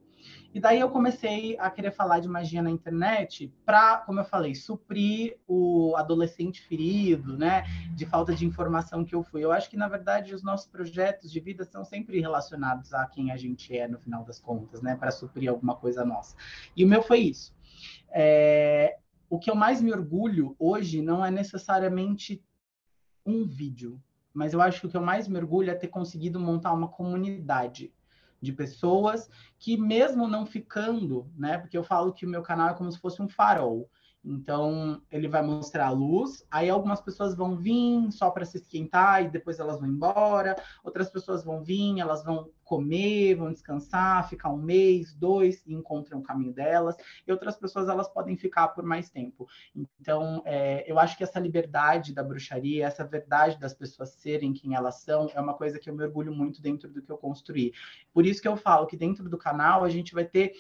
E 0.51 0.59
daí 0.59 0.79
eu 0.79 0.89
comecei 0.89 1.55
a 1.59 1.69
querer 1.69 1.91
falar 1.91 2.19
de 2.19 2.27
magia 2.27 2.61
na 2.61 2.71
internet 2.71 3.53
para, 3.63 3.97
como 3.97 4.19
eu 4.19 4.25
falei, 4.25 4.55
suprir 4.55 5.37
o 5.47 5.95
adolescente 5.95 6.61
ferido, 6.61 7.37
né? 7.37 7.63
De 7.93 8.05
falta 8.05 8.33
de 8.33 8.45
informação 8.45 9.05
que 9.05 9.13
eu 9.13 9.21
fui. 9.21 9.43
Eu 9.43 9.51
acho 9.51 9.69
que, 9.69 9.77
na 9.77 9.87
verdade, 9.87 10.33
os 10.33 10.41
nossos 10.41 10.67
projetos 10.67 11.31
de 11.31 11.39
vida 11.39 11.63
são 11.63 11.85
sempre 11.85 12.19
relacionados 12.19 12.93
a 12.93 13.05
quem 13.05 13.31
a 13.31 13.37
gente 13.37 13.77
é, 13.77 13.87
no 13.87 13.99
final 13.99 14.23
das 14.23 14.39
contas, 14.39 14.81
né? 14.81 14.95
Para 14.95 15.11
suprir 15.11 15.49
alguma 15.49 15.75
coisa 15.75 16.03
nossa. 16.03 16.35
E 16.75 16.83
o 16.83 16.87
meu 16.87 17.03
foi 17.03 17.19
isso. 17.19 17.53
É... 18.09 18.97
O 19.29 19.37
que 19.37 19.51
eu 19.51 19.55
mais 19.55 19.79
me 19.79 19.93
orgulho 19.93 20.55
hoje 20.57 21.03
não 21.03 21.23
é 21.23 21.29
necessariamente 21.29 22.43
um 23.23 23.45
vídeo, 23.45 24.01
mas 24.33 24.53
eu 24.53 24.61
acho 24.61 24.81
que 24.81 24.87
o 24.87 24.89
que 24.89 24.97
eu 24.97 25.01
mais 25.01 25.27
me 25.27 25.37
orgulho 25.37 25.69
é 25.69 25.75
ter 25.75 25.89
conseguido 25.89 26.39
montar 26.39 26.73
uma 26.73 26.87
comunidade 26.87 27.93
de 28.41 28.51
pessoas 28.51 29.29
que 29.57 29.77
mesmo 29.77 30.27
não 30.27 30.45
ficando, 30.45 31.29
né? 31.35 31.57
Porque 31.57 31.77
eu 31.77 31.83
falo 31.83 32.13
que 32.13 32.25
o 32.25 32.29
meu 32.29 32.41
canal 32.41 32.69
é 32.69 32.73
como 32.73 32.91
se 32.91 32.99
fosse 32.99 33.21
um 33.21 33.27
farol. 33.27 33.89
Então, 34.23 35.01
ele 35.09 35.29
vai 35.29 35.41
mostrar 35.41 35.87
a 35.87 35.91
luz, 35.91 36.45
aí 36.51 36.69
algumas 36.69 36.99
pessoas 36.99 37.35
vão 37.35 37.55
vir 37.55 38.11
só 38.11 38.29
para 38.29 38.43
se 38.43 38.57
esquentar 38.57 39.23
e 39.23 39.29
depois 39.29 39.59
elas 39.59 39.79
vão 39.79 39.87
embora, 39.87 40.55
outras 40.83 41.09
pessoas 41.09 41.43
vão 41.43 41.63
vir, 41.63 41.99
elas 41.99 42.23
vão 42.23 42.49
comer, 42.65 43.35
vão 43.35 43.51
descansar, 43.51 44.29
ficar 44.29 44.49
um 44.49 44.61
mês, 44.61 45.15
dois 45.15 45.65
e 45.65 45.73
encontram 45.73 46.19
o 46.19 46.23
caminho 46.23 46.53
delas, 46.53 46.95
e 47.25 47.31
outras 47.31 47.55
pessoas 47.55 47.87
elas 47.87 48.07
podem 48.09 48.35
ficar 48.35 48.67
por 48.69 48.83
mais 48.83 49.09
tempo. 49.09 49.47
Então, 49.73 50.43
é, 50.45 50.83
eu 50.89 50.99
acho 50.99 51.17
que 51.17 51.23
essa 51.23 51.39
liberdade 51.39 52.13
da 52.13 52.21
bruxaria, 52.21 52.85
essa 52.85 53.05
verdade 53.05 53.57
das 53.57 53.73
pessoas 53.73 54.09
serem 54.09 54.53
quem 54.53 54.75
elas 54.75 55.01
são, 55.01 55.31
é 55.33 55.39
uma 55.39 55.53
coisa 55.53 55.79
que 55.79 55.89
eu 55.89 55.95
me 55.95 56.03
orgulho 56.03 56.33
muito 56.33 56.61
dentro 56.61 56.89
do 56.89 57.01
que 57.01 57.11
eu 57.11 57.17
construí. 57.17 57.73
Por 58.13 58.25
isso 58.25 58.41
que 58.41 58.47
eu 58.47 58.57
falo 58.57 58.85
que 58.85 58.97
dentro 58.97 59.29
do 59.29 59.37
canal 59.37 59.83
a 59.83 59.89
gente 59.89 60.13
vai 60.13 60.25
ter 60.25 60.53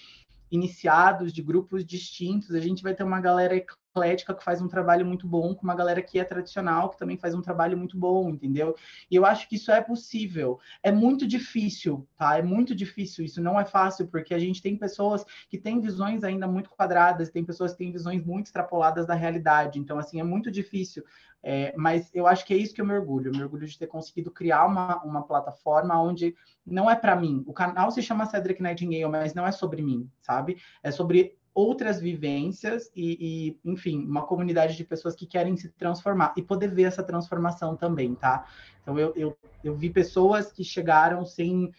iniciados 0.51 1.31
de 1.31 1.41
grupos 1.41 1.85
distintos, 1.85 2.53
a 2.53 2.59
gente 2.59 2.83
vai 2.83 2.93
ter 2.93 3.03
uma 3.03 3.19
galera 3.19 3.55
eclética 3.55 4.33
que 4.33 4.43
faz 4.43 4.61
um 4.61 4.67
trabalho 4.67 5.05
muito 5.05 5.27
bom, 5.27 5.53
com 5.53 5.63
uma 5.63 5.75
galera 5.75 6.01
que 6.01 6.19
é 6.19 6.23
tradicional, 6.23 6.89
que 6.89 6.97
também 6.97 7.17
faz 7.17 7.33
um 7.35 7.41
trabalho 7.41 7.77
muito 7.77 7.97
bom, 7.97 8.29
entendeu? 8.29 8.75
E 9.09 9.15
eu 9.15 9.25
acho 9.25 9.47
que 9.49 9.55
isso 9.55 9.71
é 9.71 9.81
possível. 9.81 10.59
É 10.83 10.91
muito 10.91 11.27
difícil, 11.27 12.07
tá? 12.17 12.37
É 12.37 12.41
muito 12.41 12.75
difícil. 12.75 13.25
Isso 13.25 13.41
não 13.41 13.59
é 13.59 13.65
fácil, 13.65 14.07
porque 14.07 14.33
a 14.33 14.39
gente 14.39 14.61
tem 14.61 14.77
pessoas 14.77 15.25
que 15.49 15.57
têm 15.57 15.81
visões 15.81 16.23
ainda 16.23 16.47
muito 16.47 16.69
quadradas, 16.69 17.29
tem 17.29 17.43
pessoas 17.43 17.71
que 17.71 17.79
têm 17.79 17.91
visões 17.91 18.23
muito 18.23 18.47
extrapoladas 18.47 19.05
da 19.05 19.15
realidade. 19.15 19.79
Então, 19.79 19.97
assim, 19.97 20.19
é 20.19 20.23
muito 20.23 20.51
difícil. 20.51 21.03
É, 21.41 21.73
mas 21.77 22.09
eu 22.13 22.27
acho 22.27 22.45
que 22.45 22.53
é 22.53 22.57
isso 22.57 22.73
que 22.73 22.81
eu 22.81 22.85
me 22.85 22.93
orgulho. 22.93 23.29
Eu 23.29 23.35
me 23.35 23.43
orgulho 23.43 23.65
de 23.65 23.77
ter 23.77 23.87
conseguido 23.87 24.31
criar 24.31 24.65
uma, 24.65 25.01
uma 25.03 25.23
plataforma 25.23 26.01
onde 26.01 26.35
não 26.65 26.89
é 26.89 26.95
para 26.95 27.15
mim. 27.15 27.43
O 27.47 27.53
canal 27.53 27.91
se 27.91 28.01
chama 28.01 28.25
Cedric 28.25 28.61
Nightingale, 28.61 29.11
mas 29.11 29.33
não 29.33 29.47
é 29.47 29.51
sobre 29.51 29.81
mim, 29.81 30.09
sabe? 30.21 30.57
É 30.83 30.91
sobre 30.91 31.37
outras 31.53 31.99
vivências 31.99 32.89
e, 32.95 33.57
e, 33.65 33.69
enfim, 33.69 34.05
uma 34.05 34.25
comunidade 34.25 34.77
de 34.77 34.83
pessoas 34.83 35.15
que 35.15 35.25
querem 35.25 35.57
se 35.57 35.69
transformar 35.69 36.33
e 36.37 36.41
poder 36.41 36.73
ver 36.73 36.83
essa 36.83 37.03
transformação 37.03 37.75
também, 37.75 38.15
tá? 38.15 38.45
Então, 38.81 38.97
eu, 38.97 39.13
eu, 39.15 39.37
eu 39.63 39.75
vi 39.75 39.89
pessoas 39.89 40.51
que 40.51 40.63
chegaram 40.63 41.25
sem 41.25 41.71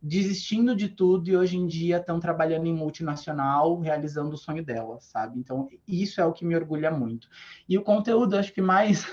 desistindo 0.00 0.76
de 0.76 0.88
tudo 0.88 1.28
e 1.28 1.36
hoje 1.36 1.56
em 1.56 1.66
dia 1.66 1.96
estão 1.96 2.20
trabalhando 2.20 2.66
em 2.66 2.74
multinacional, 2.74 3.78
realizando 3.80 4.34
o 4.34 4.38
sonho 4.38 4.64
delas, 4.64 5.04
sabe? 5.04 5.38
Então, 5.38 5.68
isso 5.86 6.20
é 6.20 6.24
o 6.24 6.32
que 6.32 6.44
me 6.44 6.54
orgulha 6.54 6.90
muito. 6.90 7.28
E 7.68 7.76
o 7.76 7.82
conteúdo, 7.82 8.36
acho 8.36 8.52
que 8.52 8.62
mais 8.62 9.06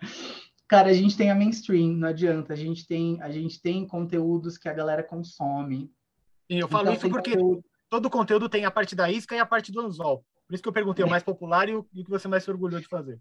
Cara, 0.68 0.90
a 0.90 0.92
gente 0.92 1.16
tem 1.16 1.32
a 1.32 1.34
mainstream, 1.34 1.94
não 1.94 2.06
adianta. 2.06 2.52
A 2.52 2.56
gente 2.56 2.86
tem, 2.86 3.20
a 3.20 3.28
gente 3.28 3.60
tem 3.60 3.84
conteúdos 3.84 4.56
que 4.56 4.68
a 4.68 4.72
galera 4.72 5.02
consome. 5.02 5.92
E 6.48 6.60
eu 6.60 6.68
falo 6.68 6.84
então, 6.84 6.94
isso 6.94 7.10
porque 7.10 7.32
conteúdo... 7.32 7.64
todo 7.88 8.08
conteúdo 8.08 8.48
tem 8.48 8.64
a 8.64 8.70
parte 8.70 8.94
da 8.94 9.10
isca 9.10 9.34
e 9.34 9.40
a 9.40 9.46
parte 9.46 9.72
do 9.72 9.80
anzol. 9.80 10.24
Por 10.46 10.54
isso 10.54 10.62
que 10.62 10.68
eu 10.68 10.72
perguntei 10.72 11.02
é. 11.02 11.06
o 11.06 11.10
mais 11.10 11.24
popular 11.24 11.68
e 11.68 11.74
o, 11.74 11.84
e 11.92 12.02
o 12.02 12.04
que 12.04 12.10
você 12.10 12.28
mais 12.28 12.44
se 12.44 12.50
orgulhou 12.52 12.80
de 12.80 12.86
fazer 12.86 13.20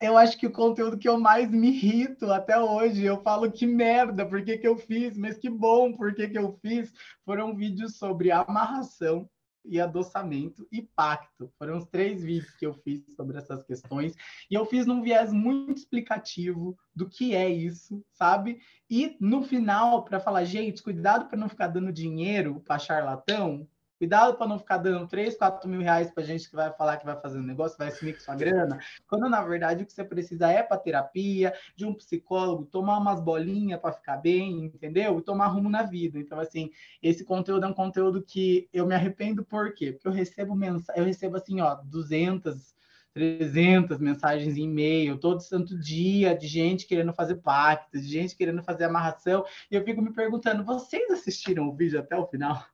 eu 0.00 0.16
acho 0.16 0.38
que 0.38 0.46
o 0.46 0.52
conteúdo 0.52 0.98
que 0.98 1.08
eu 1.08 1.20
mais 1.20 1.50
me 1.50 1.68
irrito 1.68 2.32
até 2.32 2.58
hoje, 2.58 3.04
eu 3.04 3.22
falo 3.22 3.52
que 3.52 3.66
merda, 3.66 4.24
por 4.24 4.42
que, 4.42 4.56
que 4.56 4.66
eu 4.66 4.76
fiz, 4.78 5.16
mas 5.16 5.36
que 5.36 5.50
bom, 5.50 5.92
por 5.92 6.14
que, 6.14 6.28
que 6.28 6.38
eu 6.38 6.58
fiz, 6.62 6.92
foram 7.24 7.54
vídeos 7.54 7.96
sobre 7.96 8.30
amarração 8.30 9.28
e 9.62 9.78
adoçamento 9.78 10.66
e 10.72 10.80
pacto. 10.82 11.52
Foram 11.58 11.76
os 11.76 11.84
três 11.84 12.22
vídeos 12.22 12.54
que 12.54 12.64
eu 12.64 12.72
fiz 12.72 13.04
sobre 13.14 13.36
essas 13.36 13.62
questões. 13.62 14.14
E 14.50 14.54
eu 14.54 14.64
fiz 14.64 14.86
num 14.86 15.02
viés 15.02 15.32
muito 15.32 15.78
explicativo 15.78 16.76
do 16.94 17.08
que 17.08 17.34
é 17.34 17.48
isso, 17.48 18.02
sabe? 18.14 18.58
E 18.88 19.18
no 19.20 19.42
final, 19.42 20.02
para 20.04 20.18
falar, 20.18 20.44
gente, 20.44 20.82
cuidado 20.82 21.28
para 21.28 21.38
não 21.38 21.48
ficar 21.48 21.68
dando 21.68 21.92
dinheiro 21.92 22.60
para 22.60 22.78
charlatão, 22.78 23.68
Cuidado 24.00 24.34
para 24.38 24.46
não 24.46 24.58
ficar 24.58 24.78
dando 24.78 25.06
3, 25.06 25.36
4 25.36 25.68
mil 25.68 25.82
reais 25.82 26.10
para 26.10 26.22
gente 26.22 26.48
que 26.48 26.56
vai 26.56 26.72
falar 26.72 26.96
que 26.96 27.04
vai 27.04 27.20
fazer 27.20 27.38
um 27.38 27.42
negócio, 27.42 27.76
vai 27.76 27.88
assumir 27.88 28.14
com 28.14 28.20
sua 28.20 28.34
grana, 28.34 28.78
quando 29.06 29.28
na 29.28 29.42
verdade 29.42 29.82
o 29.82 29.86
que 29.86 29.92
você 29.92 30.02
precisa 30.02 30.50
é 30.50 30.62
para 30.62 30.78
terapia, 30.78 31.52
de 31.76 31.84
um 31.84 31.92
psicólogo, 31.92 32.64
tomar 32.64 32.96
umas 32.96 33.20
bolinhas 33.20 33.78
para 33.78 33.92
ficar 33.92 34.16
bem, 34.16 34.64
entendeu? 34.64 35.18
E 35.18 35.22
tomar 35.22 35.48
rumo 35.48 35.68
na 35.68 35.82
vida. 35.82 36.18
Então, 36.18 36.40
assim, 36.40 36.70
esse 37.02 37.26
conteúdo 37.26 37.66
é 37.66 37.68
um 37.68 37.74
conteúdo 37.74 38.22
que 38.22 38.70
eu 38.72 38.86
me 38.86 38.94
arrependo 38.94 39.44
por 39.44 39.74
quê? 39.74 39.92
Porque 39.92 40.08
eu 40.08 40.12
recebo 40.12 40.56
mensagem, 40.56 41.02
eu 41.02 41.04
recebo 41.04 41.36
assim, 41.36 41.60
ó, 41.60 41.74
200 41.74 42.74
300 43.12 43.98
mensagens 43.98 44.56
em 44.56 44.62
e-mail 44.62 45.18
todo 45.18 45.42
santo 45.42 45.78
dia 45.78 46.34
de 46.34 46.46
gente 46.46 46.86
querendo 46.86 47.12
fazer 47.12 47.34
pacto, 47.34 48.00
de 48.00 48.08
gente 48.08 48.34
querendo 48.34 48.62
fazer 48.62 48.84
amarração, 48.84 49.44
e 49.70 49.74
eu 49.74 49.84
fico 49.84 50.00
me 50.00 50.14
perguntando, 50.14 50.64
vocês 50.64 51.10
assistiram 51.10 51.68
o 51.68 51.74
vídeo 51.76 52.00
até 52.00 52.16
o 52.16 52.26
final? 52.26 52.64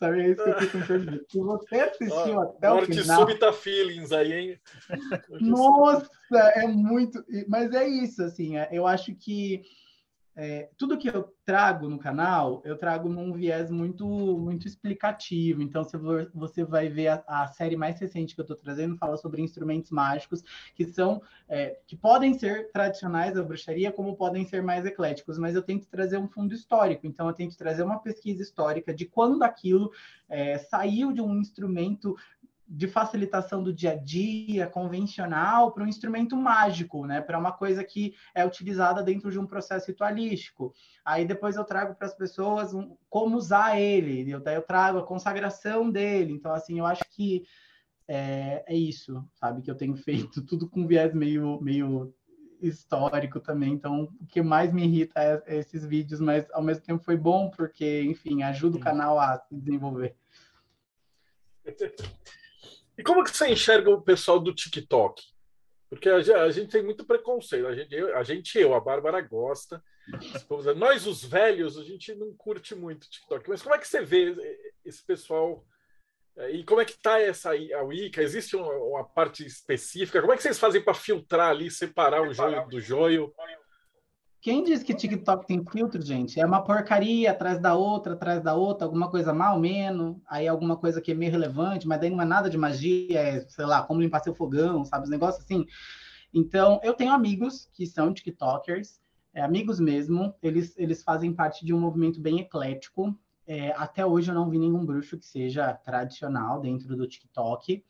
Sabe, 0.00 0.22
é 0.22 0.30
isso 0.30 0.42
que 0.42 0.48
eu 0.48 0.60
fico 0.60 0.78
me 0.78 1.20
Se 1.28 1.38
você 1.38 1.76
assistiu 1.76 2.40
até 2.40 2.72
o 2.72 2.86
final... 2.86 3.20
Subita 3.20 3.52
feelings 3.52 4.12
aí, 4.12 4.32
hein? 4.32 4.60
Nossa, 5.40 6.10
é 6.56 6.66
muito... 6.66 7.22
Mas 7.46 7.70
é 7.74 7.86
isso, 7.86 8.22
assim, 8.22 8.56
é, 8.56 8.70
eu 8.72 8.86
acho 8.86 9.14
que 9.14 9.62
é, 10.36 10.70
tudo 10.78 10.96
que 10.96 11.08
eu 11.08 11.34
trago 11.44 11.88
no 11.88 11.98
canal, 11.98 12.62
eu 12.64 12.76
trago 12.76 13.08
num 13.08 13.32
viés 13.32 13.70
muito 13.70 14.06
muito 14.06 14.66
explicativo. 14.66 15.60
Então, 15.60 15.84
você 16.32 16.64
vai 16.64 16.88
ver 16.88 17.08
a, 17.08 17.24
a 17.26 17.46
série 17.48 17.76
mais 17.76 17.98
recente 17.98 18.34
que 18.34 18.40
eu 18.40 18.44
estou 18.44 18.56
trazendo, 18.56 18.96
fala 18.96 19.16
sobre 19.16 19.42
instrumentos 19.42 19.90
mágicos 19.90 20.42
que 20.74 20.84
são 20.84 21.20
é, 21.48 21.78
que 21.86 21.96
podem 21.96 22.34
ser 22.34 22.70
tradicionais 22.72 23.34
da 23.34 23.42
bruxaria, 23.42 23.92
como 23.92 24.16
podem 24.16 24.44
ser 24.44 24.62
mais 24.62 24.86
ecléticos. 24.86 25.38
Mas 25.38 25.54
eu 25.54 25.62
tento 25.62 25.88
trazer 25.88 26.18
um 26.18 26.28
fundo 26.28 26.54
histórico. 26.54 27.06
Então, 27.06 27.26
eu 27.26 27.34
tento 27.34 27.56
trazer 27.56 27.82
uma 27.82 27.98
pesquisa 27.98 28.42
histórica 28.42 28.94
de 28.94 29.06
quando 29.06 29.42
aquilo 29.42 29.90
é, 30.28 30.58
saiu 30.58 31.12
de 31.12 31.20
um 31.20 31.36
instrumento 31.38 32.16
de 32.72 32.86
facilitação 32.86 33.64
do 33.64 33.72
dia 33.74 33.92
a 33.92 33.96
dia 33.96 34.68
convencional 34.68 35.72
para 35.72 35.82
um 35.82 35.88
instrumento 35.88 36.36
mágico, 36.36 37.04
né? 37.04 37.20
Para 37.20 37.36
uma 37.36 37.50
coisa 37.50 37.82
que 37.82 38.14
é 38.32 38.46
utilizada 38.46 39.02
dentro 39.02 39.28
de 39.28 39.40
um 39.40 39.46
processo 39.46 39.88
ritualístico. 39.88 40.72
Aí 41.04 41.24
depois 41.24 41.56
eu 41.56 41.64
trago 41.64 41.96
para 41.96 42.06
as 42.06 42.14
pessoas 42.14 42.72
um, 42.72 42.96
como 43.08 43.36
usar 43.36 43.76
ele, 43.76 44.30
eu, 44.30 44.38
daí 44.38 44.54
eu 44.54 44.62
trago 44.62 44.98
a 44.98 45.06
consagração 45.06 45.90
dele. 45.90 46.32
Então, 46.32 46.52
assim, 46.52 46.78
eu 46.78 46.86
acho 46.86 47.02
que 47.10 47.42
é, 48.06 48.62
é 48.64 48.76
isso, 48.76 49.28
sabe? 49.34 49.62
Que 49.62 49.70
eu 49.70 49.76
tenho 49.76 49.96
feito 49.98 50.40
tudo 50.46 50.68
com 50.68 50.86
viés 50.86 51.12
meio, 51.12 51.60
meio 51.60 52.14
histórico 52.62 53.40
também. 53.40 53.72
Então, 53.72 54.08
o 54.20 54.26
que 54.26 54.40
mais 54.40 54.72
me 54.72 54.84
irrita 54.84 55.20
é, 55.20 55.42
é 55.44 55.56
esses 55.56 55.84
vídeos, 55.84 56.20
mas 56.20 56.48
ao 56.52 56.62
mesmo 56.62 56.84
tempo 56.84 57.02
foi 57.02 57.16
bom 57.16 57.50
porque, 57.50 58.02
enfim, 58.02 58.44
ajuda 58.44 58.76
o 58.76 58.80
canal 58.80 59.18
a 59.18 59.40
se 59.40 59.56
desenvolver. 59.56 60.14
E 62.98 63.02
como 63.02 63.24
que 63.24 63.36
você 63.36 63.48
enxerga 63.48 63.90
o 63.90 64.02
pessoal 64.02 64.38
do 64.38 64.54
TikTok? 64.54 65.22
Porque 65.90 66.08
a, 66.08 66.16
a 66.16 66.50
gente 66.50 66.70
tem 66.70 66.82
muito 66.82 67.04
preconceito. 67.04 67.66
A 67.66 67.74
gente, 67.74 67.92
eu, 67.92 68.16
a 68.16 68.22
gente, 68.22 68.58
eu, 68.58 68.74
a 68.74 68.80
Bárbara 68.80 69.20
gosta. 69.20 69.82
Nós, 70.76 71.06
os 71.06 71.24
velhos, 71.24 71.76
a 71.76 71.82
gente 71.82 72.14
não 72.14 72.32
curte 72.34 72.74
muito 72.74 73.08
TikTok. 73.10 73.48
Mas 73.48 73.60
como 73.60 73.74
é 73.74 73.78
que 73.78 73.88
você 73.88 74.00
vê 74.02 74.34
esse 74.84 75.04
pessoal? 75.04 75.64
É, 76.36 76.50
e 76.52 76.64
como 76.64 76.80
é 76.80 76.84
que 76.84 76.92
está 76.92 77.20
essa 77.20 77.50
a 77.50 77.82
Wicca? 77.82 78.22
Existe 78.22 78.54
uma, 78.54 78.72
uma, 78.72 79.04
parte 79.04 79.44
específica? 79.44 80.20
Como 80.20 80.32
é 80.32 80.36
que 80.36 80.42
vocês 80.42 80.58
fazem 80.58 80.80
para 80.80 80.94
filtrar 80.94 81.50
ali, 81.50 81.70
separar 81.70 82.22
o 82.22 82.32
joio 82.32 82.68
do 82.68 82.80
joio? 82.80 83.34
Quem 84.40 84.64
diz 84.64 84.82
que 84.82 84.94
TikTok 84.94 85.46
tem 85.46 85.62
filtro, 85.66 86.00
gente? 86.00 86.40
É 86.40 86.46
uma 86.46 86.62
porcaria 86.62 87.30
atrás 87.30 87.60
da 87.60 87.74
outra, 87.74 88.14
atrás 88.14 88.42
da 88.42 88.54
outra, 88.54 88.86
alguma 88.86 89.10
coisa 89.10 89.34
mal 89.34 89.60
menos, 89.60 90.16
aí 90.26 90.48
alguma 90.48 90.78
coisa 90.78 91.00
que 91.00 91.12
é 91.12 91.14
meio 91.14 91.30
relevante, 91.30 91.86
mas 91.86 92.00
daí 92.00 92.08
não 92.08 92.22
é 92.22 92.24
nada 92.24 92.48
de 92.48 92.56
magia, 92.56 93.20
é, 93.20 93.40
sei 93.48 93.66
lá, 93.66 93.82
como 93.82 94.00
limpar 94.00 94.20
seu 94.20 94.34
fogão, 94.34 94.82
sabe? 94.84 95.04
Os 95.04 95.10
negócios 95.10 95.44
assim. 95.44 95.66
Então, 96.32 96.80
eu 96.82 96.94
tenho 96.94 97.12
amigos 97.12 97.68
que 97.74 97.86
são 97.86 98.14
TikTokers, 98.14 98.98
é, 99.34 99.42
amigos 99.42 99.78
mesmo, 99.78 100.34
eles, 100.42 100.74
eles 100.78 101.02
fazem 101.02 101.34
parte 101.34 101.64
de 101.64 101.74
um 101.74 101.80
movimento 101.80 102.18
bem 102.18 102.40
eclético. 102.40 103.14
é, 103.46 103.72
até 103.72 104.06
hoje 104.06 104.30
eu 104.30 104.34
não 104.34 104.48
vi 104.48 104.58
nenhum 104.58 104.86
bruxo 104.86 105.18
que 105.18 105.26
seja 105.26 105.72
tradicional 105.74 106.60
dentro 106.60 106.96
do 106.96 107.06
TikTok. 107.06 107.84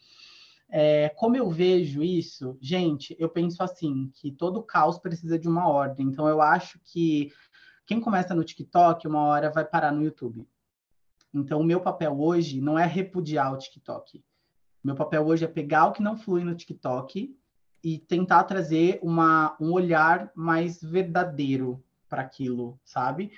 É, 0.73 1.09
como 1.11 1.37
eu 1.37 1.51
vejo 1.51 2.03
isso, 2.03 2.57
gente, 2.61 3.17
eu 3.19 3.29
penso 3.29 3.63
assim, 3.63 4.11
que 4.15 4.31
todo 4.31 4.63
caos 4.63 4.99
precisa 4.99 5.39
de 5.39 5.49
uma 5.49 5.69
ordem. 5.69 6.07
Então, 6.07 6.29
eu 6.29 6.41
acho 6.41 6.79
que 6.85 7.33
quem 7.87 8.01
começa 8.01 8.35
no 8.35 8.45
TikTok, 8.45 9.07
uma 9.09 9.23
hora 9.25 9.51
vai 9.51 9.65
parar 9.65 9.91
no 9.91 10.05
YouTube. 10.05 10.47
Então, 11.35 11.61
o 11.61 11.65
meu 11.65 11.81
papel 11.81 12.19
hoje 12.21 12.61
não 12.61 12.79
é 12.79 12.87
repudiar 12.87 13.53
o 13.53 13.59
TikTok. 13.59 14.23
Meu 14.83 14.95
papel 14.95 15.27
hoje 15.27 15.45
é 15.45 15.49
pegar 15.49 15.87
o 15.87 15.93
que 15.93 16.03
não 16.03 16.17
flui 16.17 16.45
no 16.45 16.55
TikTok 16.55 17.37
e 17.83 17.99
tentar 17.99 18.45
trazer 18.45 18.99
uma, 19.03 19.57
um 19.61 19.73
olhar 19.73 20.31
mais 20.35 20.81
verdadeiro 20.81 21.83
para 22.09 22.23
aquilo, 22.23 22.79
sabe? 22.85 23.33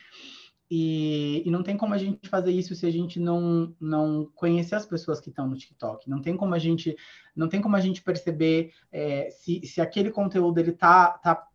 E, 0.74 1.42
e, 1.46 1.50
não 1.50 1.62
tem 1.62 1.76
como 1.76 1.92
a 1.92 1.98
gente 1.98 2.26
fazer 2.30 2.50
isso 2.50 2.74
se 2.74 2.86
a 2.86 2.90
gente 2.90 3.20
não, 3.20 3.76
não 3.78 4.24
conhecer 4.34 4.74
as 4.74 4.86
pessoas 4.86 5.20
que 5.20 5.28
estão 5.28 5.46
no 5.46 5.54
TikTok. 5.54 6.08
Não 6.08 6.22
tem 6.22 6.34
como 6.34 6.54
a 6.54 6.58
gente 6.58 6.96
não 7.36 7.46
tem 7.46 7.60
como 7.60 7.76
a 7.76 7.80
gente 7.80 8.00
perceber 8.00 8.72
é, 8.90 9.28
se, 9.30 9.60
se 9.66 9.82
aquele 9.82 10.10
conteúdo 10.10 10.56
ele 10.56 10.72
tá, 10.72 11.18
tá 11.18 11.46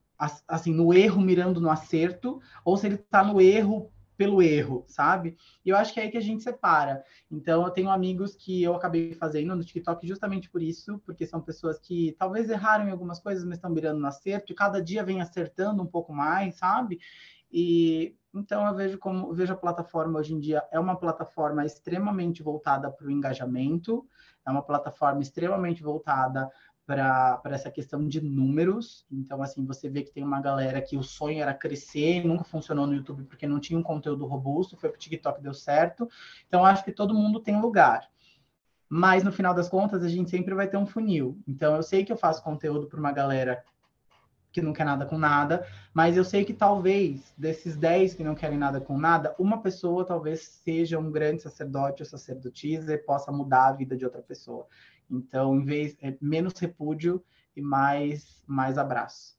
assim 0.47 0.71
no 0.71 0.93
erro 0.93 1.19
mirando 1.19 1.59
no 1.59 1.71
acerto 1.71 2.39
ou 2.63 2.77
se 2.77 2.85
ele 2.85 2.97
tá 2.97 3.23
no 3.23 3.41
erro 3.41 3.91
pelo 4.15 4.39
erro, 4.39 4.85
sabe? 4.87 5.35
E 5.65 5.69
eu 5.69 5.75
acho 5.75 5.95
que 5.95 5.99
é 5.99 6.03
aí 6.03 6.11
que 6.11 6.17
a 6.17 6.21
gente 6.21 6.43
separa. 6.43 7.03
Então, 7.31 7.63
eu 7.63 7.71
tenho 7.71 7.89
amigos 7.89 8.35
que 8.35 8.61
eu 8.61 8.75
acabei 8.75 9.15
fazendo 9.15 9.55
no 9.55 9.63
TikTok 9.63 10.07
justamente 10.07 10.47
por 10.47 10.61
isso, 10.61 11.01
porque 11.03 11.25
são 11.25 11.41
pessoas 11.41 11.79
que 11.79 12.15
talvez 12.19 12.51
erraram 12.51 12.87
em 12.87 12.91
algumas 12.91 13.19
coisas, 13.19 13.43
mas 13.43 13.57
estão 13.57 13.71
mirando 13.71 13.99
no 13.99 14.07
acerto, 14.07 14.51
e 14.51 14.55
cada 14.55 14.79
dia 14.79 15.03
vem 15.03 15.21
acertando 15.21 15.81
um 15.81 15.87
pouco 15.87 16.13
mais, 16.13 16.55
sabe? 16.55 16.99
E 17.51 18.15
então 18.37 18.65
eu 18.67 18.75
vejo 18.75 18.97
como 18.97 19.33
vejo 19.33 19.53
a 19.53 19.57
plataforma 19.57 20.19
hoje 20.19 20.33
em 20.33 20.39
dia 20.39 20.63
é 20.71 20.79
uma 20.79 20.95
plataforma 20.95 21.65
extremamente 21.65 22.41
voltada 22.43 22.89
para 22.91 23.07
o 23.07 23.11
engajamento, 23.11 24.07
é 24.45 24.51
uma 24.51 24.61
plataforma 24.61 25.21
extremamente 25.21 25.83
voltada 25.83 26.49
para 26.87 27.41
essa 27.51 27.69
questão 27.69 28.07
de 28.07 28.21
números. 28.21 29.05
Então, 29.11 29.43
assim, 29.43 29.65
você 29.65 29.89
vê 29.89 30.03
que 30.03 30.11
tem 30.11 30.23
uma 30.23 30.39
galera 30.39 30.81
que 30.81 30.95
o 30.95 31.03
sonho 31.03 31.41
era 31.41 31.53
crescer, 31.53 32.25
nunca 32.25 32.45
funcionou 32.45 32.87
no 32.87 32.95
YouTube 32.95 33.25
porque 33.25 33.45
não 33.45 33.59
tinha 33.59 33.77
um 33.77 33.83
conteúdo 33.83 34.25
robusto, 34.25 34.77
foi 34.77 34.89
para 34.89 34.95
o 34.95 34.99
TikTok 34.99 35.41
deu 35.41 35.53
certo. 35.53 36.09
Então, 36.47 36.63
acho 36.65 36.85
que 36.85 36.93
todo 36.93 37.13
mundo 37.13 37.41
tem 37.41 37.59
lugar. 37.59 38.07
Mas, 38.87 39.21
no 39.21 39.33
final 39.33 39.53
das 39.53 39.67
contas, 39.67 40.01
a 40.01 40.07
gente 40.07 40.29
sempre 40.29 40.55
vai 40.55 40.65
ter 40.65 40.77
um 40.77 40.85
funil. 40.85 41.37
Então, 41.45 41.75
eu 41.75 41.83
sei 41.83 42.05
que 42.05 42.11
eu 42.13 42.17
faço 42.17 42.41
conteúdo 42.41 42.87
para 42.87 42.99
uma 42.99 43.11
galera 43.11 43.61
que 44.57 44.61
não 44.65 44.73
quer 44.73 44.85
nada 44.85 45.05
com 45.05 45.19
nada, 45.19 45.67
mas 45.93 46.17
eu 46.17 46.23
sei 46.23 46.43
que 46.43 46.51
talvez 46.51 47.31
desses 47.37 47.77
10 47.77 48.15
que 48.15 48.23
não 48.23 48.33
querem 48.33 48.57
nada 48.57 48.81
com 48.81 48.97
nada, 48.97 49.35
uma 49.37 49.61
pessoa 49.61 50.03
talvez 50.03 50.41
seja 50.63 50.97
um 50.97 51.11
grande 51.11 51.43
sacerdote 51.43 52.01
ou 52.01 52.09
sacerdotisa 52.09 52.91
e 52.91 52.97
possa 52.97 53.31
mudar 53.31 53.67
a 53.67 53.73
vida 53.73 53.95
de 53.95 54.03
outra 54.03 54.19
pessoa. 54.19 54.67
Então, 55.11 55.55
em 55.55 55.63
vez 55.63 55.95
é 56.01 56.17
menos 56.19 56.57
repúdio 56.57 57.23
e 57.55 57.61
mais 57.61 58.43
mais 58.47 58.79
abraço. 58.79 59.37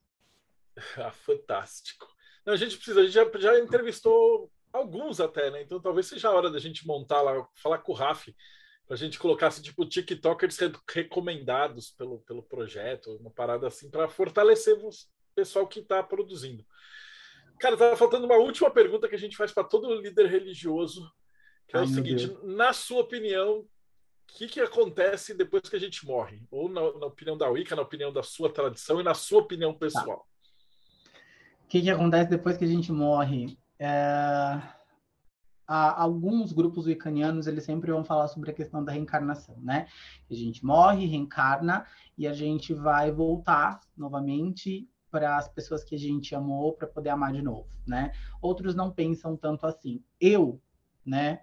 Ah, 0.97 1.11
fantástico. 1.11 2.07
Não, 2.47 2.53
a 2.53 2.57
gente 2.57 2.77
precisa, 2.77 3.01
a 3.01 3.03
gente 3.03 3.13
já, 3.13 3.29
já 3.41 3.59
entrevistou 3.59 4.49
alguns 4.73 5.19
até, 5.19 5.51
né? 5.51 5.63
Então 5.63 5.81
talvez 5.81 6.07
seja 6.07 6.29
a 6.29 6.33
hora 6.33 6.49
da 6.49 6.61
gente 6.61 6.87
montar 6.87 7.21
lá, 7.23 7.45
falar 7.57 7.79
com 7.79 7.91
o 7.91 7.95
Raf, 7.95 8.29
a 8.89 8.97
gente 8.97 9.19
colocar 9.19 9.49
assim, 9.49 9.63
tipo 9.63 9.85
TikTokers 9.85 10.59
recomendados 10.91 11.91
pelo, 11.91 12.21
pelo 12.21 12.43
projeto, 12.43 13.17
uma 13.17 13.31
parada 13.31 13.67
assim 13.67 13.91
para 13.91 14.09
fortalecer 14.09 14.75
o 14.83 14.89
pessoal 15.35 15.67
que 15.67 15.81
está 15.81 16.03
produzindo. 16.03 16.65
Cara, 17.61 17.77
tava 17.77 17.97
faltando 17.97 18.25
uma 18.25 18.37
última 18.37 18.71
pergunta 18.71 19.09
que 19.09 19.15
a 19.15 19.19
gente 19.19 19.37
faz 19.37 19.53
para 19.53 19.65
todo 19.65 20.01
líder 20.01 20.27
religioso, 20.27 21.11
que 21.67 21.77
é 21.77 21.81
Ai, 21.81 21.85
o 21.85 21.89
seguinte: 21.89 22.37
na 22.43 22.73
sua 22.73 23.01
opinião, 23.01 23.59
o 23.59 23.67
que, 24.27 24.47
que 24.47 24.61
acontece 24.61 25.35
depois 25.35 25.69
que 25.69 25.77
a 25.77 25.81
gente 25.81 26.07
morre? 26.07 26.43
Ou 26.51 26.69
na, 26.69 26.81
na, 26.81 27.07
opinião 27.07 27.37
da 27.37 27.49
Wicca, 27.49 27.77
na 27.77 27.83
opinião 27.83 28.13
da 28.13 28.23
sua 28.23 28.51
tradição 28.51 29.01
e 29.01 29.05
na 29.05 29.15
sua 29.15 29.41
opinião 29.41 29.73
tá. 29.73 29.81
pessoal? 29.81 30.19
Tá. 30.19 31.21
O 31.65 31.69
que, 31.69 31.83
que 31.83 31.91
acontece 31.91 32.31
depois 32.31 32.57
que 32.57 32.65
a 32.65 32.69
gente 32.69 32.91
morre? 32.91 33.59
É... 33.79 34.78
Alguns 35.69 36.51
grupos 36.51 36.87
wiccanianos 36.87 37.47
eles 37.47 37.63
sempre 37.63 37.93
vão 37.93 38.03
falar 38.03 38.27
sobre 38.29 38.51
a 38.51 38.55
questão 38.55 38.83
da 38.83 38.91
reencarnação, 38.91 39.61
né? 39.61 39.87
A 40.31 40.35
gente 40.35 40.65
morre, 40.65 41.05
reencarna 41.05 41.85
e 42.17 42.27
a 42.27 42.33
gente 42.33 42.73
vai 42.73 43.13
voltar 43.13 43.81
novamente 43.95 44.89
para 45.11 45.37
as 45.37 45.47
pessoas 45.47 45.85
que 45.85 45.95
a 45.95 45.99
gente 45.99 46.35
amou 46.35 46.73
para 46.73 46.87
poder 46.87 47.11
amar 47.11 47.33
de 47.33 47.43
novo, 47.43 47.69
né? 47.87 48.13
Outros 48.41 48.75
não 48.75 48.91
pensam 48.91 49.37
tanto 49.37 49.67
assim. 49.67 50.03
Eu, 50.19 50.59
né? 51.05 51.41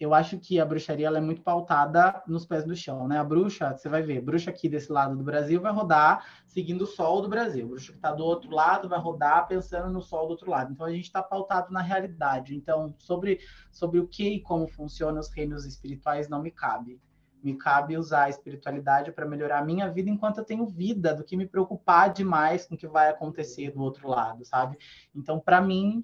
Eu 0.00 0.14
acho 0.14 0.38
que 0.38 0.58
a 0.58 0.64
bruxaria 0.64 1.08
é 1.08 1.20
muito 1.20 1.42
pautada 1.42 2.22
nos 2.26 2.46
pés 2.46 2.64
do 2.64 2.74
chão, 2.74 3.06
né? 3.06 3.18
A 3.18 3.24
bruxa, 3.24 3.76
você 3.76 3.86
vai 3.86 4.00
ver, 4.00 4.22
bruxa 4.22 4.48
aqui 4.48 4.66
desse 4.66 4.90
lado 4.90 5.14
do 5.14 5.22
Brasil 5.22 5.60
vai 5.60 5.70
rodar 5.70 6.24
seguindo 6.46 6.82
o 6.82 6.86
sol 6.86 7.20
do 7.20 7.28
Brasil. 7.28 7.66
A 7.66 7.68
bruxa 7.68 7.92
que 7.92 7.98
está 7.98 8.10
do 8.10 8.24
outro 8.24 8.50
lado 8.50 8.88
vai 8.88 8.98
rodar 8.98 9.46
pensando 9.46 9.92
no 9.92 10.00
sol 10.00 10.24
do 10.24 10.30
outro 10.30 10.50
lado. 10.50 10.72
Então 10.72 10.86
a 10.86 10.90
gente 10.90 11.04
está 11.04 11.22
pautado 11.22 11.70
na 11.70 11.82
realidade. 11.82 12.56
Então 12.56 12.94
sobre 12.98 13.40
sobre 13.70 14.00
o 14.00 14.08
que 14.08 14.36
e 14.36 14.40
como 14.40 14.66
funcionam 14.66 15.20
os 15.20 15.28
reinos 15.28 15.66
espirituais 15.66 16.30
não 16.30 16.40
me 16.40 16.50
cabe. 16.50 16.98
Me 17.42 17.54
cabe 17.58 17.98
usar 17.98 18.24
a 18.24 18.30
espiritualidade 18.30 19.12
para 19.12 19.26
melhorar 19.26 19.58
a 19.58 19.64
minha 19.64 19.90
vida 19.90 20.08
enquanto 20.08 20.38
eu 20.38 20.44
tenho 20.44 20.66
vida, 20.66 21.14
do 21.14 21.24
que 21.24 21.36
me 21.36 21.46
preocupar 21.46 22.10
demais 22.10 22.66
com 22.66 22.74
o 22.74 22.78
que 22.78 22.88
vai 22.88 23.10
acontecer 23.10 23.70
do 23.70 23.82
outro 23.82 24.08
lado, 24.08 24.46
sabe? 24.46 24.78
Então 25.14 25.38
para 25.38 25.60
mim 25.60 26.02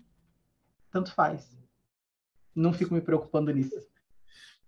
tanto 0.90 1.12
faz 1.14 1.56
não 2.56 2.72
fico 2.72 2.94
me 2.94 3.00
preocupando 3.00 3.52
nisso. 3.52 3.76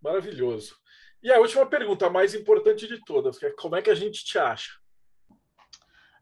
Maravilhoso. 0.00 0.76
E 1.22 1.32
a 1.32 1.40
última 1.40 1.66
pergunta, 1.66 2.06
a 2.06 2.10
mais 2.10 2.34
importante 2.34 2.86
de 2.86 3.02
todas, 3.04 3.38
que 3.38 3.46
é 3.46 3.50
como 3.50 3.74
é 3.74 3.82
que 3.82 3.90
a 3.90 3.94
gente 3.94 4.24
te 4.24 4.38
acha? 4.38 4.78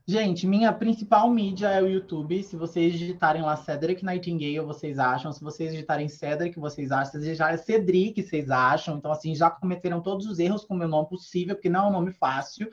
Gente, 0.08 0.46
minha 0.46 0.72
principal 0.72 1.28
mídia 1.28 1.66
é 1.66 1.82
o 1.82 1.88
YouTube. 1.88 2.40
Se 2.40 2.54
vocês 2.54 2.92
digitarem 2.96 3.42
lá 3.42 3.56
Cedric 3.56 4.04
Nightingale, 4.04 4.60
vocês 4.60 5.00
acham. 5.00 5.32
Se 5.32 5.42
vocês 5.42 5.72
digitarem 5.72 6.06
Cedric, 6.06 6.60
vocês 6.60 6.92
acham. 6.92 7.10
Se 7.10 7.18
digitarem 7.18 7.58
Cedric, 7.58 8.22
vocês 8.22 8.48
acham. 8.48 8.98
Então, 8.98 9.10
assim, 9.10 9.34
já 9.34 9.50
cometeram 9.50 10.00
todos 10.00 10.26
os 10.26 10.38
erros 10.38 10.64
com 10.64 10.74
o 10.74 10.78
meu 10.78 10.86
nome 10.86 11.08
possível, 11.08 11.56
porque 11.56 11.68
não 11.68 11.86
é 11.86 11.88
um 11.88 11.90
nome 11.92 12.12
fácil. 12.12 12.70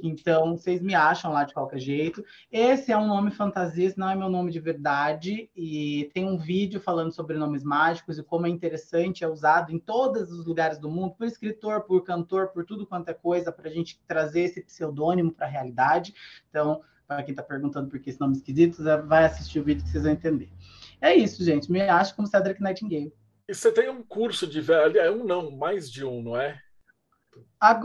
Então, 0.00 0.56
vocês 0.56 0.80
me 0.80 0.94
acham 0.94 1.32
lá 1.32 1.42
de 1.42 1.52
qualquer 1.52 1.80
jeito. 1.80 2.24
Esse 2.52 2.92
é 2.92 2.96
um 2.96 3.08
nome 3.08 3.32
fantasia, 3.32 3.92
não 3.96 4.08
é 4.08 4.14
meu 4.14 4.28
nome 4.28 4.52
de 4.52 4.60
verdade. 4.60 5.50
E 5.56 6.08
tem 6.14 6.24
um 6.24 6.38
vídeo 6.38 6.80
falando 6.80 7.10
sobre 7.10 7.36
nomes 7.36 7.64
mágicos 7.64 8.16
e 8.16 8.22
como 8.22 8.46
é 8.46 8.48
interessante, 8.48 9.24
é 9.24 9.28
usado 9.28 9.72
em 9.72 9.78
todos 9.80 10.30
os 10.30 10.46
lugares 10.46 10.78
do 10.78 10.88
mundo, 10.88 11.16
por 11.16 11.26
escritor, 11.26 11.80
por 11.80 12.04
cantor, 12.04 12.52
por 12.52 12.64
tudo 12.64 12.86
quanto 12.86 13.08
é 13.08 13.14
coisa, 13.14 13.50
para 13.50 13.68
a 13.68 13.72
gente 13.72 14.00
trazer 14.06 14.42
esse 14.42 14.62
pseudônimo 14.62 15.32
para 15.32 15.48
a 15.48 15.50
realidade. 15.50 16.14
Então, 16.56 16.80
para 17.06 17.22
quem 17.22 17.32
está 17.32 17.42
perguntando 17.42 17.90
por 17.90 18.00
que 18.00 18.08
esse 18.08 18.18
nome 18.18 18.34
esquisito, 18.34 18.82
vai 19.06 19.26
assistir 19.26 19.60
o 19.60 19.64
vídeo 19.64 19.84
que 19.84 19.90
vocês 19.90 20.04
vão 20.04 20.12
entender. 20.12 20.48
É 21.02 21.14
isso, 21.14 21.44
gente. 21.44 21.70
Me 21.70 21.82
acho 21.82 22.16
como 22.16 22.26
Cedric 22.26 22.62
Nightingale. 22.62 23.12
E 23.46 23.54
você 23.54 23.70
tem 23.70 23.90
um 23.90 24.02
curso 24.02 24.46
de 24.46 24.64
é 24.72 25.10
um 25.10 25.22
não, 25.22 25.50
mais 25.50 25.90
de 25.90 26.02
um, 26.02 26.22
não 26.22 26.34
é? 26.34 26.58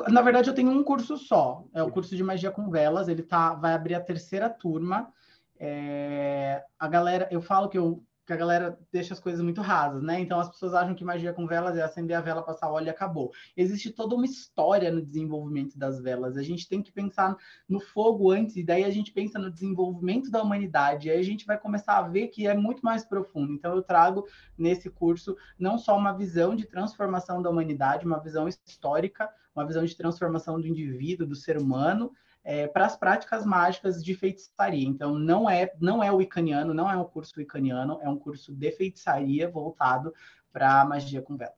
Na 0.09 0.21
verdade, 0.21 0.49
eu 0.49 0.55
tenho 0.55 0.71
um 0.71 0.83
curso 0.85 1.17
só. 1.17 1.65
É 1.73 1.83
o 1.83 1.91
curso 1.91 2.15
de 2.15 2.23
magia 2.23 2.49
com 2.49 2.71
velas. 2.71 3.09
Ele 3.09 3.21
tá, 3.21 3.53
vai 3.55 3.73
abrir 3.73 3.95
a 3.95 4.01
terceira 4.01 4.49
turma. 4.49 5.11
É, 5.59 6.63
a 6.79 6.87
galera, 6.87 7.27
eu 7.29 7.41
falo 7.41 7.67
que 7.67 7.77
eu 7.77 8.01
que 8.25 8.33
a 8.33 8.35
galera 8.35 8.77
deixa 8.91 9.13
as 9.13 9.19
coisas 9.19 9.41
muito 9.41 9.61
rasas, 9.61 10.03
né? 10.03 10.19
Então 10.19 10.39
as 10.39 10.49
pessoas 10.49 10.73
acham 10.73 10.93
que 10.93 11.03
magia 11.03 11.33
com 11.33 11.47
velas 11.47 11.75
é 11.77 11.81
acender 11.81 12.15
a 12.15 12.21
vela, 12.21 12.43
passar 12.43 12.69
óleo 12.69 12.87
e 12.87 12.89
acabou. 12.89 13.31
Existe 13.57 13.89
toda 13.91 14.15
uma 14.15 14.25
história 14.25 14.91
no 14.91 15.01
desenvolvimento 15.01 15.77
das 15.77 15.99
velas. 15.99 16.37
A 16.37 16.43
gente 16.43 16.67
tem 16.67 16.81
que 16.81 16.91
pensar 16.91 17.35
no 17.67 17.79
fogo 17.79 18.31
antes, 18.31 18.55
e 18.55 18.63
daí 18.63 18.83
a 18.83 18.89
gente 18.89 19.11
pensa 19.11 19.39
no 19.39 19.51
desenvolvimento 19.51 20.29
da 20.29 20.41
humanidade. 20.41 21.07
E 21.07 21.11
aí 21.11 21.19
a 21.19 21.23
gente 21.23 21.45
vai 21.45 21.57
começar 21.57 21.97
a 21.97 22.07
ver 22.07 22.27
que 22.27 22.47
é 22.47 22.53
muito 22.55 22.83
mais 22.83 23.03
profundo. 23.03 23.53
Então 23.53 23.75
eu 23.75 23.81
trago 23.81 24.27
nesse 24.57 24.89
curso 24.89 25.35
não 25.57 25.77
só 25.77 25.97
uma 25.97 26.13
visão 26.13 26.55
de 26.55 26.65
transformação 26.65 27.41
da 27.41 27.49
humanidade, 27.49 28.05
uma 28.05 28.19
visão 28.19 28.47
histórica, 28.47 29.29
uma 29.55 29.65
visão 29.65 29.83
de 29.83 29.95
transformação 29.95 30.59
do 30.59 30.67
indivíduo, 30.67 31.27
do 31.27 31.35
ser 31.35 31.57
humano, 31.57 32.11
é, 32.43 32.67
para 32.67 32.85
as 32.85 32.97
práticas 32.97 33.45
mágicas 33.45 34.03
de 34.03 34.15
feitiçaria. 34.15 34.87
Então, 34.87 35.13
não 35.17 35.49
é, 35.49 35.71
não 35.79 36.03
é 36.03 36.11
o 36.11 36.21
icaniano, 36.21 36.73
não 36.73 36.89
é 36.89 36.95
um 36.95 37.03
curso 37.03 37.39
icaniano, 37.39 37.99
é 38.01 38.09
um 38.09 38.17
curso 38.17 38.53
de 38.53 38.71
feitiçaria 38.71 39.49
voltado 39.49 40.13
para 40.51 40.83
magia 40.85 41.21
com 41.21 41.37
velas. 41.37 41.55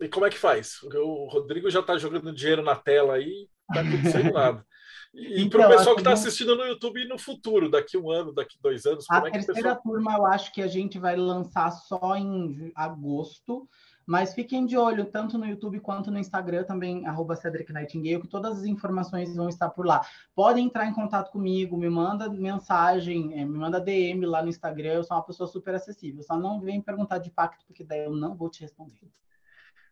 E 0.00 0.08
como 0.08 0.26
é 0.26 0.30
que 0.30 0.38
faz? 0.38 0.82
O 0.82 1.28
Rodrigo 1.28 1.70
já 1.70 1.80
está 1.80 1.96
jogando 1.96 2.34
dinheiro 2.34 2.62
na 2.62 2.74
tela 2.74 3.14
aí, 3.14 3.48
está 3.70 3.80
acontecendo 3.80 4.32
nada. 4.34 4.66
E 5.14 5.42
então, 5.42 5.60
para 5.60 5.68
o 5.68 5.76
pessoal 5.76 5.94
que 5.94 6.00
está 6.00 6.12
assistindo 6.12 6.56
no 6.56 6.64
YouTube 6.64 7.06
no 7.06 7.18
futuro, 7.18 7.70
daqui 7.70 7.98
um 7.98 8.10
ano, 8.10 8.32
daqui 8.32 8.56
dois 8.60 8.86
anos, 8.86 9.04
a 9.10 9.18
é 9.18 9.30
terceira 9.30 9.54
pessoal... 9.54 9.82
turma 9.82 10.14
eu 10.16 10.26
acho 10.26 10.52
que 10.52 10.62
a 10.62 10.66
gente 10.66 10.98
vai 10.98 11.16
lançar 11.16 11.70
só 11.70 12.16
em 12.16 12.72
agosto, 12.74 13.68
Mas 14.06 14.34
fiquem 14.34 14.66
de 14.66 14.76
olho, 14.76 15.04
tanto 15.04 15.38
no 15.38 15.46
YouTube 15.46 15.80
quanto 15.80 16.10
no 16.10 16.18
Instagram, 16.18 16.64
também, 16.64 17.06
arroba 17.06 17.36
Cedric 17.36 17.72
Nightingale, 17.72 18.22
que 18.22 18.28
todas 18.28 18.58
as 18.58 18.64
informações 18.64 19.34
vão 19.34 19.48
estar 19.48 19.70
por 19.70 19.86
lá. 19.86 20.04
Podem 20.34 20.66
entrar 20.66 20.86
em 20.86 20.92
contato 20.92 21.30
comigo, 21.30 21.76
me 21.76 21.88
manda 21.88 22.28
mensagem, 22.28 23.38
é, 23.40 23.44
me 23.44 23.58
manda 23.58 23.80
DM 23.80 24.26
lá 24.26 24.42
no 24.42 24.48
Instagram, 24.48 24.94
eu 24.94 25.04
sou 25.04 25.16
uma 25.16 25.22
pessoa 25.22 25.46
super 25.46 25.74
acessível. 25.74 26.22
Só 26.22 26.36
não 26.36 26.60
vem 26.60 26.80
perguntar 26.80 27.18
de 27.18 27.30
pacto, 27.30 27.64
porque 27.66 27.84
daí 27.84 28.04
eu 28.04 28.12
não 28.12 28.34
vou 28.34 28.50
te 28.50 28.62
responder. 28.62 29.08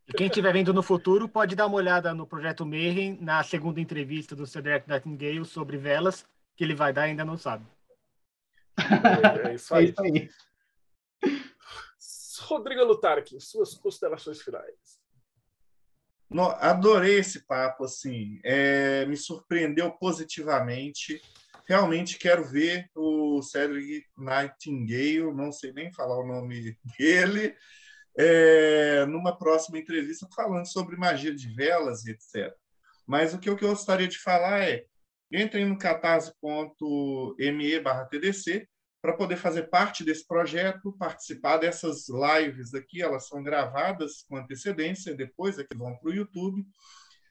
E 0.09 0.13
quem 0.13 0.27
estiver 0.27 0.53
vendo 0.53 0.75
no 0.75 0.83
futuro 0.83 1.29
pode 1.29 1.55
dar 1.55 1.67
uma 1.67 1.77
olhada 1.77 2.13
no 2.13 2.27
Projeto 2.27 2.67
Mayhem, 2.67 3.17
na 3.21 3.43
segunda 3.45 3.81
entrevista 3.81 4.35
do 4.35 4.45
Cedric 4.45 4.89
Nightingale 4.89 5.45
sobre 5.45 5.77
velas, 5.77 6.27
que 6.57 6.65
ele 6.65 6.75
vai 6.75 6.93
dar 6.93 7.03
ainda 7.03 7.25
não 7.25 7.37
sabe. 7.37 7.65
É 9.45 9.55
isso 9.55 9.75
aí. 9.75 9.87
É 9.87 9.89
isso 9.89 10.03
aí. 10.03 10.29
Rodrigo 12.51 12.85
Lutarque, 12.85 13.41
suas 13.41 13.75
considerações 13.75 14.43
finais. 14.43 15.01
No, 16.29 16.45
adorei 16.45 17.19
esse 17.19 17.47
papo, 17.47 17.85
assim, 17.85 18.41
é, 18.45 19.05
me 19.07 19.17
surpreendeu 19.17 19.91
positivamente. 19.93 21.21
Realmente 21.67 22.19
quero 22.19 22.45
ver 22.45 22.89
o 22.95 23.43
Cedric 23.43 24.05
Nightingale, 24.17 25.35
não 25.35 25.53
sei 25.53 25.73
nem 25.73 25.93
falar 25.93 26.19
o 26.19 26.27
nome 26.27 26.77
dele, 26.99 27.57
é, 28.17 29.05
numa 29.07 29.37
próxima 29.37 29.79
entrevista 29.79 30.29
falando 30.35 30.67
sobre 30.67 30.97
magia 30.97 31.35
de 31.35 31.49
velas 31.55 32.05
e 32.05 32.13
etc. 32.13 32.55
Mas 33.07 33.35
o 33.35 33.39
que 33.39 33.49
eu 33.49 33.57
gostaria 33.57 34.09
de 34.09 34.19
falar 34.19 34.61
é, 34.61 34.85
entrem 35.33 35.65
no 35.65 35.79
catarse.me 35.79 37.81
barra 37.81 38.07
TDC 38.07 38.69
para 39.03 39.15
poder 39.15 39.37
fazer 39.37 39.65
parte 39.71 40.05
desse 40.05 40.27
projeto, 40.27 40.93
participar 40.99 41.57
dessas 41.57 42.07
lives 42.09 42.75
aqui, 42.75 43.03
elas 43.03 43.29
são 43.29 43.43
gravadas 43.43 44.25
com 44.29 44.37
antecedência, 44.37 45.15
depois 45.15 45.57
que 45.57 45.77
vão 45.77 45.97
para 45.97 46.11
o 46.11 46.15
YouTube. 46.15 46.65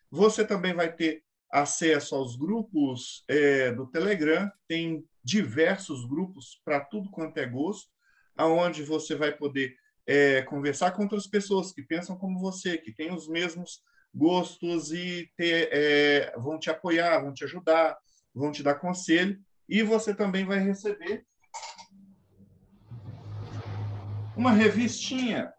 Você 0.09 0.45
também 0.45 0.73
vai 0.73 0.91
ter 0.91 1.23
acesso 1.51 2.15
aos 2.15 2.35
grupos 2.35 3.23
é, 3.27 3.71
do 3.71 3.87
Telegram, 3.87 4.51
tem 4.67 5.03
diversos 5.23 6.05
grupos 6.05 6.59
para 6.65 6.79
tudo 6.79 7.09
quanto 7.09 7.37
é 7.37 7.45
gosto, 7.45 7.89
aonde 8.35 8.83
você 8.83 9.15
vai 9.15 9.35
poder 9.35 9.75
é, 10.07 10.41
conversar 10.43 10.91
com 10.91 11.03
outras 11.03 11.27
pessoas 11.27 11.71
que 11.71 11.83
pensam 11.83 12.17
como 12.17 12.39
você, 12.39 12.77
que 12.77 12.91
têm 12.91 13.13
os 13.13 13.27
mesmos 13.27 13.83
gostos 14.13 14.91
e 14.91 15.31
ter, 15.37 15.69
é, 15.71 16.33
vão 16.37 16.57
te 16.57 16.69
apoiar, 16.69 17.19
vão 17.19 17.33
te 17.33 17.43
ajudar, 17.43 17.95
vão 18.33 18.51
te 18.51 18.63
dar 18.63 18.75
conselho. 18.75 19.39
E 19.67 19.83
você 19.83 20.15
também 20.15 20.45
vai 20.45 20.57
receber 20.57 21.25
uma 24.39 24.51
revistinha 24.51 25.53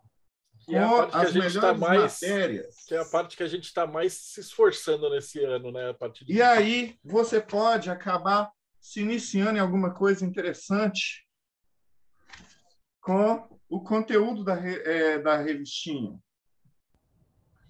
que 0.65 0.75
é 0.77 0.83
a 0.83 1.07
parte 1.07 1.33
que 1.33 1.39
a 1.39 1.49
gente 1.49 1.61
tá 1.61 1.75
mais, 1.75 2.21
matérias. 2.21 2.77
Que 2.87 2.95
é 2.95 2.99
a 2.99 3.05
parte 3.05 3.37
que 3.37 3.43
a 3.43 3.49
gente 3.49 3.65
está 3.65 3.87
mais 3.87 4.13
se 4.15 4.41
esforçando 4.41 5.11
nesse 5.11 5.43
ano, 5.45 5.73
né? 5.73 5.91
A 5.91 5.95
partir 5.95 6.25
de... 6.25 6.35
E 6.35 6.41
aí 6.43 6.97
você 7.05 7.41
pode 7.41 7.91
acabar 7.91 8.51
se 8.81 9.01
iniciando 9.01 9.59
em 9.59 9.61
alguma 9.61 9.93
coisa 9.93 10.25
interessante 10.25 11.27
com 13.01 13.49
o 13.69 13.83
conteúdo 13.83 14.45
da, 14.45 14.55
é, 14.55 15.19
da 15.19 15.37
revistinha. 15.37 16.19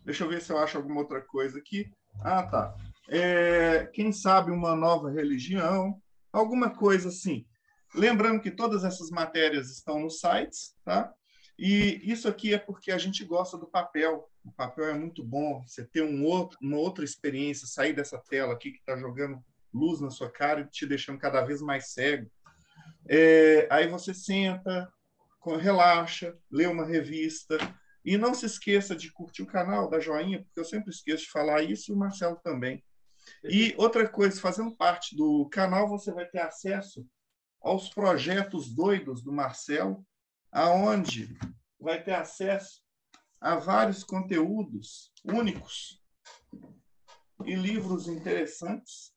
Deixa 0.04 0.24
eu 0.24 0.28
ver 0.28 0.42
se 0.42 0.52
eu 0.52 0.58
acho 0.58 0.76
alguma 0.76 1.00
outra 1.00 1.20
coisa 1.20 1.58
aqui. 1.58 1.90
Ah, 2.22 2.42
tá. 2.42 2.76
É, 3.08 3.86
quem 3.94 4.12
sabe 4.12 4.50
uma 4.50 4.74
nova 4.74 5.10
religião, 5.10 6.00
alguma 6.32 6.70
coisa 6.70 7.08
assim. 7.08 7.46
Lembrando 7.94 8.40
que 8.40 8.50
todas 8.50 8.84
essas 8.84 9.10
matérias 9.10 9.70
estão 9.70 9.98
nos 9.98 10.20
sites, 10.20 10.74
tá? 10.84 11.12
E 11.58 12.00
isso 12.10 12.28
aqui 12.28 12.54
é 12.54 12.58
porque 12.58 12.90
a 12.90 12.96
gente 12.96 13.24
gosta 13.24 13.58
do 13.58 13.66
papel. 13.66 14.30
O 14.44 14.52
papel 14.52 14.86
é 14.86 14.94
muito 14.94 15.22
bom. 15.22 15.62
Você 15.66 15.84
ter 15.84 16.02
um 16.02 16.24
outro, 16.24 16.56
uma 16.62 16.78
outra 16.78 17.04
experiência, 17.04 17.66
sair 17.66 17.92
dessa 17.92 18.18
tela 18.18 18.54
aqui 18.54 18.72
que 18.72 18.78
está 18.78 18.96
jogando 18.96 19.44
luz 19.72 20.00
na 20.00 20.10
sua 20.10 20.30
cara 20.30 20.62
e 20.62 20.68
te 20.68 20.86
deixando 20.86 21.18
cada 21.18 21.42
vez 21.42 21.60
mais 21.60 21.92
cego. 21.92 22.30
É, 23.08 23.68
aí 23.70 23.88
você 23.88 24.14
senta, 24.14 24.90
relaxa, 25.60 26.34
lê 26.50 26.66
uma 26.66 26.86
revista. 26.86 27.58
E 28.02 28.16
não 28.16 28.32
se 28.32 28.46
esqueça 28.46 28.96
de 28.96 29.12
curtir 29.12 29.42
o 29.42 29.46
canal, 29.46 29.90
da 29.90 30.00
joinha, 30.00 30.42
porque 30.42 30.58
eu 30.58 30.64
sempre 30.64 30.90
esqueço 30.90 31.24
de 31.24 31.30
falar 31.30 31.62
isso 31.62 31.90
e 31.90 31.94
o 31.94 31.98
Marcelo 31.98 32.40
também. 32.42 32.82
E 33.44 33.74
outra 33.76 34.08
coisa, 34.08 34.40
fazendo 34.40 34.74
parte 34.74 35.14
do 35.14 35.46
canal, 35.50 35.86
você 35.86 36.10
vai 36.10 36.24
ter 36.24 36.40
acesso 36.40 37.06
aos 37.60 37.88
projetos 37.88 38.74
doidos 38.74 39.22
do 39.22 39.32
Marcelo, 39.32 40.04
aonde 40.50 41.36
vai 41.78 42.02
ter 42.02 42.14
acesso 42.14 42.82
a 43.40 43.56
vários 43.56 44.04
conteúdos 44.04 45.12
únicos 45.24 46.02
e 47.44 47.54
livros 47.54 48.06
interessantes 48.08 49.14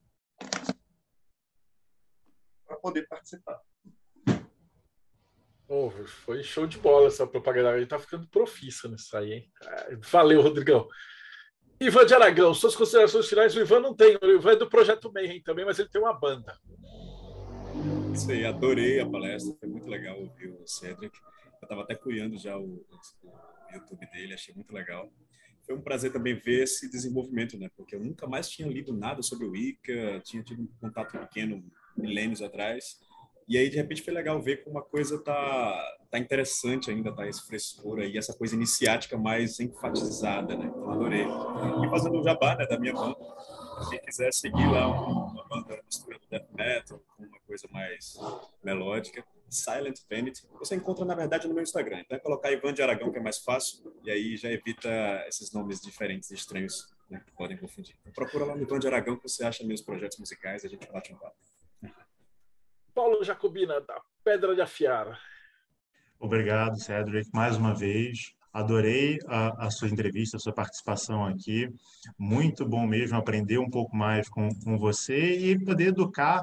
para 2.66 2.76
poder 2.76 3.06
participar. 3.06 3.60
Oh, 5.68 5.90
foi 5.90 6.42
show 6.42 6.66
de 6.66 6.78
bola 6.78 7.06
essa 7.06 7.26
propaganda. 7.26 7.76
Ele 7.76 7.86
tá 7.86 7.98
ficando 7.98 8.28
profissa 8.28 8.88
nisso 8.88 9.16
aí, 9.16 9.32
hein? 9.32 9.52
Valeu, 10.10 10.42
Rodrigão. 10.42 10.86
Ivan 11.80 12.06
de 12.06 12.14
Aragão, 12.14 12.54
suas 12.54 12.76
considerações 12.76 13.28
finais. 13.28 13.54
O 13.54 13.60
Ivan 13.60 13.80
não 13.80 13.94
tem, 13.94 14.16
o 14.22 14.30
Ivan 14.30 14.52
é 14.52 14.56
do 14.56 14.68
Projeto 14.68 15.12
Mayhem 15.12 15.42
também, 15.42 15.64
mas 15.64 15.78
ele 15.78 15.88
tem 15.88 16.00
uma 16.00 16.12
banda. 16.12 16.58
Isso 18.14 18.30
aí, 18.30 18.46
adorei 18.46 19.00
a 19.00 19.10
palestra, 19.10 19.52
foi 19.58 19.68
muito 19.68 19.88
legal 19.88 20.16
ouvir 20.16 20.48
o 20.48 20.64
Cedric. 20.68 21.18
Eu 21.60 21.64
estava 21.64 21.82
até 21.82 21.96
cuidando 21.96 22.38
já 22.38 22.56
o, 22.56 22.62
o, 22.62 23.74
YouTube 23.74 24.08
dele, 24.12 24.34
achei 24.34 24.54
muito 24.54 24.72
legal. 24.72 25.12
Foi 25.66 25.74
um 25.74 25.80
prazer 25.80 26.12
também 26.12 26.36
ver 26.36 26.62
esse 26.62 26.88
desenvolvimento, 26.88 27.58
né? 27.58 27.68
Porque 27.76 27.96
eu 27.96 27.98
nunca 27.98 28.28
mais 28.28 28.48
tinha 28.48 28.68
lido 28.68 28.96
nada 28.96 29.20
sobre 29.20 29.46
o 29.46 29.50
Wicca, 29.50 30.20
tinha 30.24 30.44
tido 30.44 30.62
um 30.62 30.68
contato 30.80 31.18
pequeno 31.18 31.64
milênios 31.96 32.40
atrás. 32.40 33.00
E 33.48 33.58
aí, 33.58 33.68
de 33.68 33.76
repente, 33.76 34.02
foi 34.02 34.14
legal 34.14 34.40
ver 34.40 34.62
como 34.62 34.78
a 34.78 34.82
coisa 34.82 35.20
tá, 35.20 35.96
tá 36.08 36.16
interessante 36.16 36.92
ainda, 36.92 37.12
tá 37.12 37.26
esse 37.26 37.44
frescor 37.44 37.98
aí, 37.98 38.16
essa 38.16 38.32
coisa 38.32 38.54
iniciática 38.54 39.18
mais 39.18 39.58
enfatizada, 39.58 40.56
né? 40.56 40.66
Então, 40.66 40.88
adorei. 40.88 41.24
E 41.24 41.90
fazendo 41.90 42.20
o 42.20 42.22
jabá, 42.22 42.54
né, 42.54 42.64
da 42.64 42.78
minha 42.78 42.94
banda. 42.94 43.16
Quem 43.90 44.00
quiser 44.00 44.32
seguir 44.32 44.66
lá 44.70 44.88
uma 44.88 45.44
banda 45.48 45.80
mistura 45.84 46.18
do 46.18 46.26
death 46.28 46.48
metal, 46.52 47.00
com 47.16 47.24
uma 47.24 47.40
coisa 47.46 47.68
mais 47.70 48.16
melódica, 48.62 49.24
Silent 49.48 50.00
Vanity, 50.10 50.46
você 50.58 50.74
encontra, 50.74 51.04
na 51.04 51.14
verdade, 51.14 51.46
no 51.46 51.54
meu 51.54 51.62
Instagram. 51.62 52.00
Então 52.00 52.16
é 52.16 52.20
colocar 52.20 52.50
Ivan 52.50 52.72
de 52.72 52.82
Aragão, 52.82 53.12
que 53.12 53.18
é 53.18 53.22
mais 53.22 53.38
fácil, 53.38 53.94
e 54.02 54.10
aí 54.10 54.36
já 54.36 54.50
evita 54.50 54.90
esses 55.28 55.52
nomes 55.52 55.80
diferentes 55.80 56.30
e 56.30 56.34
estranhos 56.34 56.92
né, 57.08 57.22
que 57.24 57.32
podem 57.32 57.56
confundir. 57.56 57.96
Então, 58.00 58.12
procura 58.12 58.44
lá 58.44 58.56
no 58.56 58.62
Ivan 58.62 58.78
de 58.78 58.86
Aragão 58.86 59.16
que 59.16 59.28
você 59.28 59.44
acha 59.44 59.64
meus 59.64 59.80
projetos 59.80 60.18
musicais 60.18 60.64
e 60.64 60.66
a 60.66 60.70
gente 60.70 60.90
bate 60.90 61.12
um 61.12 61.16
papo. 61.16 61.36
Paulo 62.94 63.24
Jacobina, 63.24 63.80
da 63.80 64.00
Pedra 64.22 64.54
de 64.54 64.60
Afiar. 64.60 65.20
Obrigado, 66.18 66.80
Cedric, 66.80 67.28
mais 67.32 67.56
uma 67.56 67.74
vez. 67.74 68.34
Adorei 68.54 69.18
a, 69.26 69.66
a, 69.66 69.70
sua 69.70 69.88
entrevista, 69.88 70.36
a 70.36 70.40
sua 70.40 70.54
participação 70.54 71.26
aqui. 71.26 71.68
Muito 72.16 72.64
bom 72.64 72.86
mesmo 72.86 73.18
aprender 73.18 73.58
um 73.58 73.68
pouco 73.68 73.96
mais 73.96 74.28
com, 74.28 74.48
com 74.64 74.78
você 74.78 75.36
e 75.36 75.58
poder 75.58 75.88
educar 75.88 76.40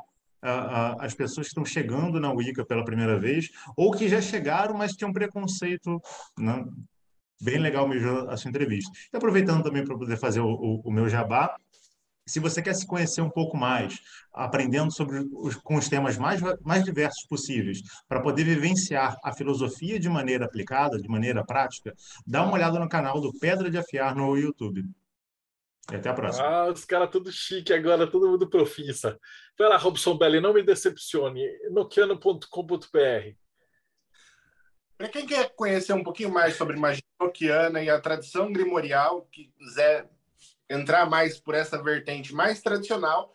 as 0.99 1.13
pessoas 1.13 1.47
que 1.47 1.51
estão 1.51 1.63
chegando 1.63 2.19
na 2.19 2.31
Wicca 2.31 2.65
pela 2.65 2.83
primeira 2.83 3.19
vez 3.19 3.49
ou 3.77 3.91
que 3.91 4.09
já 4.09 4.21
chegaram, 4.21 4.75
mas 4.75 4.93
tinham 4.93 5.13
preconceito. 5.13 6.01
Né? 6.37 6.65
Bem 7.41 7.59
legal 7.59 7.87
mesmo 7.87 8.29
a 8.29 8.37
sua 8.37 8.49
entrevista. 8.49 8.91
E 9.13 9.17
aproveitando 9.17 9.63
também 9.63 9.83
para 9.83 9.97
poder 9.97 10.17
fazer 10.17 10.41
o, 10.41 10.49
o, 10.49 10.81
o 10.83 10.91
meu 10.91 11.07
jabá, 11.09 11.55
se 12.31 12.39
você 12.39 12.61
quer 12.61 12.73
se 12.73 12.87
conhecer 12.87 13.19
um 13.19 13.29
pouco 13.29 13.57
mais, 13.57 13.99
aprendendo 14.33 14.89
sobre 14.89 15.27
os, 15.33 15.55
com 15.55 15.75
os 15.75 15.89
temas 15.89 16.17
mais, 16.17 16.39
mais 16.61 16.81
diversos 16.81 17.25
possíveis, 17.27 17.81
para 18.07 18.21
poder 18.21 18.45
vivenciar 18.45 19.17
a 19.21 19.33
filosofia 19.33 19.99
de 19.99 20.07
maneira 20.07 20.45
aplicada, 20.45 20.97
de 20.97 21.09
maneira 21.09 21.45
prática, 21.45 21.93
dá 22.25 22.41
uma 22.43 22.53
olhada 22.53 22.79
no 22.79 22.87
canal 22.87 23.19
do 23.19 23.37
Pedra 23.37 23.69
de 23.69 23.77
Afiar 23.77 24.15
no 24.15 24.37
YouTube. 24.37 24.85
E 25.91 25.95
até 25.95 26.07
a 26.07 26.13
próxima. 26.13 26.47
Ah, 26.47 26.71
os 26.71 26.85
caras 26.85 27.09
tudo 27.09 27.29
chique 27.33 27.73
agora, 27.73 28.09
todo 28.09 28.29
mundo 28.29 28.49
profissa. 28.49 29.19
Vai 29.59 29.67
lá, 29.67 29.75
Robson 29.75 30.17
Belli, 30.17 30.39
não 30.39 30.53
me 30.53 30.63
decepcione. 30.63 31.45
nokiano.com.br 31.69 33.35
Para 34.97 35.09
quem 35.09 35.25
quer 35.25 35.53
conhecer 35.53 35.91
um 35.91 36.03
pouquinho 36.03 36.31
mais 36.31 36.55
sobre 36.55 36.77
magia 36.77 37.03
nokiana 37.19 37.83
e 37.83 37.89
a 37.89 37.99
tradição 37.99 38.53
grimorial, 38.53 39.27
quiser 39.29 40.09
entrar 40.71 41.09
mais 41.09 41.39
por 41.39 41.53
essa 41.53 41.81
vertente 41.81 42.33
mais 42.33 42.61
tradicional, 42.61 43.33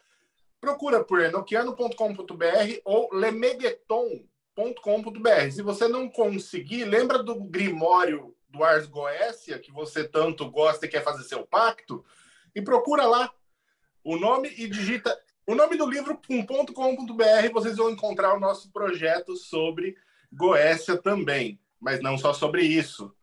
procura 0.60 1.04
por 1.04 1.20
enoquiano.com.br 1.20 2.80
ou 2.84 3.08
lemegueton.com.br. 3.12 5.50
Se 5.52 5.62
você 5.62 5.86
não 5.86 6.08
conseguir, 6.08 6.84
lembra 6.84 7.22
do 7.22 7.34
Grimório 7.44 8.34
do 8.48 8.64
Ars 8.64 8.86
Goécia, 8.86 9.58
que 9.58 9.70
você 9.70 10.08
tanto 10.08 10.50
gosta 10.50 10.86
e 10.86 10.88
quer 10.88 11.04
fazer 11.04 11.24
seu 11.24 11.46
pacto, 11.46 12.04
e 12.54 12.62
procura 12.62 13.06
lá 13.06 13.30
o 14.02 14.16
nome 14.16 14.48
e 14.56 14.68
digita 14.68 15.16
o 15.46 15.54
nome 15.54 15.76
do 15.76 15.88
livro 15.88 16.16
.com.br, 16.16 17.52
vocês 17.52 17.76
vão 17.76 17.90
encontrar 17.90 18.34
o 18.34 18.40
nosso 18.40 18.72
projeto 18.72 19.36
sobre 19.36 19.96
Goécia 20.32 20.96
também, 20.96 21.60
mas 21.78 22.00
não 22.00 22.18
só 22.18 22.32
sobre 22.32 22.62
isso. 22.62 23.14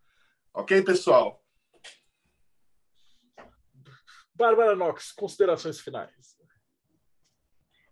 Ok, 0.53 0.81
pessoal? 0.83 1.42
Bárbara 4.35 4.75
Knox, 4.75 5.11
considerações 5.11 5.79
finais. 5.79 6.37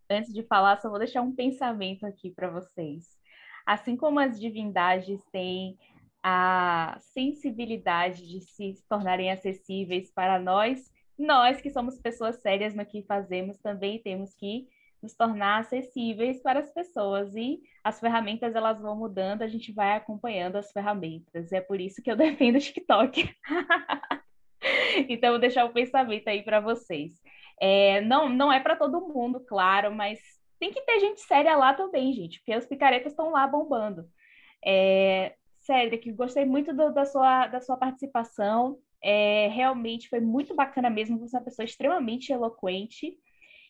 Antes 0.10 0.34
de 0.34 0.44
falar, 0.44 0.78
só 0.82 0.90
vou 0.90 1.00
deixar 1.00 1.22
um 1.22 1.34
pensamento 1.34 2.06
aqui 2.06 2.32
para 2.32 2.50
vocês. 2.50 3.18
Assim 3.66 3.96
como 3.96 4.20
as 4.20 4.40
divindades 4.40 5.24
têm 5.32 5.78
a 6.24 6.98
sensibilidade 7.00 8.28
de 8.28 8.42
se 8.42 8.76
tornarem 8.90 9.32
acessíveis 9.32 10.12
para 10.12 10.40
nós, 10.40 10.92
nós 11.18 11.62
que 11.62 11.70
somos 11.70 12.00
pessoas 12.00 12.42
sérias 12.42 12.76
no 12.76 12.86
que 12.86 13.04
fazemos 13.04 13.58
também 13.58 14.02
temos 14.02 14.34
que 14.34 14.68
nos 15.02 15.16
tornar 15.16 15.60
acessíveis 15.60 16.42
para 16.42 16.60
as 16.60 16.72
pessoas 16.72 17.36
e 17.36 17.60
as 17.84 18.00
ferramentas 18.00 18.56
elas 18.56 18.80
vão 18.80 18.96
mudando, 18.96 19.42
a 19.42 19.48
gente 19.48 19.72
vai 19.72 19.96
acompanhando 19.96 20.58
as 20.58 20.72
ferramentas. 20.72 21.52
É 21.52 21.60
por 21.60 21.82
isso 21.82 22.02
que 22.02 22.12
eu 22.12 22.16
defendo 22.18 22.58
o 22.58 22.60
TikTok. 22.60 23.36
então 25.10 25.32
vou 25.32 25.40
deixar 25.40 25.66
o 25.66 25.74
pensamento 25.74 26.28
aí 26.28 26.44
para 26.44 26.60
vocês. 26.60 27.14
É, 27.60 28.02
não, 28.02 28.28
não 28.30 28.52
é 28.52 28.60
para 28.60 28.76
todo 28.76 29.08
mundo, 29.08 29.40
claro, 29.46 29.94
mas 29.94 30.20
tem 30.60 30.72
que 30.72 30.82
ter 30.82 31.00
gente 31.00 31.22
séria 31.22 31.56
lá 31.56 31.74
também, 31.74 32.14
gente, 32.14 32.40
porque 32.40 32.56
os 32.56 32.66
picaretas 32.66 33.12
estão 33.14 33.32
lá 33.32 33.48
bombando. 33.48 34.06
É, 34.66 35.36
Cedric, 35.60 36.12
gostei 36.14 36.46
muito 36.46 36.74
do, 36.74 36.92
da, 36.94 37.06
sua, 37.06 37.48
da 37.48 37.62
sua 37.62 37.78
participação. 37.78 38.78
É, 39.04 39.48
realmente 39.48 40.10
foi 40.10 40.20
muito 40.20 40.56
bacana 40.56 40.90
mesmo, 40.90 41.20
você 41.20 41.36
é 41.36 41.40
uma 41.40 41.46
pessoa 41.46 41.66
extremamente 41.66 42.32
eloquente. 42.32 43.18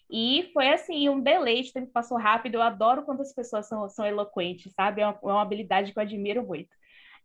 E 0.10 0.50
foi 0.54 0.68
assim, 0.70 1.08
um 1.08 1.22
deleite, 1.22 1.70
o 1.70 1.74
tempo 1.74 1.92
passou 1.92 2.18
rápido. 2.18 2.56
Eu 2.56 2.62
adoro 2.62 3.04
quando 3.04 3.22
as 3.22 3.34
pessoas 3.34 3.68
são, 3.68 3.88
são 3.90 4.06
eloquentes, 4.06 4.74
sabe? 4.74 5.02
É 5.02 5.08
uma, 5.08 5.20
é 5.24 5.26
uma 5.28 5.42
habilidade 5.42 5.94
que 5.94 6.00
eu 6.00 6.04
admiro 6.04 6.46
muito. 6.46 6.70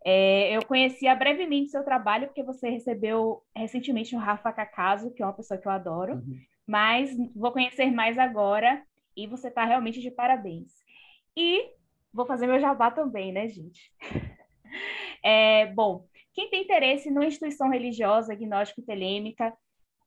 É, 0.04 0.56
eu 0.56 0.64
conhecia 0.64 1.14
brevemente 1.14 1.70
seu 1.70 1.84
trabalho, 1.84 2.26
porque 2.28 2.42
você 2.42 2.68
recebeu 2.68 3.42
recentemente 3.54 4.14
o 4.14 4.18
Rafa 4.18 4.52
Cacaso, 4.52 5.12
que 5.12 5.22
é 5.22 5.26
uma 5.26 5.32
pessoa 5.32 5.58
que 5.58 5.66
eu 5.66 5.72
adoro, 5.72 6.14
uhum. 6.14 6.38
mas 6.66 7.10
vou 7.34 7.52
conhecer 7.52 7.90
mais 7.90 8.16
agora 8.18 8.82
e 9.16 9.26
você 9.26 9.48
está 9.48 9.64
realmente 9.64 10.00
de 10.00 10.10
parabéns. 10.10 10.72
E 11.36 11.70
vou 12.12 12.26
fazer 12.26 12.46
meu 12.46 12.60
jabá 12.60 12.90
também, 12.90 13.32
né, 13.32 13.48
gente? 13.48 13.92
É, 15.22 15.66
bom, 15.72 16.06
quem 16.34 16.50
tem 16.50 16.62
interesse 16.62 17.10
numa 17.10 17.24
instituição 17.24 17.70
religiosa 17.70 18.34
gnóstico-telêmica, 18.34 19.52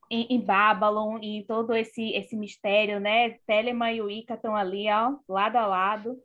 em, 0.09 0.27
em 0.29 0.41
Babylon, 0.41 1.19
em 1.21 1.43
todo 1.43 1.75
esse, 1.75 2.11
esse 2.13 2.35
mistério, 2.35 2.99
né? 2.99 3.31
Telema 3.45 3.91
e 3.91 4.01
Wicca 4.01 4.33
estão 4.33 4.55
ali, 4.55 4.87
ó, 4.89 5.15
lado 5.27 5.57
a 5.57 5.67
lado. 5.67 6.17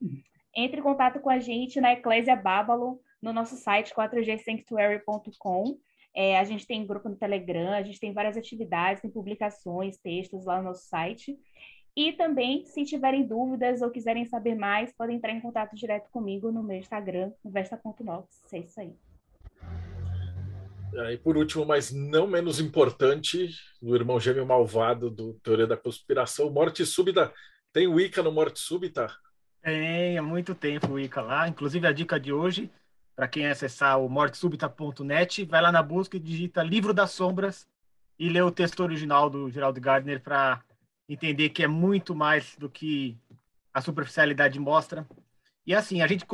Entre 0.57 0.81
em 0.81 0.83
contato 0.83 1.21
com 1.21 1.29
a 1.29 1.39
gente 1.39 1.81
na 1.81 1.93
Eclésia 1.93 2.35
Babylon, 2.35 2.97
no 3.25 3.33
nosso 3.33 3.57
site 3.57 3.95
4gsanctuary.com. 3.95 5.79
É, 6.15 6.39
a 6.39 6.45
gente 6.45 6.67
tem 6.67 6.87
grupo 6.87 7.09
no 7.09 7.17
Telegram, 7.17 7.73
a 7.73 7.83
gente 7.83 7.99
tem 7.99 8.13
várias 8.13 8.37
atividades, 8.37 9.03
tem 9.03 9.11
publicações, 9.11 9.97
textos 9.97 10.45
lá 10.45 10.59
no 10.59 10.65
nosso 10.65 10.87
site. 10.87 11.37
E 11.97 12.13
também, 12.13 12.65
se 12.67 12.85
tiverem 12.85 13.27
dúvidas 13.27 13.81
ou 13.81 13.91
quiserem 13.91 14.25
saber 14.27 14.55
mais, 14.55 14.93
podem 14.93 15.17
entrar 15.17 15.33
em 15.33 15.41
contato 15.41 15.75
direto 15.75 16.09
comigo 16.11 16.53
no 16.53 16.63
meu 16.63 16.77
Instagram, 16.77 17.33
vesta.nox. 17.45 18.43
É 18.53 18.59
isso 18.59 18.81
aí. 18.81 18.93
E 21.13 21.17
por 21.19 21.37
último, 21.37 21.65
mas 21.65 21.91
não 21.91 22.27
menos 22.27 22.61
importante, 22.61 23.49
o 23.83 23.97
irmão 23.97 24.21
gêmeo 24.21 24.47
malvado 24.47 25.11
do 25.11 25.35
Teoria 25.35 25.67
da 25.67 25.77
Conspiração, 25.77 26.51
Morte 26.51 26.87
Súbita. 26.87 27.33
Tem 27.73 27.89
o 27.89 27.99
Ica 27.99 28.23
no 28.23 28.31
Morte 28.31 28.61
Súbita? 28.61 29.09
Tem, 29.61 30.17
há 30.17 30.23
muito 30.23 30.55
tempo 30.55 30.93
o 30.93 31.01
Ica 31.01 31.21
lá. 31.21 31.49
Inclusive, 31.49 31.87
a 31.87 31.93
dica 31.93 32.21
de 32.21 32.33
hoje, 32.33 32.71
para 33.15 33.29
quem 33.29 33.47
acessar 33.47 34.01
o 34.01 34.09
mortesúbita.net, 34.09 35.45
vai 35.45 35.63
lá 35.63 35.71
na 35.71 35.83
busca 35.83 36.17
e 36.17 36.21
digita 36.21 36.63
Livro 36.63 36.93
das 36.93 37.13
Sombras 37.13 37.69
e 38.19 38.29
lê 38.29 38.43
o 38.43 38.51
texto 38.51 38.81
original 38.81 39.31
do 39.31 39.51
Geraldo 39.51 39.81
Gardner 39.81 40.21
para 40.21 40.63
entender 41.09 41.51
que 41.51 41.63
é 41.63 41.69
muito 41.69 42.15
mais 42.15 42.57
do 42.57 42.69
que 42.69 43.17
a 43.73 43.81
superficialidade 43.81 44.59
mostra. 44.59 45.07
E 45.67 45.75
assim, 45.75 46.03
a 46.03 46.07
gente 46.07 46.27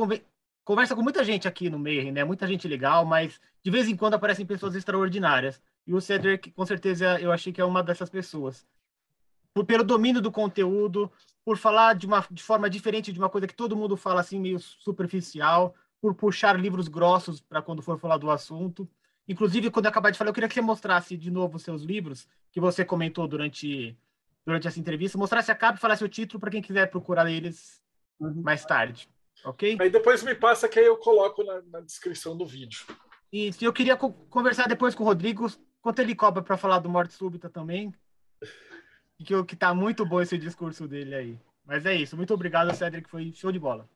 conversa 0.63 0.95
com 0.95 1.01
muita 1.01 1.23
gente 1.23 1.47
aqui 1.47 1.69
no 1.69 1.79
meio, 1.79 2.11
né? 2.11 2.23
Muita 2.23 2.47
gente 2.47 2.67
legal, 2.67 3.05
mas 3.05 3.39
de 3.63 3.71
vez 3.71 3.87
em 3.87 3.95
quando 3.95 4.15
aparecem 4.15 4.45
pessoas 4.45 4.75
extraordinárias. 4.75 5.61
E 5.85 5.93
o 5.93 6.01
Cedric, 6.01 6.51
com 6.51 6.65
certeza, 6.65 7.19
eu 7.19 7.31
achei 7.31 7.51
que 7.53 7.61
é 7.61 7.65
uma 7.65 7.83
dessas 7.83 8.09
pessoas. 8.09 8.65
Por, 9.53 9.65
pelo 9.65 9.83
domínio 9.83 10.21
do 10.21 10.31
conteúdo, 10.31 11.11
por 11.43 11.57
falar 11.57 11.93
de 11.95 12.05
uma 12.05 12.25
de 12.29 12.41
forma 12.41 12.69
diferente 12.69 13.11
de 13.11 13.19
uma 13.19 13.29
coisa 13.29 13.47
que 13.47 13.55
todo 13.55 13.75
mundo 13.75 13.97
fala 13.97 14.21
assim 14.21 14.39
meio 14.39 14.59
superficial, 14.59 15.75
por 16.01 16.15
puxar 16.15 16.59
livros 16.59 16.87
grossos 16.87 17.39
para 17.39 17.61
quando 17.61 17.81
for 17.81 17.99
falar 17.99 18.17
do 18.17 18.31
assunto. 18.31 18.89
Inclusive, 19.27 19.69
quando 19.69 19.85
eu 19.85 19.91
acabar 19.91 20.09
de 20.09 20.17
falar, 20.17 20.31
eu 20.31 20.33
queria 20.33 20.49
que 20.49 20.55
você 20.55 20.61
mostrasse 20.61 21.15
de 21.15 21.29
novo 21.29 21.57
os 21.57 21.63
seus 21.63 21.83
livros 21.83 22.27
que 22.51 22.59
você 22.59 22.83
comentou 22.83 23.27
durante 23.27 23.95
durante 24.43 24.67
essa 24.67 24.79
entrevista, 24.79 25.19
mostrasse 25.19 25.51
a 25.51 25.55
capa 25.55 25.77
e 25.77 25.81
falasse 25.81 26.03
o 26.03 26.09
título 26.09 26.39
para 26.39 26.49
quem 26.49 26.63
quiser 26.63 26.89
procurar 26.89 27.29
eles 27.29 27.79
uhum. 28.19 28.41
mais 28.41 28.65
tarde. 28.65 29.07
Ok? 29.45 29.77
Aí 29.79 29.89
depois 29.89 30.23
me 30.23 30.35
passa 30.35 30.67
que 30.67 30.79
aí 30.79 30.85
eu 30.85 30.97
coloco 30.97 31.43
na, 31.43 31.61
na 31.61 31.79
descrição 31.79 32.35
do 32.35 32.45
vídeo. 32.45 32.85
E 33.31 33.51
eu 33.61 33.71
queria 33.71 33.95
co 33.95 34.11
conversar 34.29 34.67
depois 34.67 34.93
com 34.93 35.03
o 35.03 35.05
Rodrigo, 35.05 35.47
quanto 35.81 35.99
ele 35.99 36.15
cobra 36.15 36.43
para 36.43 36.57
falar 36.57 36.79
do 36.79 36.89
Morte 36.89 37.13
Súbita 37.13 37.49
também. 37.49 37.93
Que, 39.23 39.43
que 39.43 39.55
tá 39.55 39.73
muito 39.73 40.05
bom 40.05 40.19
esse 40.21 40.37
discurso 40.37 40.87
dele 40.87 41.15
aí. 41.15 41.39
Mas 41.65 41.85
é 41.85 41.93
isso. 41.93 42.17
Muito 42.17 42.33
obrigado, 42.33 42.73
Cedric. 42.75 43.09
Foi 43.09 43.31
show 43.33 43.51
de 43.51 43.59
bola. 43.59 43.87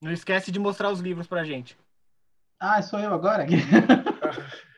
Não 0.00 0.12
esquece 0.12 0.50
de 0.50 0.58
mostrar 0.58 0.90
os 0.90 1.00
livros 1.00 1.26
pra 1.26 1.44
gente. 1.44 1.76
Ah, 2.58 2.82
sou 2.82 2.98
eu 2.98 3.12
agora? 3.12 3.46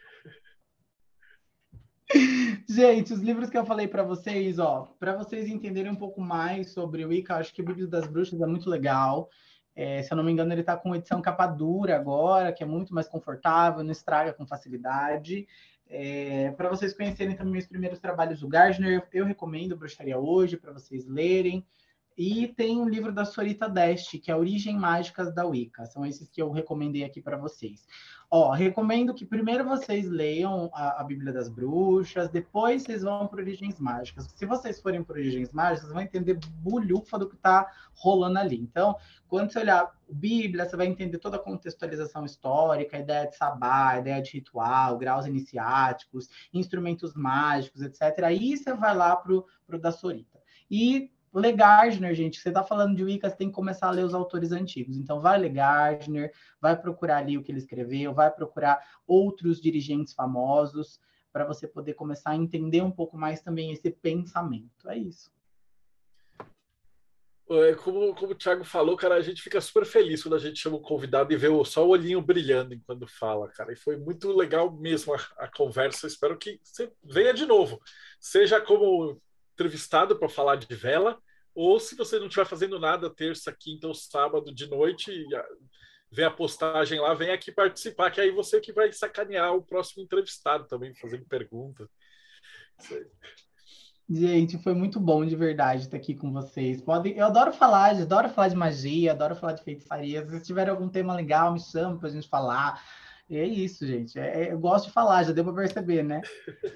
Gente, 2.69 3.13
os 3.13 3.21
livros 3.21 3.51
que 3.51 3.59
eu 3.59 3.65
falei 3.65 3.89
para 3.89 4.03
vocês, 4.03 4.59
ó, 4.59 4.95
para 4.99 5.17
vocês 5.17 5.49
entenderem 5.49 5.91
um 5.91 5.97
pouco 5.97 6.21
mais 6.21 6.71
sobre 6.71 7.05
o 7.05 7.13
Ica, 7.13 7.37
acho 7.37 7.53
que 7.53 7.63
o 7.63 7.65
Bíblia 7.65 7.87
das 7.87 8.07
Bruxas 8.07 8.41
é 8.41 8.47
muito 8.47 8.71
legal. 8.71 9.29
É, 9.75 10.03
se 10.03 10.13
eu 10.13 10.17
não 10.17 10.25
me 10.25 10.31
engano, 10.33 10.53
ele 10.53 10.61
está 10.61 10.77
com 10.77 10.95
edição 10.95 11.23
capa 11.23 11.47
dura 11.47 11.97
agora, 11.97 12.53
que 12.53 12.63
é 12.63 12.67
muito 12.67 12.95
mais 12.95 13.09
confortável, 13.09 13.83
não 13.83 13.93
estraga 13.93 14.33
com 14.33 14.47
facilidade. 14.47 15.47
É, 15.89 16.51
para 16.53 16.69
vocês 16.69 16.93
conhecerem 16.93 17.35
também 17.35 17.61
os 17.61 17.67
primeiros 17.67 17.99
trabalhos 17.99 18.41
do 18.41 18.49
Gardner, 18.49 19.09
eu 19.13 19.25
recomendo 19.25 19.77
Bruxaria 19.77 20.19
Hoje, 20.19 20.57
para 20.57 20.73
vocês 20.73 21.07
lerem. 21.07 21.67
E 22.23 22.49
tem 22.49 22.79
um 22.79 22.87
livro 22.87 23.13
da 23.13 23.25
Sorita 23.25 23.67
Deste, 23.67 24.19
que 24.19 24.31
é 24.31 24.37
Origem 24.37 24.77
Mágicas 24.77 25.35
da 25.35 25.47
Wicca. 25.47 25.87
São 25.87 26.05
esses 26.05 26.29
que 26.29 26.43
eu 26.43 26.51
recomendei 26.51 27.03
aqui 27.03 27.19
para 27.19 27.39
vocês. 27.39 27.87
Ó, 28.31 28.51
recomendo 28.51 29.15
que 29.15 29.25
primeiro 29.25 29.65
vocês 29.65 30.07
leiam 30.07 30.71
a, 30.75 31.01
a, 31.01 31.05
Bíblia 31.05 31.33
das 31.33 31.49
Bruxas, 31.49 32.29
depois 32.29 32.83
vocês 32.83 33.05
vão 33.05 33.27
para 33.27 33.41
Origens 33.41 33.81
Mágicas. 33.81 34.29
Se 34.37 34.45
vocês 34.45 34.83
forem 34.83 35.03
para 35.03 35.17
Origens 35.17 35.51
Mágicas, 35.51 35.81
vocês 35.81 35.95
vão 35.95 36.03
entender 36.03 36.39
bulhufa 36.59 37.19
do 37.19 37.27
que 37.27 37.37
está 37.37 37.67
rolando 37.95 38.39
ali. 38.39 38.61
Então, 38.61 38.95
quando 39.27 39.51
você 39.51 39.61
olhar 39.61 39.85
a 39.85 39.93
Bíblia, 40.11 40.69
você 40.69 40.77
vai 40.77 40.89
entender 40.89 41.17
toda 41.17 41.39
a 41.39 41.43
contextualização 41.43 42.27
histórica, 42.27 42.99
a 42.99 43.01
ideia 43.01 43.31
de 43.31 43.35
sabá, 43.35 43.93
a 43.93 43.99
ideia 43.99 44.21
de 44.21 44.33
ritual, 44.33 44.99
graus 44.99 45.25
iniciáticos, 45.25 46.29
instrumentos 46.53 47.15
mágicos, 47.15 47.81
etc. 47.81 48.25
Aí 48.25 48.59
você 48.59 48.75
vai 48.75 48.95
lá 48.95 49.17
para 49.17 49.33
o 49.33 49.79
da 49.81 49.91
Sorita. 49.91 50.39
E 50.71 51.11
ler 51.32 51.52
Gardner, 51.52 52.15
gente, 52.15 52.40
você 52.40 52.48
está 52.48 52.62
falando 52.65 52.97
de 52.97 53.05
Wicca, 53.05 53.31
você 53.31 53.36
tem 53.36 53.48
que 53.48 53.55
começar 53.55 53.89
a 53.89 53.93
ler 53.93 54.05
os 54.05 54.15
autores 54.15 54.52
antigos. 54.52 54.97
Então, 54.97 55.20
vai 55.20 55.39
ler 55.39 55.51
Gardner, 55.51 56.32
vai 56.61 56.77
procurar 56.77 57.19
ali 57.19 57.39
o 57.39 57.43
que 57.43 57.52
ele 57.52 57.59
escreveu, 57.59 58.12
vai 58.12 58.31
procurar 58.31 58.81
outros 59.07 59.61
dirigentes 59.61 60.12
famosos, 60.12 61.01
para 61.32 61.44
você 61.44 61.66
poder 61.66 61.94
começar 61.94 62.31
a 62.31 62.36
entender 62.36 62.82
um 62.82 62.90
pouco 62.90 63.16
mais 63.16 63.40
também 63.40 63.73
esse 63.73 63.90
pensamento. 63.90 64.89
É 64.89 64.98
isso. 64.98 65.31
É, 67.48 67.74
como, 67.74 68.15
como 68.15 68.32
o 68.32 68.35
Thiago 68.35 68.62
falou, 68.62 68.97
cara, 68.97 69.16
a 69.16 69.20
gente 69.20 69.43
fica 69.43 69.61
super 69.61 69.85
feliz 69.85 70.23
quando 70.23 70.36
a 70.36 70.39
gente 70.39 70.61
chama 70.61 70.77
o 70.77 70.81
convidado 70.81 71.32
e 71.32 71.36
vê 71.36 71.48
só 71.65 71.85
o 71.85 71.90
olhinho 71.90 72.23
brilhando 72.23 72.74
enquanto 72.74 73.09
fala, 73.09 73.48
cara. 73.48 73.73
E 73.73 73.77
foi 73.77 73.97
muito 73.97 74.31
legal 74.32 74.73
mesmo 74.73 75.12
a, 75.15 75.19
a 75.36 75.48
conversa. 75.48 76.07
Espero 76.07 76.39
que 76.39 76.61
você 76.62 76.93
venha 77.02 77.35
de 77.35 77.44
novo, 77.47 77.81
seja 78.20 78.61
como 78.61 79.20
entrevistado 79.61 80.16
para 80.16 80.28
falar 80.28 80.57
de 80.57 80.74
vela, 80.74 81.19
ou 81.55 81.78
se 81.78 81.95
você 81.95 82.19
não 82.19 82.27
estiver 82.27 82.47
fazendo 82.47 82.78
nada 82.78 83.15
terça, 83.15 83.55
quinta 83.57 83.87
ou 83.87 83.95
sábado 83.95 84.55
de 84.55 84.66
noite, 84.66 85.12
vê 86.11 86.24
a 86.24 86.31
postagem 86.31 86.99
lá, 86.99 87.12
vem 87.12 87.31
aqui 87.31 87.53
participar, 87.53 88.11
que 88.11 88.20
aí 88.20 88.31
você 88.31 88.59
que 88.61 88.73
vai 88.73 88.91
sacanear 88.91 89.55
o 89.55 89.62
próximo 89.62 90.03
entrevistado 90.03 90.66
também, 90.66 90.95
fazendo 90.95 91.27
perguntas. 91.27 91.87
Gente, 94.09 94.59
foi 94.62 94.74
muito 94.74 94.99
bom 94.99 95.24
de 95.24 95.37
verdade 95.37 95.82
estar 95.82 95.97
aqui 95.97 96.15
com 96.15 96.32
vocês. 96.32 96.81
Podem, 96.81 97.16
eu 97.16 97.27
adoro 97.27 97.53
falar, 97.53 97.91
adoro 97.91 98.28
falar 98.28 98.49
de 98.49 98.57
magia, 98.57 99.12
adoro 99.12 99.37
falar 99.37 99.53
de 99.53 99.62
feitiçaria. 99.62 100.27
Se 100.28 100.43
tiver 100.43 100.69
algum 100.69 100.89
tema 100.89 101.15
legal, 101.15 101.53
me 101.53 101.61
chama 101.61 101.99
para 101.99 102.09
a 102.09 102.12
gente 102.12 102.28
falar. 102.28 102.82
É 103.36 103.47
isso, 103.47 103.86
gente. 103.86 104.19
É, 104.19 104.44
é 104.44 104.52
eu 104.52 104.59
gosto 104.59 104.86
de 104.86 104.93
falar, 104.93 105.23
já 105.23 105.32
deu 105.32 105.44
para 105.44 105.55
perceber, 105.55 106.02
né? 106.02 106.20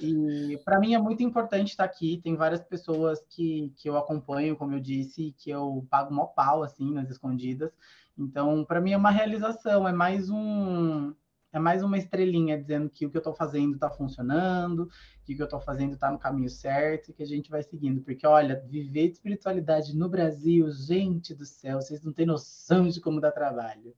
E 0.00 0.58
para 0.64 0.78
mim 0.78 0.94
é 0.94 0.98
muito 0.98 1.22
importante 1.22 1.70
estar 1.70 1.84
aqui. 1.84 2.20
Tem 2.22 2.36
várias 2.36 2.62
pessoas 2.62 3.24
que, 3.28 3.72
que 3.76 3.88
eu 3.88 3.96
acompanho, 3.96 4.56
como 4.56 4.74
eu 4.74 4.80
disse, 4.80 5.34
que 5.38 5.50
eu 5.50 5.86
pago 5.90 6.14
mó 6.14 6.26
pau, 6.26 6.62
assim, 6.62 6.92
nas 6.92 7.10
escondidas. 7.10 7.72
Então, 8.16 8.64
para 8.64 8.80
mim 8.80 8.92
é 8.92 8.96
uma 8.96 9.10
realização, 9.10 9.88
é 9.88 9.92
mais 9.92 10.30
um 10.30 11.12
é 11.52 11.58
mais 11.60 11.84
uma 11.84 11.96
estrelinha 11.96 12.60
dizendo 12.60 12.90
que 12.90 13.06
o 13.06 13.10
que 13.10 13.16
eu 13.16 13.20
estou 13.20 13.32
fazendo 13.32 13.74
está 13.74 13.88
funcionando, 13.88 14.88
que 15.24 15.32
o 15.32 15.36
que 15.36 15.42
eu 15.42 15.44
estou 15.44 15.60
fazendo 15.60 15.94
está 15.94 16.10
no 16.10 16.18
caminho 16.18 16.50
certo 16.50 17.10
e 17.10 17.12
que 17.12 17.22
a 17.22 17.26
gente 17.26 17.48
vai 17.48 17.62
seguindo. 17.62 18.02
Porque, 18.02 18.26
olha, 18.26 18.60
viver 18.66 19.06
de 19.06 19.14
espiritualidade 19.14 19.96
no 19.96 20.08
Brasil, 20.08 20.68
gente 20.72 21.32
do 21.32 21.46
céu, 21.46 21.80
vocês 21.80 22.02
não 22.02 22.12
têm 22.12 22.26
noção 22.26 22.88
de 22.88 23.00
como 23.00 23.20
dá 23.20 23.30
trabalho. 23.30 23.94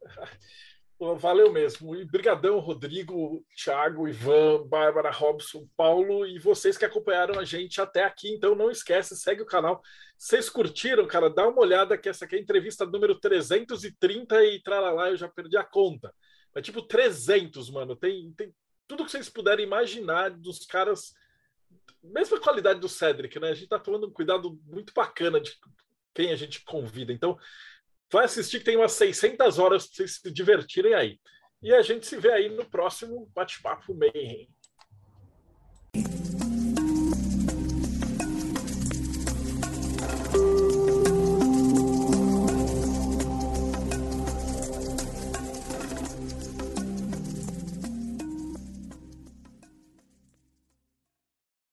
Valeu 0.98 1.52
mesmo. 1.52 1.94
E 1.94 2.04
brigadão, 2.04 2.58
Rodrigo, 2.58 3.44
Thiago, 3.54 4.08
Ivan, 4.08 4.66
Bárbara, 4.66 5.12
Robson, 5.12 5.68
Paulo 5.76 6.26
e 6.26 6.40
vocês 6.40 6.76
que 6.76 6.84
acompanharam 6.84 7.38
a 7.38 7.44
gente 7.44 7.80
até 7.80 8.02
aqui. 8.02 8.30
Então 8.30 8.56
não 8.56 8.68
esquece, 8.68 9.16
segue 9.16 9.42
o 9.42 9.46
canal. 9.46 9.80
Vocês 10.16 10.50
curtiram, 10.50 11.06
cara? 11.06 11.30
Dá 11.30 11.46
uma 11.46 11.60
olhada 11.60 11.96
que 11.96 12.08
essa 12.08 12.24
aqui 12.24 12.34
é 12.34 12.38
a 12.38 12.42
entrevista 12.42 12.84
número 12.84 13.14
330 13.20 14.44
e 14.44 14.60
tralalá, 14.60 15.10
eu 15.10 15.16
já 15.16 15.28
perdi 15.28 15.56
a 15.56 15.62
conta. 15.62 16.12
É 16.52 16.60
tipo 16.60 16.82
300, 16.82 17.70
mano. 17.70 17.94
Tem, 17.94 18.32
tem 18.32 18.52
tudo 18.88 19.04
que 19.04 19.12
vocês 19.12 19.28
puderem 19.28 19.64
imaginar 19.64 20.30
dos 20.30 20.66
caras. 20.66 21.14
Mesma 22.02 22.40
qualidade 22.40 22.80
do 22.80 22.88
Cedric, 22.88 23.38
né? 23.38 23.50
A 23.50 23.54
gente 23.54 23.68
tá 23.68 23.78
tomando 23.78 24.08
um 24.08 24.12
cuidado 24.12 24.58
muito 24.66 24.92
bacana 24.92 25.40
de 25.40 25.52
quem 26.12 26.32
a 26.32 26.36
gente 26.36 26.64
convida. 26.64 27.12
Então, 27.12 27.38
vai 28.10 28.24
assistir 28.24 28.58
que 28.58 28.64
tem 28.64 28.76
umas 28.76 28.92
600 28.92 29.58
horas 29.58 29.86
para 29.86 29.96
vocês 29.96 30.16
se 30.16 30.30
divertirem 30.32 30.94
aí. 30.94 31.20
E 31.62 31.74
a 31.74 31.82
gente 31.82 32.06
se 32.06 32.16
vê 32.16 32.32
aí 32.32 32.48
no 32.48 32.64
próximo 32.64 33.30
Bate-Papo 33.34 33.94
Mayhem. 33.94 34.48